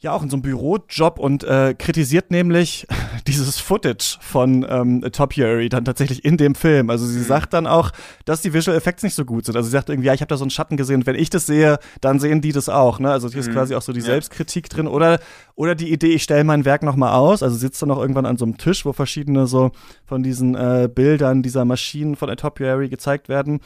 ja 0.00 0.12
auch 0.12 0.22
in 0.22 0.30
so 0.30 0.36
einem 0.36 0.42
Bürojob 0.42 1.18
und 1.18 1.42
äh, 1.42 1.74
kritisiert 1.76 2.30
nämlich 2.30 2.86
dieses 3.26 3.58
Footage 3.58 4.18
von 4.20 4.64
ähm, 4.68 5.02
Topiary 5.12 5.68
dann 5.68 5.84
tatsächlich 5.84 6.24
in 6.24 6.36
dem 6.36 6.54
Film. 6.54 6.88
Also 6.88 7.04
sie 7.04 7.18
mhm. 7.18 7.24
sagt 7.24 7.52
dann 7.52 7.66
auch, 7.66 7.90
dass 8.24 8.40
die 8.40 8.52
Visual 8.52 8.76
Effects 8.76 9.02
nicht 9.02 9.14
so 9.14 9.24
gut 9.24 9.44
sind. 9.44 9.56
Also 9.56 9.66
sie 9.66 9.72
sagt 9.72 9.88
irgendwie, 9.88 10.06
ja, 10.06 10.14
ich 10.14 10.20
habe 10.20 10.28
da 10.28 10.36
so 10.36 10.44
einen 10.44 10.50
Schatten 10.50 10.76
gesehen 10.76 11.00
und 11.00 11.06
wenn 11.06 11.16
ich 11.16 11.30
das 11.30 11.46
sehe, 11.46 11.78
dann 12.00 12.20
sehen 12.20 12.40
die 12.40 12.52
das 12.52 12.68
auch. 12.68 13.00
Ne? 13.00 13.10
Also 13.10 13.28
hier 13.28 13.40
ist 13.40 13.48
mhm. 13.48 13.54
quasi 13.54 13.74
auch 13.74 13.82
so 13.82 13.92
die 13.92 14.00
ja. 14.00 14.06
Selbstkritik 14.06 14.68
drin 14.68 14.86
oder 14.86 15.18
oder 15.56 15.74
die 15.74 15.92
Idee, 15.92 16.14
ich 16.14 16.22
stelle 16.22 16.44
mein 16.44 16.64
Werk 16.64 16.84
noch 16.84 16.94
mal 16.94 17.14
aus. 17.14 17.42
Also 17.42 17.56
sitzt 17.56 17.82
dann 17.82 17.90
auch 17.90 17.98
irgendwann 17.98 18.26
an 18.26 18.36
so 18.36 18.44
einem 18.44 18.56
Tisch, 18.56 18.84
wo 18.84 18.92
verschiedene 18.92 19.48
so 19.48 19.72
von 20.06 20.22
diesen 20.22 20.54
äh, 20.54 20.88
Bildern 20.92 21.42
dieser 21.42 21.64
Maschinen 21.64 22.14
von 22.14 22.28
Topiary 22.36 22.88
gezeigt 22.88 23.28
werden 23.28 23.60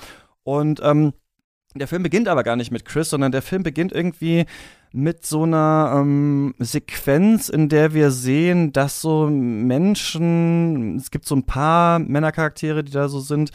und 0.45 0.81
ähm, 0.83 1.13
der 1.75 1.89
Film 1.89 2.03
beginnt 2.03 2.29
aber 2.29 2.43
gar 2.43 2.57
nicht 2.57 2.71
mit 2.71 2.85
Chris, 2.85 3.11
sondern 3.11 3.33
der 3.33 3.41
Film 3.41 3.63
beginnt 3.63 3.93
irgendwie 3.93 4.45
mit 4.93 5.25
so 5.25 5.45
einer 5.45 5.95
ähm, 5.97 6.55
Sequenz, 6.59 7.49
in 7.49 7.69
der 7.69 7.95
wir 7.95 8.11
sehen, 8.11 8.73
dass 8.73 9.01
so 9.01 9.29
Menschen, 9.29 10.97
es 10.97 11.11
gibt 11.11 11.27
so 11.27 11.35
ein 11.35 11.45
paar 11.45 11.99
Männercharaktere, 11.99 12.85
die 12.85 12.93
da 12.93 13.09
so 13.09 13.21
sind, 13.21 13.51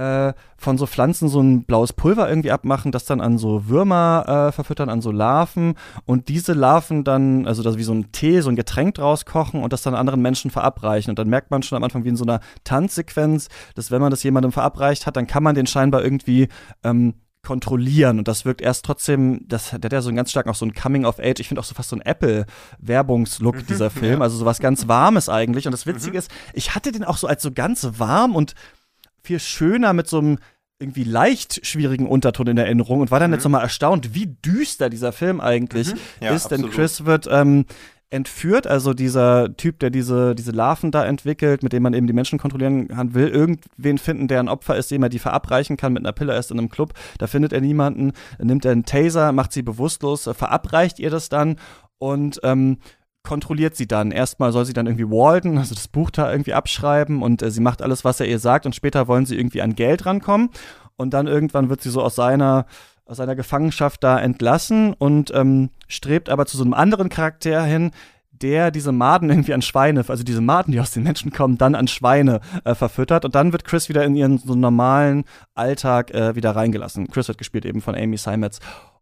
äh, 0.00 0.32
von 0.56 0.78
so 0.78 0.86
Pflanzen 0.86 1.28
so 1.28 1.40
ein 1.40 1.64
blaues 1.64 1.92
Pulver 1.92 2.28
irgendwie 2.28 2.50
abmachen, 2.50 2.92
das 2.92 3.04
dann 3.04 3.20
an 3.20 3.36
so 3.36 3.68
Würmer 3.68 4.48
äh, 4.48 4.52
verfüttern, 4.52 4.88
an 4.88 5.02
so 5.02 5.10
Larven 5.10 5.74
und 6.06 6.28
diese 6.28 6.54
Larven 6.54 7.04
dann, 7.04 7.46
also 7.46 7.62
das 7.62 7.76
wie 7.76 7.82
so 7.82 7.92
ein 7.92 8.10
Tee, 8.12 8.40
so 8.40 8.48
ein 8.48 8.56
Getränk 8.56 8.94
draus 8.94 9.26
kochen 9.26 9.62
und 9.62 9.72
das 9.72 9.82
dann 9.82 9.94
anderen 9.94 10.22
Menschen 10.22 10.50
verabreichen. 10.50 11.10
Und 11.10 11.18
dann 11.18 11.28
merkt 11.28 11.50
man 11.50 11.62
schon 11.62 11.76
am 11.76 11.84
Anfang 11.84 12.04
wie 12.04 12.08
in 12.08 12.16
so 12.16 12.24
einer 12.24 12.40
Tanzsequenz, 12.64 13.48
dass 13.74 13.90
wenn 13.90 14.00
man 14.00 14.10
das 14.10 14.22
jemandem 14.22 14.52
verabreicht 14.52 15.06
hat, 15.06 15.16
dann 15.16 15.26
kann 15.26 15.42
man 15.42 15.54
den 15.54 15.66
scheinbar 15.66 16.02
irgendwie 16.02 16.48
ähm, 16.82 17.14
kontrollieren 17.42 18.18
und 18.18 18.28
das 18.28 18.44
wirkt 18.44 18.60
erst 18.60 18.84
trotzdem, 18.84 19.46
das, 19.48 19.70
der 19.70 19.80
hat 19.82 19.92
ja 19.92 20.02
so 20.02 20.08
einen 20.08 20.16
ganz 20.16 20.30
stark 20.30 20.46
auch 20.46 20.54
so 20.54 20.66
ein 20.66 20.74
Coming 20.74 21.04
of 21.04 21.18
Age, 21.18 21.40
ich 21.40 21.48
finde 21.48 21.60
auch 21.60 21.64
so 21.64 21.74
fast 21.74 21.88
so 21.88 21.96
ein 21.96 22.02
Apple-Werbungslook 22.02 23.56
mhm, 23.56 23.66
dieser 23.66 23.90
Film, 23.90 24.20
also 24.22 24.36
so 24.36 24.44
was 24.44 24.58
ganz 24.58 24.88
Warmes 24.88 25.28
eigentlich 25.28 25.66
und 25.66 25.72
das 25.72 25.86
Witzige 25.86 26.12
mhm. 26.12 26.18
ist, 26.18 26.30
ich 26.52 26.74
hatte 26.74 26.92
den 26.92 27.04
auch 27.04 27.16
so 27.16 27.26
als 27.26 27.42
so 27.42 27.50
ganz 27.50 27.88
warm 27.98 28.36
und 28.36 28.54
viel 29.22 29.40
schöner 29.40 29.92
mit 29.92 30.06
so 30.06 30.18
einem 30.18 30.38
irgendwie 30.78 31.04
leicht 31.04 31.64
schwierigen 31.66 32.08
Unterton 32.08 32.46
in 32.46 32.58
Erinnerung 32.58 33.00
und 33.00 33.10
war 33.10 33.20
dann 33.20 33.30
mhm. 33.30 33.34
jetzt 33.34 33.44
nochmal 33.44 33.62
erstaunt, 33.62 34.14
wie 34.14 34.26
düster 34.26 34.90
dieser 34.90 35.12
Film 35.12 35.40
eigentlich 35.40 35.94
mhm. 35.94 35.98
ja, 36.20 36.34
ist, 36.34 36.48
denn 36.48 36.70
Chris 36.70 37.04
wird 37.04 37.28
ähm, 37.30 37.66
entführt, 38.10 38.66
also 38.66 38.92
dieser 38.92 39.56
Typ, 39.56 39.78
der 39.78 39.90
diese, 39.90 40.34
diese 40.34 40.50
Larven 40.50 40.90
da 40.90 41.04
entwickelt, 41.04 41.62
mit 41.62 41.72
dem 41.72 41.84
man 41.84 41.94
eben 41.94 42.08
die 42.08 42.12
Menschen 42.12 42.40
kontrollieren 42.40 42.88
kann, 42.88 43.14
will 43.14 43.28
irgendwen 43.28 43.98
finden, 43.98 44.26
der 44.26 44.40
ein 44.40 44.48
Opfer 44.48 44.76
ist, 44.76 44.90
dem 44.90 45.04
er 45.04 45.08
die 45.08 45.20
verabreichen 45.20 45.76
kann 45.76 45.92
mit 45.92 46.04
einer 46.04 46.12
Pille 46.12 46.34
erst 46.34 46.50
in 46.50 46.58
einem 46.58 46.70
Club. 46.70 46.92
Da 47.18 47.28
findet 47.28 47.52
er 47.52 47.60
niemanden, 47.60 48.12
nimmt 48.40 48.64
er 48.64 48.72
einen 48.72 48.84
Taser, 48.84 49.30
macht 49.30 49.52
sie 49.52 49.62
bewusstlos, 49.62 50.28
verabreicht 50.32 50.98
ihr 50.98 51.10
das 51.10 51.28
dann 51.28 51.56
und 51.98 52.40
ähm, 52.42 52.78
kontrolliert 53.22 53.76
sie 53.76 53.86
dann. 53.86 54.10
Erstmal 54.10 54.50
soll 54.50 54.64
sie 54.64 54.72
dann 54.72 54.86
irgendwie 54.86 55.08
Walden, 55.08 55.58
also 55.58 55.76
das 55.76 55.86
Buch 55.86 56.10
da 56.10 56.32
irgendwie 56.32 56.54
abschreiben 56.54 57.22
und 57.22 57.42
äh, 57.42 57.50
sie 57.50 57.60
macht 57.60 57.80
alles, 57.80 58.04
was 58.04 58.18
er 58.18 58.26
ihr 58.26 58.40
sagt 58.40 58.66
und 58.66 58.74
später 58.74 59.06
wollen 59.06 59.26
sie 59.26 59.38
irgendwie 59.38 59.62
an 59.62 59.76
Geld 59.76 60.04
rankommen 60.04 60.50
und 60.96 61.14
dann 61.14 61.28
irgendwann 61.28 61.70
wird 61.70 61.80
sie 61.80 61.90
so 61.90 62.02
aus 62.02 62.16
seiner 62.16 62.66
aus 63.10 63.16
seiner 63.16 63.34
Gefangenschaft 63.34 64.04
da 64.04 64.18
entlassen 64.18 64.94
und 64.94 65.32
ähm, 65.34 65.70
strebt 65.88 66.28
aber 66.28 66.46
zu 66.46 66.56
so 66.56 66.62
einem 66.62 66.74
anderen 66.74 67.08
Charakter 67.08 67.64
hin, 67.64 67.90
der 68.30 68.70
diese 68.70 68.92
Maden 68.92 69.28
irgendwie 69.28 69.52
an 69.52 69.62
Schweine, 69.62 70.04
also 70.06 70.22
diese 70.22 70.40
Maden, 70.40 70.72
die 70.72 70.80
aus 70.80 70.92
den 70.92 71.02
Menschen 71.02 71.32
kommen, 71.32 71.58
dann 71.58 71.74
an 71.74 71.88
Schweine 71.88 72.40
äh, 72.64 72.74
verfüttert. 72.74 73.24
Und 73.24 73.34
dann 73.34 73.52
wird 73.52 73.64
Chris 73.64 73.88
wieder 73.88 74.04
in 74.04 74.14
ihren 74.14 74.38
so 74.38 74.54
normalen 74.54 75.24
Alltag 75.54 76.12
äh, 76.12 76.36
wieder 76.36 76.52
reingelassen. 76.54 77.08
Chris 77.08 77.26
wird 77.26 77.38
gespielt 77.38 77.66
eben 77.66 77.80
von 77.80 77.96
Amy 77.96 78.16
Simons. 78.16 78.60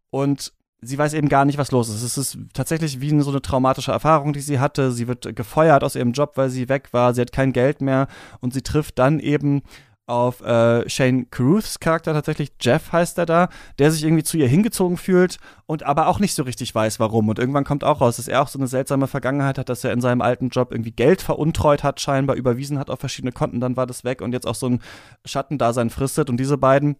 Und 0.09 0.53
sie 0.81 0.97
weiß 0.97 1.13
eben 1.13 1.29
gar 1.29 1.45
nicht, 1.45 1.59
was 1.59 1.71
los 1.71 1.89
ist. 1.89 2.01
Es 2.01 2.17
ist 2.17 2.37
tatsächlich 2.53 3.01
wie 3.01 3.17
so 3.21 3.29
eine 3.29 3.43
traumatische 3.43 3.91
Erfahrung, 3.91 4.33
die 4.33 4.41
sie 4.41 4.59
hatte. 4.59 4.91
Sie 4.91 5.07
wird 5.07 5.35
gefeuert 5.35 5.83
aus 5.83 5.95
ihrem 5.95 6.13
Job, 6.13 6.31
weil 6.35 6.49
sie 6.49 6.67
weg 6.67 6.89
war. 6.93 7.13
Sie 7.13 7.21
hat 7.21 7.31
kein 7.31 7.53
Geld 7.53 7.81
mehr 7.81 8.07
und 8.41 8.53
sie 8.53 8.63
trifft 8.63 8.97
dann 8.97 9.19
eben 9.19 9.61
auf 10.09 10.41
äh, 10.41 10.89
Shane 10.89 11.29
Carruths 11.29 11.79
Charakter 11.79 12.13
tatsächlich, 12.13 12.51
Jeff 12.59 12.91
heißt 12.91 13.17
er 13.17 13.25
da, 13.25 13.49
der 13.77 13.91
sich 13.91 14.03
irgendwie 14.03 14.23
zu 14.23 14.37
ihr 14.37 14.47
hingezogen 14.47 14.97
fühlt 14.97 15.37
und 15.65 15.83
aber 15.83 16.07
auch 16.07 16.19
nicht 16.19 16.33
so 16.33 16.43
richtig 16.43 16.73
weiß, 16.73 16.99
warum. 16.99 17.29
Und 17.29 17.39
irgendwann 17.39 17.63
kommt 17.63 17.83
auch 17.83 18.01
raus, 18.01 18.17
dass 18.17 18.27
er 18.27 18.41
auch 18.41 18.47
so 18.47 18.59
eine 18.59 18.67
seltsame 18.67 19.07
Vergangenheit 19.07 19.57
hat, 19.57 19.69
dass 19.69 19.83
er 19.83 19.93
in 19.93 20.01
seinem 20.01 20.21
alten 20.21 20.49
Job 20.49 20.71
irgendwie 20.71 20.91
Geld 20.91 21.21
veruntreut 21.21 21.83
hat, 21.83 22.01
scheinbar 22.01 22.35
überwiesen 22.35 22.79
hat 22.79 22.89
auf 22.89 22.99
verschiedene 22.99 23.31
Konten, 23.31 23.59
dann 23.59 23.77
war 23.77 23.85
das 23.85 24.03
weg 24.03 24.21
und 24.21 24.33
jetzt 24.33 24.47
auch 24.47 24.55
so 24.55 24.67
ein 24.67 24.81
Schattendasein 25.25 25.89
fristet. 25.89 26.29
Und 26.29 26.37
diese 26.37 26.57
beiden 26.57 26.97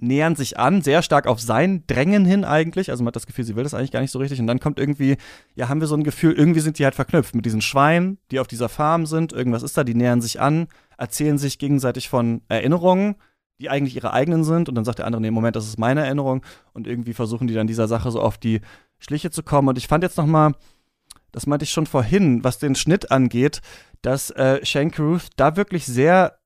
nähern 0.00 0.36
sich 0.36 0.58
an, 0.58 0.82
sehr 0.82 1.02
stark 1.02 1.26
auf 1.26 1.40
sein 1.40 1.84
Drängen 1.86 2.24
hin 2.24 2.44
eigentlich. 2.44 2.90
Also 2.90 3.02
man 3.02 3.08
hat 3.08 3.16
das 3.16 3.26
Gefühl, 3.26 3.44
sie 3.44 3.56
will 3.56 3.64
das 3.64 3.74
eigentlich 3.74 3.92
gar 3.92 4.00
nicht 4.00 4.10
so 4.10 4.18
richtig. 4.18 4.40
Und 4.40 4.46
dann 4.46 4.60
kommt 4.60 4.78
irgendwie, 4.78 5.16
ja, 5.54 5.68
haben 5.68 5.80
wir 5.80 5.88
so 5.88 5.94
ein 5.94 6.04
Gefühl, 6.04 6.32
irgendwie 6.32 6.60
sind 6.60 6.78
die 6.78 6.84
halt 6.84 6.94
verknüpft 6.94 7.34
mit 7.34 7.44
diesen 7.44 7.60
Schweinen, 7.60 8.18
die 8.30 8.40
auf 8.40 8.46
dieser 8.46 8.68
Farm 8.68 9.06
sind. 9.06 9.32
Irgendwas 9.32 9.62
ist 9.62 9.76
da, 9.76 9.84
die 9.84 9.94
nähern 9.94 10.20
sich 10.20 10.40
an, 10.40 10.68
erzählen 10.98 11.38
sich 11.38 11.58
gegenseitig 11.58 12.08
von 12.08 12.42
Erinnerungen, 12.48 13.16
die 13.60 13.68
eigentlich 13.70 13.96
ihre 13.96 14.12
eigenen 14.12 14.44
sind. 14.44 14.68
Und 14.68 14.74
dann 14.74 14.84
sagt 14.84 14.98
der 14.98 15.06
andere, 15.06 15.20
nee, 15.20 15.30
Moment, 15.30 15.56
das 15.56 15.68
ist 15.68 15.78
meine 15.78 16.04
Erinnerung. 16.04 16.44
Und 16.72 16.86
irgendwie 16.86 17.12
versuchen 17.12 17.46
die 17.46 17.54
dann 17.54 17.66
dieser 17.66 17.88
Sache 17.88 18.10
so 18.10 18.20
auf 18.20 18.38
die 18.38 18.60
Schliche 18.98 19.30
zu 19.30 19.42
kommen. 19.42 19.68
Und 19.68 19.78
ich 19.78 19.86
fand 19.88 20.02
jetzt 20.02 20.16
noch 20.16 20.26
mal, 20.26 20.52
das 21.32 21.46
meinte 21.46 21.64
ich 21.64 21.70
schon 21.70 21.86
vorhin, 21.86 22.42
was 22.42 22.58
den 22.58 22.74
Schnitt 22.74 23.10
angeht, 23.10 23.60
dass 24.02 24.30
äh, 24.30 24.64
Shane 24.64 24.90
Carruth 24.90 25.28
da 25.36 25.56
wirklich 25.56 25.86
sehr 25.86 26.39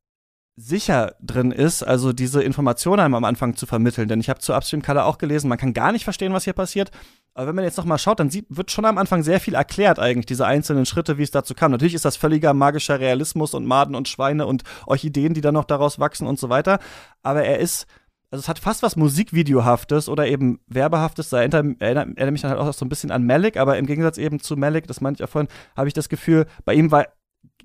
sicher 0.57 1.16
drin 1.20 1.50
ist, 1.50 1.82
also 1.82 2.12
diese 2.12 2.42
Informationen 2.42 3.00
einem 3.00 3.14
am 3.14 3.24
Anfang 3.24 3.57
zu 3.57 3.66
vermitteln. 3.66 4.09
Denn 4.09 4.20
ich 4.20 4.28
habe 4.28 4.38
zu 4.38 4.55
Upstream 4.55 4.82
Color 4.82 5.07
auch 5.07 5.18
gelesen, 5.18 5.48
man 5.48 5.59
kann 5.59 5.74
gar 5.74 5.90
nicht 5.92 6.05
verstehen, 6.05 6.32
was 6.32 6.44
hier 6.44 6.52
passiert. 6.52 6.90
Aber 7.34 7.48
wenn 7.48 7.57
man 7.57 7.64
jetzt 7.64 7.76
noch 7.76 7.84
mal 7.84 7.98
schaut, 7.98 8.20
dann 8.20 8.30
sieht, 8.30 8.46
wird 8.48 8.70
schon 8.70 8.84
am 8.84 8.96
Anfang 8.96 9.24
sehr 9.24 9.40
viel 9.40 9.55
erklärt 9.55 9.98
eigentlich, 9.98 10.26
diese 10.26 10.46
einzelnen 10.46 10.86
Schritte, 10.86 11.18
wie 11.18 11.24
es 11.24 11.32
dazu 11.32 11.55
kam. 11.55 11.72
Natürlich 11.72 11.94
ist 11.94 12.05
das 12.05 12.16
völliger 12.16 12.55
magischer 12.55 13.00
Realismus 13.00 13.55
und 13.55 13.66
Maden 13.66 13.96
und 13.96 14.09
Schweine 14.09 14.46
und 14.46 14.62
Orchideen, 14.86 15.34
die 15.34 15.40
dann 15.40 15.55
noch 15.55 15.64
daraus 15.64 15.98
wachsen 15.98 16.28
und 16.28 16.38
so 16.38 16.48
weiter. 16.48 16.78
Aber 17.24 17.42
er 17.42 17.59
ist, 17.59 17.86
also 18.30 18.40
es 18.40 18.48
hat 18.48 18.61
fast 18.61 18.84
was 18.84 18.94
Musikvideohaftes 18.94 20.09
oder 20.09 20.28
eben 20.28 20.61
Werbehaftes. 20.68 21.30
Da 21.30 21.38
erinnert, 21.38 21.80
erinnert 21.80 22.30
mich 22.30 22.42
dann 22.42 22.52
halt 22.52 22.61
auch 22.61 22.72
so 22.72 22.84
ein 22.84 22.88
bisschen 22.88 23.11
an 23.11 23.26
Malik, 23.26 23.57
aber 23.57 23.78
im 23.78 23.86
Gegensatz 23.86 24.18
eben 24.18 24.38
zu 24.38 24.57
Malik, 24.57 24.86
das 24.86 25.00
meinte 25.00 25.20
ich 25.20 25.28
auch 25.28 25.32
vorhin, 25.32 25.50
habe 25.76 25.88
ich 25.88 25.94
das 25.94 26.09
Gefühl, 26.09 26.46
bei 26.64 26.74
ihm 26.74 26.92
war 26.92 27.07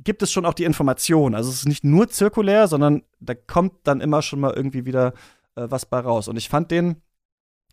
gibt 0.03 0.23
es 0.23 0.31
schon 0.31 0.45
auch 0.45 0.53
die 0.53 0.63
Information. 0.63 1.35
Also 1.35 1.49
es 1.49 1.57
ist 1.57 1.67
nicht 1.67 1.83
nur 1.83 2.09
zirkulär, 2.09 2.67
sondern 2.67 3.03
da 3.19 3.35
kommt 3.35 3.73
dann 3.83 4.01
immer 4.01 4.21
schon 4.21 4.39
mal 4.39 4.53
irgendwie 4.53 4.85
wieder 4.85 5.13
äh, 5.55 5.67
was 5.69 5.85
bei 5.85 5.99
raus. 5.99 6.27
Und 6.27 6.37
ich 6.37 6.49
fand 6.49 6.71
den, 6.71 7.01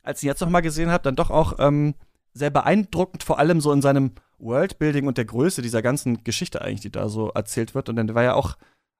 als 0.02 0.18
ich 0.18 0.24
ihn 0.24 0.28
jetzt 0.28 0.40
noch 0.40 0.50
mal 0.50 0.60
gesehen 0.60 0.90
habe, 0.90 1.02
dann 1.02 1.16
doch 1.16 1.30
auch 1.30 1.54
ähm, 1.58 1.94
sehr 2.32 2.50
beeindruckend, 2.50 3.22
vor 3.22 3.38
allem 3.38 3.60
so 3.60 3.72
in 3.72 3.82
seinem 3.82 4.12
Worldbuilding 4.38 5.06
und 5.06 5.18
der 5.18 5.24
Größe 5.24 5.62
dieser 5.62 5.82
ganzen 5.82 6.22
Geschichte 6.24 6.60
eigentlich, 6.60 6.80
die 6.80 6.90
da 6.90 7.08
so 7.08 7.30
erzählt 7.30 7.74
wird. 7.74 7.88
Und 7.88 7.96
dann 7.96 8.14
war 8.14 8.22
ja 8.22 8.34
auch, 8.34 8.56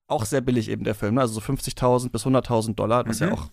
auch 0.07 0.24
sehr 0.24 0.40
billig 0.40 0.68
eben 0.70 0.84
der 0.84 0.94
Film, 0.94 1.14
ne? 1.14 1.20
also 1.20 1.34
so 1.34 1.40
50.000 1.40 2.11
bis 2.11 2.24
100.000 2.24 2.74
Dollar, 2.74 3.07
was 3.07 3.20
mhm. 3.20 3.28
ja 3.28 3.32
auch 3.34 3.50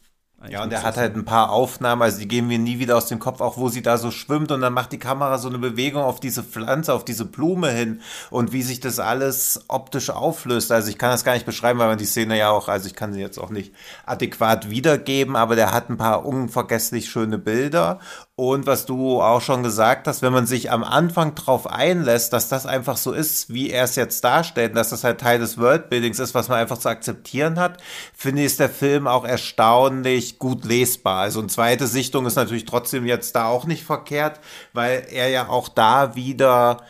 ja, 0.49 0.63
und 0.63 0.73
er 0.73 0.83
hat 0.83 0.97
halt 0.97 1.15
ein 1.15 1.25
paar 1.25 1.51
Aufnahmen, 1.51 2.01
also 2.01 2.19
die 2.19 2.27
gehen 2.27 2.47
mir 2.47 2.59
nie 2.59 2.79
wieder 2.79 2.97
aus 2.97 3.05
dem 3.05 3.19
Kopf, 3.19 3.39
auch 3.39 3.57
wo 3.57 3.69
sie 3.69 3.81
da 3.81 3.97
so 3.97 4.11
schwimmt 4.11 4.51
und 4.51 4.61
dann 4.61 4.73
macht 4.73 4.91
die 4.91 4.99
Kamera 4.99 5.37
so 5.37 5.47
eine 5.47 5.57
Bewegung 5.57 6.03
auf 6.03 6.19
diese 6.19 6.43
Pflanze, 6.43 6.93
auf 6.93 7.05
diese 7.05 7.25
Blume 7.25 7.69
hin 7.69 8.01
und 8.29 8.51
wie 8.51 8.61
sich 8.61 8.79
das 8.79 8.99
alles 8.99 9.63
optisch 9.69 10.09
auflöst. 10.09 10.71
Also 10.71 10.89
ich 10.89 10.97
kann 10.97 11.11
das 11.11 11.23
gar 11.23 11.33
nicht 11.33 11.45
beschreiben, 11.45 11.79
weil 11.79 11.87
man 11.87 11.97
die 11.97 12.05
Szene 12.05 12.37
ja 12.37 12.49
auch, 12.49 12.67
also 12.67 12.87
ich 12.87 12.95
kann 12.95 13.13
sie 13.13 13.21
jetzt 13.21 13.37
auch 13.37 13.51
nicht 13.51 13.73
adäquat 14.05 14.69
wiedergeben, 14.69 15.35
aber 15.35 15.55
der 15.55 15.71
hat 15.71 15.89
ein 15.89 15.97
paar 15.97 16.25
unvergesslich 16.25 17.09
schöne 17.09 17.37
Bilder 17.37 17.99
und 18.35 18.65
was 18.65 18.87
du 18.87 19.21
auch 19.21 19.41
schon 19.41 19.61
gesagt 19.61 20.07
hast, 20.07 20.23
wenn 20.23 20.33
man 20.33 20.47
sich 20.47 20.71
am 20.71 20.83
Anfang 20.83 21.35
drauf 21.35 21.67
einlässt, 21.67 22.33
dass 22.33 22.49
das 22.49 22.65
einfach 22.65 22.97
so 22.97 23.11
ist, 23.11 23.53
wie 23.53 23.69
er 23.69 23.83
es 23.83 23.95
jetzt 23.95 24.23
darstellt, 24.23 24.75
dass 24.75 24.89
das 24.89 25.03
halt 25.03 25.21
Teil 25.21 25.37
des 25.37 25.59
Worldbuildings 25.59 26.17
ist, 26.17 26.33
was 26.33 26.49
man 26.49 26.57
einfach 26.57 26.79
zu 26.79 26.89
akzeptieren 26.89 27.59
hat, 27.59 27.77
finde 28.15 28.41
ich, 28.41 28.47
ist 28.47 28.59
der 28.59 28.69
Film 28.69 29.05
auch 29.05 29.23
erstaunlich 29.23 30.39
gut 30.39 30.65
lesbar. 30.65 31.21
Also 31.21 31.39
eine 31.39 31.49
zweite 31.49 31.85
Sichtung 31.85 32.25
ist 32.25 32.35
natürlich 32.35 32.65
trotzdem 32.65 33.05
jetzt 33.05 33.35
da 33.35 33.45
auch 33.45 33.65
nicht 33.65 33.83
verkehrt, 33.83 34.39
weil 34.73 35.05
er 35.11 35.29
ja 35.29 35.49
auch 35.49 35.69
da 35.69 36.15
wieder 36.15 36.81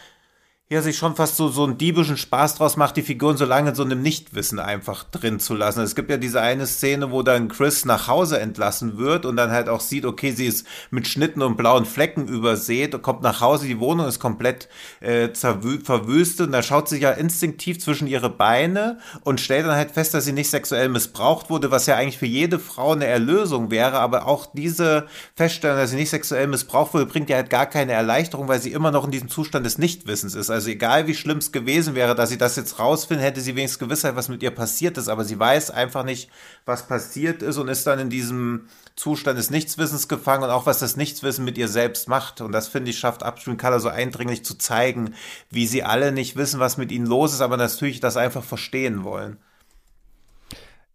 ja, 0.74 0.82
sich 0.82 0.98
schon 0.98 1.16
fast 1.16 1.38
so, 1.38 1.50
so 1.50 1.64
einen 1.64 1.78
diebischen 1.78 2.18
Spaß 2.18 2.56
draus 2.56 2.78
macht, 2.78 2.98
die 2.98 3.04
Figuren 3.04 3.38
so 3.38 3.46
lange 3.46 3.70
in 3.70 3.76
so 3.76 3.84
einem 3.84 4.02
Nichtwissen 4.02 4.60
einfach 4.60 5.04
drin 5.04 5.40
zu 5.40 5.54
lassen. 5.54 5.82
Es 5.82 5.96
gibt 5.96 6.10
ja 6.10 6.18
diese 6.18 6.42
eine 6.42 6.66
Szene, 6.66 7.12
wo 7.12 7.22
dann 7.22 7.48
Chris 7.48 7.86
nach 7.86 8.08
Hause 8.08 8.40
entlassen 8.40 8.98
wird 8.98 9.26
und 9.26 9.38
dann 9.38 9.52
halt 9.52 9.70
auch 9.70 9.82
sieht, 9.82 10.06
okay, 10.06 10.32
sie 10.32 10.48
ist 10.48 10.66
mit 10.90 11.08
Schnitten 11.08 11.42
und 11.42 11.58
blauen 11.58 11.86
Flecken 11.86 12.28
übersät, 12.28 13.00
kommt 13.04 13.22
nach 13.22 13.40
Hause, 13.40 13.68
die 13.68 13.80
Wohnung 13.80 14.08
ist 14.08 14.20
komplett 14.20 14.68
äh, 15.00 15.30
verwüstet 15.34 16.48
und 16.48 16.54
da 16.54 16.64
schaut 16.64 16.90
sie 16.90 17.00
ja 17.00 17.12
instinktiv 17.12 17.80
zwischen 17.80 18.08
ihre 18.08 18.30
Beine 18.30 18.98
und 19.24 19.40
stellt 19.40 19.66
dann 19.66 19.76
halt 19.76 19.92
fest, 19.92 20.14
dass 20.14 20.26
sie 20.26 20.34
nicht 20.34 20.50
sexuell 20.50 20.90
missbraucht 20.90 21.50
wurde, 21.50 21.70
was 21.70 21.86
ja 21.86 21.96
eigentlich 21.96 22.18
für 22.18 22.26
jede 22.26 22.58
Frau 22.58 22.94
eine 22.94 23.06
Erlösung 23.06 23.70
wäre, 23.70 24.00
aber 24.00 24.28
auch 24.28 24.48
diese 24.54 25.08
Feststellung, 25.36 25.78
dass 25.78 25.92
sie 25.92 25.98
nicht 25.98 26.10
sexuell 26.10 26.48
missbraucht 26.48 26.94
wurde, 26.94 27.06
bringt 27.06 27.30
ja 27.30 27.38
halt 27.38 27.52
gar 27.52 27.68
keine 27.68 27.92
Erleichterung, 27.92 28.48
weil 28.48 28.60
sie 28.60 28.72
immer 28.72 28.92
noch 28.92 29.06
in 29.06 29.12
diesem 29.12 29.30
Zustand 29.30 29.66
des 29.66 29.78
Nichtwissens 29.78 30.34
ist. 30.34 30.50
Also 30.50 30.63
also 30.64 30.72
egal 30.72 31.08
wie 31.08 31.14
schlimm 31.14 31.40
es 31.40 31.52
gewesen 31.52 31.94
wäre, 31.94 32.16
dass 32.16 32.30
sie 32.30 32.38
das 32.38 32.56
jetzt 32.56 32.80
rausfinden, 32.80 33.22
hätte 33.22 33.42
sie 33.42 33.58
wenigstens 33.58 33.80
Gewissheit, 33.80 34.16
was 34.16 34.30
mit 34.30 34.42
ihr 34.44 34.52
passiert 34.52 34.98
ist. 34.98 35.10
Aber 35.10 35.26
sie 35.26 35.38
weiß 35.38 35.72
einfach 35.72 36.06
nicht, 36.06 36.30
was 36.66 36.88
passiert 36.88 37.42
ist 37.42 37.58
und 37.58 37.68
ist 37.68 37.86
dann 37.86 38.00
in 38.00 38.10
diesem 38.10 38.70
Zustand 38.96 39.38
des 39.38 39.50
Nichtswissens 39.50 40.08
gefangen 40.08 40.44
und 40.44 40.52
auch 40.52 40.66
was 40.66 40.80
das 40.80 40.96
Nichtswissen 40.96 41.44
mit 41.44 41.58
ihr 41.58 41.68
selbst 41.68 42.08
macht. 42.08 42.40
Und 42.40 42.54
das 42.54 42.70
finde 42.70 42.92
ich 42.92 42.98
schafft 42.98 43.24
Upstream 43.24 43.58
Color 43.58 43.82
so 43.82 43.90
eindringlich 43.90 44.46
zu 44.46 44.58
zeigen, 44.58 45.16
wie 45.50 45.68
sie 45.68 45.84
alle 45.84 46.14
nicht 46.14 46.38
wissen, 46.38 46.62
was 46.62 46.78
mit 46.78 46.94
ihnen 46.94 47.08
los 47.08 47.34
ist, 47.34 47.42
aber 47.42 47.58
natürlich 47.58 48.00
das 48.00 48.16
einfach 48.16 48.44
verstehen 48.44 49.04
wollen. 49.04 49.36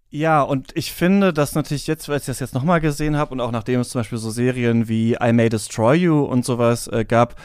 Ja, 0.08 0.40
und 0.40 0.74
ich 0.74 0.92
finde, 0.94 1.34
dass 1.34 1.54
natürlich 1.54 1.86
jetzt, 1.86 2.08
weil 2.08 2.20
ich 2.20 2.24
das 2.24 2.40
jetzt 2.40 2.54
nochmal 2.54 2.80
gesehen 2.80 3.18
habe 3.18 3.32
und 3.32 3.42
auch 3.42 3.50
nachdem 3.50 3.80
es 3.80 3.90
zum 3.90 3.98
Beispiel 3.98 4.16
so 4.16 4.30
Serien 4.30 4.88
wie 4.88 5.18
I 5.22 5.34
May 5.34 5.50
Destroy 5.50 5.96
You 5.96 6.22
und 6.22 6.46
sowas 6.46 6.88
äh, 6.88 7.04
gab, 7.04 7.36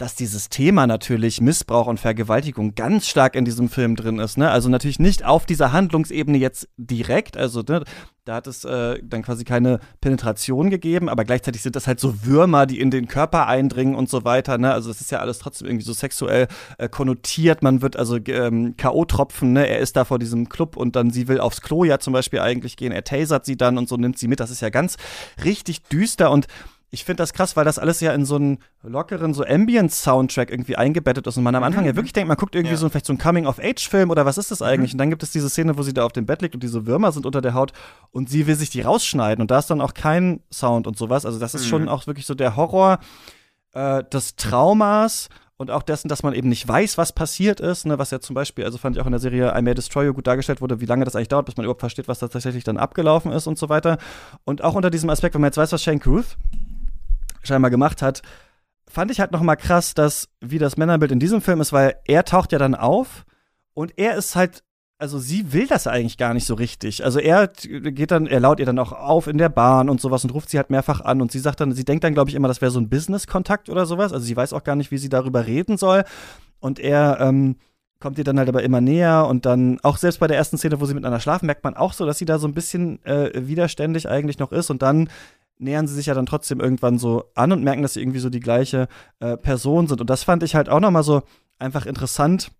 dass 0.00 0.14
dieses 0.14 0.48
Thema 0.48 0.86
natürlich 0.86 1.42
Missbrauch 1.42 1.86
und 1.86 2.00
Vergewaltigung 2.00 2.74
ganz 2.74 3.06
stark 3.06 3.36
in 3.36 3.44
diesem 3.44 3.68
Film 3.68 3.96
drin 3.96 4.18
ist. 4.18 4.38
Ne? 4.38 4.50
Also 4.50 4.70
natürlich 4.70 4.98
nicht 4.98 5.26
auf 5.26 5.44
dieser 5.44 5.72
Handlungsebene 5.72 6.38
jetzt 6.38 6.68
direkt, 6.78 7.36
also 7.36 7.60
ne, 7.60 7.84
da 8.24 8.36
hat 8.36 8.46
es 8.46 8.64
äh, 8.64 8.98
dann 9.02 9.22
quasi 9.22 9.44
keine 9.44 9.78
Penetration 10.00 10.70
gegeben, 10.70 11.10
aber 11.10 11.24
gleichzeitig 11.24 11.60
sind 11.60 11.76
das 11.76 11.86
halt 11.86 12.00
so 12.00 12.24
Würmer, 12.24 12.64
die 12.64 12.80
in 12.80 12.90
den 12.90 13.08
Körper 13.08 13.46
eindringen 13.46 13.94
und 13.94 14.08
so 14.08 14.24
weiter. 14.24 14.56
Ne? 14.56 14.72
Also 14.72 14.88
das 14.88 15.02
ist 15.02 15.10
ja 15.10 15.18
alles 15.18 15.38
trotzdem 15.38 15.68
irgendwie 15.68 15.84
so 15.84 15.92
sexuell 15.92 16.48
äh, 16.78 16.88
konnotiert. 16.88 17.62
Man 17.62 17.82
wird 17.82 17.96
also 17.96 18.16
ähm, 18.26 18.76
K.O.-Tropfen, 18.78 19.46
ne? 19.52 19.66
er 19.66 19.80
ist 19.80 19.96
da 19.96 20.06
vor 20.06 20.18
diesem 20.18 20.48
Club 20.48 20.78
und 20.78 20.96
dann 20.96 21.10
sie 21.10 21.28
will 21.28 21.40
aufs 21.40 21.60
Klo 21.60 21.84
ja 21.84 21.98
zum 21.98 22.14
Beispiel 22.14 22.40
eigentlich 22.40 22.78
gehen. 22.78 22.92
Er 22.92 23.04
tasert 23.04 23.44
sie 23.44 23.56
dann 23.56 23.76
und 23.76 23.88
so 23.88 23.96
nimmt 23.96 24.18
sie 24.18 24.28
mit. 24.28 24.40
Das 24.40 24.50
ist 24.50 24.62
ja 24.62 24.70
ganz 24.70 24.96
richtig 25.44 25.82
düster 25.82 26.30
und 26.30 26.46
ich 26.92 27.04
finde 27.04 27.22
das 27.22 27.32
krass, 27.32 27.56
weil 27.56 27.64
das 27.64 27.78
alles 27.78 28.00
ja 28.00 28.12
in 28.12 28.24
so 28.24 28.34
einen 28.34 28.58
lockeren, 28.82 29.32
so 29.32 29.44
Ambient-Soundtrack 29.44 30.50
irgendwie 30.50 30.76
eingebettet 30.76 31.26
ist 31.26 31.36
und 31.36 31.44
man 31.44 31.54
am 31.54 31.62
Anfang 31.62 31.84
mhm. 31.84 31.90
ja 31.90 31.96
wirklich 31.96 32.12
denkt, 32.12 32.26
man 32.26 32.36
guckt 32.36 32.56
irgendwie 32.56 32.74
ja. 32.74 32.78
so 32.78 32.88
vielleicht 32.88 33.06
so 33.06 33.12
einen 33.12 33.18
Coming-of-Age-Film 33.18 34.10
oder 34.10 34.26
was 34.26 34.38
ist 34.38 34.50
das 34.50 34.60
eigentlich? 34.60 34.92
Mhm. 34.92 34.94
Und 34.94 34.98
dann 34.98 35.10
gibt 35.10 35.22
es 35.22 35.30
diese 35.30 35.48
Szene, 35.48 35.78
wo 35.78 35.82
sie 35.82 35.94
da 35.94 36.04
auf 36.04 36.12
dem 36.12 36.26
Bett 36.26 36.42
liegt 36.42 36.54
und 36.54 36.62
diese 36.62 36.86
Würmer 36.86 37.12
sind 37.12 37.26
unter 37.26 37.40
der 37.40 37.54
Haut 37.54 37.72
und 38.10 38.28
sie 38.28 38.46
will 38.48 38.56
sich 38.56 38.70
die 38.70 38.80
rausschneiden 38.80 39.40
und 39.40 39.50
da 39.50 39.60
ist 39.60 39.70
dann 39.70 39.80
auch 39.80 39.94
kein 39.94 40.40
Sound 40.52 40.88
und 40.88 40.98
sowas. 40.98 41.24
Also 41.24 41.38
das 41.38 41.54
ist 41.54 41.66
mhm. 41.66 41.68
schon 41.68 41.88
auch 41.88 42.06
wirklich 42.08 42.26
so 42.26 42.34
der 42.34 42.56
Horror 42.56 42.98
äh, 43.72 44.02
des 44.04 44.34
Traumas 44.34 45.28
und 45.60 45.70
auch 45.70 45.82
dessen, 45.82 46.08
dass 46.08 46.22
man 46.22 46.32
eben 46.32 46.48
nicht 46.48 46.66
weiß, 46.66 46.96
was 46.98 47.12
passiert 47.12 47.60
ist, 47.60 47.84
ne, 47.84 47.98
was 47.98 48.10
ja 48.10 48.18
zum 48.18 48.32
Beispiel, 48.34 48.64
also 48.64 48.78
fand 48.78 48.96
ich 48.96 49.02
auch 49.02 49.06
in 49.06 49.12
der 49.12 49.20
Serie 49.20 49.54
I 49.54 49.60
May 49.60 49.74
Destroy 49.74 50.06
You 50.06 50.14
gut 50.14 50.26
dargestellt 50.26 50.62
wurde, 50.62 50.80
wie 50.80 50.86
lange 50.86 51.04
das 51.04 51.14
eigentlich 51.14 51.28
dauert, 51.28 51.44
bis 51.44 51.56
man 51.56 51.64
überhaupt 51.64 51.80
versteht, 51.80 52.08
was 52.08 52.18
da 52.18 52.28
tatsächlich 52.28 52.64
dann 52.64 52.78
abgelaufen 52.78 53.30
ist 53.30 53.46
und 53.46 53.58
so 53.58 53.68
weiter. 53.68 53.98
Und 54.44 54.64
auch 54.64 54.74
unter 54.74 54.88
diesem 54.88 55.10
Aspekt, 55.10 55.34
wenn 55.34 55.42
man 55.42 55.48
jetzt 55.48 55.58
weiß, 55.58 55.70
was 55.70 55.82
Shane 55.82 56.00
Carruth 56.00 56.38
scheinbar 57.42 57.70
gemacht 57.70 58.02
hat, 58.02 58.22
fand 58.88 59.10
ich 59.10 59.20
halt 59.20 59.32
noch 59.32 59.42
mal 59.42 59.56
krass, 59.56 59.94
dass 59.94 60.28
wie 60.40 60.58
das 60.58 60.76
Männerbild 60.76 61.12
in 61.12 61.20
diesem 61.20 61.40
Film 61.40 61.60
ist, 61.60 61.72
weil 61.72 61.96
er 62.04 62.24
taucht 62.24 62.52
ja 62.52 62.58
dann 62.58 62.74
auf 62.74 63.24
und 63.74 63.98
er 63.98 64.16
ist 64.16 64.36
halt 64.36 64.62
also 65.00 65.18
sie 65.18 65.54
will 65.54 65.66
das 65.66 65.86
eigentlich 65.86 66.18
gar 66.18 66.34
nicht 66.34 66.46
so 66.46 66.52
richtig. 66.52 67.02
Also 67.04 67.20
er 67.20 67.48
geht 67.48 68.10
dann, 68.10 68.26
er 68.26 68.38
laut 68.38 68.60
ihr 68.60 68.66
dann 68.66 68.78
auch 68.78 68.92
auf 68.92 69.28
in 69.28 69.38
der 69.38 69.48
Bahn 69.48 69.88
und 69.88 69.98
sowas 69.98 70.24
und 70.24 70.34
ruft 70.34 70.50
sie 70.50 70.58
halt 70.58 70.68
mehrfach 70.68 71.00
an 71.00 71.22
und 71.22 71.32
sie 71.32 71.38
sagt 71.38 71.60
dann, 71.60 71.72
sie 71.72 71.86
denkt 71.86 72.04
dann, 72.04 72.12
glaube 72.12 72.28
ich, 72.28 72.36
immer, 72.36 72.48
das 72.48 72.60
wäre 72.60 72.70
so 72.70 72.78
ein 72.78 72.90
Business-Kontakt 72.90 73.70
oder 73.70 73.86
sowas. 73.86 74.12
Also 74.12 74.26
sie 74.26 74.36
weiß 74.36 74.52
auch 74.52 74.62
gar 74.62 74.76
nicht, 74.76 74.90
wie 74.90 74.98
sie 74.98 75.08
darüber 75.08 75.46
reden 75.46 75.78
soll. 75.78 76.04
Und 76.60 76.78
er 76.78 77.16
ähm, 77.18 77.56
kommt 77.98 78.18
ihr 78.18 78.24
dann 78.24 78.38
halt 78.38 78.50
aber 78.50 78.62
immer 78.62 78.82
näher 78.82 79.26
und 79.26 79.46
dann 79.46 79.80
auch 79.82 79.96
selbst 79.96 80.20
bei 80.20 80.26
der 80.26 80.36
ersten 80.36 80.58
Szene, 80.58 80.82
wo 80.82 80.84
sie 80.84 80.92
miteinander 80.92 81.20
schlafen, 81.20 81.46
merkt 81.46 81.64
man 81.64 81.78
auch 81.78 81.94
so, 81.94 82.04
dass 82.04 82.18
sie 82.18 82.26
da 82.26 82.38
so 82.38 82.46
ein 82.46 82.54
bisschen 82.54 83.02
äh, 83.06 83.30
widerständig 83.34 84.06
eigentlich 84.06 84.38
noch 84.38 84.52
ist 84.52 84.68
und 84.68 84.82
dann 84.82 85.08
nähern 85.60 85.86
sie 85.86 85.94
sich 85.94 86.06
ja 86.06 86.14
dann 86.14 86.26
trotzdem 86.26 86.60
irgendwann 86.60 86.98
so 86.98 87.24
an 87.34 87.52
und 87.52 87.62
merken, 87.62 87.82
dass 87.82 87.94
sie 87.94 88.00
irgendwie 88.00 88.18
so 88.18 88.30
die 88.30 88.40
gleiche 88.40 88.88
äh, 89.20 89.36
Person 89.36 89.86
sind. 89.86 90.00
Und 90.00 90.10
das 90.10 90.24
fand 90.24 90.42
ich 90.42 90.54
halt 90.54 90.68
auch 90.68 90.80
noch 90.80 90.90
mal 90.90 91.02
so 91.02 91.22
einfach 91.58 91.86
interessant 91.86 92.50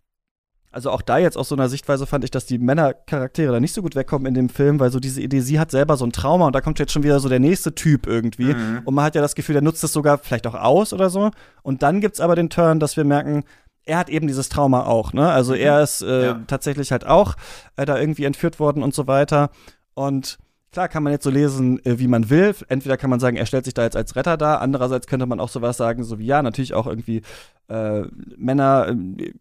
also 0.73 0.91
auch 0.91 1.03
da 1.03 1.19
jetzt 1.19 1.37
aus 1.37 1.49
so 1.49 1.57
einer 1.57 1.69
Sichtweise 1.69 2.07
fand 2.07 2.23
ich, 2.23 2.31
dass 2.31 2.47
die 2.47 2.59
Männercharaktere 2.59 3.53
da 3.53 3.61
nicht 3.61 3.75
so 3.75 3.83
gut 3.83 3.97
wegkommen 3.97 4.27
in 4.27 4.35
dem 4.35 4.49
Film, 4.49 4.79
weil 4.79 4.91
so 4.93 5.01
diese 5.01 5.21
Idee, 5.21 5.41
sie 5.41 5.59
hat 5.59 5.73
selber 5.73 5.97
so 5.97 6.05
ein 6.05 6.13
Trauma 6.13 6.47
und 6.47 6.55
da 6.55 6.61
kommt 6.61 6.79
jetzt 6.79 6.93
schon 6.93 7.03
wieder 7.03 7.19
so 7.19 7.29
der 7.29 7.41
nächste 7.41 7.75
Typ 7.75 8.07
irgendwie. 8.07 8.55
Mhm. 8.55 8.83
Und 8.85 8.95
man 8.95 9.05
hat 9.05 9.17
ja 9.17 9.21
das 9.21 9.35
Gefühl, 9.35 9.55
der 9.55 9.63
nutzt 9.63 9.83
es 9.83 9.93
sogar 9.93 10.19
vielleicht 10.19 10.47
auch 10.47 10.55
aus 10.55 10.93
oder 10.93 11.11
so. 11.11 11.33
Und 11.63 11.83
dann 11.83 12.01
gibt's 12.01 12.21
aber 12.21 12.37
den 12.37 12.51
Turn, 12.51 12.79
dass 12.79 12.97
wir 12.97 13.05
merken, 13.05 13.43
er 13.85 13.99
hat 13.99 14.09
eben 14.09 14.29
dieses 14.29 14.49
Trauma 14.49 14.85
auch, 14.85 15.13
ne? 15.13 15.29
Also 15.29 15.55
er 15.55 15.79
mhm. 15.79 15.83
ist 15.83 16.03
äh, 16.03 16.27
ja. 16.27 16.41
tatsächlich 16.47 16.93
halt 16.93 17.05
auch 17.05 17.35
äh, 17.77 17.85
da 17.85 17.99
irgendwie 17.99 18.25
entführt 18.25 18.61
worden 18.61 18.85
und 18.85 18.95
so 18.95 19.09
weiter. 19.09 19.51
Und 19.95 20.39
Klar 20.73 20.89
kann 20.89 21.03
man 21.03 21.13
jetzt 21.13 21.25
so 21.25 21.31
lesen, 21.31 21.85
äh, 21.85 21.99
wie 21.99 22.07
man 22.07 22.31
will. 22.31 22.55
Entweder 22.69 22.97
kann 22.97 23.11
man 23.11 23.19
sagen, 23.19 23.37
er 23.37 23.47
stellt 23.47 23.65
sich 23.65 23.75
da 23.75 23.83
jetzt 23.83 23.97
als 23.97 24.15
Retter 24.15 24.37
dar. 24.37 24.61
Andererseits 24.61 25.09
könnte 25.09 25.27
man 25.27 25.41
auch 25.41 25.49
sowas 25.49 25.77
sagen, 25.77 26.05
so 26.05 26.19
wie 26.19 26.27
ja, 26.27 26.43
natürlich 26.43 26.75
auch 26.75 26.87
irgendwie 26.87 27.23
äh, 27.69 28.03
Männer, 28.37 28.89
äh, 28.89 29.33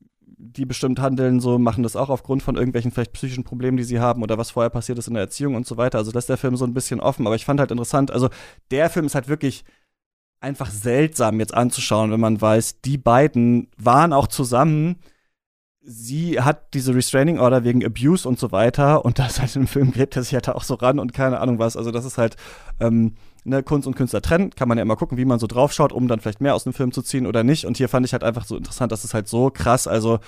die 0.41 0.65
bestimmt 0.65 0.99
handeln, 0.99 1.41
so 1.41 1.59
machen 1.59 1.83
das 1.83 1.97
auch 1.97 2.09
aufgrund 2.09 2.41
von 2.41 2.55
irgendwelchen 2.55 2.91
vielleicht 2.91 3.11
psychischen 3.11 3.43
Problemen, 3.43 3.77
die 3.77 3.83
sie 3.83 3.99
haben 3.99 4.23
oder 4.23 4.37
was 4.37 4.51
vorher 4.51 4.69
passiert 4.69 4.97
ist 4.97 5.07
in 5.07 5.13
der 5.13 5.23
Erziehung 5.23 5.55
und 5.55 5.67
so 5.67 5.75
weiter. 5.77 5.97
Also 5.97 6.11
das 6.11 6.23
ist 6.23 6.29
der 6.29 6.37
Film 6.37 6.55
so 6.55 6.65
ein 6.65 6.73
bisschen 6.73 7.01
offen, 7.01 7.27
aber 7.27 7.35
ich 7.35 7.45
fand 7.45 7.59
halt 7.59 7.71
interessant, 7.71 8.09
also 8.09 8.29
der 8.71 8.89
Film 8.89 9.05
ist 9.05 9.15
halt 9.15 9.27
wirklich 9.27 9.65
einfach 10.39 10.71
seltsam 10.71 11.39
jetzt 11.41 11.53
anzuschauen, 11.53 12.11
wenn 12.11 12.21
man 12.21 12.39
weiß, 12.39 12.81
die 12.81 12.97
beiden 12.97 13.67
waren 13.77 14.13
auch 14.13 14.27
zusammen. 14.27 14.95
Sie 15.81 16.41
hat 16.41 16.73
diese 16.73 16.93
Restraining 16.93 17.39
Order 17.39 17.63
wegen 17.63 17.85
Abuse 17.85 18.27
und 18.27 18.37
so 18.37 18.51
weiter 18.51 19.05
und 19.05 19.17
das 19.17 19.39
halt 19.39 19.55
im 19.55 19.65
Film 19.65 19.91
gräbt 19.91 20.15
er 20.15 20.23
sich 20.23 20.33
halt 20.33 20.49
auch 20.49 20.63
so 20.63 20.73
ran 20.75 20.99
und 20.99 21.13
keine 21.13 21.39
Ahnung 21.39 21.57
was. 21.57 21.77
Also 21.77 21.91
das 21.91 22.05
ist 22.05 22.17
halt 22.17 22.35
ähm, 22.79 23.15
ne, 23.45 23.63
Kunst 23.63 23.87
und 23.87 23.95
Künstler 23.95 24.21
trennen, 24.21 24.51
kann 24.51 24.67
man 24.67 24.77
ja 24.77 24.81
immer 24.81 24.97
gucken, 24.97 25.17
wie 25.17 25.25
man 25.25 25.39
so 25.39 25.47
draufschaut, 25.47 25.93
um 25.93 26.07
dann 26.07 26.19
vielleicht 26.19 26.41
mehr 26.41 26.55
aus 26.55 26.65
dem 26.65 26.73
Film 26.73 26.91
zu 26.91 27.01
ziehen 27.01 27.25
oder 27.25 27.43
nicht. 27.43 27.65
Und 27.65 27.77
hier 27.77 27.89
fand 27.89 28.05
ich 28.05 28.13
halt 28.13 28.23
einfach 28.23 28.45
so 28.45 28.57
interessant, 28.57 28.91
dass 28.91 29.03
es 29.03 29.13
halt 29.13 29.27
so 29.27 29.49
krass, 29.49 29.87
also 29.87 30.19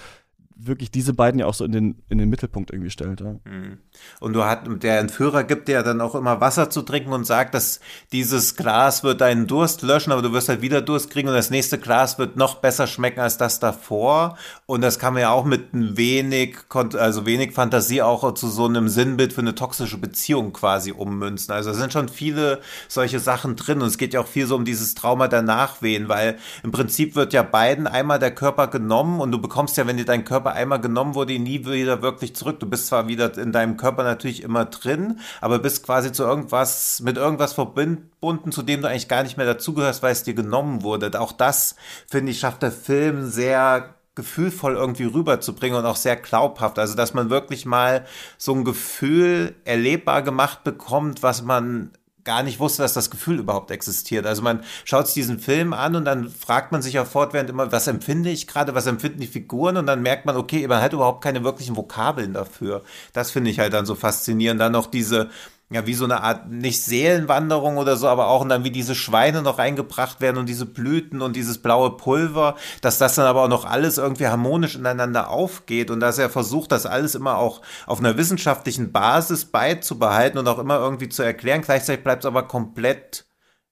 wirklich 0.56 0.91
diese 0.91 1.14
beiden 1.14 1.39
ja 1.39 1.45
auch 1.45 1.54
so 1.54 1.66
in 1.66 1.72
den, 1.72 2.04
in 2.10 2.18
den 2.18 2.30
Mittelpunkt 2.30 2.72
irgendwie 2.72 2.89
stellt. 2.89 3.22
Ja. 3.22 3.34
Mhm. 3.45 3.80
Und 4.20 4.34
du 4.34 4.45
hat, 4.45 4.62
der 4.84 4.99
Entführer 4.99 5.43
gibt 5.43 5.68
dir 5.68 5.84
dann 5.84 6.02
auch 6.02 6.16
immer 6.16 6.41
Wasser 6.41 6.70
zu 6.70 6.82
trinken 6.82 7.14
und 7.14 7.26
sagt, 7.26 7.54
dass 7.54 7.80
dieses 8.12 8.56
Glas 8.56 9.04
wird 9.04 9.22
deinen 9.22 9.47
Durst 9.47 9.82
löschen, 9.82 10.12
aber 10.12 10.22
du 10.22 10.34
wirst 10.34 10.49
halt 10.49 10.62
wieder 10.62 10.82
Durst 10.82 11.10
kriegen 11.10 11.28
und 11.28 11.34
das 11.34 11.49
nächste 11.49 11.78
Glas 11.78 12.20
wird 12.20 12.38
noch 12.38 12.56
besser 12.56 12.88
schmecken 12.88 13.20
als 13.20 13.38
das 13.38 13.60
davor. 13.60 14.38
Und 14.66 14.82
das 14.82 14.99
kann 14.99 15.14
man 15.14 15.22
ja 15.22 15.32
auch 15.32 15.45
mit 15.45 15.74
ein 15.74 15.97
wenig, 15.97 16.58
also 16.70 17.26
wenig 17.26 17.54
Fantasie 17.54 18.02
auch 18.02 18.34
zu 18.34 18.47
so 18.47 18.66
einem 18.66 18.89
Sinnbild 18.89 19.34
für 19.34 19.41
eine 19.41 19.56
toxische 19.56 19.97
Beziehung 19.97 20.54
quasi 20.54 20.91
ummünzen. 20.91 21.54
Also 21.54 21.72
es 21.72 21.78
sind 21.78 21.93
schon 21.93 22.10
viele 22.10 22.62
solche 22.88 23.20
Sachen 23.20 23.56
drin 23.56 23.82
und 23.82 23.88
es 23.88 23.97
geht 23.97 24.14
ja 24.14 24.22
auch 24.22 24.28
viel 24.28 24.45
so 24.45 24.56
um 24.56 24.66
dieses 24.66 24.95
Trauma 24.95 25.28
der 25.28 25.41
Nachwehen, 25.41 26.10
weil 26.10 26.38
im 26.64 26.72
Prinzip 26.72 27.16
wird 27.16 27.34
ja 27.34 27.43
beiden 27.43 27.88
einmal 27.88 28.20
der 28.20 28.34
Körper 28.34 28.68
genommen 28.68 29.20
und 29.20 29.32
du 29.32 29.39
bekommst 29.39 29.78
ja, 29.78 29.88
wenn 29.88 29.97
dir 29.97 30.06
dein 30.06 30.26
Körper 30.26 30.41
einmal 30.50 30.82
genommen 30.82 31.16
wurde, 31.16 31.38
nie 31.39 31.66
wieder 31.66 32.02
wirklich 32.02 32.36
zurück. 32.36 32.60
Du 32.60 32.66
bist 32.70 32.88
zwar 32.88 33.08
wieder 33.08 33.38
in 33.38 33.52
deinem 33.52 33.78
Körper 33.78 34.04
natürlich 34.04 34.44
immer 34.44 34.66
drin, 34.66 35.20
aber 35.39 35.60
bist 35.60 35.86
quasi 35.86 36.12
zu 36.12 36.24
irgendwas, 36.24 37.00
mit 37.02 37.18
irgendwas 37.18 37.54
verbunden, 37.54 38.52
zu 38.52 38.64
dem 38.64 38.82
du 38.82 38.89
eigentlich 38.89 39.08
gar 39.08 39.24
nicht 39.24 39.38
mehr 39.38 39.46
dazugehörst, 39.46 40.04
weil 40.04 40.12
es 40.12 40.24
dir 40.24 40.34
genommen 40.34 40.84
wurde. 40.84 41.20
Auch 41.20 41.32
das, 41.32 41.76
finde 42.08 42.32
ich, 42.32 42.39
schafft 42.39 42.64
der 42.64 42.72
Film 42.72 43.30
sehr 43.30 43.96
gefühlvoll 44.16 44.76
irgendwie 44.76 45.06
rüberzubringen 45.06 45.78
und 45.78 45.86
auch 45.86 45.96
sehr 45.96 46.18
glaubhaft. 46.18 46.80
Also, 46.80 46.96
dass 46.96 47.14
man 47.14 47.30
wirklich 47.30 47.66
mal 47.66 48.06
so 48.38 48.54
ein 48.54 48.66
Gefühl 48.66 49.56
erlebbar 49.64 50.22
gemacht 50.22 50.64
bekommt, 50.64 51.24
was 51.24 51.44
man 51.44 51.92
gar 52.24 52.43
nicht 52.43 52.59
wusste, 52.59 52.82
dass 52.82 52.93
das 52.93 53.09
Gefühl 53.09 53.39
überhaupt 53.39 53.72
existiert. 53.72 54.26
Also 54.26 54.41
man 54.41 54.63
schaut 54.84 55.07
sich 55.07 55.15
diesen 55.15 55.39
Film 55.39 55.74
an 55.74 55.95
und 55.95 56.05
dann 56.05 56.30
fragt 56.30 56.72
man 56.72 56.82
sich 56.82 56.93
ja 56.93 57.05
fortwährend 57.05 57.49
immer, 57.49 57.72
was 57.72 57.88
empfinde 57.88 58.30
ich 58.30 58.47
gerade, 58.47 58.76
was 58.76 58.88
empfinden 58.88 59.19
die 59.19 59.28
Figuren 59.28 59.78
und 59.78 59.88
dann 59.88 60.01
merkt 60.01 60.26
man, 60.26 60.36
okay, 60.36 60.67
man 60.67 60.82
hat 60.82 60.93
überhaupt 60.93 61.24
keine 61.24 61.43
wirklichen 61.43 61.76
Vokabeln 61.76 62.34
dafür. 62.34 62.84
Das 63.13 63.32
finde 63.32 63.51
ich 63.51 63.59
halt 63.59 63.74
dann 63.74 63.86
so 63.86 63.95
faszinierend. 63.95 64.59
Dann 64.59 64.72
noch 64.72 64.88
diese 64.88 65.30
ja, 65.72 65.88
wie 65.88 65.93
so 65.93 66.03
eine 66.03 66.22
Art, 66.22 66.49
nicht 66.49 66.84
Seelenwanderung 66.84 67.78
oder 67.78 67.95
so, 67.95 68.09
aber 68.09 68.28
auch 68.28 68.41
und 68.41 68.49
dann 68.49 68.65
wie 68.65 68.72
diese 68.72 68.93
Schweine 68.93 69.41
noch 69.41 69.57
reingebracht 69.57 70.19
werden 70.19 70.38
und 70.38 70.49
diese 70.49 70.65
Blüten 70.65 71.22
und 71.22 71.36
dieses 71.36 71.59
blaue 71.61 71.95
Pulver, 71.95 72.55
dass 72.82 72.97
das 72.97 73.15
dann 73.15 73.26
aber 73.26 73.43
auch 73.43 73.47
noch 73.47 73.63
alles 73.63 73.97
irgendwie 73.97 74.28
harmonisch 74.28 74.76
ineinander 74.76 75.30
aufgeht 75.30 75.89
und 75.89 76.01
dass 76.01 76.17
er 76.17 76.30
versucht, 76.30 76.74
das 76.74 76.86
alles 76.86 77.15
immer 77.15 77.38
auch 77.38 77.61
auf 77.88 77.99
einer 77.99 78.17
wissenschaftlichen 78.17 78.91
Basis 78.91 79.45
beizubehalten 79.45 80.38
und 80.38 80.47
auch 80.49 80.59
immer 80.59 80.78
irgendwie 80.78 81.07
zu 81.07 81.24
erklären. 81.24 81.61
Gleichzeitig 81.61 82.03
bleibt 82.03 82.26
es 82.26 82.28
aber 82.28 82.43
komplett 82.43 83.26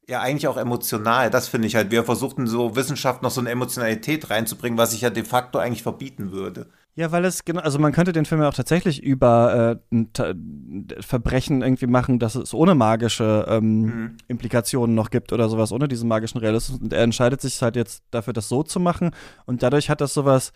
ja 0.07 0.21
eigentlich 0.21 0.47
auch 0.47 0.57
emotional. 0.57 1.29
Das 1.29 1.49
finde 1.49 1.67
ich 1.67 1.75
halt. 1.75 1.91
Wir 1.91 2.03
versuchten 2.03 2.47
so 2.47 2.75
Wissenschaft 2.75 3.21
noch 3.21 3.31
so 3.31 3.41
eine 3.41 3.51
Emotionalität 3.51 4.29
reinzubringen, 4.29 4.77
was 4.77 4.93
ich 4.93 5.01
ja 5.01 5.09
de 5.09 5.23
facto 5.23 5.59
eigentlich 5.59 5.83
verbieten 5.83 6.31
würde. 6.31 6.69
Ja, 6.99 7.13
weil 7.13 7.23
es 7.23 7.45
genau, 7.45 7.61
also 7.61 7.79
man 7.79 7.93
könnte 7.93 8.11
den 8.11 8.25
Film 8.25 8.41
ja 8.41 8.49
auch 8.49 8.53
tatsächlich 8.53 9.01
über 9.01 9.79
äh, 9.89 9.95
ein 9.95 10.87
Verbrechen 10.99 11.61
irgendwie 11.61 11.87
machen, 11.87 12.19
dass 12.19 12.35
es 12.35 12.53
ohne 12.53 12.75
magische 12.75 13.45
ähm, 13.47 13.81
mhm. 13.81 14.17
Implikationen 14.27 14.95
noch 14.95 15.09
gibt 15.09 15.31
oder 15.31 15.47
sowas, 15.47 15.71
ohne 15.71 15.87
diesen 15.87 16.09
magischen 16.09 16.39
Realismus. 16.41 16.81
Und 16.81 16.91
er 16.91 17.03
entscheidet 17.03 17.39
sich 17.39 17.61
halt 17.61 17.77
jetzt 17.77 18.03
dafür, 18.11 18.33
das 18.33 18.49
so 18.49 18.63
zu 18.63 18.81
machen. 18.81 19.11
Und 19.45 19.63
dadurch 19.63 19.89
hat 19.89 20.01
das 20.01 20.13
sowas 20.13 20.51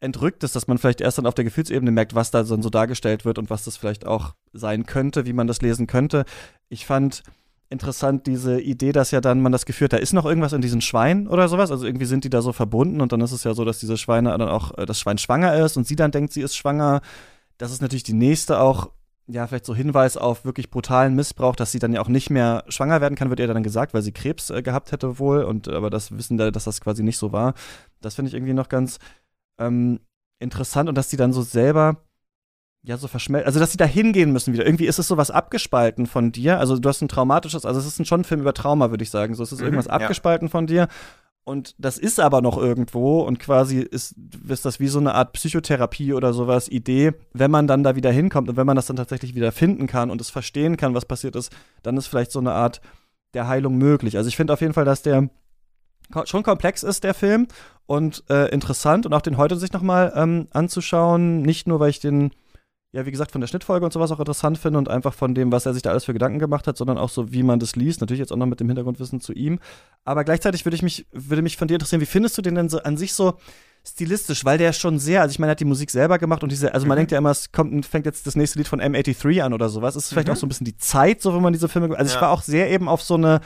Entrücktes, 0.00 0.52
dass 0.52 0.68
man 0.68 0.76
vielleicht 0.76 1.00
erst 1.00 1.16
dann 1.16 1.26
auf 1.26 1.32
der 1.32 1.46
Gefühlsebene 1.46 1.90
merkt, 1.90 2.14
was 2.14 2.30
da 2.30 2.44
so 2.44 2.58
dargestellt 2.58 3.24
wird 3.24 3.38
und 3.38 3.48
was 3.48 3.64
das 3.64 3.78
vielleicht 3.78 4.06
auch 4.06 4.34
sein 4.52 4.84
könnte, 4.84 5.24
wie 5.24 5.32
man 5.32 5.46
das 5.46 5.62
lesen 5.62 5.86
könnte. 5.86 6.26
Ich 6.68 6.84
fand 6.84 7.22
interessant, 7.70 8.26
diese 8.26 8.60
Idee, 8.60 8.92
dass 8.92 9.10
ja 9.10 9.20
dann 9.20 9.40
man 9.40 9.52
das 9.52 9.66
Gefühl 9.66 9.86
hat, 9.86 9.92
da 9.92 9.96
ist 9.98 10.12
noch 10.12 10.24
irgendwas 10.24 10.52
in 10.52 10.62
diesen 10.62 10.80
Schweinen 10.80 11.28
oder 11.28 11.48
sowas. 11.48 11.70
Also 11.70 11.86
irgendwie 11.86 12.06
sind 12.06 12.24
die 12.24 12.30
da 12.30 12.40
so 12.40 12.52
verbunden 12.52 13.00
und 13.00 13.12
dann 13.12 13.20
ist 13.20 13.32
es 13.32 13.44
ja 13.44 13.54
so, 13.54 13.64
dass 13.64 13.78
diese 13.78 13.96
Schweine 13.96 14.30
dann 14.30 14.48
auch, 14.48 14.76
äh, 14.78 14.86
das 14.86 15.00
Schwein 15.00 15.18
schwanger 15.18 15.54
ist 15.56 15.76
und 15.76 15.86
sie 15.86 15.96
dann 15.96 16.10
denkt, 16.10 16.32
sie 16.32 16.40
ist 16.40 16.56
schwanger. 16.56 17.02
Das 17.58 17.72
ist 17.72 17.82
natürlich 17.82 18.04
die 18.04 18.14
nächste 18.14 18.60
auch, 18.60 18.90
ja, 19.26 19.46
vielleicht 19.46 19.66
so 19.66 19.74
Hinweis 19.74 20.16
auf 20.16 20.46
wirklich 20.46 20.70
brutalen 20.70 21.14
Missbrauch, 21.14 21.54
dass 21.54 21.70
sie 21.70 21.78
dann 21.78 21.92
ja 21.92 22.00
auch 22.00 22.08
nicht 22.08 22.30
mehr 22.30 22.64
schwanger 22.68 23.02
werden 23.02 23.14
kann, 23.14 23.28
wird 23.28 23.40
ihr 23.40 23.46
dann 23.46 23.62
gesagt, 23.62 23.92
weil 23.92 24.02
sie 24.02 24.12
Krebs 24.12 24.48
äh, 24.48 24.62
gehabt 24.62 24.92
hätte 24.92 25.18
wohl 25.18 25.42
und 25.42 25.68
aber 25.68 25.90
das 25.90 26.16
wissen 26.16 26.38
da, 26.38 26.50
dass 26.50 26.64
das 26.64 26.80
quasi 26.80 27.02
nicht 27.02 27.18
so 27.18 27.32
war. 27.32 27.52
Das 28.00 28.14
finde 28.14 28.30
ich 28.30 28.34
irgendwie 28.34 28.54
noch 28.54 28.70
ganz 28.70 28.98
ähm, 29.58 30.00
interessant 30.38 30.88
und 30.88 30.94
dass 30.94 31.08
die 31.08 31.18
dann 31.18 31.34
so 31.34 31.42
selber 31.42 32.07
ja, 32.88 32.96
so 32.96 33.06
verschmelzen. 33.06 33.46
Also, 33.46 33.60
dass 33.60 33.70
sie 33.70 33.76
da 33.76 33.84
hingehen 33.84 34.32
müssen 34.32 34.54
wieder. 34.54 34.64
Irgendwie 34.64 34.86
ist 34.86 34.98
es 34.98 35.08
so 35.08 35.18
was 35.18 35.30
abgespalten 35.30 36.06
von 36.06 36.32
dir. 36.32 36.58
Also, 36.58 36.78
du 36.78 36.88
hast 36.88 37.02
ein 37.02 37.08
traumatisches, 37.08 37.66
also, 37.66 37.78
es 37.78 37.86
ist 37.86 38.06
schon 38.08 38.22
ein 38.22 38.24
Film 38.24 38.40
über 38.40 38.54
Trauma, 38.54 38.88
würde 38.88 39.04
ich 39.04 39.10
sagen. 39.10 39.34
So, 39.34 39.42
es 39.42 39.52
ist 39.52 39.58
mhm, 39.58 39.66
irgendwas 39.66 39.88
abgespalten 39.88 40.48
ja. 40.48 40.50
von 40.50 40.66
dir. 40.66 40.88
Und 41.44 41.74
das 41.76 41.98
ist 41.98 42.18
aber 42.18 42.40
noch 42.40 42.56
irgendwo 42.56 43.20
und 43.20 43.38
quasi 43.38 43.80
ist, 43.80 44.14
ist 44.48 44.64
das 44.64 44.80
wie 44.80 44.88
so 44.88 44.98
eine 44.98 45.14
Art 45.14 45.34
Psychotherapie 45.34 46.14
oder 46.14 46.32
sowas, 46.32 46.68
Idee, 46.68 47.12
wenn 47.32 47.50
man 47.50 47.66
dann 47.66 47.82
da 47.82 47.94
wieder 47.94 48.10
hinkommt 48.10 48.50
und 48.50 48.56
wenn 48.56 48.66
man 48.66 48.76
das 48.76 48.86
dann 48.86 48.96
tatsächlich 48.96 49.34
wieder 49.34 49.50
finden 49.50 49.86
kann 49.86 50.10
und 50.10 50.20
es 50.20 50.28
verstehen 50.28 50.76
kann, 50.76 50.94
was 50.94 51.06
passiert 51.06 51.36
ist, 51.36 51.50
dann 51.82 51.96
ist 51.96 52.06
vielleicht 52.06 52.32
so 52.32 52.38
eine 52.38 52.52
Art 52.52 52.82
der 53.32 53.48
Heilung 53.48 53.78
möglich. 53.78 54.18
Also 54.18 54.28
ich 54.28 54.36
finde 54.36 54.52
auf 54.52 54.60
jeden 54.60 54.74
Fall, 54.74 54.84
dass 54.84 55.00
der 55.00 55.30
schon 56.24 56.42
komplex 56.42 56.82
ist, 56.82 57.04
der 57.04 57.14
Film 57.14 57.46
und 57.86 58.24
äh, 58.28 58.50
interessant 58.50 59.06
und 59.06 59.14
auch 59.14 59.22
den 59.22 59.38
heute 59.38 59.56
sich 59.56 59.72
nochmal 59.72 60.12
ähm, 60.16 60.48
anzuschauen, 60.50 61.40
nicht 61.40 61.66
nur, 61.66 61.80
weil 61.80 61.90
ich 61.90 62.00
den 62.00 62.30
ja, 62.92 63.04
wie 63.04 63.10
gesagt, 63.10 63.32
von 63.32 63.42
der 63.42 63.48
Schnittfolge 63.48 63.84
und 63.84 63.92
sowas 63.92 64.10
auch 64.12 64.18
interessant 64.18 64.56
finde 64.56 64.78
und 64.78 64.88
einfach 64.88 65.12
von 65.12 65.34
dem, 65.34 65.52
was 65.52 65.66
er 65.66 65.74
sich 65.74 65.82
da 65.82 65.90
alles 65.90 66.04
für 66.04 66.14
Gedanken 66.14 66.38
gemacht 66.38 66.66
hat, 66.66 66.78
sondern 66.78 66.96
auch 66.96 67.10
so, 67.10 67.32
wie 67.32 67.42
man 67.42 67.58
das 67.58 67.76
liest. 67.76 68.00
Natürlich 68.00 68.20
jetzt 68.20 68.32
auch 68.32 68.36
noch 68.36 68.46
mit 68.46 68.60
dem 68.60 68.66
Hintergrundwissen 68.66 69.20
zu 69.20 69.34
ihm. 69.34 69.58
Aber 70.04 70.24
gleichzeitig 70.24 70.64
würde 70.64 70.76
ich 70.76 70.82
mich, 70.82 71.06
würde 71.12 71.42
mich 71.42 71.58
von 71.58 71.68
dir 71.68 71.74
interessieren, 71.74 72.00
wie 72.00 72.06
findest 72.06 72.38
du 72.38 72.42
den 72.42 72.54
denn 72.54 72.70
so 72.70 72.78
an 72.78 72.96
sich 72.96 73.12
so 73.12 73.34
stilistisch? 73.86 74.46
Weil 74.46 74.56
der 74.56 74.72
schon 74.72 74.98
sehr, 74.98 75.20
also 75.20 75.32
ich 75.32 75.38
meine, 75.38 75.50
er 75.50 75.52
hat 75.52 75.60
die 75.60 75.66
Musik 75.66 75.90
selber 75.90 76.18
gemacht 76.18 76.42
und 76.42 76.50
diese, 76.50 76.72
also 76.72 76.86
man 76.86 76.96
mhm. 76.96 77.00
denkt 77.00 77.12
ja 77.12 77.18
immer, 77.18 77.30
es 77.30 77.52
kommt, 77.52 77.84
fängt 77.84 78.06
jetzt 78.06 78.26
das 78.26 78.36
nächste 78.36 78.58
Lied 78.58 78.68
von 78.68 78.80
M83 78.80 79.42
an 79.42 79.52
oder 79.52 79.68
sowas. 79.68 79.94
Ist 79.94 80.08
vielleicht 80.08 80.28
mhm. 80.28 80.32
auch 80.32 80.38
so 80.38 80.46
ein 80.46 80.48
bisschen 80.48 80.64
die 80.64 80.78
Zeit, 80.78 81.20
so 81.20 81.34
wenn 81.34 81.42
man 81.42 81.52
diese 81.52 81.68
Filme, 81.68 81.94
also 81.94 82.10
ja. 82.10 82.16
ich 82.16 82.22
war 82.22 82.30
auch 82.30 82.40
sehr 82.40 82.70
eben 82.70 82.88
auf 82.88 83.02
so 83.02 83.16
eine, 83.16 83.40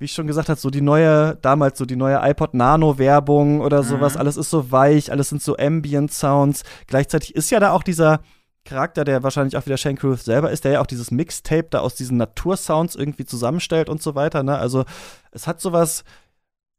wie 0.00 0.06
ich 0.06 0.12
schon 0.12 0.26
gesagt 0.26 0.48
habe, 0.48 0.58
so 0.58 0.70
die 0.70 0.80
neue, 0.80 1.36
damals 1.42 1.78
so 1.78 1.84
die 1.84 1.94
neue 1.94 2.18
iPod 2.28 2.54
Nano 2.54 2.98
Werbung 2.98 3.60
oder 3.60 3.84
sowas. 3.84 4.14
Mhm. 4.14 4.20
Alles 4.20 4.36
ist 4.36 4.50
so 4.50 4.72
weich, 4.72 5.12
alles 5.12 5.28
sind 5.28 5.42
so 5.42 5.56
Ambient 5.56 6.12
Sounds. 6.12 6.64
Gleichzeitig 6.88 7.36
ist 7.36 7.50
ja 7.50 7.60
da 7.60 7.70
auch 7.70 7.84
dieser, 7.84 8.20
Charakter, 8.64 9.04
der 9.04 9.22
wahrscheinlich 9.22 9.56
auch 9.56 9.66
wieder 9.66 9.76
Shane 9.76 9.96
Carruth 9.96 10.22
selber 10.22 10.50
ist, 10.50 10.64
der 10.64 10.72
ja 10.72 10.80
auch 10.80 10.86
dieses 10.86 11.10
Mixtape 11.10 11.68
da 11.70 11.80
aus 11.80 11.94
diesen 11.94 12.16
Natursounds 12.16 12.94
irgendwie 12.94 13.24
zusammenstellt 13.24 13.88
und 13.88 14.02
so 14.02 14.14
weiter. 14.14 14.42
Ne? 14.42 14.56
Also 14.56 14.84
es 15.32 15.46
hat 15.46 15.60
sowas 15.60 16.04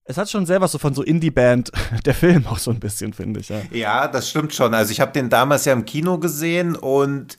Es 0.03 0.17
hat 0.17 0.29
schon 0.29 0.47
was 0.47 0.71
so 0.71 0.77
von 0.77 0.93
so 0.93 1.03
Indie-Band, 1.03 1.71
der 2.05 2.13
Film 2.13 2.47
auch 2.47 2.59
so 2.59 2.71
ein 2.71 2.79
bisschen, 2.79 3.13
finde 3.13 3.39
ich. 3.39 3.49
Ja. 3.49 3.61
ja, 3.71 4.07
das 4.07 4.29
stimmt 4.29 4.53
schon. 4.53 4.73
Also 4.73 4.91
ich 4.91 5.01
habe 5.01 5.11
den 5.11 5.29
damals 5.29 5.65
ja 5.65 5.73
im 5.73 5.86
Kino 5.86 6.17
gesehen 6.19 6.75
und 6.75 7.38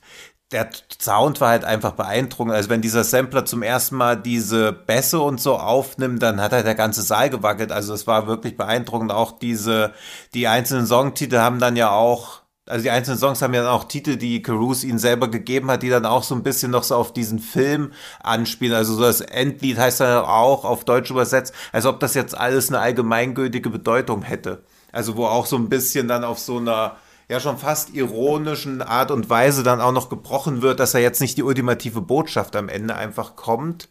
der 0.51 0.69
Sound 0.97 1.41
war 1.41 1.49
halt 1.49 1.65
einfach 1.65 1.91
beeindruckend. 1.93 2.53
Also 2.55 2.69
wenn 2.69 2.81
dieser 2.81 3.03
Sampler 3.03 3.45
zum 3.45 3.63
ersten 3.63 3.97
Mal 3.97 4.15
diese 4.15 4.71
Bässe 4.71 5.19
und 5.19 5.41
so 5.41 5.57
aufnimmt, 5.57 6.23
dann 6.23 6.39
hat 6.39 6.53
halt 6.53 6.65
der 6.65 6.75
ganze 6.75 7.01
Saal 7.01 7.29
gewackelt. 7.29 7.71
Also 7.71 7.93
es 7.93 8.07
war 8.07 8.27
wirklich 8.27 8.55
beeindruckend. 8.55 9.11
Auch 9.11 9.39
diese, 9.39 9.93
die 10.33 10.47
einzelnen 10.47 10.87
Songtitel 10.87 11.37
haben 11.39 11.59
dann 11.59 11.75
ja 11.75 11.91
auch, 11.91 12.43
also 12.67 12.83
die 12.83 12.91
einzelnen 12.91 13.19
Songs 13.19 13.41
haben 13.41 13.53
ja 13.53 13.63
dann 13.63 13.71
auch 13.71 13.85
Titel, 13.85 14.17
die 14.17 14.41
Caruso 14.41 14.85
ihnen 14.85 14.99
selber 14.99 15.29
gegeben 15.29 15.71
hat, 15.71 15.83
die 15.83 15.89
dann 15.89 16.05
auch 16.05 16.23
so 16.23 16.35
ein 16.35 16.43
bisschen 16.43 16.71
noch 16.71 16.83
so 16.83 16.95
auf 16.95 17.13
diesen 17.13 17.39
Film 17.39 17.91
anspielen. 18.21 18.75
Also 18.75 18.95
so 18.95 19.01
das 19.01 19.21
Endlied 19.21 19.77
heißt 19.77 20.01
dann 20.01 20.25
auch 20.25 20.65
auf 20.65 20.83
Deutsch 20.83 21.09
übersetzt, 21.09 21.53
als 21.71 21.85
ob 21.85 21.99
das 21.99 22.13
jetzt 22.13 22.37
alles 22.37 22.69
eine 22.69 22.79
allgemeingültige 22.79 23.69
Bedeutung 23.69 24.21
hätte. 24.21 24.63
Also 24.91 25.15
wo 25.15 25.25
auch 25.25 25.45
so 25.45 25.55
ein 25.55 25.69
bisschen 25.69 26.07
dann 26.07 26.23
auf 26.23 26.39
so 26.39 26.57
einer 26.57 26.97
ja 27.29 27.39
schon 27.39 27.57
fast 27.57 27.93
ironischen 27.93 28.81
Art 28.81 29.11
und 29.11 29.29
Weise 29.29 29.63
dann 29.63 29.81
auch 29.81 29.91
noch 29.91 30.09
gebrochen 30.09 30.61
wird, 30.61 30.79
dass 30.79 30.93
er 30.93 31.01
jetzt 31.01 31.21
nicht 31.21 31.37
die 31.37 31.43
ultimative 31.43 32.01
Botschaft 32.01 32.55
am 32.55 32.69
Ende 32.69 32.95
einfach 32.95 33.35
kommt. 33.35 33.89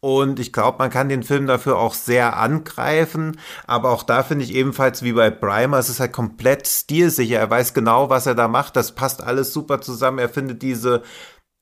Und 0.00 0.38
ich 0.38 0.52
glaube, 0.52 0.78
man 0.78 0.90
kann 0.90 1.08
den 1.08 1.24
Film 1.24 1.46
dafür 1.46 1.78
auch 1.78 1.94
sehr 1.94 2.36
angreifen. 2.36 3.40
Aber 3.66 3.90
auch 3.90 4.02
da 4.02 4.22
finde 4.22 4.44
ich 4.44 4.54
ebenfalls 4.54 5.02
wie 5.02 5.14
bei 5.14 5.30
Primer, 5.30 5.78
es 5.78 5.88
ist 5.88 6.00
halt 6.00 6.12
komplett 6.12 6.68
stilsicher. 6.68 7.38
Er 7.38 7.50
weiß 7.50 7.74
genau, 7.74 8.08
was 8.08 8.26
er 8.26 8.34
da 8.34 8.46
macht. 8.46 8.76
Das 8.76 8.94
passt 8.94 9.22
alles 9.22 9.52
super 9.52 9.80
zusammen. 9.80 10.18
Er 10.18 10.28
findet 10.28 10.62
diese 10.62 11.02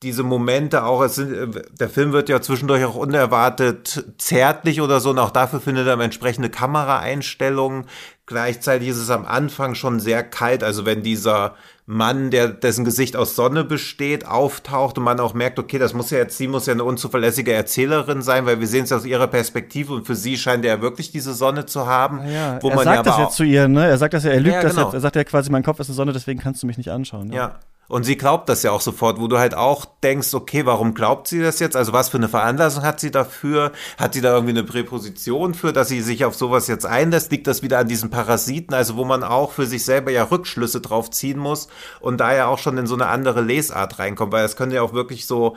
diese 0.04 0.22
Momente 0.22 0.84
auch, 0.84 1.02
es 1.02 1.16
sind, 1.16 1.62
der 1.80 1.88
Film 1.88 2.12
wird 2.12 2.28
ja 2.28 2.40
zwischendurch 2.40 2.84
auch 2.84 2.94
unerwartet 2.94 4.04
zärtlich 4.18 4.80
oder 4.80 5.00
so 5.00 5.10
und 5.10 5.18
auch 5.18 5.30
dafür 5.30 5.60
findet 5.60 5.86
er 5.86 5.98
entsprechende 5.98 6.50
Kameraeinstellungen. 6.50 7.86
Gleichzeitig 8.26 8.88
ist 8.88 8.98
es 8.98 9.10
am 9.10 9.26
Anfang 9.26 9.74
schon 9.74 10.00
sehr 10.00 10.22
kalt, 10.22 10.62
also 10.62 10.86
wenn 10.86 11.02
dieser 11.02 11.54
Mann, 11.86 12.30
der 12.30 12.48
dessen 12.48 12.84
Gesicht 12.84 13.16
aus 13.16 13.36
Sonne 13.36 13.64
besteht, 13.64 14.26
auftaucht 14.26 14.96
und 14.96 15.04
man 15.04 15.20
auch 15.20 15.34
merkt, 15.34 15.58
okay, 15.58 15.78
das 15.78 15.92
muss 15.92 16.10
ja 16.10 16.18
jetzt, 16.18 16.38
sie 16.38 16.48
muss 16.48 16.64
ja 16.66 16.72
eine 16.72 16.84
unzuverlässige 16.84 17.52
Erzählerin 17.52 18.22
sein, 18.22 18.46
weil 18.46 18.60
wir 18.60 18.66
sehen 18.66 18.84
es 18.84 18.92
aus 18.92 19.04
ihrer 19.04 19.26
Perspektive 19.26 19.92
und 19.92 20.06
für 20.06 20.14
sie 20.14 20.38
scheint 20.38 20.64
er 20.64 20.80
wirklich 20.80 21.12
diese 21.12 21.34
Sonne 21.34 21.66
zu 21.66 21.86
haben. 21.86 22.26
Ja, 22.26 22.58
wo 22.62 22.70
er 22.70 22.76
man 22.76 22.84
sagt 22.84 22.96
ja 22.96 23.02
das 23.02 23.18
jetzt 23.18 23.36
zu 23.36 23.44
ihr, 23.44 23.68
ne? 23.68 23.86
Er 23.86 23.98
sagt 23.98 24.14
das 24.14 24.24
ja, 24.24 24.30
er 24.30 24.40
lügt 24.40 24.54
ja, 24.54 24.62
genau. 24.62 24.74
das 24.74 24.84
jetzt, 24.84 24.94
er 24.94 25.00
sagt 25.00 25.16
ja 25.16 25.24
quasi, 25.24 25.50
mein 25.50 25.62
Kopf 25.62 25.80
ist 25.80 25.88
eine 25.88 25.94
Sonne, 25.94 26.12
deswegen 26.12 26.40
kannst 26.40 26.62
du 26.62 26.66
mich 26.66 26.78
nicht 26.78 26.90
anschauen. 26.90 27.28
Ne? 27.28 27.36
Ja. 27.36 27.58
Und 27.88 28.04
sie 28.04 28.16
glaubt 28.16 28.48
das 28.48 28.62
ja 28.62 28.72
auch 28.72 28.80
sofort, 28.80 29.20
wo 29.20 29.28
du 29.28 29.38
halt 29.38 29.54
auch 29.54 29.84
denkst, 30.02 30.32
okay, 30.34 30.64
warum 30.64 30.94
glaubt 30.94 31.28
sie 31.28 31.40
das 31.40 31.60
jetzt? 31.60 31.76
Also 31.76 31.92
was 31.92 32.08
für 32.08 32.16
eine 32.16 32.28
Veranlassung 32.28 32.82
hat 32.82 33.00
sie 33.00 33.10
dafür? 33.10 33.72
Hat 33.98 34.14
sie 34.14 34.20
da 34.20 34.32
irgendwie 34.32 34.52
eine 34.52 34.64
Präposition 34.64 35.54
für, 35.54 35.72
dass 35.72 35.88
sie 35.88 36.00
sich 36.00 36.24
auf 36.24 36.34
sowas 36.34 36.66
jetzt 36.66 36.86
einlässt? 36.86 37.30
Liegt 37.30 37.46
das 37.46 37.62
wieder 37.62 37.78
an 37.78 37.88
diesen 37.88 38.10
Parasiten, 38.10 38.74
also 38.74 38.96
wo 38.96 39.04
man 39.04 39.22
auch 39.22 39.52
für 39.52 39.66
sich 39.66 39.84
selber 39.84 40.10
ja 40.10 40.24
Rückschlüsse 40.24 40.80
drauf 40.80 41.10
ziehen 41.10 41.38
muss 41.38 41.68
und 42.00 42.18
da 42.18 42.34
ja 42.34 42.46
auch 42.46 42.58
schon 42.58 42.78
in 42.78 42.86
so 42.86 42.94
eine 42.94 43.06
andere 43.06 43.42
Lesart 43.42 43.98
reinkommt, 43.98 44.32
weil 44.32 44.44
es 44.44 44.56
könnte 44.56 44.76
ja 44.76 44.82
auch 44.82 44.92
wirklich 44.92 45.26
so 45.26 45.56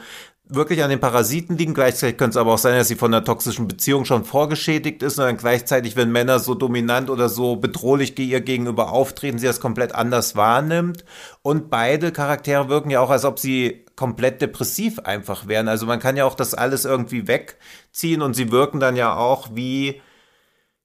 wirklich 0.49 0.83
an 0.83 0.89
den 0.89 0.99
Parasiten 0.99 1.57
liegen. 1.57 1.73
Gleichzeitig 1.73 2.17
könnte 2.17 2.31
es 2.31 2.37
aber 2.37 2.53
auch 2.53 2.57
sein, 2.57 2.77
dass 2.77 2.87
sie 2.87 2.95
von 2.95 3.13
einer 3.13 3.23
toxischen 3.23 3.67
Beziehung 3.67 4.05
schon 4.05 4.25
vorgeschädigt 4.25 5.03
ist 5.03 5.17
und 5.17 5.25
dann 5.25 5.37
gleichzeitig, 5.37 5.95
wenn 5.95 6.11
Männer 6.11 6.39
so 6.39 6.55
dominant 6.55 7.09
oder 7.09 7.29
so 7.29 7.55
bedrohlich 7.55 8.17
ihr 8.17 8.41
gegenüber 8.41 8.91
auftreten, 8.91 9.39
sie 9.39 9.47
das 9.47 9.59
komplett 9.59 9.93
anders 9.93 10.35
wahrnimmt. 10.35 11.05
Und 11.41 11.69
beide 11.69 12.11
Charaktere 12.11 12.69
wirken 12.69 12.89
ja 12.89 13.01
auch, 13.01 13.09
als 13.09 13.25
ob 13.25 13.39
sie 13.39 13.85
komplett 13.95 14.41
depressiv 14.41 14.99
einfach 14.99 15.47
wären. 15.47 15.67
Also 15.67 15.85
man 15.85 15.99
kann 15.99 16.17
ja 16.17 16.25
auch 16.25 16.35
das 16.35 16.53
alles 16.53 16.85
irgendwie 16.85 17.27
wegziehen 17.27 18.21
und 18.21 18.35
sie 18.35 18.51
wirken 18.51 18.79
dann 18.79 18.95
ja 18.95 19.15
auch 19.15 19.49
wie 19.53 20.01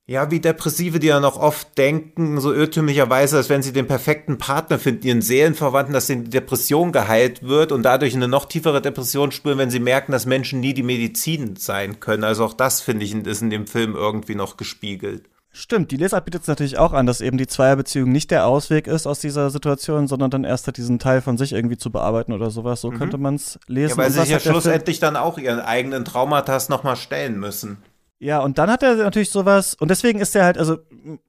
ja, 0.07 0.32
wie 0.32 0.40
Depressive, 0.40 0.98
die 0.98 1.07
ja 1.07 1.20
noch 1.20 1.36
oft 1.36 1.78
denken, 1.78 2.40
so 2.40 2.53
irrtümlicherweise, 2.53 3.36
als 3.36 3.48
wenn 3.48 3.62
sie 3.62 3.72
den 3.72 3.86
perfekten 3.86 4.36
Partner 4.36 4.78
finden, 4.78 5.07
ihren 5.07 5.22
Seelenverwandten, 5.22 5.94
dass 5.94 6.09
die 6.09 6.24
Depression 6.24 6.90
geheilt 6.90 7.44
wird 7.44 7.70
und 7.70 7.84
dadurch 7.84 8.14
eine 8.14 8.26
noch 8.26 8.46
tiefere 8.46 8.82
Depression 8.82 9.30
spüren, 9.30 9.59
wenn 9.59 9.70
sie 9.70 9.78
merken, 9.78 10.11
dass 10.11 10.26
Menschen 10.26 10.59
nie 10.59 10.74
die 10.74 10.82
Medizin 10.82 11.55
sein 11.55 12.00
können. 12.00 12.24
Also 12.24 12.44
auch 12.44 12.55
das, 12.55 12.80
finde 12.80 13.05
ich, 13.05 13.14
ist 13.14 13.42
in 13.42 13.50
dem 13.50 13.68
Film 13.68 13.94
irgendwie 13.94 14.34
noch 14.34 14.57
gespiegelt. 14.57 15.28
Stimmt, 15.55 15.90
die 15.90 15.98
Lesart 15.98 16.24
bietet 16.24 16.42
es 16.42 16.48
natürlich 16.48 16.78
auch 16.78 16.94
an, 16.94 17.05
dass 17.05 17.20
eben 17.20 17.36
die 17.36 17.46
Zweierbeziehung 17.46 18.11
nicht 18.11 18.30
der 18.30 18.46
Ausweg 18.46 18.86
ist 18.86 19.07
aus 19.07 19.20
dieser 19.20 19.50
Situation, 19.50 20.09
sondern 20.09 20.30
dann 20.30 20.44
erst 20.44 20.66
hat 20.66 20.78
diesen 20.78 20.98
Teil 20.98 21.20
von 21.20 21.36
sich 21.36 21.53
irgendwie 21.53 21.76
zu 21.76 21.92
bearbeiten 21.92 22.32
oder 22.32 22.50
sowas. 22.50 22.80
So 22.80 22.90
mhm. 22.90 22.96
könnte 22.96 23.18
man 23.18 23.34
es 23.34 23.61
lesen. 23.66 23.90
Ja, 23.90 23.96
weil 23.98 24.11
sie 24.11 24.20
sich 24.20 24.30
ja 24.30 24.40
schlussendlich 24.40 24.98
dann 24.98 25.14
auch 25.14 25.36
ihren 25.36 25.61
eigenen 25.61 26.07
Traumata 26.07 26.59
nochmal 26.70 26.96
stellen 26.96 27.38
müssen. 27.38 27.78
Ja, 28.23 28.39
und 28.39 28.57
dann 28.57 28.70
hat 28.70 28.85
er 28.85 28.95
natürlich 28.95 29.31
sowas, 29.31 29.75
und 29.75 29.91
deswegen 29.91 30.20
ist 30.20 30.37
er 30.37 30.45
halt, 30.45 30.57
also 30.57 30.79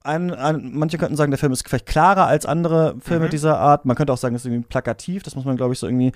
ein, 0.04 0.32
ein, 0.32 0.70
manche 0.74 0.96
könnten 0.96 1.16
sagen, 1.16 1.32
der 1.32 1.38
Film 1.38 1.50
ist 1.50 1.68
vielleicht 1.68 1.86
klarer 1.86 2.28
als 2.28 2.46
andere 2.46 2.94
Filme 3.00 3.26
mhm. 3.26 3.30
dieser 3.30 3.58
Art. 3.58 3.84
Man 3.84 3.96
könnte 3.96 4.12
auch 4.12 4.16
sagen, 4.16 4.36
es 4.36 4.42
ist 4.42 4.46
irgendwie 4.46 4.68
plakativ, 4.68 5.24
das 5.24 5.34
muss 5.34 5.44
man, 5.44 5.56
glaube 5.56 5.72
ich, 5.72 5.80
so 5.80 5.88
irgendwie. 5.88 6.12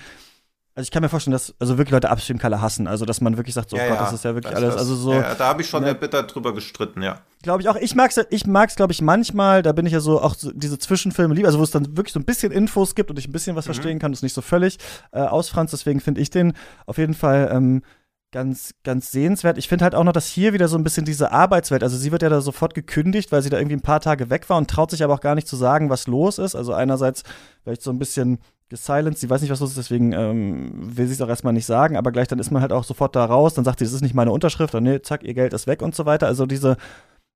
Also 0.77 0.87
ich 0.87 0.91
kann 0.93 1.03
mir 1.03 1.09
vorstellen, 1.09 1.33
dass 1.33 1.53
also 1.59 1.79
wirklich 1.79 1.91
Leute 1.91 2.09
Upstream 2.11 2.39
Color 2.39 2.63
hassen, 2.63 2.87
also 2.87 3.05
dass 3.05 3.21
man 3.21 3.37
wirklich 3.37 3.55
sagt, 3.55 3.71
so 3.71 3.77
ja, 3.77 3.89
Gott, 3.89 3.97
ja. 3.97 4.05
das 4.05 4.13
ist 4.13 4.25
ja 4.25 4.35
wirklich 4.37 4.55
alles, 4.55 4.77
also 4.77 4.95
so. 4.95 5.15
Ja, 5.15 5.35
da 5.35 5.49
habe 5.49 5.63
ich 5.63 5.69
schon 5.69 5.83
ne, 5.83 5.97
bitter 5.97 6.23
drüber 6.23 6.55
gestritten, 6.55 7.03
ja. 7.03 7.23
Glaube 7.43 7.61
ich 7.61 7.69
auch. 7.69 7.75
Ich 7.75 7.97
mag's, 7.97 8.17
ich 8.31 8.47
mag's, 8.47 8.77
glaube 8.77 8.93
ich, 8.93 9.03
manchmal. 9.03 9.63
Da 9.63 9.73
bin 9.73 9.85
ich 9.85 9.93
ja 9.93 9.99
so 9.99 10.23
auch 10.23 10.37
so 10.37 10.53
diese 10.55 10.79
Zwischenfilme 10.79 11.35
lieb, 11.35 11.47
also 11.47 11.59
wo 11.59 11.65
es 11.65 11.73
dann 11.73 11.97
wirklich 11.97 12.13
so 12.13 12.21
ein 12.21 12.25
bisschen 12.25 12.53
Infos 12.53 12.95
gibt 12.95 13.11
und 13.11 13.19
ich 13.19 13.27
ein 13.27 13.33
bisschen 13.33 13.57
was 13.57 13.65
mhm. 13.65 13.75
verstehen 13.75 13.99
kann, 13.99 14.13
das 14.13 14.23
nicht 14.23 14.35
so 14.35 14.43
völlig 14.43 14.79
äh, 15.11 15.23
ausfranst. 15.23 15.73
Deswegen 15.73 15.99
finde 15.99 16.21
ich 16.21 16.31
den 16.31 16.53
auf 16.87 16.99
jeden 16.99 17.15
Fall 17.15 17.51
ähm, 17.53 17.83
ganz, 18.31 18.75
ganz 18.85 19.11
sehenswert. 19.11 19.59
Ich 19.59 19.69
finde 19.69 19.85
halt 19.85 19.95
auch 19.95 20.05
noch, 20.05 20.13
dass 20.13 20.27
hier 20.27 20.53
wieder 20.53 20.69
so 20.69 20.77
ein 20.77 20.85
bisschen 20.85 21.07
diese 21.07 21.33
Arbeitswelt, 21.33 21.83
also 21.83 21.97
sie 21.97 22.13
wird 22.13 22.23
ja 22.23 22.29
da 22.29 22.41
sofort 22.41 22.75
gekündigt, 22.75 23.33
weil 23.33 23.43
sie 23.43 23.49
da 23.49 23.59
irgendwie 23.59 23.77
ein 23.77 23.83
paar 23.83 24.01
Tage 24.01 24.29
weg 24.29 24.49
war 24.51 24.59
und 24.59 24.69
traut 24.69 24.91
sich 24.91 25.03
aber 25.03 25.15
auch 25.15 25.21
gar 25.21 25.35
nicht 25.35 25.49
zu 25.49 25.57
sagen, 25.57 25.89
was 25.89 26.07
los 26.07 26.39
ist. 26.39 26.55
Also 26.55 26.75
einerseits 26.75 27.23
vielleicht 27.63 27.83
so 27.83 27.91
ein 27.91 27.99
bisschen 27.99 28.39
gesilenced, 28.69 29.21
sie 29.21 29.31
weiß 29.31 29.41
nicht, 29.41 29.51
was 29.51 29.61
los 29.61 29.71
ist, 29.71 29.79
deswegen 29.79 30.13
ähm, 30.13 30.73
will 30.75 31.07
sie 31.07 31.15
es 31.15 31.23
auch 31.23 31.29
erstmal 31.29 31.55
nicht 31.55 31.65
sagen, 31.65 31.97
aber 31.97 32.13
gleich 32.13 32.29
dann 32.29 32.39
ist 32.39 32.51
man 32.51 32.61
halt 32.61 32.73
auch 32.73 32.85
sofort 32.85 33.17
da 33.17 33.25
raus, 33.25 33.55
dann 33.55 33.65
sagt 33.65 33.79
sie, 33.79 33.87
das 33.87 33.95
ist 33.95 34.03
nicht 34.03 34.15
meine 34.15 34.31
Unterschrift, 34.31 34.75
und 34.75 34.83
nee, 34.83 35.01
zack, 35.01 35.23
ihr 35.23 35.33
Geld 35.33 35.55
ist 35.55 35.67
weg 35.67 35.81
und 35.81 35.95
so 35.95 36.05
weiter. 36.05 36.27
Also 36.27 36.45
diese, 36.45 36.77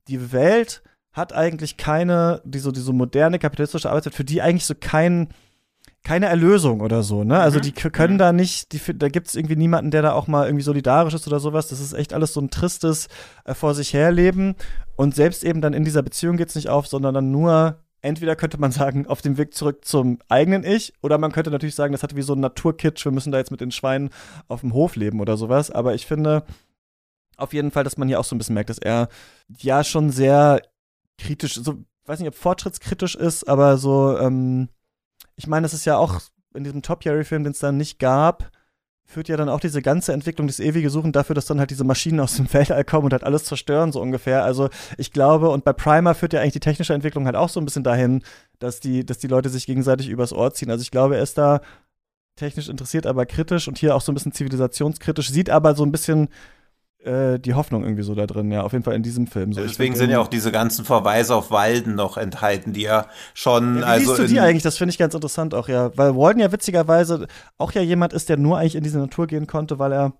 die 0.09 0.32
Welt 0.32 0.82
hat 1.12 1.32
eigentlich 1.32 1.78
keine, 1.78 2.43
diese, 2.45 2.70
diese 2.70 2.93
moderne 2.93 3.38
kapitalistische 3.38 3.88
Arbeitswelt, 3.88 4.14
für 4.14 4.24
die 4.24 4.43
eigentlich 4.43 4.66
so 4.66 4.74
kein 4.78 5.28
keine 6.05 6.26
Erlösung 6.26 6.80
oder 6.80 7.03
so, 7.03 7.22
ne? 7.22 7.38
Also 7.38 7.59
mhm. 7.59 7.62
die 7.62 7.72
können 7.72 8.14
mhm. 8.14 8.18
da 8.18 8.32
nicht, 8.32 8.72
die, 8.72 8.98
da 8.98 9.09
gibt's 9.09 9.34
irgendwie 9.34 9.57
niemanden, 9.57 9.90
der 9.90 10.03
da 10.03 10.12
auch 10.12 10.26
mal 10.26 10.46
irgendwie 10.46 10.64
solidarisch 10.64 11.14
ist 11.14 11.28
oder 11.28 11.38
sowas. 11.38 11.68
Das 11.68 11.80
ist 11.80 11.92
echt 11.92 12.12
alles 12.12 12.32
so 12.32 12.40
ein 12.40 12.50
tristes 12.50 13.09
äh, 13.44 13.55
vor 13.55 13.74
sich 13.74 13.94
herleben. 13.94 14.57
Und 14.96 15.14
selbst 15.14 15.44
eben 15.44 15.61
dann 15.61 15.74
in 15.74 15.84
dieser 15.84 16.03
Beziehung 16.03 16.36
geht's 16.36 16.57
nicht 16.57 16.68
auf, 16.68 16.88
sondern 16.88 17.14
dann 17.14 17.30
nur, 17.30 17.78
entweder 18.00 18.34
könnte 18.34 18.59
man 18.59 18.72
sagen, 18.72 19.07
auf 19.07 19.22
dem 19.22 19.38
Weg 19.38 19.55
zurück 19.55 19.84
zum 19.84 20.18
eigenen 20.28 20.64
Ich, 20.64 20.92
oder 21.03 21.18
man 21.18 21.30
könnte 21.30 21.53
natürlich 21.53 21.76
sagen, 21.76 21.92
das 21.92 22.03
hat 22.03 22.16
wie 22.16 22.22
so 22.22 22.34
ein 22.34 22.40
Naturkitsch, 22.40 23.05
wir 23.05 23.12
müssen 23.12 23.30
da 23.30 23.38
jetzt 23.38 23.53
mit 23.53 23.61
den 23.61 23.70
Schweinen 23.70 24.11
auf 24.48 24.62
dem 24.62 24.74
Hof 24.74 24.96
leben 24.96 25.20
oder 25.20 25.36
sowas. 25.36 25.70
Aber 25.70 25.94
ich 25.94 26.07
finde 26.07 26.44
auf 27.36 27.53
jeden 27.53 27.70
Fall, 27.70 27.84
dass 27.84 27.96
man 27.96 28.09
hier 28.09 28.18
auch 28.18 28.24
so 28.24 28.34
ein 28.34 28.38
bisschen 28.38 28.55
merkt, 28.55 28.70
dass 28.70 28.78
er 28.78 29.09
ja 29.57 29.84
schon 29.84 30.11
sehr 30.11 30.62
kritisch, 31.16 31.55
so, 31.55 31.78
weiß 32.07 32.18
nicht, 32.18 32.28
ob 32.28 32.34
fortschrittskritisch 32.34 33.14
ist, 33.14 33.48
aber 33.48 33.78
so, 33.78 34.18
ähm, 34.18 34.68
ich 35.36 35.46
meine, 35.46 35.66
es 35.66 35.74
ist 35.74 35.84
ja 35.84 35.96
auch 35.96 36.20
in 36.54 36.64
diesem 36.64 36.82
Top 36.82 37.04
Jerry-Film, 37.04 37.44
den 37.44 37.52
es 37.52 37.58
dann 37.58 37.76
nicht 37.76 37.98
gab, 37.98 38.50
führt 39.04 39.28
ja 39.28 39.36
dann 39.36 39.48
auch 39.48 39.60
diese 39.60 39.82
ganze 39.82 40.12
Entwicklung 40.12 40.46
des 40.46 40.60
ewige 40.60 40.90
Suchen 40.90 41.12
dafür, 41.12 41.34
dass 41.34 41.46
dann 41.46 41.58
halt 41.58 41.70
diese 41.70 41.84
Maschinen 41.84 42.20
aus 42.20 42.36
dem 42.36 42.50
Weltall 42.52 42.84
kommen 42.84 43.06
und 43.06 43.12
halt 43.12 43.24
alles 43.24 43.44
zerstören, 43.44 43.92
so 43.92 44.00
ungefähr. 44.00 44.44
Also 44.44 44.70
ich 44.96 45.12
glaube, 45.12 45.50
und 45.50 45.64
bei 45.64 45.72
Primer 45.72 46.14
führt 46.14 46.32
ja 46.32 46.40
eigentlich 46.40 46.54
die 46.54 46.60
technische 46.60 46.94
Entwicklung 46.94 47.26
halt 47.26 47.36
auch 47.36 47.48
so 47.48 47.60
ein 47.60 47.64
bisschen 47.64 47.84
dahin, 47.84 48.22
dass 48.58 48.80
die, 48.80 49.04
dass 49.04 49.18
die 49.18 49.28
Leute 49.28 49.48
sich 49.48 49.66
gegenseitig 49.66 50.08
übers 50.08 50.32
Ohr 50.32 50.52
ziehen. 50.54 50.70
Also 50.70 50.82
ich 50.82 50.90
glaube, 50.90 51.16
er 51.16 51.22
ist 51.22 51.38
da 51.38 51.60
technisch 52.36 52.68
interessiert, 52.68 53.06
aber 53.06 53.26
kritisch 53.26 53.68
und 53.68 53.78
hier 53.78 53.94
auch 53.94 54.00
so 54.00 54.10
ein 54.10 54.14
bisschen 54.14 54.32
zivilisationskritisch, 54.32 55.30
sieht 55.30 55.50
aber 55.50 55.74
so 55.74 55.84
ein 55.84 55.92
bisschen 55.92 56.28
äh, 57.05 57.38
die 57.38 57.55
Hoffnung 57.55 57.82
irgendwie 57.82 58.03
so 58.03 58.14
da 58.14 58.26
drin, 58.26 58.50
ja, 58.53 58.62
auf 58.62 58.72
jeden 58.72 58.84
Fall 58.84 58.94
in 58.94 59.03
diesem 59.03 59.26
Film. 59.26 59.53
So. 59.53 59.61
Deswegen 59.61 59.94
sind 59.94 60.11
ja 60.11 60.20
auch 60.20 60.28
diese 60.28 60.53
ganzen 60.53 60.84
Verweise 60.84 61.34
auf 61.34 61.50
Walden 61.50 61.94
noch 61.94 62.16
enthalten, 62.16 62.72
die 62.72 62.82
ja 62.82 63.07
schon. 63.34 63.76
Ja, 63.76 63.80
wie 63.80 63.84
also 63.84 64.14
siehst 64.14 64.18
du 64.18 64.34
die 64.34 64.40
eigentlich? 64.40 64.62
Das 64.62 64.78
finde 64.78 64.90
ich 64.90 64.98
ganz 64.98 65.14
interessant 65.14 65.55
auch, 65.55 65.68
ja. 65.68 65.96
Weil 65.96 66.16
Walden 66.16 66.40
ja 66.40 66.53
witzigerweise 66.53 67.26
auch 67.59 67.72
ja 67.72 67.82
jemand 67.82 68.12
ist, 68.12 68.28
der 68.28 68.36
nur 68.36 68.59
eigentlich 68.59 68.76
in 68.76 68.84
diese 68.84 68.98
Natur 68.98 69.26
gehen 69.26 69.46
konnte, 69.46 69.78
weil 69.78 69.92
er 69.92 70.12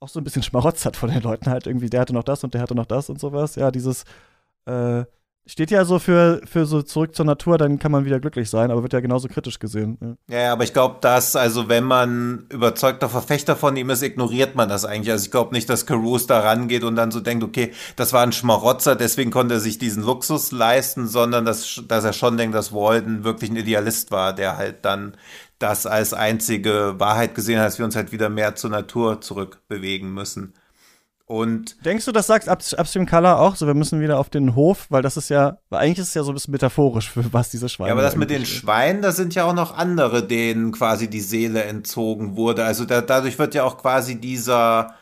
auch 0.00 0.08
so 0.08 0.20
ein 0.20 0.24
bisschen 0.24 0.42
Schmarotz 0.42 0.84
hat 0.84 0.96
von 0.96 1.10
den 1.10 1.22
Leuten 1.22 1.48
halt 1.48 1.66
irgendwie. 1.66 1.88
Der 1.88 2.00
hatte 2.00 2.14
noch 2.14 2.24
das 2.24 2.42
und 2.42 2.54
der 2.54 2.60
hatte 2.60 2.74
noch 2.74 2.86
das 2.86 3.08
und 3.08 3.20
sowas. 3.20 3.54
Ja, 3.54 3.70
dieses. 3.70 4.04
Äh, 4.66 5.04
Steht 5.44 5.72
ja 5.72 5.84
so 5.84 5.98
für, 5.98 6.40
für 6.44 6.66
so 6.66 6.82
zurück 6.82 7.16
zur 7.16 7.24
Natur, 7.24 7.58
dann 7.58 7.80
kann 7.80 7.90
man 7.90 8.04
wieder 8.04 8.20
glücklich 8.20 8.48
sein, 8.48 8.70
aber 8.70 8.82
wird 8.82 8.92
ja 8.92 9.00
genauso 9.00 9.26
kritisch 9.26 9.58
gesehen. 9.58 10.16
Ja, 10.30 10.38
ja 10.38 10.52
aber 10.52 10.62
ich 10.62 10.72
glaube, 10.72 10.98
dass, 11.00 11.34
also 11.34 11.68
wenn 11.68 11.82
man 11.82 12.46
überzeugter 12.48 13.08
Verfechter 13.08 13.56
von 13.56 13.76
ihm 13.76 13.90
ist, 13.90 14.02
ignoriert 14.02 14.54
man 14.54 14.68
das 14.68 14.84
eigentlich. 14.84 15.10
Also 15.10 15.24
ich 15.24 15.32
glaube 15.32 15.52
nicht, 15.52 15.68
dass 15.68 15.84
Caruso 15.84 16.28
da 16.28 16.38
rangeht 16.38 16.84
und 16.84 16.94
dann 16.94 17.10
so 17.10 17.18
denkt, 17.18 17.42
okay, 17.42 17.72
das 17.96 18.12
war 18.12 18.22
ein 18.22 18.30
Schmarotzer, 18.30 18.94
deswegen 18.94 19.32
konnte 19.32 19.54
er 19.54 19.60
sich 19.60 19.78
diesen 19.78 20.04
Luxus 20.04 20.52
leisten, 20.52 21.08
sondern 21.08 21.44
dass, 21.44 21.82
dass 21.88 22.04
er 22.04 22.12
schon 22.12 22.36
denkt, 22.36 22.54
dass 22.54 22.72
Walden 22.72 23.24
wirklich 23.24 23.50
ein 23.50 23.56
Idealist 23.56 24.12
war, 24.12 24.32
der 24.32 24.56
halt 24.56 24.84
dann 24.84 25.16
das 25.58 25.86
als 25.86 26.14
einzige 26.14 26.94
Wahrheit 26.98 27.34
gesehen 27.34 27.58
hat, 27.58 27.66
dass 27.66 27.78
wir 27.78 27.84
uns 27.84 27.96
halt 27.96 28.12
wieder 28.12 28.28
mehr 28.28 28.54
zur 28.54 28.70
Natur 28.70 29.20
zurückbewegen 29.20 30.14
müssen. 30.14 30.54
Und 31.32 31.82
Denkst 31.86 32.04
du, 32.04 32.12
das 32.12 32.26
sagt 32.26 32.46
Upstream 32.46 33.06
Color 33.06 33.38
auch? 33.38 33.56
So, 33.56 33.66
wir 33.66 33.72
müssen 33.72 34.02
wieder 34.02 34.18
auf 34.18 34.28
den 34.28 34.54
Hof, 34.54 34.84
weil 34.90 35.00
das 35.00 35.16
ist 35.16 35.30
ja, 35.30 35.56
weil 35.70 35.80
eigentlich 35.80 36.00
ist 36.00 36.08
es 36.08 36.14
ja 36.14 36.24
so 36.24 36.30
ein 36.30 36.34
bisschen 36.34 36.52
metaphorisch 36.52 37.08
für 37.08 37.32
was 37.32 37.48
diese 37.48 37.70
Schweine. 37.70 37.88
Ja, 37.88 37.94
aber 37.94 38.02
das 38.02 38.16
mit 38.16 38.28
den 38.28 38.44
Schweinen, 38.44 39.00
da 39.00 39.12
sind 39.12 39.34
ja 39.34 39.44
auch 39.44 39.54
noch 39.54 39.74
andere, 39.74 40.22
denen 40.22 40.72
quasi 40.72 41.08
die 41.08 41.22
Seele 41.22 41.64
entzogen 41.64 42.36
wurde. 42.36 42.66
Also 42.66 42.84
da, 42.84 43.00
dadurch 43.00 43.38
wird 43.38 43.54
ja 43.54 43.64
auch 43.64 43.78
quasi 43.78 44.20
dieser 44.20 44.94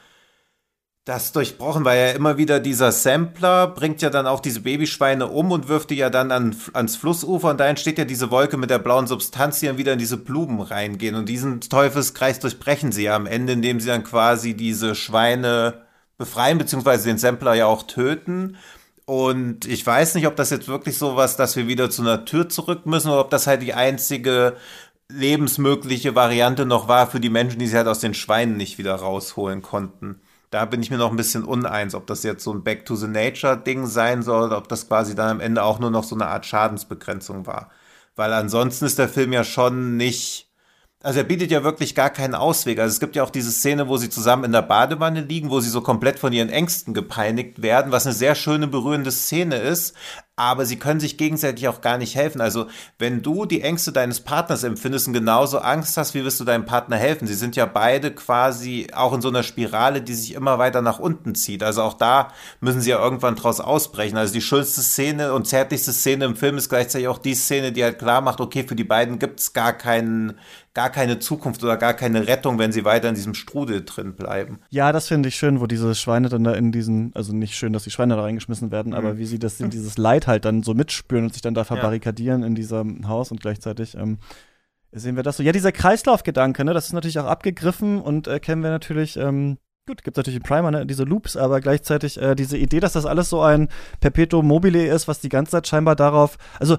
das 1.05 1.33
durchbrochen, 1.33 1.85
weil 1.85 1.99
ja 1.99 2.13
immer 2.13 2.39
wieder 2.39 2.61
dieser 2.61 2.93
Sampler 2.93 3.67
bringt 3.67 4.01
ja 4.01 4.11
dann 4.11 4.29
auch 4.29 4.39
diese 4.39 4.61
Babyschweine 4.61 5.27
um 5.27 5.51
und 5.51 5.67
wirft 5.67 5.91
die 5.91 5.97
ja 5.97 6.11
dann 6.11 6.31
an, 6.31 6.55
ans 6.75 6.95
Flussufer 6.95 7.51
und 7.51 7.59
da 7.59 7.67
entsteht 7.67 7.99
ja 7.99 8.05
diese 8.05 8.31
Wolke 8.31 8.57
mit 8.57 8.71
der 8.71 8.79
blauen 8.79 9.09
Substanz, 9.09 9.59
die 9.59 9.67
dann 9.67 9.79
wieder 9.79 9.95
in 9.95 9.99
diese 9.99 10.19
Blumen 10.19 10.61
reingehen 10.61 11.17
und 11.17 11.29
diesen 11.29 11.61
Teufelskreis 11.61 12.39
durchbrechen 12.39 12.93
sie 12.93 13.05
ja 13.05 13.17
am 13.17 13.27
Ende, 13.27 13.55
indem 13.55 13.81
sie 13.81 13.89
dann 13.89 14.05
quasi 14.05 14.55
diese 14.55 14.95
Schweine 14.95 15.90
befreien, 16.21 16.59
beziehungsweise 16.59 17.09
den 17.09 17.19
Sampler 17.19 17.55
ja 17.55 17.67
auch 17.67 17.83
töten. 17.83 18.57
Und 19.07 19.67
ich 19.67 19.85
weiß 19.85 20.15
nicht, 20.15 20.29
ob 20.29 20.37
das 20.37 20.51
jetzt 20.51 20.69
wirklich 20.69 20.97
so 20.97 21.17
was, 21.17 21.37
dass 21.37 21.57
wir 21.57 21.67
wieder 21.67 21.91
zur 21.91 22.05
Natur 22.05 22.49
zurück 22.49 22.87
müssen 22.87 23.09
oder 23.09 23.23
ob 23.23 23.31
das 23.31 23.49
halt 23.49 23.63
die 23.63 23.75
einzige 23.75 24.57
lebensmögliche 25.09 26.15
Variante 26.15 26.67
noch 26.67 26.87
war 26.87 27.09
für 27.09 27.19
die 27.19 27.31
Menschen, 27.31 27.59
die 27.59 27.67
sie 27.67 27.77
halt 27.77 27.89
aus 27.89 27.99
den 27.99 28.15
Schweinen 28.15 28.57
nicht 28.57 28.79
wieder 28.79 28.95
rausholen 28.95 29.63
konnten. 29.63 30.21
Da 30.51 30.67
bin 30.67 30.83
ich 30.83 30.91
mir 30.91 30.99
noch 30.99 31.11
ein 31.11 31.17
bisschen 31.17 31.45
uneins, 31.45 31.95
ob 31.95 32.07
das 32.07 32.23
jetzt 32.23 32.45
so 32.45 32.53
ein 32.53 32.63
Back 32.63 32.85
to 32.85 32.95
the 32.95 33.09
Nature 33.09 33.57
Ding 33.57 33.87
sein 33.87 34.23
soll 34.23 34.45
oder 34.45 34.59
ob 34.59 34.69
das 34.69 34.87
quasi 34.87 35.15
dann 35.15 35.31
am 35.31 35.41
Ende 35.41 35.65
auch 35.65 35.79
nur 35.81 35.91
noch 35.91 36.05
so 36.05 36.15
eine 36.15 36.27
Art 36.27 36.47
Schadensbegrenzung 36.47 37.47
war. 37.47 37.71
Weil 38.15 38.33
ansonsten 38.33 38.85
ist 38.85 38.99
der 38.99 39.09
Film 39.09 39.33
ja 39.33 39.43
schon 39.43 39.97
nicht 39.97 40.50
also 41.03 41.19
er 41.21 41.25
bietet 41.25 41.51
ja 41.51 41.65
wirklich 41.65 41.95
gar 41.95 42.11
keinen 42.11 42.35
Ausweg. 42.35 42.79
Also 42.79 42.93
es 42.93 43.01
gibt 43.01 43.17
ja 43.17 43.23
auch 43.23 43.31
diese 43.31 43.51
Szene, 43.51 43.89
wo 43.89 43.97
sie 43.97 44.11
zusammen 44.11 44.45
in 44.45 44.53
der 44.53 44.63
Badewanne 44.63 45.23
liegen, 45.23 45.51
wo 45.51 45.61
sie 45.61 45.71
so 45.71 45.81
komplett 45.81 46.19
von 46.19 46.33
ihren 46.33 46.51
Ängsten 46.51 46.93
gepeinigt 46.93 47.63
werden, 47.63 47.91
was 47.91 48.07
eine 48.07 48.15
sehr 48.15 48.35
schöne, 48.35 48.67
berührende 48.67 49.11
Szene 49.11 49.57
ist. 49.57 49.97
Aber 50.37 50.65
sie 50.65 50.79
können 50.79 51.01
sich 51.01 51.19
gegenseitig 51.19 51.69
auch 51.69 51.83
gar 51.83 51.99
nicht 51.99 52.15
helfen. 52.15 52.41
Also 52.41 52.67
wenn 52.99 53.21
du 53.21 53.45
die 53.45 53.61
Ängste 53.61 53.93
deines 53.93 54.21
Partners 54.21 54.65
empfindest 54.65 55.07
und 55.07 55.13
genauso 55.13 55.59
Angst 55.59 55.99
hast, 55.99 56.15
wie 56.15 56.25
wirst 56.25 56.41
du 56.41 56.45
deinem 56.45 56.65
Partner 56.65 56.97
helfen? 56.97 57.27
Sie 57.27 57.35
sind 57.35 57.57
ja 57.57 57.67
beide 57.67 58.11
quasi 58.11 58.87
auch 58.95 59.13
in 59.13 59.21
so 59.21 59.29
einer 59.29 59.43
Spirale, 59.43 60.01
die 60.01 60.15
sich 60.15 60.33
immer 60.33 60.59
weiter 60.59 60.81
nach 60.81 60.99
unten 60.99 61.35
zieht. 61.35 61.63
Also 61.63 61.83
auch 61.83 61.93
da 61.95 62.29
müssen 62.61 62.81
sie 62.81 62.89
ja 62.91 63.03
irgendwann 63.03 63.37
draus 63.37 63.61
ausbrechen. 63.61 64.17
Also 64.17 64.33
die 64.33 64.41
schönste 64.41 64.81
Szene 64.81 65.35
und 65.35 65.47
zärtlichste 65.47 65.93
Szene 65.93 66.25
im 66.25 66.37
Film 66.37 66.57
ist 66.57 66.71
gleichzeitig 66.71 67.09
auch 67.09 67.19
die 67.19 67.35
Szene, 67.35 67.71
die 67.73 67.85
halt 67.85 67.99
klar 67.99 68.23
macht, 68.23 68.41
okay, 68.41 68.65
für 68.67 68.77
die 68.77 68.85
beiden 68.85 69.19
gibt's 69.19 69.53
gar 69.53 69.75
keinen, 69.75 70.39
gar 70.73 70.89
keine 70.89 71.19
Zukunft 71.19 71.63
oder 71.63 71.77
gar 71.77 71.93
keine 71.93 72.27
Rettung, 72.29 72.59
wenn 72.59 72.73
sie 72.73 72.87
weiter 72.87 73.11
in 73.11 73.15
diesem 73.15 73.35
Strudel 73.35 73.85
drin 73.85 74.15
bleiben. 74.15 74.61
Ja, 74.71 74.93
das 74.93 75.09
finde 75.09 75.29
ich 75.29 75.37
schön, 75.37 75.61
wo 75.61 75.67
diese 75.67 75.95
Schweine 75.95 76.31
dann 76.31 76.45
da 76.45 76.53
in 76.55 76.73
diesen, 76.73 77.11
also 77.15 77.35
nicht 77.35 77.57
schön, 77.57 77.73
dass 77.75 77.85
die 77.85 77.91
Schweine 77.91 78.17
da 78.17 78.23
reingeschmissen 78.23 78.71
werden, 78.71 78.93
Mhm. 78.93 78.99
aber 78.99 79.19
wie 79.19 79.27
sie 79.27 79.39
das 79.39 79.61
in 79.61 79.69
dieses 79.69 79.99
Leid 79.99 80.29
halt 80.31 80.47
dann 80.47 80.63
so 80.63 80.73
mitspüren 80.73 81.25
und 81.25 81.33
sich 81.35 81.43
dann 81.43 81.55
da 81.55 81.65
verbarrikadieren 81.65 82.43
in 82.43 82.55
diesem 82.55 83.07
Haus 83.07 83.31
und 83.31 83.41
gleichzeitig 83.41 83.95
ähm, 83.97 84.19
sehen 84.93 85.17
wir 85.17 85.23
das 85.23 85.37
so. 85.37 85.43
Ja, 85.43 85.53
dieser 85.53 85.73
Kreislaufgedanke, 85.73 86.65
ne, 86.65 86.73
das 86.73 86.87
ist 86.87 86.93
natürlich 86.93 87.19
auch 87.19 87.27
abgegriffen 87.27 88.01
und 88.01 88.27
äh, 88.27 88.41
kennen 88.41 88.63
wir 88.63 88.71
natürlich, 88.71 89.17
ähm, 89.17 89.59
gut, 89.87 90.03
gibt 90.03 90.17
natürlich 90.17 90.39
im 90.39 90.43
Primer, 90.43 90.71
ne, 90.71 90.87
diese 90.87 91.05
Loops, 91.05 91.37
aber 91.37 91.61
gleichzeitig 91.61 92.21
äh, 92.21 92.35
diese 92.35 92.57
Idee, 92.57 92.81
dass 92.81 92.95
das 92.95 93.07
alles 93.07 93.29
so 93.29 93.43
ein 93.43 93.69
Perpetuum 94.01 94.47
mobile 94.47 94.87
ist, 94.87 95.09
was 95.09 95.21
die 95.21 95.29
ganze 95.29 95.53
Zeit 95.53 95.67
scheinbar 95.67 95.97
darauf, 95.97 96.39
also 96.59 96.79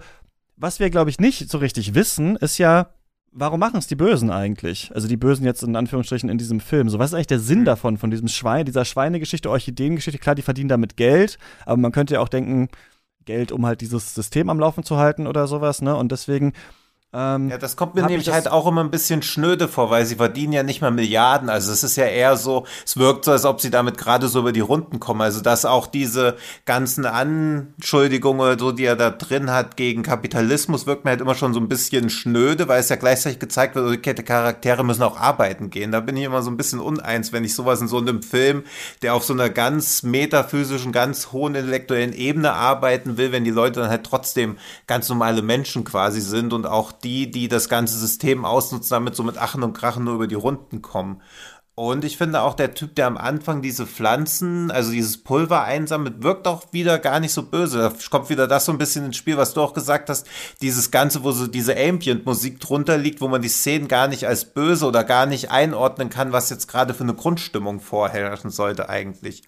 was 0.58 0.80
wir, 0.80 0.90
glaube 0.90 1.10
ich, 1.10 1.20
nicht 1.20 1.50
so 1.50 1.58
richtig 1.58 1.96
wissen, 1.96 2.36
ist 2.36 2.58
ja, 2.58 2.90
warum 3.32 3.60
machen 3.60 3.78
es 3.78 3.88
die 3.88 3.96
Bösen 3.96 4.30
eigentlich? 4.30 4.92
Also 4.94 5.08
die 5.08 5.18
Bösen 5.18 5.46
jetzt 5.46 5.64
in 5.64 5.76
Anführungsstrichen 5.76 6.30
in 6.30 6.38
diesem 6.38 6.60
Film. 6.60 6.90
So, 6.90 7.00
was 7.00 7.12
ist 7.12 7.14
eigentlich 7.16 7.28
der 7.28 7.40
Sinn 7.40 7.66
davon, 7.66 7.98
von 7.98 8.12
diesem 8.12 8.28
Schwein, 8.28 8.66
dieser 8.66 8.86
Schweinegeschichte, 8.86 9.50
Orchideengeschichte? 9.50 10.20
Klar, 10.20 10.36
die 10.36 10.42
verdienen 10.42 10.70
damit 10.70 10.98
Geld, 10.98 11.40
aber 11.66 11.78
man 11.78 11.92
könnte 11.92 12.16
ja 12.16 12.20
auch 12.20 12.30
denken, 12.30 12.68
Geld, 13.26 13.52
um 13.52 13.66
halt 13.66 13.82
dieses 13.82 14.14
System 14.16 14.50
am 14.50 14.60
Laufen 14.60 14.84
zu 14.84 14.98
halten 14.98 15.28
oder 15.28 15.48
sowas, 15.48 15.82
ne? 15.82 15.96
Und 15.96 16.12
deswegen. 16.12 16.54
Ähm, 17.14 17.50
Ja, 17.50 17.58
das 17.58 17.76
kommt 17.76 17.96
mir 17.96 18.04
nämlich 18.04 18.32
halt 18.32 18.48
auch 18.50 18.66
immer 18.68 18.82
ein 18.82 18.90
bisschen 18.90 19.22
schnöde 19.22 19.68
vor, 19.68 19.90
weil 19.90 20.06
sie 20.06 20.16
verdienen 20.16 20.54
ja 20.54 20.64
nicht 20.64 20.82
mal 20.82 20.92
Milliarden. 20.92 21.50
Also 21.50 21.74
es 21.74 21.84
ist 21.84 21.98
ja 21.98 22.06
eher 22.06 22.38
so, 22.38 22.66
es 22.86 22.96
wirkt 22.96 23.26
so, 23.26 23.32
als 23.32 23.44
ob 23.44 23.60
sie 23.60 23.70
damit 23.70 23.98
gerade 23.98 24.30
so 24.30 24.40
über 24.40 24.54
die 24.54 24.62
Runden 24.62 25.02
kommen. 25.02 25.22
Also 25.22 25.42
dass 25.42 25.66
auch 25.66 25.88
diese 25.88 26.38
ganzen 26.66 27.06
Anschuldigungen 27.06 28.40
oder 28.42 28.58
so, 28.58 28.72
die 28.72 28.86
er 28.86 28.96
da 28.96 29.10
drin 29.10 29.52
hat 29.52 29.76
gegen 29.76 30.04
Kapitalismus, 30.04 30.88
wirkt 30.88 31.04
mir 31.04 31.12
halt 31.12 31.20
immer 31.22 31.36
schon 31.36 31.54
so 31.54 31.60
ein 31.60 31.68
bisschen 31.68 32.10
schnöde, 32.10 32.70
weil 32.70 32.80
es 32.80 32.88
ja 32.88 32.96
gleichzeitig 32.96 33.40
gezeigt 33.40 33.76
wird, 33.76 33.94
okay, 33.98 34.14
die 34.14 34.24
Charaktere 34.24 34.86
müssen 34.86 35.04
auch 35.04 35.20
arbeiten 35.20 35.70
gehen. 35.70 35.92
Da 35.92 36.00
bin 36.00 36.16
ich 36.16 36.24
immer 36.24 36.42
so 36.42 36.50
ein 36.50 36.56
bisschen 36.58 36.80
uneins, 36.80 37.34
wenn 37.34 37.44
ich 37.44 37.54
sowas 37.56 37.82
in 37.82 37.90
so 37.90 37.98
einem 37.98 38.24
Film, 38.24 38.64
der 39.02 39.16
auf 39.16 39.26
so 39.26 39.34
einer 39.34 39.50
ganz 39.50 40.04
metaphysischen, 40.04 40.94
ganz 40.94 41.34
hohen 41.34 41.56
intellektuellen 41.56 42.14
Ebene 42.14 42.54
arbeiten 42.54 43.18
will, 43.18 43.34
wenn 43.34 43.44
die 43.44 43.52
Leute 43.52 43.82
dann 43.82 43.90
halt 43.90 44.06
trotzdem 44.06 44.58
ganz 44.88 45.10
normale 45.10 45.42
Menschen 45.42 45.84
quasi 45.84 46.22
sind 46.22 46.54
und 46.54 46.66
auch 46.66 46.94
die, 47.02 47.32
die 47.32 47.48
das 47.48 47.70
ganze 47.70 47.98
System 47.98 48.46
ausnutzen, 48.46 48.92
damit 48.92 49.16
so 49.16 49.24
mit 49.24 49.38
Achen 49.38 49.64
und 49.64 49.74
Krachen 49.74 50.04
nur 50.04 50.16
über 50.16 50.28
die 50.28 50.36
Runden 50.36 50.82
kommen. 50.82 51.22
Und 51.74 52.04
ich 52.04 52.18
finde 52.18 52.42
auch 52.42 52.54
der 52.54 52.74
Typ, 52.74 52.96
der 52.96 53.08
am 53.08 53.18
Anfang 53.18 53.62
diese 53.62 53.88
Pflanzen, 53.88 54.70
also 54.72 54.92
dieses 54.92 55.24
Pulver 55.24 55.64
einsammelt, 55.64 56.22
wirkt 56.22 56.46
auch 56.46 56.66
wieder 56.74 57.00
gar 57.00 57.20
nicht 57.22 57.32
so 57.32 57.44
böse. 57.44 57.80
Da 57.80 57.94
kommt 58.10 58.30
wieder 58.30 58.46
das 58.48 58.66
so 58.66 58.74
ein 58.74 58.78
bisschen 58.78 59.06
ins 59.06 59.16
Spiel, 59.16 59.38
was 59.38 59.54
du 59.54 59.62
auch 59.62 59.74
gesagt 59.74 60.10
hast. 60.10 60.28
Dieses 60.62 60.92
Ganze, 60.92 61.24
wo 61.24 61.32
so 61.32 61.48
diese 61.48 61.76
Ambient-Musik 61.76 62.60
drunter 62.60 62.98
liegt, 62.98 63.22
wo 63.22 63.30
man 63.30 63.42
die 63.42 63.48
Szenen 63.48 63.88
gar 63.88 64.08
nicht 64.10 64.28
als 64.28 64.46
böse 64.46 64.86
oder 64.86 65.06
gar 65.06 65.26
nicht 65.26 65.50
einordnen 65.50 66.10
kann, 66.10 66.34
was 66.34 66.50
jetzt 66.50 66.68
gerade 66.68 66.94
für 66.94 67.04
eine 67.04 67.16
Grundstimmung 67.16 67.80
vorherrschen 67.80 68.52
sollte 68.52 68.90
eigentlich. 68.90 69.44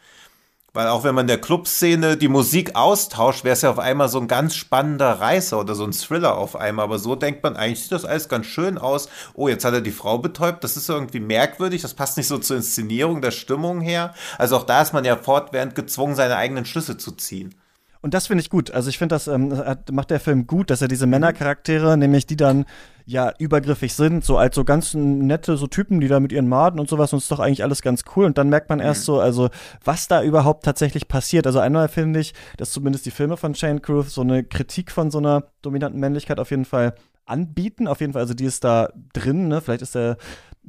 Weil 0.76 0.88
auch 0.88 1.04
wenn 1.04 1.14
man 1.14 1.26
in 1.26 1.28
der 1.28 1.40
Clubszene 1.40 2.18
die 2.18 2.28
Musik 2.28 2.76
austauscht, 2.76 3.44
wäre 3.44 3.54
es 3.54 3.62
ja 3.62 3.70
auf 3.70 3.78
einmal 3.78 4.10
so 4.10 4.20
ein 4.20 4.28
ganz 4.28 4.56
spannender 4.56 5.12
Reißer 5.12 5.60
oder 5.60 5.76
so 5.76 5.84
ein 5.84 5.92
Thriller 5.92 6.36
auf 6.36 6.56
einmal. 6.56 6.86
Aber 6.86 6.98
so 6.98 7.16
denkt 7.16 7.44
man, 7.44 7.56
eigentlich 7.56 7.84
sieht 7.84 7.92
das 7.92 8.06
alles 8.06 8.28
ganz 8.28 8.48
schön 8.48 8.80
aus. 8.80 9.08
Oh, 9.36 9.48
jetzt 9.48 9.66
hat 9.66 9.76
er 9.76 9.82
die 9.82 9.92
Frau 9.92 10.18
betäubt. 10.18 10.64
Das 10.64 10.76
ist 10.76 10.90
irgendwie 10.90 11.20
merkwürdig. 11.20 11.84
Das 11.84 11.94
passt 11.94 12.18
nicht 12.18 12.28
so 12.28 12.40
zur 12.40 12.58
Inszenierung 12.58 13.22
der 13.22 13.30
Stimmung 13.30 13.82
her. 13.82 14.16
Also 14.40 14.58
auch 14.58 14.64
da 14.64 14.82
ist 14.82 14.94
man 14.94 15.06
ja 15.06 15.16
fortwährend 15.16 15.76
gezwungen, 15.76 16.16
seine 16.16 16.38
eigenen 16.38 16.66
Schlüsse 16.66 16.98
zu 16.98 17.12
ziehen. 17.12 17.54
Und 18.02 18.16
das 18.16 18.28
finde 18.28 18.42
ich 18.42 18.50
gut. 18.50 18.72
Also 18.72 18.90
ich 18.90 18.98
finde, 18.98 19.14
das 19.14 19.28
ähm, 19.28 19.56
macht 19.92 20.10
der 20.10 20.20
Film 20.20 20.48
gut, 20.48 20.72
dass 20.72 20.82
er 20.82 20.88
diese 20.88 21.06
Männercharaktere, 21.06 21.98
nämlich 21.98 22.26
die 22.26 22.36
dann 22.36 22.66
ja 23.06 23.34
übergriffig 23.38 23.94
sind, 23.94 24.24
so 24.24 24.38
als 24.38 24.56
so 24.56 24.64
ganz 24.64 24.94
nette 24.94 25.58
so 25.58 25.68
Typen, 25.68 26.00
die 26.00 26.08
da 26.08 26.20
mit 26.20 26.32
ihren 26.32 26.48
Maden 26.48 26.80
und 26.80 26.90
sowas, 26.90 27.14
und 27.14 27.20
ist 27.20 27.32
doch 27.32 27.40
eigentlich 27.40 27.64
alles 27.64 27.82
ganz 27.82 28.04
cool. 28.16 28.26
Und 28.26 28.38
dann 28.38 28.50
merkt 28.50 28.70
man 28.70 28.80
erst 28.80 29.06
so, 29.06 29.20
also 29.20 29.50
was 29.84 30.08
da 30.08 30.24
überhaupt 30.24 30.64
tatsächlich 30.64 31.08
passiert. 31.08 31.46
Also 31.46 31.60
einmal 31.60 31.88
finde 31.88 32.20
ich, 32.20 32.34
dass 32.58 32.72
zumindest 32.72 33.06
die 33.06 33.12
Filme 33.12 33.38
von 33.38 33.56
Shane 33.56 33.82
Carruth 33.82 34.10
so 34.10 34.22
eine 34.22 34.44
Kritik 34.44 34.92
von 34.92 35.12
so 35.12 35.18
einer 35.18 35.44
dominanten 35.62 36.00
Männlichkeit 36.00 36.40
auf 36.40 36.52
jeden 36.52 36.66
Fall 36.66 36.96
anbieten. 37.26 37.88
Auf 37.88 38.02
jeden 38.02 38.14
Fall, 38.14 38.22
also 38.22 38.34
die 38.34 38.46
ist 38.46 38.64
da 38.64 38.90
drin, 39.14 39.48
ne? 39.48 39.62
Vielleicht 39.62 39.82
ist 39.82 39.96
er 39.96 40.18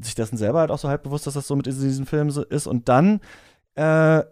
sich 0.00 0.14
dessen 0.14 0.36
selber 0.36 0.60
halt 0.60 0.70
auch 0.70 0.78
so 0.78 0.88
halb 0.88 1.04
bewusst, 1.04 1.26
dass 1.26 1.34
das 1.34 1.46
so 1.46 1.56
mit 1.56 1.66
in 1.66 1.80
diesem 1.80 2.06
Film 2.06 2.30
so 2.30 2.42
ist. 2.42 2.66
Und 2.66 2.88
dann 2.88 3.20
äh, 3.76 4.22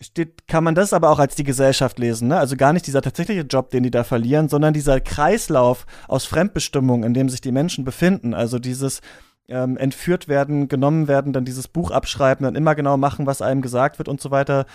steht, 0.00 0.46
kann 0.46 0.64
man 0.64 0.74
das 0.74 0.92
aber 0.92 1.10
auch 1.10 1.18
als 1.18 1.34
die 1.34 1.44
Gesellschaft 1.44 1.98
lesen, 1.98 2.28
ne? 2.28 2.38
Also 2.38 2.56
gar 2.56 2.72
nicht 2.72 2.86
dieser 2.86 3.02
tatsächliche 3.02 3.42
Job, 3.42 3.70
den 3.70 3.82
die 3.82 3.90
da 3.90 4.04
verlieren, 4.04 4.48
sondern 4.48 4.72
dieser 4.72 5.00
Kreislauf 5.00 5.86
aus 6.06 6.24
Fremdbestimmung, 6.24 7.02
in 7.02 7.14
dem 7.14 7.28
sich 7.28 7.40
die 7.40 7.52
Menschen 7.52 7.84
befinden. 7.84 8.32
Also 8.34 8.58
dieses 8.58 9.00
ähm, 9.48 9.76
entführt 9.76 10.28
werden, 10.28 10.68
genommen 10.68 11.08
werden, 11.08 11.32
dann 11.32 11.44
dieses 11.44 11.68
Buch 11.68 11.90
abschreiben, 11.90 12.44
dann 12.44 12.54
immer 12.54 12.74
genau 12.74 12.96
machen, 12.96 13.26
was 13.26 13.42
einem 13.42 13.62
gesagt 13.62 13.98
wird 13.98 14.08
und 14.08 14.20
so 14.20 14.30
weiter. 14.30 14.66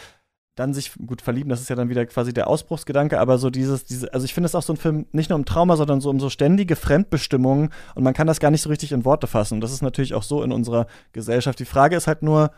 Dann 0.56 0.74
sich 0.74 0.92
gut 1.08 1.24
verlieben, 1.24 1.50
das 1.50 1.62
ist 1.62 1.70
ja 1.70 1.76
dann 1.76 1.90
wieder 1.90 2.06
quasi 2.06 2.32
der 2.32 2.48
Ausbruchsgedanke, 2.48 3.20
aber 3.20 3.40
so 3.40 3.50
dieses, 3.50 3.86
diese, 3.86 4.14
also 4.14 4.24
ich 4.26 4.36
finde 4.36 4.46
es 4.46 4.54
auch 4.54 4.62
so 4.62 4.74
ein 4.74 4.78
Film 4.78 5.08
nicht 5.12 5.30
nur 5.30 5.40
um 5.40 5.46
Trauma, 5.46 5.78
sondern 5.78 6.00
so 6.00 6.12
um 6.12 6.20
so 6.20 6.30
ständige 6.30 6.76
Fremdbestimmungen 6.76 7.72
und 7.96 8.04
man 8.04 8.14
kann 8.14 8.28
das 8.28 8.40
gar 8.40 8.52
nicht 8.52 8.62
so 8.62 8.70
richtig 8.70 8.92
in 8.92 9.04
Worte 9.04 9.26
fassen. 9.26 9.56
Und 9.56 9.62
das 9.62 9.72
ist 9.72 9.82
natürlich 9.82 10.14
auch 10.14 10.22
so 10.22 10.44
in 10.44 10.52
unserer 10.52 10.86
Gesellschaft. 11.12 11.58
Die 11.58 11.66
Frage 11.66 11.96
ist 11.96 12.06
halt 12.06 12.22
nur, 12.22 12.52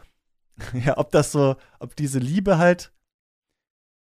ja, 0.74 0.98
ob 0.98 1.12
das 1.12 1.32
so, 1.32 1.56
ob 1.80 1.96
diese 1.96 2.20
Liebe 2.20 2.58
halt, 2.58 2.92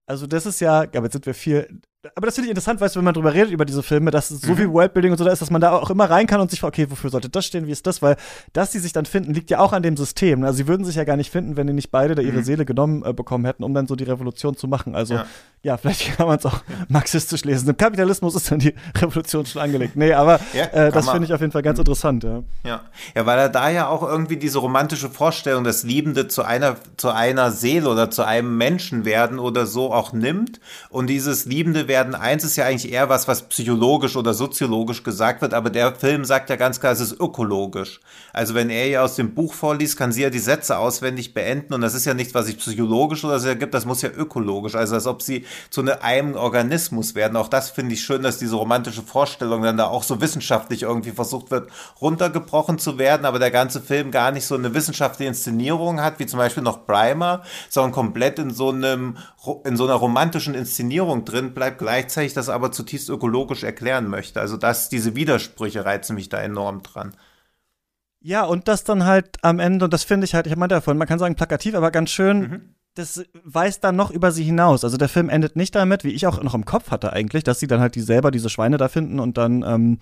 also 0.05 0.27
das 0.27 0.45
ist 0.45 0.61
ja, 0.61 0.81
aber 0.81 1.03
jetzt 1.03 1.13
sind 1.13 1.25
wir 1.25 1.33
viel, 1.33 1.81
aber 2.15 2.27
das 2.27 2.35
finde 2.35 2.47
ich 2.47 2.51
interessant, 2.51 2.79
weißt 2.81 2.95
du, 2.95 2.99
wenn 2.99 3.05
man 3.05 3.13
drüber 3.13 3.33
redet 3.33 3.51
über 3.51 3.65
diese 3.65 3.83
Filme, 3.83 4.11
dass 4.11 4.29
so 4.29 4.55
viel 4.55 4.69
Worldbuilding 4.71 5.11
und 5.11 5.17
so 5.17 5.23
da 5.25 5.31
ist, 5.31 5.41
dass 5.41 5.49
man 5.51 5.61
da 5.61 5.71
auch 5.71 5.89
immer 5.89 6.09
rein 6.09 6.27
kann 6.27 6.39
und 6.41 6.49
sich 6.51 6.59
fragt, 6.59 6.75
okay, 6.77 6.89
wofür 6.89 7.09
sollte 7.09 7.29
das 7.29 7.45
stehen, 7.45 7.67
wie 7.67 7.71
ist 7.71 7.85
das, 7.87 8.01
weil 8.01 8.15
dass 8.53 8.71
sie 8.71 8.79
sich 8.79 8.93
dann 8.93 9.05
finden, 9.05 9.33
liegt 9.33 9.49
ja 9.49 9.59
auch 9.59 9.73
an 9.73 9.83
dem 9.83 9.97
System. 9.97 10.43
Also 10.43 10.57
sie 10.57 10.67
würden 10.67 10.85
sich 10.85 10.95
ja 10.95 11.03
gar 11.03 11.17
nicht 11.17 11.31
finden, 11.31 11.57
wenn 11.57 11.67
die 11.67 11.73
nicht 11.73 11.91
beide 11.91 12.15
da 12.15 12.21
ihre 12.21 12.37
Mhm. 12.37 12.43
Seele 12.43 12.65
genommen 12.65 13.03
äh, 13.05 13.13
bekommen 13.13 13.45
hätten, 13.45 13.63
um 13.63 13.73
dann 13.73 13.87
so 13.87 13.95
die 13.95 14.03
Revolution 14.03 14.55
zu 14.55 14.67
machen. 14.67 14.95
Also 14.95 15.15
ja, 15.15 15.25
Ja. 15.63 15.77
vielleicht 15.77 15.97
kann 16.17 16.27
man 16.27 16.37
es 16.37 16.45
auch 16.45 16.61
marxistisch 16.89 17.43
lesen. 17.45 17.69
Im 17.69 17.77
Kapitalismus 17.77 18.35
ist 18.35 18.51
dann 18.51 18.59
die 18.59 18.73
Revolution 18.97 19.45
schon 19.45 19.61
angelegt. 19.61 19.95
Nee, 19.95 20.13
aber 20.13 20.39
Ja, 20.53 20.65
äh, 20.65 20.91
das 20.91 21.09
finde 21.09 21.25
ich 21.25 21.33
auf 21.33 21.41
jeden 21.41 21.51
Fall 21.51 21.61
ganz 21.63 21.79
interessant, 21.79 22.23
ja. 22.23 22.43
Ja. 22.65 22.81
ja, 23.15 23.25
weil 23.25 23.39
er 23.39 23.49
da 23.49 23.69
ja 23.69 23.87
auch 23.87 24.03
irgendwie 24.03 24.37
diese 24.37 24.59
romantische 24.59 25.09
Vorstellung, 25.09 25.63
das 25.63 25.83
Liebende 25.83 26.27
zu 26.27 26.43
einer, 26.43 26.75
zu 26.97 27.09
einer 27.09 27.51
Seele 27.51 27.89
oder 27.89 28.09
zu 28.11 28.23
einem 28.25 28.57
Menschen 28.57 29.03
werden 29.05 29.39
oder 29.39 29.65
so 29.65 29.91
auch 29.93 30.13
nimmt. 30.13 30.59
Und 30.89 31.07
dieses 31.07 31.45
liebende 31.45 31.87
werden 31.87 31.96
werden. 31.97 32.13
Eins 32.13 32.43
ist 32.43 32.55
ja 32.57 32.65
eigentlich 32.65 32.91
eher 32.91 33.09
was, 33.09 33.27
was 33.27 33.49
psychologisch 33.49 34.15
oder 34.15 34.35
soziologisch 34.35 35.01
gesagt 35.01 35.41
wird, 35.41 35.55
aber 35.55 35.71
der 35.71 35.95
Film 35.95 36.25
sagt 36.25 36.51
ja 36.51 36.55
ganz 36.55 36.79
klar, 36.79 36.91
es 36.93 36.99
ist 36.99 37.19
ökologisch. 37.19 37.99
Also 38.33 38.53
wenn 38.53 38.69
er 38.69 38.87
ja 38.87 39.03
aus 39.03 39.15
dem 39.15 39.33
Buch 39.33 39.53
vorliest, 39.53 39.97
kann 39.97 40.11
sie 40.11 40.21
ja 40.21 40.29
die 40.29 40.37
Sätze 40.37 40.77
auswendig 40.77 41.33
beenden 41.33 41.73
und 41.73 41.81
das 41.81 41.95
ist 41.95 42.05
ja 42.05 42.13
nichts, 42.13 42.35
was 42.35 42.45
sich 42.45 42.59
psychologisch 42.59 43.25
oder 43.25 43.39
so 43.39 43.47
ergibt, 43.47 43.73
das 43.73 43.85
muss 43.85 44.03
ja 44.03 44.09
ökologisch, 44.09 44.75
also 44.75 44.93
als 44.93 45.07
ob 45.07 45.23
sie 45.23 45.45
zu 45.71 45.81
einem 46.01 46.35
Organismus 46.35 47.15
werden. 47.15 47.35
Auch 47.35 47.47
das 47.47 47.71
finde 47.71 47.95
ich 47.95 48.01
schön, 48.01 48.21
dass 48.21 48.37
diese 48.37 48.55
romantische 48.55 49.01
Vorstellung 49.01 49.63
dann 49.63 49.77
da 49.77 49.87
auch 49.87 50.03
so 50.03 50.21
wissenschaftlich 50.21 50.83
irgendwie 50.83 51.11
versucht 51.11 51.49
wird, 51.49 51.71
runtergebrochen 51.99 52.77
zu 52.77 52.99
werden, 52.99 53.25
aber 53.25 53.39
der 53.39 53.51
ganze 53.51 53.81
Film 53.81 54.11
gar 54.11 54.31
nicht 54.31 54.45
so 54.45 54.53
eine 54.53 54.75
wissenschaftliche 54.75 55.29
Inszenierung 55.29 55.99
hat, 56.01 56.19
wie 56.19 56.27
zum 56.27 56.37
Beispiel 56.37 56.63
noch 56.63 56.85
Primer, 56.85 57.41
sondern 57.69 57.91
komplett 57.91 58.37
in 58.37 58.51
so 58.51 58.69
einem, 58.69 59.17
in 59.65 59.77
so 59.77 59.85
einer 59.85 59.95
romantischen 59.95 60.53
Inszenierung 60.53 61.25
drin 61.25 61.55
bleibt, 61.55 61.79
gleichzeitig 61.87 62.33
das 62.33 62.49
aber 62.49 62.73
zutiefst 62.73 63.07
ökologisch 63.07 63.63
erklären 63.63 64.09
möchte. 64.09 64.41
Also 64.41 64.57
das, 64.57 64.89
diese 64.89 65.15
Widersprüche 65.15 65.85
reizen 65.85 66.15
mich 66.15 66.27
da 66.27 66.37
enorm 66.41 66.83
dran. 66.83 67.15
Ja, 68.19 68.43
und 68.43 68.67
das 68.67 68.83
dann 68.83 69.05
halt 69.05 69.37
am 69.41 69.59
Ende, 69.59 69.85
und 69.85 69.93
das 69.93 70.03
finde 70.03 70.25
ich 70.25 70.35
halt, 70.35 70.47
ich 70.47 70.55
meine 70.57 70.67
davon, 70.67 70.97
man 70.97 71.07
kann 71.07 71.17
sagen 71.17 71.35
plakativ, 71.35 71.75
aber 71.75 71.91
ganz 71.91 72.09
schön, 72.09 72.39
mhm. 72.39 72.75
das 72.95 73.23
weist 73.41 73.85
dann 73.85 73.95
noch 73.95 74.11
über 74.11 74.33
sie 74.33 74.43
hinaus. 74.43 74.83
Also 74.83 74.97
der 74.97 75.07
Film 75.07 75.29
endet 75.29 75.55
nicht 75.55 75.75
damit, 75.75 76.03
wie 76.03 76.11
ich 76.11 76.27
auch 76.27 76.43
noch 76.43 76.55
im 76.55 76.65
Kopf 76.65 76.91
hatte 76.91 77.13
eigentlich, 77.13 77.45
dass 77.45 77.61
sie 77.61 77.67
dann 77.67 77.79
halt 77.79 77.95
die 77.95 78.01
selber 78.01 78.31
diese 78.31 78.49
Schweine 78.49 78.75
da 78.75 78.89
finden 78.89 79.21
und 79.21 79.37
dann 79.37 79.63
ähm, 79.63 79.99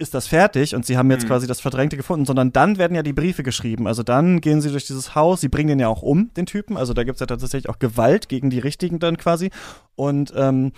ist 0.00 0.14
das 0.14 0.26
fertig 0.26 0.74
und 0.74 0.86
sie 0.86 0.96
haben 0.96 1.10
jetzt 1.10 1.24
mhm. 1.24 1.28
quasi 1.28 1.46
das 1.46 1.60
Verdrängte 1.60 1.96
gefunden, 1.96 2.24
sondern 2.24 2.52
dann 2.52 2.78
werden 2.78 2.94
ja 2.94 3.02
die 3.02 3.12
Briefe 3.12 3.42
geschrieben. 3.42 3.86
Also 3.86 4.02
dann 4.02 4.40
gehen 4.40 4.60
sie 4.60 4.70
durch 4.70 4.86
dieses 4.86 5.14
Haus, 5.14 5.40
sie 5.40 5.48
bringen 5.48 5.68
den 5.68 5.80
ja 5.80 5.88
auch 5.88 6.02
um, 6.02 6.32
den 6.34 6.46
Typen. 6.46 6.76
Also 6.76 6.94
da 6.94 7.04
gibt 7.04 7.16
es 7.16 7.20
ja 7.20 7.26
tatsächlich 7.26 7.68
auch 7.68 7.78
Gewalt 7.78 8.28
gegen 8.28 8.50
die 8.50 8.58
Richtigen 8.58 8.98
dann 8.98 9.18
quasi. 9.18 9.50
Und 9.96 10.32
ähm, 10.34 10.72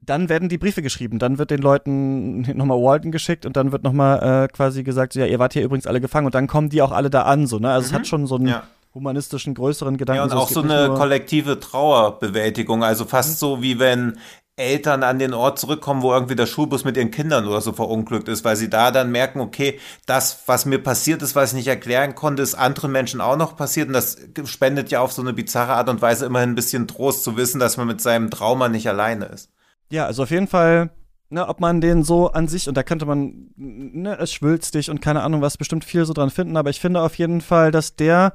dann 0.00 0.28
werden 0.28 0.48
die 0.48 0.58
Briefe 0.58 0.82
geschrieben. 0.82 1.18
Dann 1.18 1.38
wird 1.38 1.50
den 1.50 1.60
Leuten 1.60 2.40
nochmal 2.56 2.78
Walton 2.78 3.12
geschickt 3.12 3.46
und 3.46 3.56
dann 3.56 3.72
wird 3.72 3.84
nochmal 3.84 4.44
äh, 4.44 4.48
quasi 4.48 4.82
gesagt, 4.82 5.14
ja, 5.14 5.26
ihr 5.26 5.38
wart 5.38 5.52
hier 5.52 5.62
übrigens 5.62 5.86
alle 5.86 6.00
gefangen 6.00 6.26
und 6.26 6.34
dann 6.34 6.46
kommen 6.46 6.68
die 6.68 6.82
auch 6.82 6.92
alle 6.92 7.10
da 7.10 7.22
an. 7.22 7.46
So, 7.46 7.58
ne? 7.58 7.70
Also 7.70 7.88
mhm. 7.88 7.94
es 7.94 7.98
hat 7.98 8.06
schon 8.06 8.26
so 8.26 8.36
einen 8.36 8.48
ja. 8.48 8.64
humanistischen, 8.94 9.54
größeren 9.54 9.96
Gedanken. 9.96 10.18
Ja, 10.18 10.24
und 10.24 10.32
auch 10.32 10.48
so 10.48 10.62
eine 10.62 10.88
kollektive 10.88 11.60
Trauerbewältigung. 11.60 12.82
Also 12.82 13.04
fast 13.04 13.30
mhm. 13.30 13.34
so 13.34 13.62
wie 13.62 13.78
wenn 13.78 14.18
Eltern 14.58 15.02
an 15.02 15.18
den 15.18 15.34
Ort 15.34 15.58
zurückkommen, 15.58 16.00
wo 16.00 16.14
irgendwie 16.14 16.34
der 16.34 16.46
Schulbus 16.46 16.82
mit 16.82 16.96
ihren 16.96 17.10
Kindern 17.10 17.46
oder 17.46 17.60
so 17.60 17.74
verunglückt 17.74 18.26
ist, 18.26 18.42
weil 18.42 18.56
sie 18.56 18.70
da 18.70 18.90
dann 18.90 19.12
merken, 19.12 19.40
okay, 19.40 19.78
das, 20.06 20.44
was 20.46 20.64
mir 20.64 20.78
passiert 20.78 21.20
ist, 21.20 21.36
was 21.36 21.50
ich 21.50 21.56
nicht 21.56 21.68
erklären 21.68 22.14
konnte, 22.14 22.42
ist 22.42 22.54
anderen 22.54 22.90
Menschen 22.90 23.20
auch 23.20 23.36
noch 23.36 23.54
passiert 23.54 23.88
und 23.88 23.92
das 23.92 24.16
spendet 24.46 24.90
ja 24.90 25.00
auf 25.00 25.12
so 25.12 25.20
eine 25.20 25.34
bizarre 25.34 25.74
Art 25.74 25.90
und 25.90 26.00
Weise 26.00 26.24
immerhin 26.24 26.50
ein 26.50 26.54
bisschen 26.54 26.88
Trost 26.88 27.22
zu 27.22 27.36
wissen, 27.36 27.58
dass 27.60 27.76
man 27.76 27.86
mit 27.86 28.00
seinem 28.00 28.30
Trauma 28.30 28.70
nicht 28.70 28.88
alleine 28.88 29.26
ist. 29.26 29.50
Ja, 29.90 30.06
also 30.06 30.22
auf 30.22 30.30
jeden 30.30 30.48
Fall, 30.48 30.88
ne, 31.28 31.46
ob 31.46 31.60
man 31.60 31.82
den 31.82 32.02
so 32.02 32.32
an 32.32 32.48
sich, 32.48 32.66
und 32.66 32.78
da 32.78 32.82
könnte 32.82 33.04
man, 33.04 33.50
ne, 33.56 34.18
es 34.18 34.32
schwülstig 34.32 34.88
und 34.88 35.02
keine 35.02 35.20
Ahnung 35.20 35.42
was, 35.42 35.58
bestimmt 35.58 35.84
viel 35.84 36.06
so 36.06 36.14
dran 36.14 36.30
finden, 36.30 36.56
aber 36.56 36.70
ich 36.70 36.80
finde 36.80 37.02
auf 37.02 37.16
jeden 37.16 37.42
Fall, 37.42 37.72
dass 37.72 37.94
der 37.94 38.32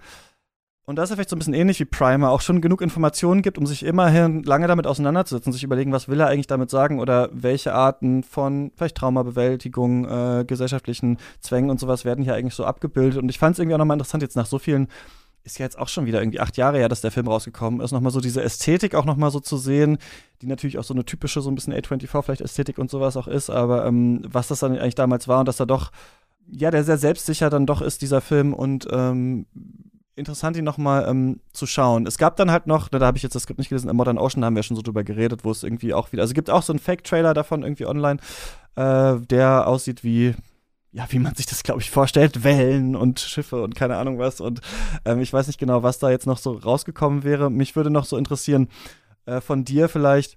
und 0.92 0.98
da 0.98 1.04
ist 1.04 1.14
vielleicht 1.14 1.30
so 1.30 1.38
ein 1.38 1.40
bisschen 1.40 1.54
ähnlich 1.54 1.80
wie 1.80 1.86
Primer, 1.86 2.32
auch 2.32 2.42
schon 2.42 2.60
genug 2.60 2.82
Informationen 2.82 3.42
gibt, 3.42 3.58
um 3.58 3.66
sich 3.66 3.84
immerhin 3.86 4.44
lange 4.44 4.68
damit 4.68 4.86
auseinanderzusetzen, 4.86 5.54
sich 5.54 5.64
überlegen, 5.64 5.94
was 5.94 6.10
will 6.10 6.20
er 6.20 6.28
eigentlich 6.28 6.48
damit 6.48 6.70
sagen 6.70 7.00
oder 7.00 7.30
welche 7.32 7.74
Arten 7.74 8.24
von 8.24 8.74
vielleicht 8.76 8.98
Traumabewältigung, 8.98 10.06
äh, 10.06 10.46
gesellschaftlichen 10.46 11.18
Zwängen 11.40 11.70
und 11.70 11.80
sowas 11.80 12.04
werden 12.04 12.24
hier 12.24 12.36
eigentlich 12.36 12.56
so 12.56 12.66
abgebildet. 12.66 13.22
Und 13.22 13.30
ich 13.30 13.40
fand 13.40 13.54
es 13.54 13.60
irgendwie 13.60 13.76
auch 13.76 13.80
nochmal 13.80 13.96
interessant, 13.96 14.22
jetzt 14.22 14.36
nach 14.36 14.46
so 14.46 14.60
vielen, 14.60 14.90
ist 15.46 15.60
ja 15.60 15.66
jetzt 15.66 15.80
auch 15.80 15.88
schon 15.88 16.06
wieder 16.06 16.22
irgendwie 16.22 16.42
acht 16.42 16.58
Jahre 16.58 16.78
her, 16.78 16.90
dass 16.90 17.00
der 17.00 17.12
Film 17.12 17.30
rausgekommen 17.30 17.80
ist, 17.80 17.94
nochmal 17.94 18.12
so 18.12 18.20
diese 18.20 18.44
Ästhetik 18.44 18.94
auch 18.94 19.06
nochmal 19.06 19.32
so 19.32 19.40
zu 19.40 19.56
sehen, 19.56 19.98
die 20.42 20.48
natürlich 20.48 20.78
auch 20.78 20.84
so 20.84 20.94
eine 20.94 21.06
typische, 21.06 21.40
so 21.40 21.50
ein 21.50 21.56
bisschen 21.56 21.74
A24 21.74 22.22
vielleicht 22.22 22.42
Ästhetik 22.42 22.78
und 22.78 22.92
sowas 22.92 23.16
auch 23.16 23.30
ist, 23.30 23.50
aber 23.50 23.86
ähm, 23.86 24.22
was 24.28 24.50
das 24.50 24.60
dann 24.60 24.78
eigentlich 24.78 24.96
damals 24.96 25.30
war 25.30 25.40
und 25.40 25.48
dass 25.48 25.60
er 25.60 25.66
doch 25.66 25.90
ja, 26.52 26.70
der 26.70 26.84
sehr 26.84 26.98
selbstsicher 26.98 27.50
dann 27.50 27.66
doch 27.66 27.82
ist, 27.82 28.02
dieser 28.02 28.20
Film, 28.20 28.54
und 28.54 28.88
ähm, 28.92 29.46
interessant, 30.16 30.58
ihn 30.58 30.64
nochmal 30.64 31.08
ähm, 31.08 31.40
zu 31.54 31.66
schauen. 31.66 32.06
Es 32.06 32.18
gab 32.18 32.36
dann 32.36 32.52
halt 32.52 32.68
noch, 32.68 32.92
ne, 32.92 33.00
da 33.00 33.06
habe 33.06 33.18
ich 33.18 33.24
jetzt 33.24 33.36
das 33.36 33.44
Skript 33.44 33.60
nicht 33.60 33.70
gelesen, 33.70 33.90
in 33.90 33.96
Modern 33.96 34.18
Ocean 34.18 34.44
haben 34.44 34.56
wir 34.56 34.64
schon 34.64 34.76
so 34.76 34.84
drüber 34.84 35.04
geredet, 35.04 35.44
wo 35.44 35.52
es 35.52 35.64
irgendwie 35.64 35.94
auch 35.94 36.12
wieder, 36.12 36.22
also 36.22 36.32
es 36.32 36.36
gibt 36.36 36.50
auch 36.50 36.64
so 36.64 36.74
einen 36.74 36.80
Fake-Trailer 36.80 37.34
davon 37.34 37.64
irgendwie 37.64 37.86
online, 37.86 38.20
äh, 38.76 39.16
der 39.20 39.68
aussieht 39.68 40.04
wie, 40.04 40.36
ja, 40.92 41.06
wie 41.10 41.20
man 41.20 41.36
sich 41.36 41.46
das, 41.46 41.64
glaube 41.64 41.82
ich, 41.82 41.90
vorstellt, 41.90 42.44
Wellen 42.44 42.96
und 42.96 43.20
Schiffe 43.20 43.64
und 43.64 43.76
keine 43.76 43.98
Ahnung 43.98 44.20
was. 44.20 44.42
Und 44.42 44.60
ähm, 45.06 45.22
ich 45.22 45.32
weiß 45.32 45.48
nicht 45.48 45.60
genau, 45.60 45.84
was 45.84 46.00
da 46.00 46.10
jetzt 46.10 46.28
noch 46.28 46.38
so 46.38 46.52
rausgekommen 46.52 47.24
wäre. 47.24 47.50
Mich 47.50 47.76
würde 47.76 47.90
noch 47.90 48.06
so 48.06 48.18
interessieren, 48.18 48.68
äh, 49.26 49.40
von 49.40 49.64
dir 49.64 49.88
vielleicht, 49.88 50.36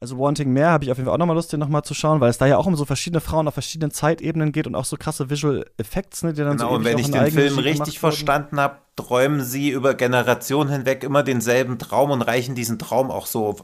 also 0.00 0.18
Wanting 0.18 0.52
Mehr 0.52 0.70
habe 0.70 0.84
ich 0.84 0.90
auf 0.90 0.96
jeden 0.96 1.06
Fall 1.06 1.14
auch 1.14 1.18
nochmal 1.18 1.36
Lust, 1.36 1.52
den 1.52 1.60
nochmal 1.60 1.84
zu 1.84 1.94
schauen, 1.94 2.20
weil 2.20 2.30
es 2.30 2.38
da 2.38 2.46
ja 2.46 2.56
auch 2.56 2.66
um 2.66 2.74
so 2.74 2.84
verschiedene 2.84 3.20
Frauen 3.20 3.46
auf 3.46 3.54
verschiedenen 3.54 3.92
Zeitebenen 3.92 4.50
geht 4.50 4.66
und 4.66 4.74
auch 4.74 4.84
so 4.84 4.96
krasse 4.96 5.30
Visual 5.30 5.64
Effects, 5.78 6.24
ne, 6.24 6.32
die 6.32 6.40
dann 6.40 6.56
genau, 6.56 6.70
so 6.70 6.74
und 6.74 6.84
wenn 6.84 6.98
ich 6.98 7.08
den 7.08 7.30
Film 7.30 7.58
richtig 7.60 8.00
verstanden 8.00 8.58
habe, 8.58 8.78
träumen 8.94 9.42
sie 9.42 9.70
über 9.70 9.94
Generationen 9.94 10.70
hinweg 10.70 11.02
immer 11.02 11.22
denselben 11.22 11.78
Traum 11.78 12.10
und 12.10 12.20
reichen 12.20 12.54
diesen 12.54 12.78
Traum 12.78 13.10
auch 13.10 13.24
so 13.24 13.56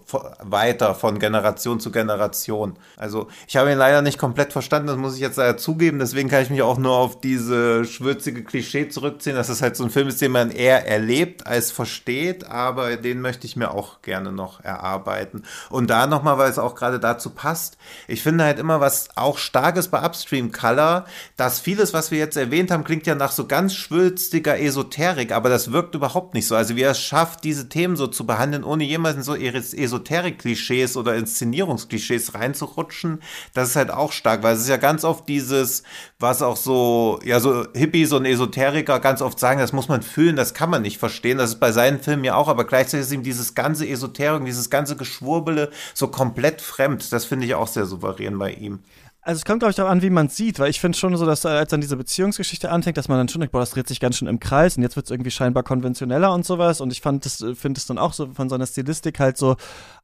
weiter 0.43 0.95
von 0.95 1.19
Generation 1.19 1.81
zu 1.81 1.93
Generation. 1.93 2.79
Also 2.97 3.29
ich 3.47 3.59
habe 3.59 3.71
ihn 3.71 3.77
leider 3.77 4.01
nicht 4.01 4.17
komplett 4.17 4.55
verstanden, 4.55 4.89
das 4.89 4.97
muss 4.97 5.17
ich 5.17 5.21
jetzt 5.21 5.37
leider 5.37 5.59
zugeben, 5.59 5.99
deswegen 5.99 6.31
kann 6.31 6.43
ich 6.43 6.49
mich 6.49 6.63
auch 6.63 6.79
nur 6.79 6.97
auf 6.97 7.21
diese 7.21 7.85
schwürzige 7.85 8.43
Klischee 8.43 8.89
zurückziehen, 8.89 9.37
dass 9.37 9.51
es 9.51 9.61
halt 9.61 9.77
so 9.77 9.85
ein 9.85 9.91
Film 9.91 10.09
ist, 10.09 10.23
den 10.23 10.33
man 10.33 10.51
eher 10.51 10.89
erlebt 10.89 11.47
als 11.47 11.73
versteht, 11.73 12.49
aber 12.49 12.97
den 12.97 13.21
möchte 13.21 13.47
ich 13.47 13.55
mir 13.55 13.73
auch 13.73 14.01
gerne 14.01 14.33
noch 14.33 14.65
erarbeiten. 14.65 15.43
Und 15.69 15.91
da 15.91 16.07
nochmal, 16.07 16.39
weil 16.39 16.51
es 16.51 16.59
auch 16.59 16.75
gerade 16.75 17.01
dazu 17.01 17.31
passt, 17.31 17.77
ich 18.07 18.23
finde 18.23 18.45
halt 18.45 18.59
immer 18.59 18.81
was 18.81 19.11
auch 19.15 19.37
starkes 19.37 19.89
bei 19.89 20.03
Upstream 20.03 20.53
Color, 20.53 21.05
dass 21.37 21.61
vieles, 21.61 21.93
was 21.93 22.11
wir 22.11 22.19
jetzt 22.19 22.39
erwähnt 22.39 22.71
haben, 22.71 22.85
klingt 22.85 23.07
ja 23.07 23.15
nach 23.15 23.33
so 23.33 23.47
ganz 23.47 23.75
schwülstiger 23.75 24.59
Esoterik 24.59 25.18
Esoterik, 25.19 25.32
aber 25.32 25.49
das 25.49 25.73
wirkt 25.73 25.95
überhaupt 25.95 26.35
nicht 26.35 26.47
so. 26.47 26.55
Also 26.55 26.77
wie 26.77 26.82
er 26.82 26.93
es 26.93 27.01
schafft, 27.01 27.45
diese 27.45 27.69
Themen 27.69 27.97
so 27.97 28.07
zu 28.07 28.27
behandeln, 28.27 28.65
ohne 28.65 28.85
jemals 28.85 29.16
in 29.16 29.23
so 29.23 29.35
Esoterik-Klischees 29.35 30.97
oder 30.97 31.16
Inszenierungsklischees 31.16 32.35
reinzurutschen, 32.35 33.20
das 33.55 33.70
ist 33.70 33.77
halt 33.77 33.90
auch 33.90 34.12
stark, 34.12 34.43
weil 34.43 34.55
es 34.55 34.62
ist 34.62 34.69
ja 34.69 34.77
ganz 34.77 35.05
oft 35.05 35.28
dieses, 35.28 35.82
was 36.19 36.43
auch 36.43 36.57
so, 36.57 37.19
ja, 37.24 37.40
so 37.40 37.66
Hippies 37.74 38.12
und 38.12 38.24
Esoteriker 38.24 39.01
ganz 39.01 39.23
oft 39.23 39.39
sagen, 39.39 39.61
das 39.61 39.73
muss 39.73 39.89
man 39.89 40.03
fühlen, 40.03 40.36
das 40.36 40.55
kann 40.55 40.70
man 40.70 40.82
nicht 40.82 40.99
verstehen. 40.99 41.39
Das 41.39 41.51
ist 41.51 41.61
bei 41.61 41.73
seinen 41.73 42.01
Filmen 42.01 42.24
ja 42.24 42.35
auch, 42.35 42.49
aber 42.49 42.65
gleichzeitig 42.65 43.07
ist 43.07 43.12
ihm 43.12 43.23
dieses 43.23 43.55
ganze 43.55 43.89
Esoterik, 43.89 44.45
dieses 44.45 44.70
ganze 44.70 44.97
Geschwurbele 44.97 45.70
so 45.95 46.09
komplett 46.09 46.61
fremd. 46.61 47.12
Das 47.12 47.24
finde 47.24 47.47
ich 47.47 47.55
auch 47.55 47.69
sehr 47.69 47.86
souverän 47.86 48.39
bei 48.39 48.53
ihm. 48.53 48.81
Also 49.29 49.41
es 49.41 49.45
kommt, 49.45 49.59
glaube 49.59 49.69
ich, 49.69 49.77
darauf 49.77 49.93
an, 49.93 50.01
wie 50.01 50.09
man 50.09 50.29
es 50.29 50.37
sieht, 50.37 50.59
weil 50.59 50.71
ich 50.71 50.81
finde 50.81 50.97
schon 50.97 51.15
so, 51.15 51.27
dass 51.27 51.45
als 51.45 51.69
dann 51.69 51.83
diese 51.83 51.99
Beziehungsgeschichte 51.99 52.71
anfängt, 52.71 52.97
dass 52.97 53.09
man 53.09 53.19
dann 53.19 53.29
schon 53.29 53.43
denkt, 53.43 53.53
boah, 53.53 53.59
das 53.59 53.73
dreht 53.73 53.87
sich 53.87 54.01
ganz 54.01 54.17
schön 54.17 54.27
im 54.27 54.41
Kreis 54.41 54.79
und 54.79 54.83
jetzt 54.83 54.97
wird 54.97 55.05
es 55.05 55.11
irgendwie 55.11 55.31
scheinbar 55.31 55.65
konventioneller 55.65 56.33
und 56.33 56.47
sowas. 56.47 56.81
Und 56.81 56.95
ich 56.95 57.03
fand 57.03 57.27
das, 57.27 57.45
finde 57.53 57.77
es 57.77 57.85
dann 57.85 57.99
auch 57.99 58.15
so 58.15 58.33
von 58.33 58.49
seiner 58.49 58.65
Stilistik 58.65 59.21
halt 59.21 59.37
so 59.37 59.57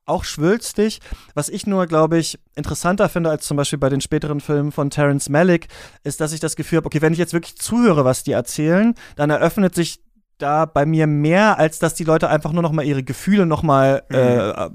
auch 0.05 0.25
schwülstig. 0.25 1.01
Was 1.33 1.49
ich 1.49 1.67
nur, 1.67 1.87
glaube 1.87 2.19
ich, 2.19 2.39
interessanter 2.55 3.09
finde 3.09 3.31
als 3.31 3.47
zum 3.47 3.57
Beispiel 3.57 3.79
bei 3.79 3.89
den 3.89 4.03
späteren 4.03 4.41
Filmen 4.41 4.73
von 4.73 4.91
Terence 4.91 5.31
Malick, 5.31 5.69
ist, 6.03 6.21
dass 6.21 6.35
ich 6.35 6.41
das 6.41 6.55
Gefühl 6.55 6.77
habe, 6.77 6.87
okay, 6.89 7.01
wenn 7.01 7.15
ich 7.15 7.19
jetzt 7.19 7.33
wirklich 7.33 7.57
zuhöre, 7.57 8.05
was 8.05 8.25
die 8.25 8.33
erzählen, 8.33 8.93
dann 9.17 9.31
eröffnet 9.31 9.75
sich 9.75 10.01
da 10.37 10.67
bei 10.67 10.85
mir 10.85 11.07
mehr, 11.07 11.59
als 11.59 11.79
dass 11.79 11.95
die 11.95 12.05
Leute 12.05 12.29
einfach 12.29 12.53
nur 12.53 12.63
noch 12.63 12.73
mal 12.73 12.85
ihre 12.85 13.03
Gefühle 13.03 13.47
noch 13.47 13.63
mal 13.63 14.03
mhm. 14.11 14.17
äh, 14.17 14.71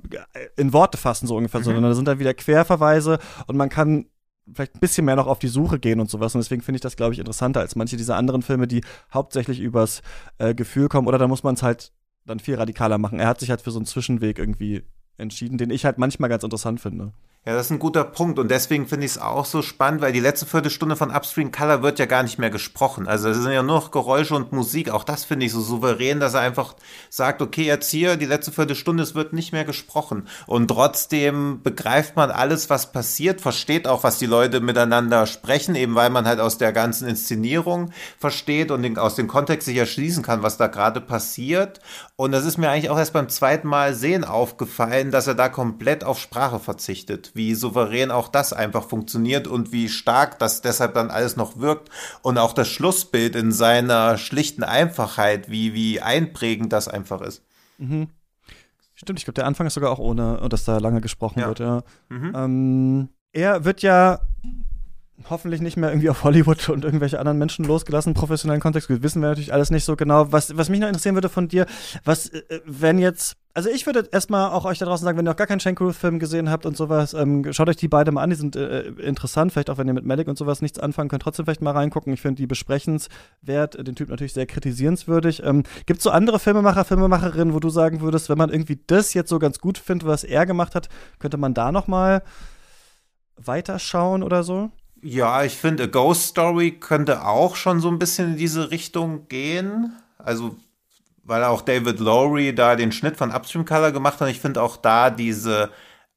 in 0.58 0.74
Worte 0.74 0.98
fassen, 0.98 1.28
so 1.28 1.36
ungefähr, 1.36 1.60
mhm. 1.60 1.66
sondern 1.66 1.84
da 1.84 1.94
sind 1.94 2.08
dann 2.08 2.18
wieder 2.18 2.34
Querverweise 2.34 3.20
und 3.46 3.56
man 3.56 3.70
kann 3.70 4.08
vielleicht 4.54 4.76
ein 4.76 4.80
bisschen 4.80 5.06
mehr 5.06 5.16
noch 5.16 5.28
auf 5.28 5.40
die 5.40 5.48
Suche 5.48 5.80
gehen 5.80 6.00
und 6.00 6.10
sowas. 6.10 6.36
Und 6.36 6.40
deswegen 6.42 6.62
finde 6.62 6.78
ich 6.78 6.82
das, 6.82 6.96
glaube 6.96 7.14
ich, 7.14 7.20
interessanter 7.20 7.60
als 7.60 7.76
manche 7.76 7.98
dieser 7.98 8.16
anderen 8.16 8.42
Filme, 8.42 8.68
die 8.68 8.84
hauptsächlich 9.14 9.60
übers 9.60 10.02
äh, 10.38 10.54
Gefühl 10.54 10.90
kommen. 10.90 11.08
Oder 11.08 11.18
da 11.18 11.28
muss 11.28 11.44
man 11.44 11.56
es 11.56 11.64
halt 11.64 11.92
dann 12.26 12.40
viel 12.40 12.56
radikaler 12.56 12.98
machen. 12.98 13.20
Er 13.20 13.28
hat 13.28 13.40
sich 13.40 13.50
halt 13.50 13.62
für 13.62 13.72
so 13.72 13.80
einen 13.80 13.86
Zwischenweg 13.86 14.40
irgendwie 14.40 14.84
entschieden, 15.18 15.58
den 15.58 15.70
ich 15.70 15.86
halt 15.86 15.98
manchmal 15.98 16.30
ganz 16.30 16.44
interessant 16.44 16.80
finde. 16.80 17.14
Ja, 17.45 17.53
das 17.53 17.68
ist 17.68 17.72
ein 17.72 17.80
guter 17.80 18.03
Punkt 18.03 18.38
und 18.38 18.52
deswegen 18.52 18.86
finde 18.86 19.06
ich 19.06 19.14
es 19.14 19.18
auch 19.18 19.45
so 19.45 19.61
spannend, 19.61 20.02
weil 20.02 20.11
die 20.11 20.20
letzte 20.20 20.45
Viertelstunde 20.45 20.98
von 20.98 21.10
Upstream 21.10 21.53
Color 21.53 21.82
wird 21.82 21.98
ja 21.98 22.06
gar 22.06 22.22
nicht 22.22 22.38
mehr 22.38 22.49
gesprochen. 22.49 23.07
Also 23.07 23.30
es 23.30 23.38
sind 23.38 23.53
ja 23.53 23.64
nur 23.64 23.78
noch 23.78 23.91
Geräusche 23.91 24.36
und 24.36 24.52
Musik. 24.52 24.90
Auch 24.90 25.06
das 25.06 25.24
finde 25.24 25.45
ich 25.45 25.53
so 25.53 25.61
souverän, 25.61 26.20
dass 26.20 26.34
er 26.34 26.41
einfach 26.41 26.76
sagt, 27.10 27.41
okay, 27.41 27.64
jetzt 27.64 27.90
hier, 27.90 28.18
die 28.18 28.26
letzte 28.26 28.52
Viertelstunde, 28.52 29.03
es 29.03 29.16
wird 29.16 29.32
nicht 29.32 29.53
mehr 29.53 29.64
gesprochen. 29.64 30.28
Und 30.48 30.68
trotzdem 30.68 31.61
begreift 31.64 32.18
man 32.18 32.30
alles, 32.30 32.70
was 32.70 32.91
passiert, 32.91 33.40
versteht 33.40 33.88
auch, 33.88 34.03
was 34.03 34.20
die 34.20 34.26
Leute 34.26 34.60
miteinander 34.60 35.26
sprechen, 35.26 35.76
eben 35.76 35.95
weil 35.95 36.10
man 36.10 36.28
halt 36.28 36.41
aus 36.41 36.57
der 36.57 36.74
ganzen 36.74 37.07
Inszenierung 37.07 37.91
versteht 38.20 38.70
und 38.70 38.99
aus 38.99 39.16
dem 39.16 39.30
Kontext 39.30 39.66
sich 39.66 39.78
erschließen 39.78 40.24
kann, 40.24 40.44
was 40.44 40.57
da 40.57 40.68
gerade 40.68 40.99
passiert. 40.99 41.80
Und 42.18 42.34
das 42.34 42.44
ist 42.44 42.57
mir 42.57 42.70
eigentlich 42.70 42.90
auch 42.90 42.99
erst 42.99 43.14
beim 43.14 43.30
zweiten 43.30 43.70
Mal 43.70 43.94
sehen 43.94 44.26
aufgefallen, 44.26 45.10
dass 45.10 45.26
er 45.26 45.36
da 45.36 45.48
komplett 45.48 46.03
auf 46.03 46.20
Sprache 46.20 46.60
verzichtet 46.60 47.29
wie 47.36 47.56
souverän 47.56 48.12
auch 48.12 48.28
das 48.28 48.54
einfach 48.54 48.86
funktioniert 48.88 49.48
und 49.48 49.72
wie 49.72 49.90
stark 49.90 50.40
das 50.40 50.62
deshalb 50.62 50.94
dann 50.94 51.12
alles 51.12 51.36
noch 51.36 51.58
wirkt 51.60 51.90
und 52.22 52.38
auch 52.38 52.54
das 52.54 52.68
Schlussbild 52.68 53.36
in 53.36 53.52
seiner 53.52 54.18
schlichten 54.18 54.64
Einfachheit, 54.64 55.50
wie, 55.50 55.74
wie 55.74 56.02
einprägend 56.02 56.74
das 56.74 56.88
einfach 56.88 57.22
ist. 57.22 57.44
Mhm. 57.78 58.10
Stimmt, 58.96 59.20
ich 59.20 59.26
glaube, 59.26 59.36
der 59.36 59.46
Anfang 59.46 59.66
ist 59.66 59.76
sogar 59.76 59.92
auch 59.92 60.00
ohne, 60.00 60.46
dass 60.50 60.66
da 60.66 60.78
lange 60.78 61.00
gesprochen 61.00 61.40
ja. 61.40 61.48
wird, 61.48 61.60
ja. 61.60 61.84
Mhm. 62.10 62.34
Ähm, 62.36 63.10
er 63.32 63.64
wird 63.64 63.82
ja 63.82 64.20
hoffentlich 65.30 65.62
nicht 65.62 65.78
mehr 65.78 65.90
irgendwie 65.90 66.10
auf 66.10 66.24
Hollywood 66.24 66.70
und 66.70 66.86
irgendwelche 66.86 67.20
anderen 67.20 67.38
Menschen 67.38 67.66
losgelassen, 67.66 68.14
professionellen 68.14 68.62
Kontext. 68.62 68.90
Wissen 68.90 69.22
wir 69.22 69.30
natürlich 69.30 69.54
alles 69.54 69.72
nicht 69.72 69.84
so 69.84 69.96
genau. 69.96 70.32
Was, 70.32 70.56
was 70.56 70.70
mich 70.70 70.80
noch 70.80 70.88
interessieren 70.88 71.16
würde 71.16 71.30
von 71.30 71.48
dir, 71.48 71.66
was, 72.06 72.30
äh, 72.30 72.62
wenn 72.66 73.00
jetzt, 73.00 73.36
also 73.54 73.70
ich 73.70 73.86
würde 73.86 74.08
erstmal 74.12 74.52
auch 74.52 74.66
euch 74.66 74.78
da 74.78 74.86
draußen 74.86 75.04
sagen, 75.04 75.18
wenn 75.18 75.26
ihr 75.26 75.32
noch 75.32 75.36
gar 75.36 75.48
keinen 75.48 75.60
Shank-Film 75.60 76.20
gesehen 76.20 76.50
habt 76.50 76.66
und 76.66 76.78
sowas, 76.78 77.14
ähm, 77.14 77.52
schaut 77.52 77.68
euch 77.68 77.76
die 77.76 77.88
beide 77.88 78.12
mal 78.12 78.24
an, 78.24 78.30
die 78.30 78.36
sind 78.36 78.56
äh, 78.56 78.88
interessant, 78.90 79.52
vielleicht 79.52 79.70
auch 79.70 79.78
wenn 79.78 79.88
ihr 79.88 79.94
mit 79.94 80.06
Malik 80.06 80.28
und 80.28 80.38
sowas 80.38 80.62
nichts 80.62 80.80
anfangen 80.80 81.10
könnt, 81.10 81.24
trotzdem 81.24 81.46
vielleicht 81.46 81.62
mal 81.62 81.72
reingucken. 81.72 82.14
Ich 82.14 82.22
finde 82.22 82.41
die 82.41 82.48
besprechenswert, 82.48 83.86
den 83.86 83.96
Typ 83.96 84.10
natürlich 84.10 84.34
sehr 84.34 84.46
kritisierenswürdig. 84.46 85.44
Ähm, 85.44 85.64
Gibt 85.86 86.00
es 86.00 86.04
so 86.04 86.12
andere 86.12 86.40
Filmemacher, 86.40 86.86
Filmemacherinnen, 86.86 87.54
wo 87.54 87.60
du 87.60 87.70
sagen 87.70 88.02
würdest, 88.02 88.30
wenn 88.30 88.38
man 88.38 88.50
irgendwie 88.50 88.80
das 88.88 89.14
jetzt 89.14 89.30
so 89.30 89.40
ganz 89.40 89.60
gut 89.60 89.78
findet, 89.78 90.08
was 90.08 90.24
er 90.24 90.46
gemacht 90.46 90.76
hat, 90.76 90.88
könnte 91.20 91.38
man 91.38 91.54
da 91.54 91.72
noch 91.72 91.88
mal 91.88 92.24
weiterschauen 93.36 94.24
oder 94.24 94.44
so? 94.44 94.72
Ja, 95.02 95.44
ich 95.44 95.56
finde, 95.58 95.84
A 95.84 95.88
Ghost 95.88 96.28
Story 96.28 96.72
könnte 96.80 97.26
auch 97.26 97.56
schon 97.56 97.80
so 97.80 97.90
ein 97.90 98.00
bisschen 98.00 98.32
in 98.32 98.38
diese 98.38 98.72
Richtung 98.72 99.28
gehen. 99.28 99.94
Also, 100.18 100.58
weil 101.24 101.44
auch 101.44 101.62
David 101.62 102.00
Lowry 102.00 102.54
da 102.54 102.76
den 102.76 102.92
Schnitt 102.92 103.18
von 103.18 103.32
Upstream 103.32 103.66
Color 103.66 103.92
gemacht 103.92 104.20
hat. 104.20 104.30
Ich 104.30 104.42
finde 104.42 104.62
auch 104.62 104.78
da 104.78 105.10
diese 105.10 105.72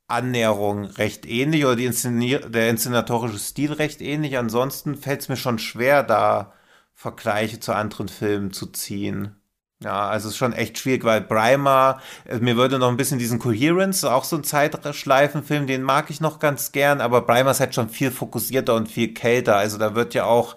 Annäherung 0.08 0.84
recht 0.84 1.26
ähnlich 1.26 1.64
oder 1.64 1.78
Inszenier 1.78 2.40
der 2.48 2.70
inszenatorische 2.70 3.38
Stil 3.38 3.72
recht 3.72 4.00
ähnlich. 4.00 4.36
Ansonsten 4.38 4.96
fällt 4.96 5.22
es 5.22 5.28
mir 5.28 5.36
schon 5.36 5.58
schwer, 5.58 6.02
da 6.02 6.52
Vergleiche 6.94 7.60
zu 7.60 7.74
anderen 7.74 8.08
Filmen 8.08 8.52
zu 8.52 8.66
ziehen. 8.66 9.41
Ja, 9.82 10.08
also 10.08 10.28
es 10.28 10.34
ist 10.34 10.38
schon 10.38 10.52
echt 10.52 10.78
schwierig, 10.78 11.04
weil 11.04 11.20
Brimer, 11.20 12.00
äh, 12.26 12.38
mir 12.38 12.56
würde 12.56 12.78
noch 12.78 12.88
ein 12.88 12.96
bisschen 12.96 13.18
diesen 13.18 13.38
Coherence, 13.38 14.04
auch 14.04 14.24
so 14.24 14.36
ein 14.36 14.44
Zeitschleifenfilm, 14.44 15.66
den 15.66 15.82
mag 15.82 16.10
ich 16.10 16.20
noch 16.20 16.38
ganz 16.38 16.72
gern, 16.72 17.00
aber 17.00 17.22
Brimer 17.22 17.50
ist 17.50 17.60
halt 17.60 17.74
schon 17.74 17.88
viel 17.88 18.10
fokussierter 18.10 18.74
und 18.74 18.88
viel 18.88 19.12
kälter. 19.14 19.56
Also 19.56 19.78
da 19.78 19.94
wird 19.94 20.14
ja 20.14 20.24
auch, 20.24 20.56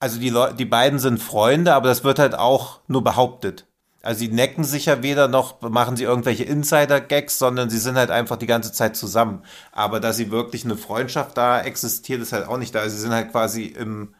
also 0.00 0.18
die 0.18 0.30
Leute, 0.30 0.54
die 0.54 0.64
beiden 0.64 0.98
sind 0.98 1.22
Freunde, 1.22 1.74
aber 1.74 1.88
das 1.88 2.04
wird 2.04 2.18
halt 2.18 2.34
auch 2.34 2.80
nur 2.86 3.04
behauptet. 3.04 3.66
Also 4.02 4.20
sie 4.20 4.28
necken 4.28 4.64
sich 4.64 4.86
ja 4.86 5.02
weder 5.02 5.28
noch, 5.28 5.60
machen 5.62 5.96
sie 5.96 6.04
irgendwelche 6.04 6.44
Insider-Gags, 6.44 7.38
sondern 7.38 7.70
sie 7.70 7.78
sind 7.78 7.96
halt 7.96 8.10
einfach 8.10 8.36
die 8.36 8.46
ganze 8.46 8.72
Zeit 8.72 8.96
zusammen. 8.96 9.42
Aber 9.72 9.98
dass 9.98 10.16
sie 10.18 10.30
wirklich 10.30 10.64
eine 10.64 10.76
Freundschaft 10.76 11.36
da 11.38 11.60
existiert, 11.62 12.20
ist 12.20 12.32
halt 12.34 12.46
auch 12.46 12.58
nicht 12.58 12.74
da. 12.74 12.80
Also 12.80 12.96
sie 12.96 13.02
sind 13.02 13.12
halt 13.12 13.30
quasi 13.32 13.64
im, 13.64 14.14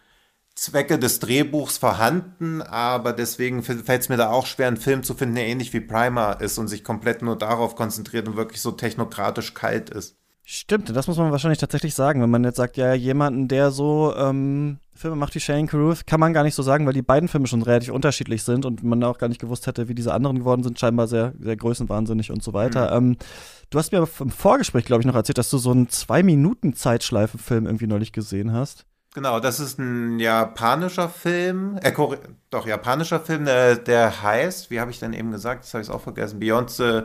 Zwecke 0.55 0.98
des 0.98 1.18
Drehbuchs 1.18 1.78
vorhanden, 1.78 2.62
aber 2.62 3.12
deswegen 3.12 3.62
fällt 3.62 3.89
es 3.89 4.09
mir 4.09 4.16
da 4.16 4.31
auch 4.31 4.47
schwer, 4.47 4.68
einen 4.68 4.76
Film 4.76 5.02
zu 5.02 5.14
finden, 5.14 5.35
der 5.35 5.47
ähnlich 5.47 5.72
wie 5.72 5.81
Primer 5.81 6.40
ist 6.40 6.59
und 6.59 6.68
sich 6.68 6.85
komplett 6.85 7.22
nur 7.22 7.36
darauf 7.36 7.74
konzentriert 7.74 8.28
und 8.28 8.36
wirklich 8.36 8.60
so 8.60 8.70
technokratisch 8.70 9.55
kalt 9.55 9.90
ist. 9.90 10.16
Stimmt, 10.47 10.94
das 10.94 11.06
muss 11.09 11.16
man 11.16 11.32
wahrscheinlich 11.32 11.59
tatsächlich 11.59 11.94
sagen, 11.94 12.20
wenn 12.20 12.31
man 12.31 12.44
jetzt 12.44 12.59
sagt, 12.59 12.76
ja, 12.76 12.93
jemanden, 12.93 13.48
der 13.48 13.70
so 13.70 14.14
ähm, 14.14 14.78
Filme 14.93 15.16
macht 15.16 15.35
wie 15.35 15.40
Shane 15.40 15.66
Carruth, 15.66 16.06
kann 16.06 16.20
man 16.20 16.35
gar 16.35 16.44
nicht 16.44 16.55
so 16.55 16.62
sagen, 16.62 16.85
weil 16.85 16.93
die 16.93 17.01
beiden 17.01 17.31
Filme 17.31 17.47
schon 17.47 17.62
relativ 17.62 17.93
unterschiedlich 17.93 18.43
sind 18.43 18.66
und 18.66 18.85
man 18.85 19.02
auch 19.05 19.16
gar 19.16 19.28
nicht 19.28 19.40
gewusst 19.40 19.66
hätte, 19.66 19.89
wie 19.89 19.94
diese 19.94 20.12
anderen 20.12 20.39
geworden 20.39 20.62
sind, 20.62 20.78
scheinbar 20.78 21.09
sehr, 21.09 21.32
sehr 21.40 21.56
größenwahnsinnig 21.56 22.31
und 22.31 22.43
so 22.43 22.52
weiter. 22.52 23.01
Mhm. 23.01 23.12
Ähm, 23.12 23.16
du 23.70 23.78
hast 23.78 23.90
mir 23.90 24.06
im 24.20 24.31
Vorgespräch, 24.31 24.85
glaube 24.85 25.01
ich, 25.01 25.06
noch 25.06 25.14
erzählt, 25.14 25.39
dass 25.39 25.48
du 25.48 25.56
so 25.56 25.70
einen 25.70 25.89
Zwei-Minuten-Zeitschleife-Film 25.89 27.64
irgendwie 27.64 27.86
neulich 27.86 28.12
gesehen 28.12 28.52
hast. 28.52 28.85
Genau, 29.15 29.39
das 29.39 29.61
ist 29.61 29.78
ein 29.78 30.19
japanischer 30.19 31.09
Film, 31.09 31.78
äh, 31.81 31.93
doch, 32.51 32.66
japanischer 32.66 33.20
Film, 33.20 33.45
der, 33.45 33.77
der 33.77 34.23
heißt, 34.23 34.70
wie 34.73 34.81
habe 34.81 34.91
ich 34.91 34.99
denn 34.99 35.12
eben 35.12 35.31
gesagt, 35.31 35.62
das 35.62 35.73
habe 35.73 35.85
ich 35.85 35.91
auch 35.91 36.01
vergessen, 36.01 36.41
Beyond 36.41 36.70
the 36.70 37.03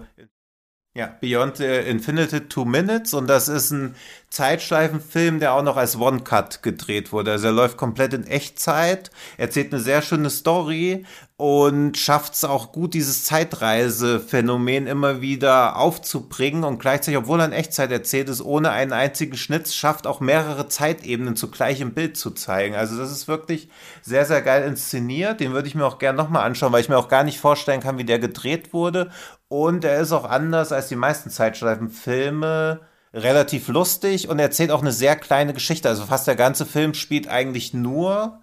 ja, 0.95 1.15
Beyond 1.21 1.57
the 1.57 1.65
Infinite 1.65 2.49
Two 2.49 2.65
Minutes 2.65 3.13
und 3.13 3.27
das 3.27 3.47
ist 3.47 3.71
ein 3.71 3.95
Zeitschleifenfilm, 4.29 5.39
der 5.39 5.53
auch 5.53 5.61
noch 5.61 5.77
als 5.77 5.97
One-Cut 5.97 6.63
gedreht 6.63 7.11
wurde. 7.11 7.31
Also 7.31 7.47
er 7.47 7.53
läuft 7.53 7.77
komplett 7.77 8.13
in 8.13 8.25
Echtzeit, 8.25 9.11
erzählt 9.37 9.71
eine 9.71 9.81
sehr 9.81 10.01
schöne 10.01 10.29
Story 10.29 11.05
und 11.37 11.97
schafft 11.97 12.33
es 12.33 12.43
auch 12.43 12.71
gut, 12.71 12.93
dieses 12.95 13.23
Zeitreisephänomen 13.23 14.87
immer 14.87 15.21
wieder 15.21 15.77
aufzubringen 15.77 16.63
und 16.63 16.79
gleichzeitig, 16.79 17.17
obwohl 17.17 17.39
er 17.39 17.45
in 17.45 17.53
Echtzeit 17.53 17.91
erzählt 17.91 18.27
ist, 18.27 18.41
ohne 18.41 18.71
einen 18.71 18.91
einzigen 18.91 19.37
Schnitt, 19.37 19.69
schafft 19.69 20.05
auch 20.05 20.19
mehrere 20.19 20.67
Zeitebenen 20.67 21.35
zugleich 21.35 21.81
im 21.81 21.93
Bild 21.93 22.17
zu 22.17 22.31
zeigen. 22.31 22.75
Also 22.75 22.97
das 22.97 23.11
ist 23.11 23.27
wirklich 23.27 23.69
sehr, 24.01 24.25
sehr 24.25 24.41
geil 24.41 24.63
inszeniert. 24.63 25.39
Den 25.39 25.53
würde 25.53 25.67
ich 25.67 25.75
mir 25.75 25.85
auch 25.85 25.97
gerne 25.97 26.17
nochmal 26.17 26.45
anschauen, 26.45 26.73
weil 26.73 26.81
ich 26.81 26.89
mir 26.89 26.97
auch 26.97 27.09
gar 27.09 27.23
nicht 27.23 27.39
vorstellen 27.39 27.79
kann, 27.79 27.97
wie 27.97 28.05
der 28.05 28.19
gedreht 28.19 28.73
wurde. 28.73 29.11
Und 29.49 29.83
er 29.83 29.99
ist 29.99 30.11
auch 30.11 30.25
anders 30.25 30.71
als 30.71 30.87
die 30.87 30.95
meisten 30.95 31.29
Zeitschleifenfilme 31.29 32.79
relativ 33.13 33.67
lustig 33.67 34.29
und 34.29 34.39
erzählt 34.39 34.71
auch 34.71 34.81
eine 34.81 34.91
sehr 34.91 35.15
kleine 35.15 35.53
Geschichte. 35.53 35.89
Also 35.89 36.05
fast 36.05 36.27
der 36.27 36.35
ganze 36.35 36.65
Film 36.65 36.93
spielt 36.93 37.27
eigentlich 37.27 37.73
nur 37.73 38.39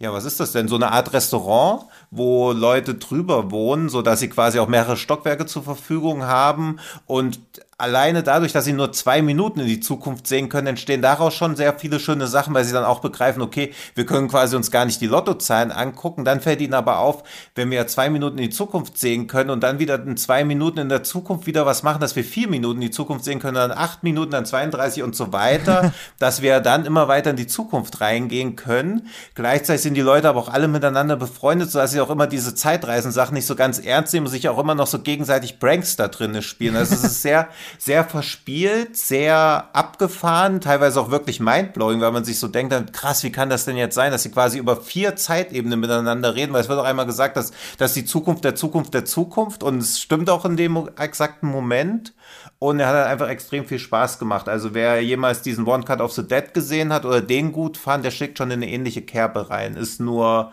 ja, 0.00 0.12
was 0.12 0.24
ist 0.24 0.38
das 0.38 0.52
denn? 0.52 0.68
So 0.68 0.76
eine 0.76 0.92
Art 0.92 1.12
Restaurant, 1.12 1.86
wo 2.10 2.52
Leute 2.52 2.94
drüber 2.94 3.50
wohnen, 3.50 3.88
so 3.88 4.00
dass 4.00 4.20
sie 4.20 4.28
quasi 4.28 4.60
auch 4.60 4.68
mehrere 4.68 4.96
Stockwerke 4.96 5.46
zur 5.46 5.64
Verfügung 5.64 6.24
haben 6.24 6.78
und 7.06 7.40
alleine 7.78 8.24
dadurch, 8.24 8.52
dass 8.52 8.64
sie 8.64 8.72
nur 8.72 8.90
zwei 8.90 9.22
Minuten 9.22 9.60
in 9.60 9.66
die 9.66 9.78
Zukunft 9.78 10.26
sehen 10.26 10.48
können, 10.48 10.66
entstehen 10.66 11.00
daraus 11.00 11.34
schon 11.34 11.54
sehr 11.54 11.78
viele 11.78 12.00
schöne 12.00 12.26
Sachen, 12.26 12.52
weil 12.52 12.64
sie 12.64 12.72
dann 12.72 12.84
auch 12.84 12.98
begreifen, 12.98 13.40
okay, 13.40 13.72
wir 13.94 14.04
können 14.04 14.26
quasi 14.26 14.56
uns 14.56 14.72
gar 14.72 14.84
nicht 14.84 15.00
die 15.00 15.06
Lottozahlen 15.06 15.70
angucken. 15.70 16.24
Dann 16.24 16.40
fällt 16.40 16.60
ihnen 16.60 16.74
aber 16.74 16.98
auf, 16.98 17.22
wenn 17.54 17.70
wir 17.70 17.86
zwei 17.86 18.10
Minuten 18.10 18.38
in 18.38 18.44
die 18.44 18.50
Zukunft 18.50 18.98
sehen 18.98 19.28
können 19.28 19.50
und 19.50 19.62
dann 19.62 19.78
wieder 19.78 19.94
in 19.94 20.16
zwei 20.16 20.44
Minuten 20.44 20.80
in 20.80 20.88
der 20.88 21.04
Zukunft 21.04 21.46
wieder 21.46 21.66
was 21.66 21.84
machen, 21.84 22.00
dass 22.00 22.16
wir 22.16 22.24
vier 22.24 22.48
Minuten 22.48 22.82
in 22.82 22.88
die 22.88 22.90
Zukunft 22.90 23.24
sehen 23.24 23.38
können, 23.38 23.54
dann 23.54 23.70
acht 23.70 24.02
Minuten, 24.02 24.32
dann 24.32 24.44
32 24.44 25.04
und 25.04 25.14
so 25.14 25.32
weiter, 25.32 25.94
dass 26.18 26.42
wir 26.42 26.58
dann 26.58 26.84
immer 26.84 27.06
weiter 27.06 27.30
in 27.30 27.36
die 27.36 27.46
Zukunft 27.46 28.00
reingehen 28.00 28.56
können. 28.56 29.06
Gleichzeitig 29.36 29.82
sind 29.82 29.94
die 29.94 30.00
Leute 30.00 30.28
aber 30.28 30.40
auch 30.40 30.48
alle 30.48 30.66
miteinander 30.66 31.14
befreundet, 31.14 31.70
sodass 31.70 31.92
sie 31.92 32.00
auch 32.00 32.10
immer 32.10 32.26
diese 32.26 32.56
Zeitreisen-Sachen 32.56 33.34
nicht 33.34 33.46
so 33.46 33.54
ganz 33.54 33.78
ernst 33.78 34.12
nehmen 34.12 34.26
und 34.26 34.32
sich 34.32 34.48
auch 34.48 34.58
immer 34.58 34.74
noch 34.74 34.88
so 34.88 34.98
gegenseitig 34.98 35.60
Pranks 35.60 35.94
da 35.94 36.08
drin 36.08 36.42
spielen. 36.42 36.74
Also 36.74 36.96
es 36.96 37.04
ist 37.04 37.22
sehr, 37.22 37.48
sehr 37.78 38.04
verspielt, 38.04 38.96
sehr 38.96 39.68
abgefahren, 39.72 40.60
teilweise 40.60 41.00
auch 41.00 41.10
wirklich 41.10 41.40
mindblowing, 41.40 42.00
weil 42.00 42.12
man 42.12 42.24
sich 42.24 42.38
so 42.38 42.48
denkt, 42.48 42.72
dann, 42.72 42.92
krass, 42.92 43.22
wie 43.24 43.32
kann 43.32 43.50
das 43.50 43.64
denn 43.64 43.76
jetzt 43.76 43.94
sein, 43.94 44.12
dass 44.12 44.22
sie 44.22 44.30
quasi 44.30 44.58
über 44.58 44.76
vier 44.76 45.16
Zeitebenen 45.16 45.80
miteinander 45.80 46.34
reden, 46.34 46.52
weil 46.52 46.62
es 46.62 46.68
wird 46.68 46.78
auch 46.78 46.84
einmal 46.84 47.06
gesagt, 47.06 47.36
dass, 47.36 47.52
dass 47.76 47.94
die 47.94 48.04
Zukunft 48.04 48.44
der 48.44 48.54
Zukunft 48.54 48.94
der 48.94 49.04
Zukunft 49.04 49.62
und 49.62 49.78
es 49.78 50.00
stimmt 50.00 50.30
auch 50.30 50.44
in 50.44 50.56
dem 50.56 50.88
exakten 50.98 51.48
Moment. 51.48 52.14
Und 52.58 52.80
er 52.80 52.88
hat 52.88 52.94
halt 52.94 53.06
einfach 53.06 53.28
extrem 53.28 53.66
viel 53.66 53.78
Spaß 53.78 54.18
gemacht. 54.18 54.48
Also 54.48 54.74
wer 54.74 55.00
jemals 55.02 55.42
diesen 55.42 55.66
One 55.66 55.84
Cut 55.84 56.00
of 56.00 56.12
the 56.12 56.26
Dead 56.26 56.52
gesehen 56.52 56.92
hat 56.92 57.04
oder 57.04 57.20
den 57.20 57.52
gut 57.52 57.76
fand, 57.76 58.04
der 58.04 58.10
schickt 58.10 58.38
schon 58.38 58.50
in 58.50 58.62
eine 58.62 58.70
ähnliche 58.70 59.02
Kerbe 59.02 59.50
rein. 59.50 59.76
Ist 59.76 60.00
nur, 60.00 60.52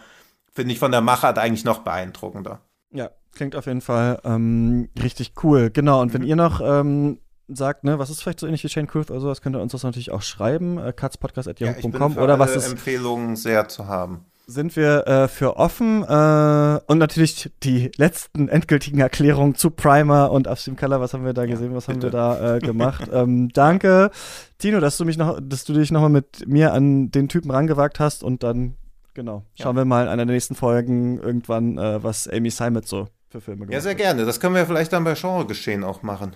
finde 0.54 0.74
ich, 0.74 0.80
von 0.80 0.92
der 0.92 1.02
Machart 1.02 1.40
eigentlich 1.40 1.66
noch 1.66 1.80
beeindruckender. 1.80 2.62
Ja, 2.92 3.10
Klingt 3.36 3.56
auf 3.56 3.66
jeden 3.66 3.82
Fall 3.82 4.20
ähm, 4.24 4.88
richtig 5.02 5.34
cool. 5.44 5.70
Genau, 5.70 6.02
und 6.02 6.14
wenn 6.14 6.22
mhm. 6.22 6.28
ihr 6.28 6.36
noch 6.38 6.62
ähm, 6.64 7.20
sagt, 7.48 7.84
ne, 7.84 8.00
was 8.00 8.10
ist 8.10 8.22
vielleicht 8.22 8.40
so 8.40 8.48
ähnlich 8.48 8.64
wie 8.64 8.70
Shane 8.70 8.88
Kruth 8.88 9.12
oder 9.12 9.20
sowas, 9.20 9.42
könnt 9.42 9.56
ihr 9.56 9.62
uns 9.62 9.74
das 9.74 9.84
natürlich 9.84 10.12
auch 10.12 10.22
schreiben, 10.22 10.78
äh, 10.78 10.94
katzpodcast.yahoo.com 10.94 12.14
ja, 12.16 12.22
oder 12.22 12.40
was 12.40 12.56
ist. 12.56 12.72
Empfehlungen 12.72 13.36
sehr 13.36 13.68
zu 13.68 13.88
haben. 13.88 14.26
Sind 14.48 14.76
wir 14.76 15.08
äh, 15.08 15.28
für 15.28 15.58
offen 15.58 16.04
äh, 16.04 16.80
und 16.88 16.98
natürlich 16.98 17.52
die 17.64 17.92
letzten 17.98 18.48
endgültigen 18.48 19.00
Erklärungen 19.00 19.56
zu 19.56 19.72
Primer 19.72 20.32
und 20.32 20.48
Upstream 20.48 20.78
Color, 20.78 21.02
was 21.02 21.14
haben 21.14 21.26
wir 21.26 21.34
da 21.34 21.46
gesehen, 21.46 21.74
was 21.76 21.88
bitte. 21.88 21.98
haben 21.98 22.04
wir 22.04 22.12
da 22.12 22.56
äh, 22.56 22.60
gemacht. 22.62 23.10
ähm, 23.12 23.50
danke, 23.50 24.12
Tino, 24.60 24.80
dass 24.80 24.98
du 24.98 25.06
mich 25.06 25.18
noch, 25.18 25.40
dass 25.42 25.66
du 25.66 25.74
dich 25.74 25.92
nochmal 25.92 26.12
mit 26.12 26.48
mir 26.48 26.74
an 26.74 27.10
den 27.10 27.28
Typen 27.28 27.52
rangewagt 27.52 28.00
hast 28.00 28.24
und 28.24 28.44
dann, 28.44 28.76
genau, 29.16 29.44
schauen 29.60 29.76
ja. 29.76 29.82
wir 29.82 29.86
mal 29.86 30.04
in 30.04 30.10
einer 30.10 30.26
der 30.26 30.36
nächsten 30.36 30.56
Folgen 30.56 31.20
irgendwann, 31.20 31.80
äh, 31.80 32.04
was 32.04 32.28
Amy 32.28 32.52
Simon 32.52 32.84
so 32.84 33.08
für 33.30 33.42
Filme 33.42 33.66
gemacht 33.66 33.74
Ja, 33.74 33.82
sehr 33.82 33.96
gerne. 33.96 34.26
Das 34.26 34.40
können 34.40 34.56
wir 34.56 34.66
vielleicht 34.66 34.94
dann 34.94 35.04
bei 35.04 35.14
Genregeschehen 35.14 35.84
auch 35.84 36.04
machen. 36.04 36.36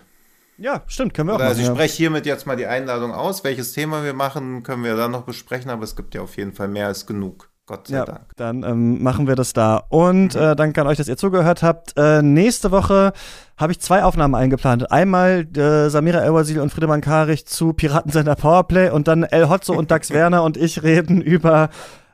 Ja, 0.57 0.83
stimmt, 0.87 1.13
können 1.13 1.29
wir 1.29 1.35
Oder 1.35 1.45
auch 1.45 1.49
also 1.49 1.61
machen. 1.61 1.71
Also 1.71 1.81
ich 1.83 1.89
spreche 1.89 1.97
hiermit 1.97 2.25
jetzt 2.25 2.45
mal 2.45 2.57
die 2.57 2.67
Einladung 2.67 3.13
aus. 3.13 3.43
Welches 3.43 3.71
Thema 3.71 4.03
wir 4.03 4.13
machen, 4.13 4.63
können 4.63 4.83
wir 4.83 4.95
dann 4.95 5.11
noch 5.11 5.23
besprechen, 5.23 5.71
aber 5.71 5.83
es 5.83 5.95
gibt 5.95 6.15
ja 6.15 6.21
auf 6.21 6.35
jeden 6.37 6.53
Fall 6.53 6.67
mehr 6.67 6.87
als 6.87 7.05
genug. 7.05 7.49
Gott 7.69 7.87
sei 7.87 7.97
ja, 7.97 8.05
Dank. 8.05 8.35
Dann 8.35 8.63
ähm, 8.63 9.03
machen 9.03 9.27
wir 9.27 9.35
das 9.35 9.53
da. 9.53 9.77
Und 9.89 10.33
mhm. 10.33 10.41
äh, 10.41 10.55
danke 10.55 10.81
an 10.81 10.87
euch, 10.87 10.97
dass 10.97 11.07
ihr 11.07 11.17
zugehört 11.17 11.61
habt. 11.61 11.93
Äh, 11.97 12.23
nächste 12.23 12.71
Woche 12.71 13.13
habe 13.57 13.71
ich 13.71 13.79
zwei 13.79 14.03
Aufnahmen 14.03 14.33
eingeplant. 14.33 14.91
Einmal 14.91 15.47
äh, 15.55 15.89
Samira 15.89 16.21
El-Wazil 16.21 16.59
und 16.61 16.71
Friedemann 16.71 17.01
Karich 17.01 17.45
zu 17.45 17.73
Piratensender 17.73 18.35
Powerplay 18.35 18.89
und 18.89 19.07
dann 19.07 19.21
El 19.21 19.49
Hotzo 19.49 19.73
und 19.73 19.91
Dax 19.91 20.09
Werner 20.13 20.43
und 20.43 20.57
ich 20.57 20.81
reden 20.81 21.21
über 21.21 21.69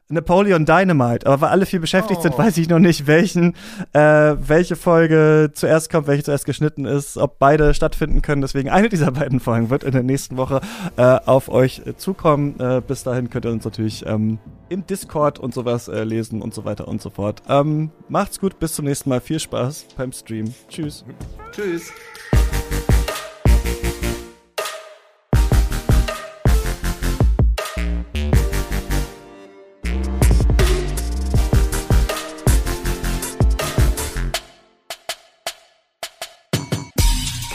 Napoleon 0.10 0.66
Dynamite. 0.66 1.26
Aber 1.26 1.42
weil 1.42 1.50
alle 1.50 1.66
viel 1.66 1.80
beschäftigt 1.80 2.20
Oh. 2.20 2.24
sind, 2.24 2.38
weiß 2.38 2.58
ich 2.58 2.70
noch 2.70 2.80
nicht, 2.80 3.08
welchen, 3.08 3.56
äh, 3.94 4.00
welche 4.40 4.76
Folge 4.76 5.52
zuerst 5.54 5.90
kommt, 5.92 6.08
welche 6.08 6.24
zuerst 6.24 6.46
geschnitten 6.46 6.86
ist, 6.86 7.18
ob 7.18 7.40
beide 7.40 7.74
stattfinden 7.74 8.22
können. 8.22 8.42
Deswegen 8.42 8.70
eine 8.70 8.90
dieser 8.90 9.12
beiden 9.12 9.40
Folgen 9.40 9.70
wird 9.70 9.84
in 9.84 9.92
der 9.94 10.04
nächsten 10.04 10.38
Woche 10.38 10.62
äh, 10.98 11.02
auf 11.26 11.50
euch 11.50 11.82
zukommen. 11.98 12.60
Äh, 12.60 12.82
bis 12.88 13.04
dahin 13.04 13.30
könnt 13.30 13.46
ihr 13.46 13.52
uns 13.52 13.66
natürlich 13.66 14.06
ähm, 14.06 14.38
im 14.70 14.86
Discord 14.86 15.40
und 15.40 15.54
sowas 15.54 15.88
äh, 15.88 16.04
lesen 16.04 16.42
und 16.42 16.54
so 16.54 16.66
weiter 16.66 16.88
und 16.88 17.02
so 17.02 17.10
fort. 17.10 17.42
Ähm, 17.50 17.92
macht's 18.10 18.40
gut, 18.40 18.60
bis 18.60 18.74
zum 18.74 18.86
nächsten 18.86 19.10
Mal. 19.10 19.22
Viel 19.22 19.40
Spaß 19.40 19.86
beim 19.98 20.12
Stream. 20.12 20.54
Tschüss. 20.70 21.04
Tschüss. 21.52 21.92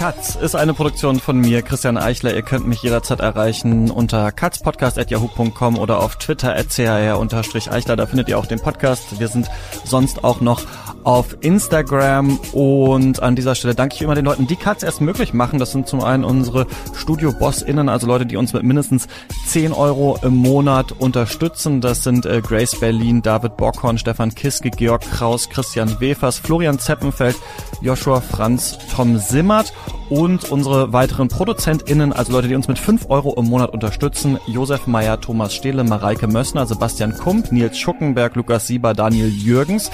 Katz 0.00 0.34
ist 0.34 0.54
eine 0.54 0.72
Produktion 0.72 1.20
von 1.20 1.36
mir, 1.36 1.60
Christian 1.60 1.98
Eichler. 1.98 2.34
Ihr 2.34 2.40
könnt 2.40 2.66
mich 2.66 2.82
jederzeit 2.82 3.20
erreichen 3.20 3.90
unter 3.90 4.32
katzpodcast.yahoo.com 4.32 5.76
oder 5.76 6.02
auf 6.02 6.16
Twitter 6.16 6.54
chr-eichler. 6.54 7.96
Da 7.96 8.06
findet 8.06 8.30
ihr 8.30 8.38
auch 8.38 8.46
den 8.46 8.60
Podcast. 8.60 9.20
Wir 9.20 9.28
sind 9.28 9.50
sonst 9.84 10.24
auch 10.24 10.40
noch 10.40 10.62
auf 11.04 11.36
Instagram 11.40 12.38
und 12.52 13.22
an 13.22 13.36
dieser 13.36 13.54
Stelle 13.54 13.74
danke 13.74 13.94
ich 13.94 14.02
immer 14.02 14.14
den 14.14 14.24
Leuten, 14.24 14.46
die 14.46 14.56
Katz 14.56 14.82
erst 14.82 15.00
möglich 15.00 15.32
machen. 15.32 15.58
Das 15.58 15.72
sind 15.72 15.86
zum 15.86 16.02
einen 16.02 16.24
unsere 16.24 16.66
Studio-BossInnen, 16.94 17.88
also 17.88 18.06
Leute, 18.06 18.26
die 18.26 18.36
uns 18.36 18.52
mit 18.52 18.62
mindestens 18.62 19.08
10 19.46 19.72
Euro 19.72 20.18
im 20.22 20.36
Monat 20.36 20.92
unterstützen. 20.92 21.80
Das 21.80 22.04
sind 22.04 22.26
äh, 22.26 22.40
Grace 22.40 22.78
Berlin, 22.78 23.22
David 23.22 23.56
Bockhorn, 23.56 23.98
Stefan 23.98 24.34
Kiske, 24.34 24.70
Georg 24.70 25.02
Kraus, 25.02 25.48
Christian 25.48 26.00
Wefers, 26.00 26.38
Florian 26.38 26.78
Zeppenfeld, 26.78 27.36
Joshua 27.80 28.20
Franz, 28.20 28.78
Tom 28.94 29.18
Simmert 29.18 29.72
und 30.10 30.50
unsere 30.50 30.92
weiteren 30.92 31.28
ProduzentInnen, 31.28 32.12
also 32.12 32.32
Leute, 32.32 32.48
die 32.48 32.56
uns 32.56 32.68
mit 32.68 32.78
5 32.78 33.08
Euro 33.08 33.34
im 33.38 33.46
Monat 33.46 33.72
unterstützen. 33.72 34.38
Josef 34.46 34.86
Meyer, 34.86 35.20
Thomas 35.20 35.54
Stehle, 35.54 35.84
Mareike 35.84 36.26
Mössner, 36.26 36.66
Sebastian 36.66 37.16
Kump, 37.16 37.52
Nils 37.52 37.78
Schuckenberg, 37.78 38.34
Lukas 38.34 38.66
Sieber, 38.66 38.92
Daniel 38.92 39.28
Jürgens, 39.28 39.90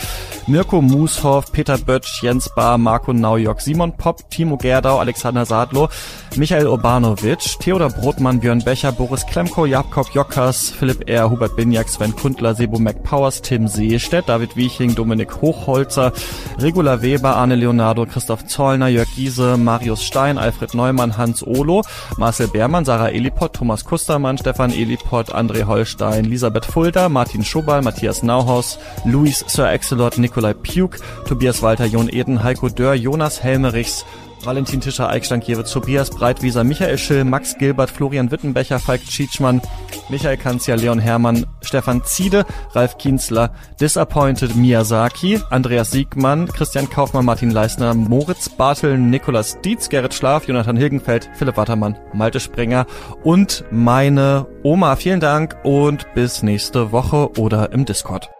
Mirko 0.46 0.80
Mushoff, 0.96 1.52
Peter 1.52 1.76
Bötsch, 1.76 2.22
Jens 2.22 2.48
Bahr, 2.54 2.78
Marco 2.78 3.12
Naujok, 3.12 3.60
Simon 3.60 3.92
Popp, 3.92 4.30
Timo 4.30 4.56
Gerdau, 4.56 4.98
Alexander 4.98 5.44
Sadlo, 5.44 5.90
Michael 6.36 6.66
Urbanovic, 6.66 7.58
Theodor 7.60 7.90
Brotmann, 7.90 8.40
Björn 8.40 8.64
Becher, 8.64 8.92
Boris 8.92 9.26
Klemko, 9.26 9.66
Jakob 9.66 10.06
Jockers, 10.14 10.70
Philipp 10.70 11.04
R., 11.08 11.30
Hubert 11.30 11.54
Binjak, 11.56 11.88
Sven 11.88 12.12
Kundler, 12.12 12.54
Sebo 12.54 12.78
McPowers, 12.78 13.42
Tim 13.42 13.66
Seestedt, 13.66 14.28
David 14.28 14.56
Wieching, 14.56 14.94
Dominik 14.94 15.42
Hochholzer, 15.42 16.12
Regula 16.58 17.02
Weber, 17.02 17.36
Arne 17.36 17.56
Leonardo, 17.56 18.06
Christoph 18.06 18.44
Zollner, 18.46 18.88
Jörg 18.88 19.08
Giese, 19.14 19.58
Marius 19.58 20.02
Stein, 20.02 20.38
Alfred 20.38 20.74
Neumann, 20.74 21.18
Hans 21.18 21.42
Olo, 21.42 21.82
Marcel 22.16 22.48
Beermann, 22.48 22.86
Sarah 22.86 23.12
Elipott, 23.12 23.52
Thomas 23.52 23.84
Kustermann, 23.84 24.38
Stefan 24.38 24.72
Elipott, 24.72 25.34
André 25.34 25.62
Holstein, 25.62 26.24
Elisabeth 26.24 26.64
Fulda, 26.64 27.08
Martin 27.10 27.44
Schobal, 27.44 27.82
Matthias 27.82 28.22
Nauhaus, 28.22 28.78
Luis 29.04 29.44
Sir 29.46 29.66
Excelot, 29.66 30.16
Nikolai 30.18 30.54
Puk, 30.86 30.98
Tobias 31.26 31.62
Walter, 31.62 31.86
Jon 31.86 32.08
Eden, 32.08 32.44
Heiko 32.44 32.68
Dörr, 32.68 32.94
Jonas 32.94 33.42
Helmerichs, 33.42 34.04
Valentin 34.44 34.80
Tischer, 34.80 35.08
Eichstank-Jewe, 35.08 35.64
Tobias 35.64 36.10
Breitwieser, 36.10 36.62
Michael 36.62 36.96
Schill, 36.98 37.24
Max 37.24 37.58
Gilbert, 37.58 37.90
Florian 37.90 38.30
Wittenbecher, 38.30 38.78
Falk 38.78 39.04
Tschitschmann, 39.04 39.60
Michael 40.08 40.36
Kanzia, 40.36 40.76
Leon 40.76 41.00
Hermann, 41.00 41.46
Stefan 41.62 42.04
Ziede, 42.04 42.46
Ralf 42.72 42.98
Kienzler, 42.98 43.52
Disappointed 43.80 44.54
Miyazaki, 44.54 45.40
Andreas 45.50 45.90
Siegmann, 45.90 46.46
Christian 46.46 46.88
Kaufmann, 46.88 47.24
Martin 47.24 47.50
Leisner, 47.50 47.94
Moritz 47.94 48.48
Bartel, 48.48 48.96
Nikolas 48.96 49.60
Dietz, 49.62 49.88
Gerrit 49.88 50.14
Schlaf, 50.14 50.46
Jonathan 50.46 50.76
Hilgenfeld, 50.76 51.28
Philipp 51.34 51.56
Wattermann, 51.56 51.98
Malte 52.12 52.38
Sprenger 52.38 52.86
und 53.24 53.64
meine 53.72 54.46
Oma. 54.62 54.94
Vielen 54.94 55.18
Dank 55.18 55.56
und 55.64 56.06
bis 56.14 56.44
nächste 56.44 56.92
Woche 56.92 57.30
oder 57.36 57.72
im 57.72 57.84
Discord. 57.84 58.30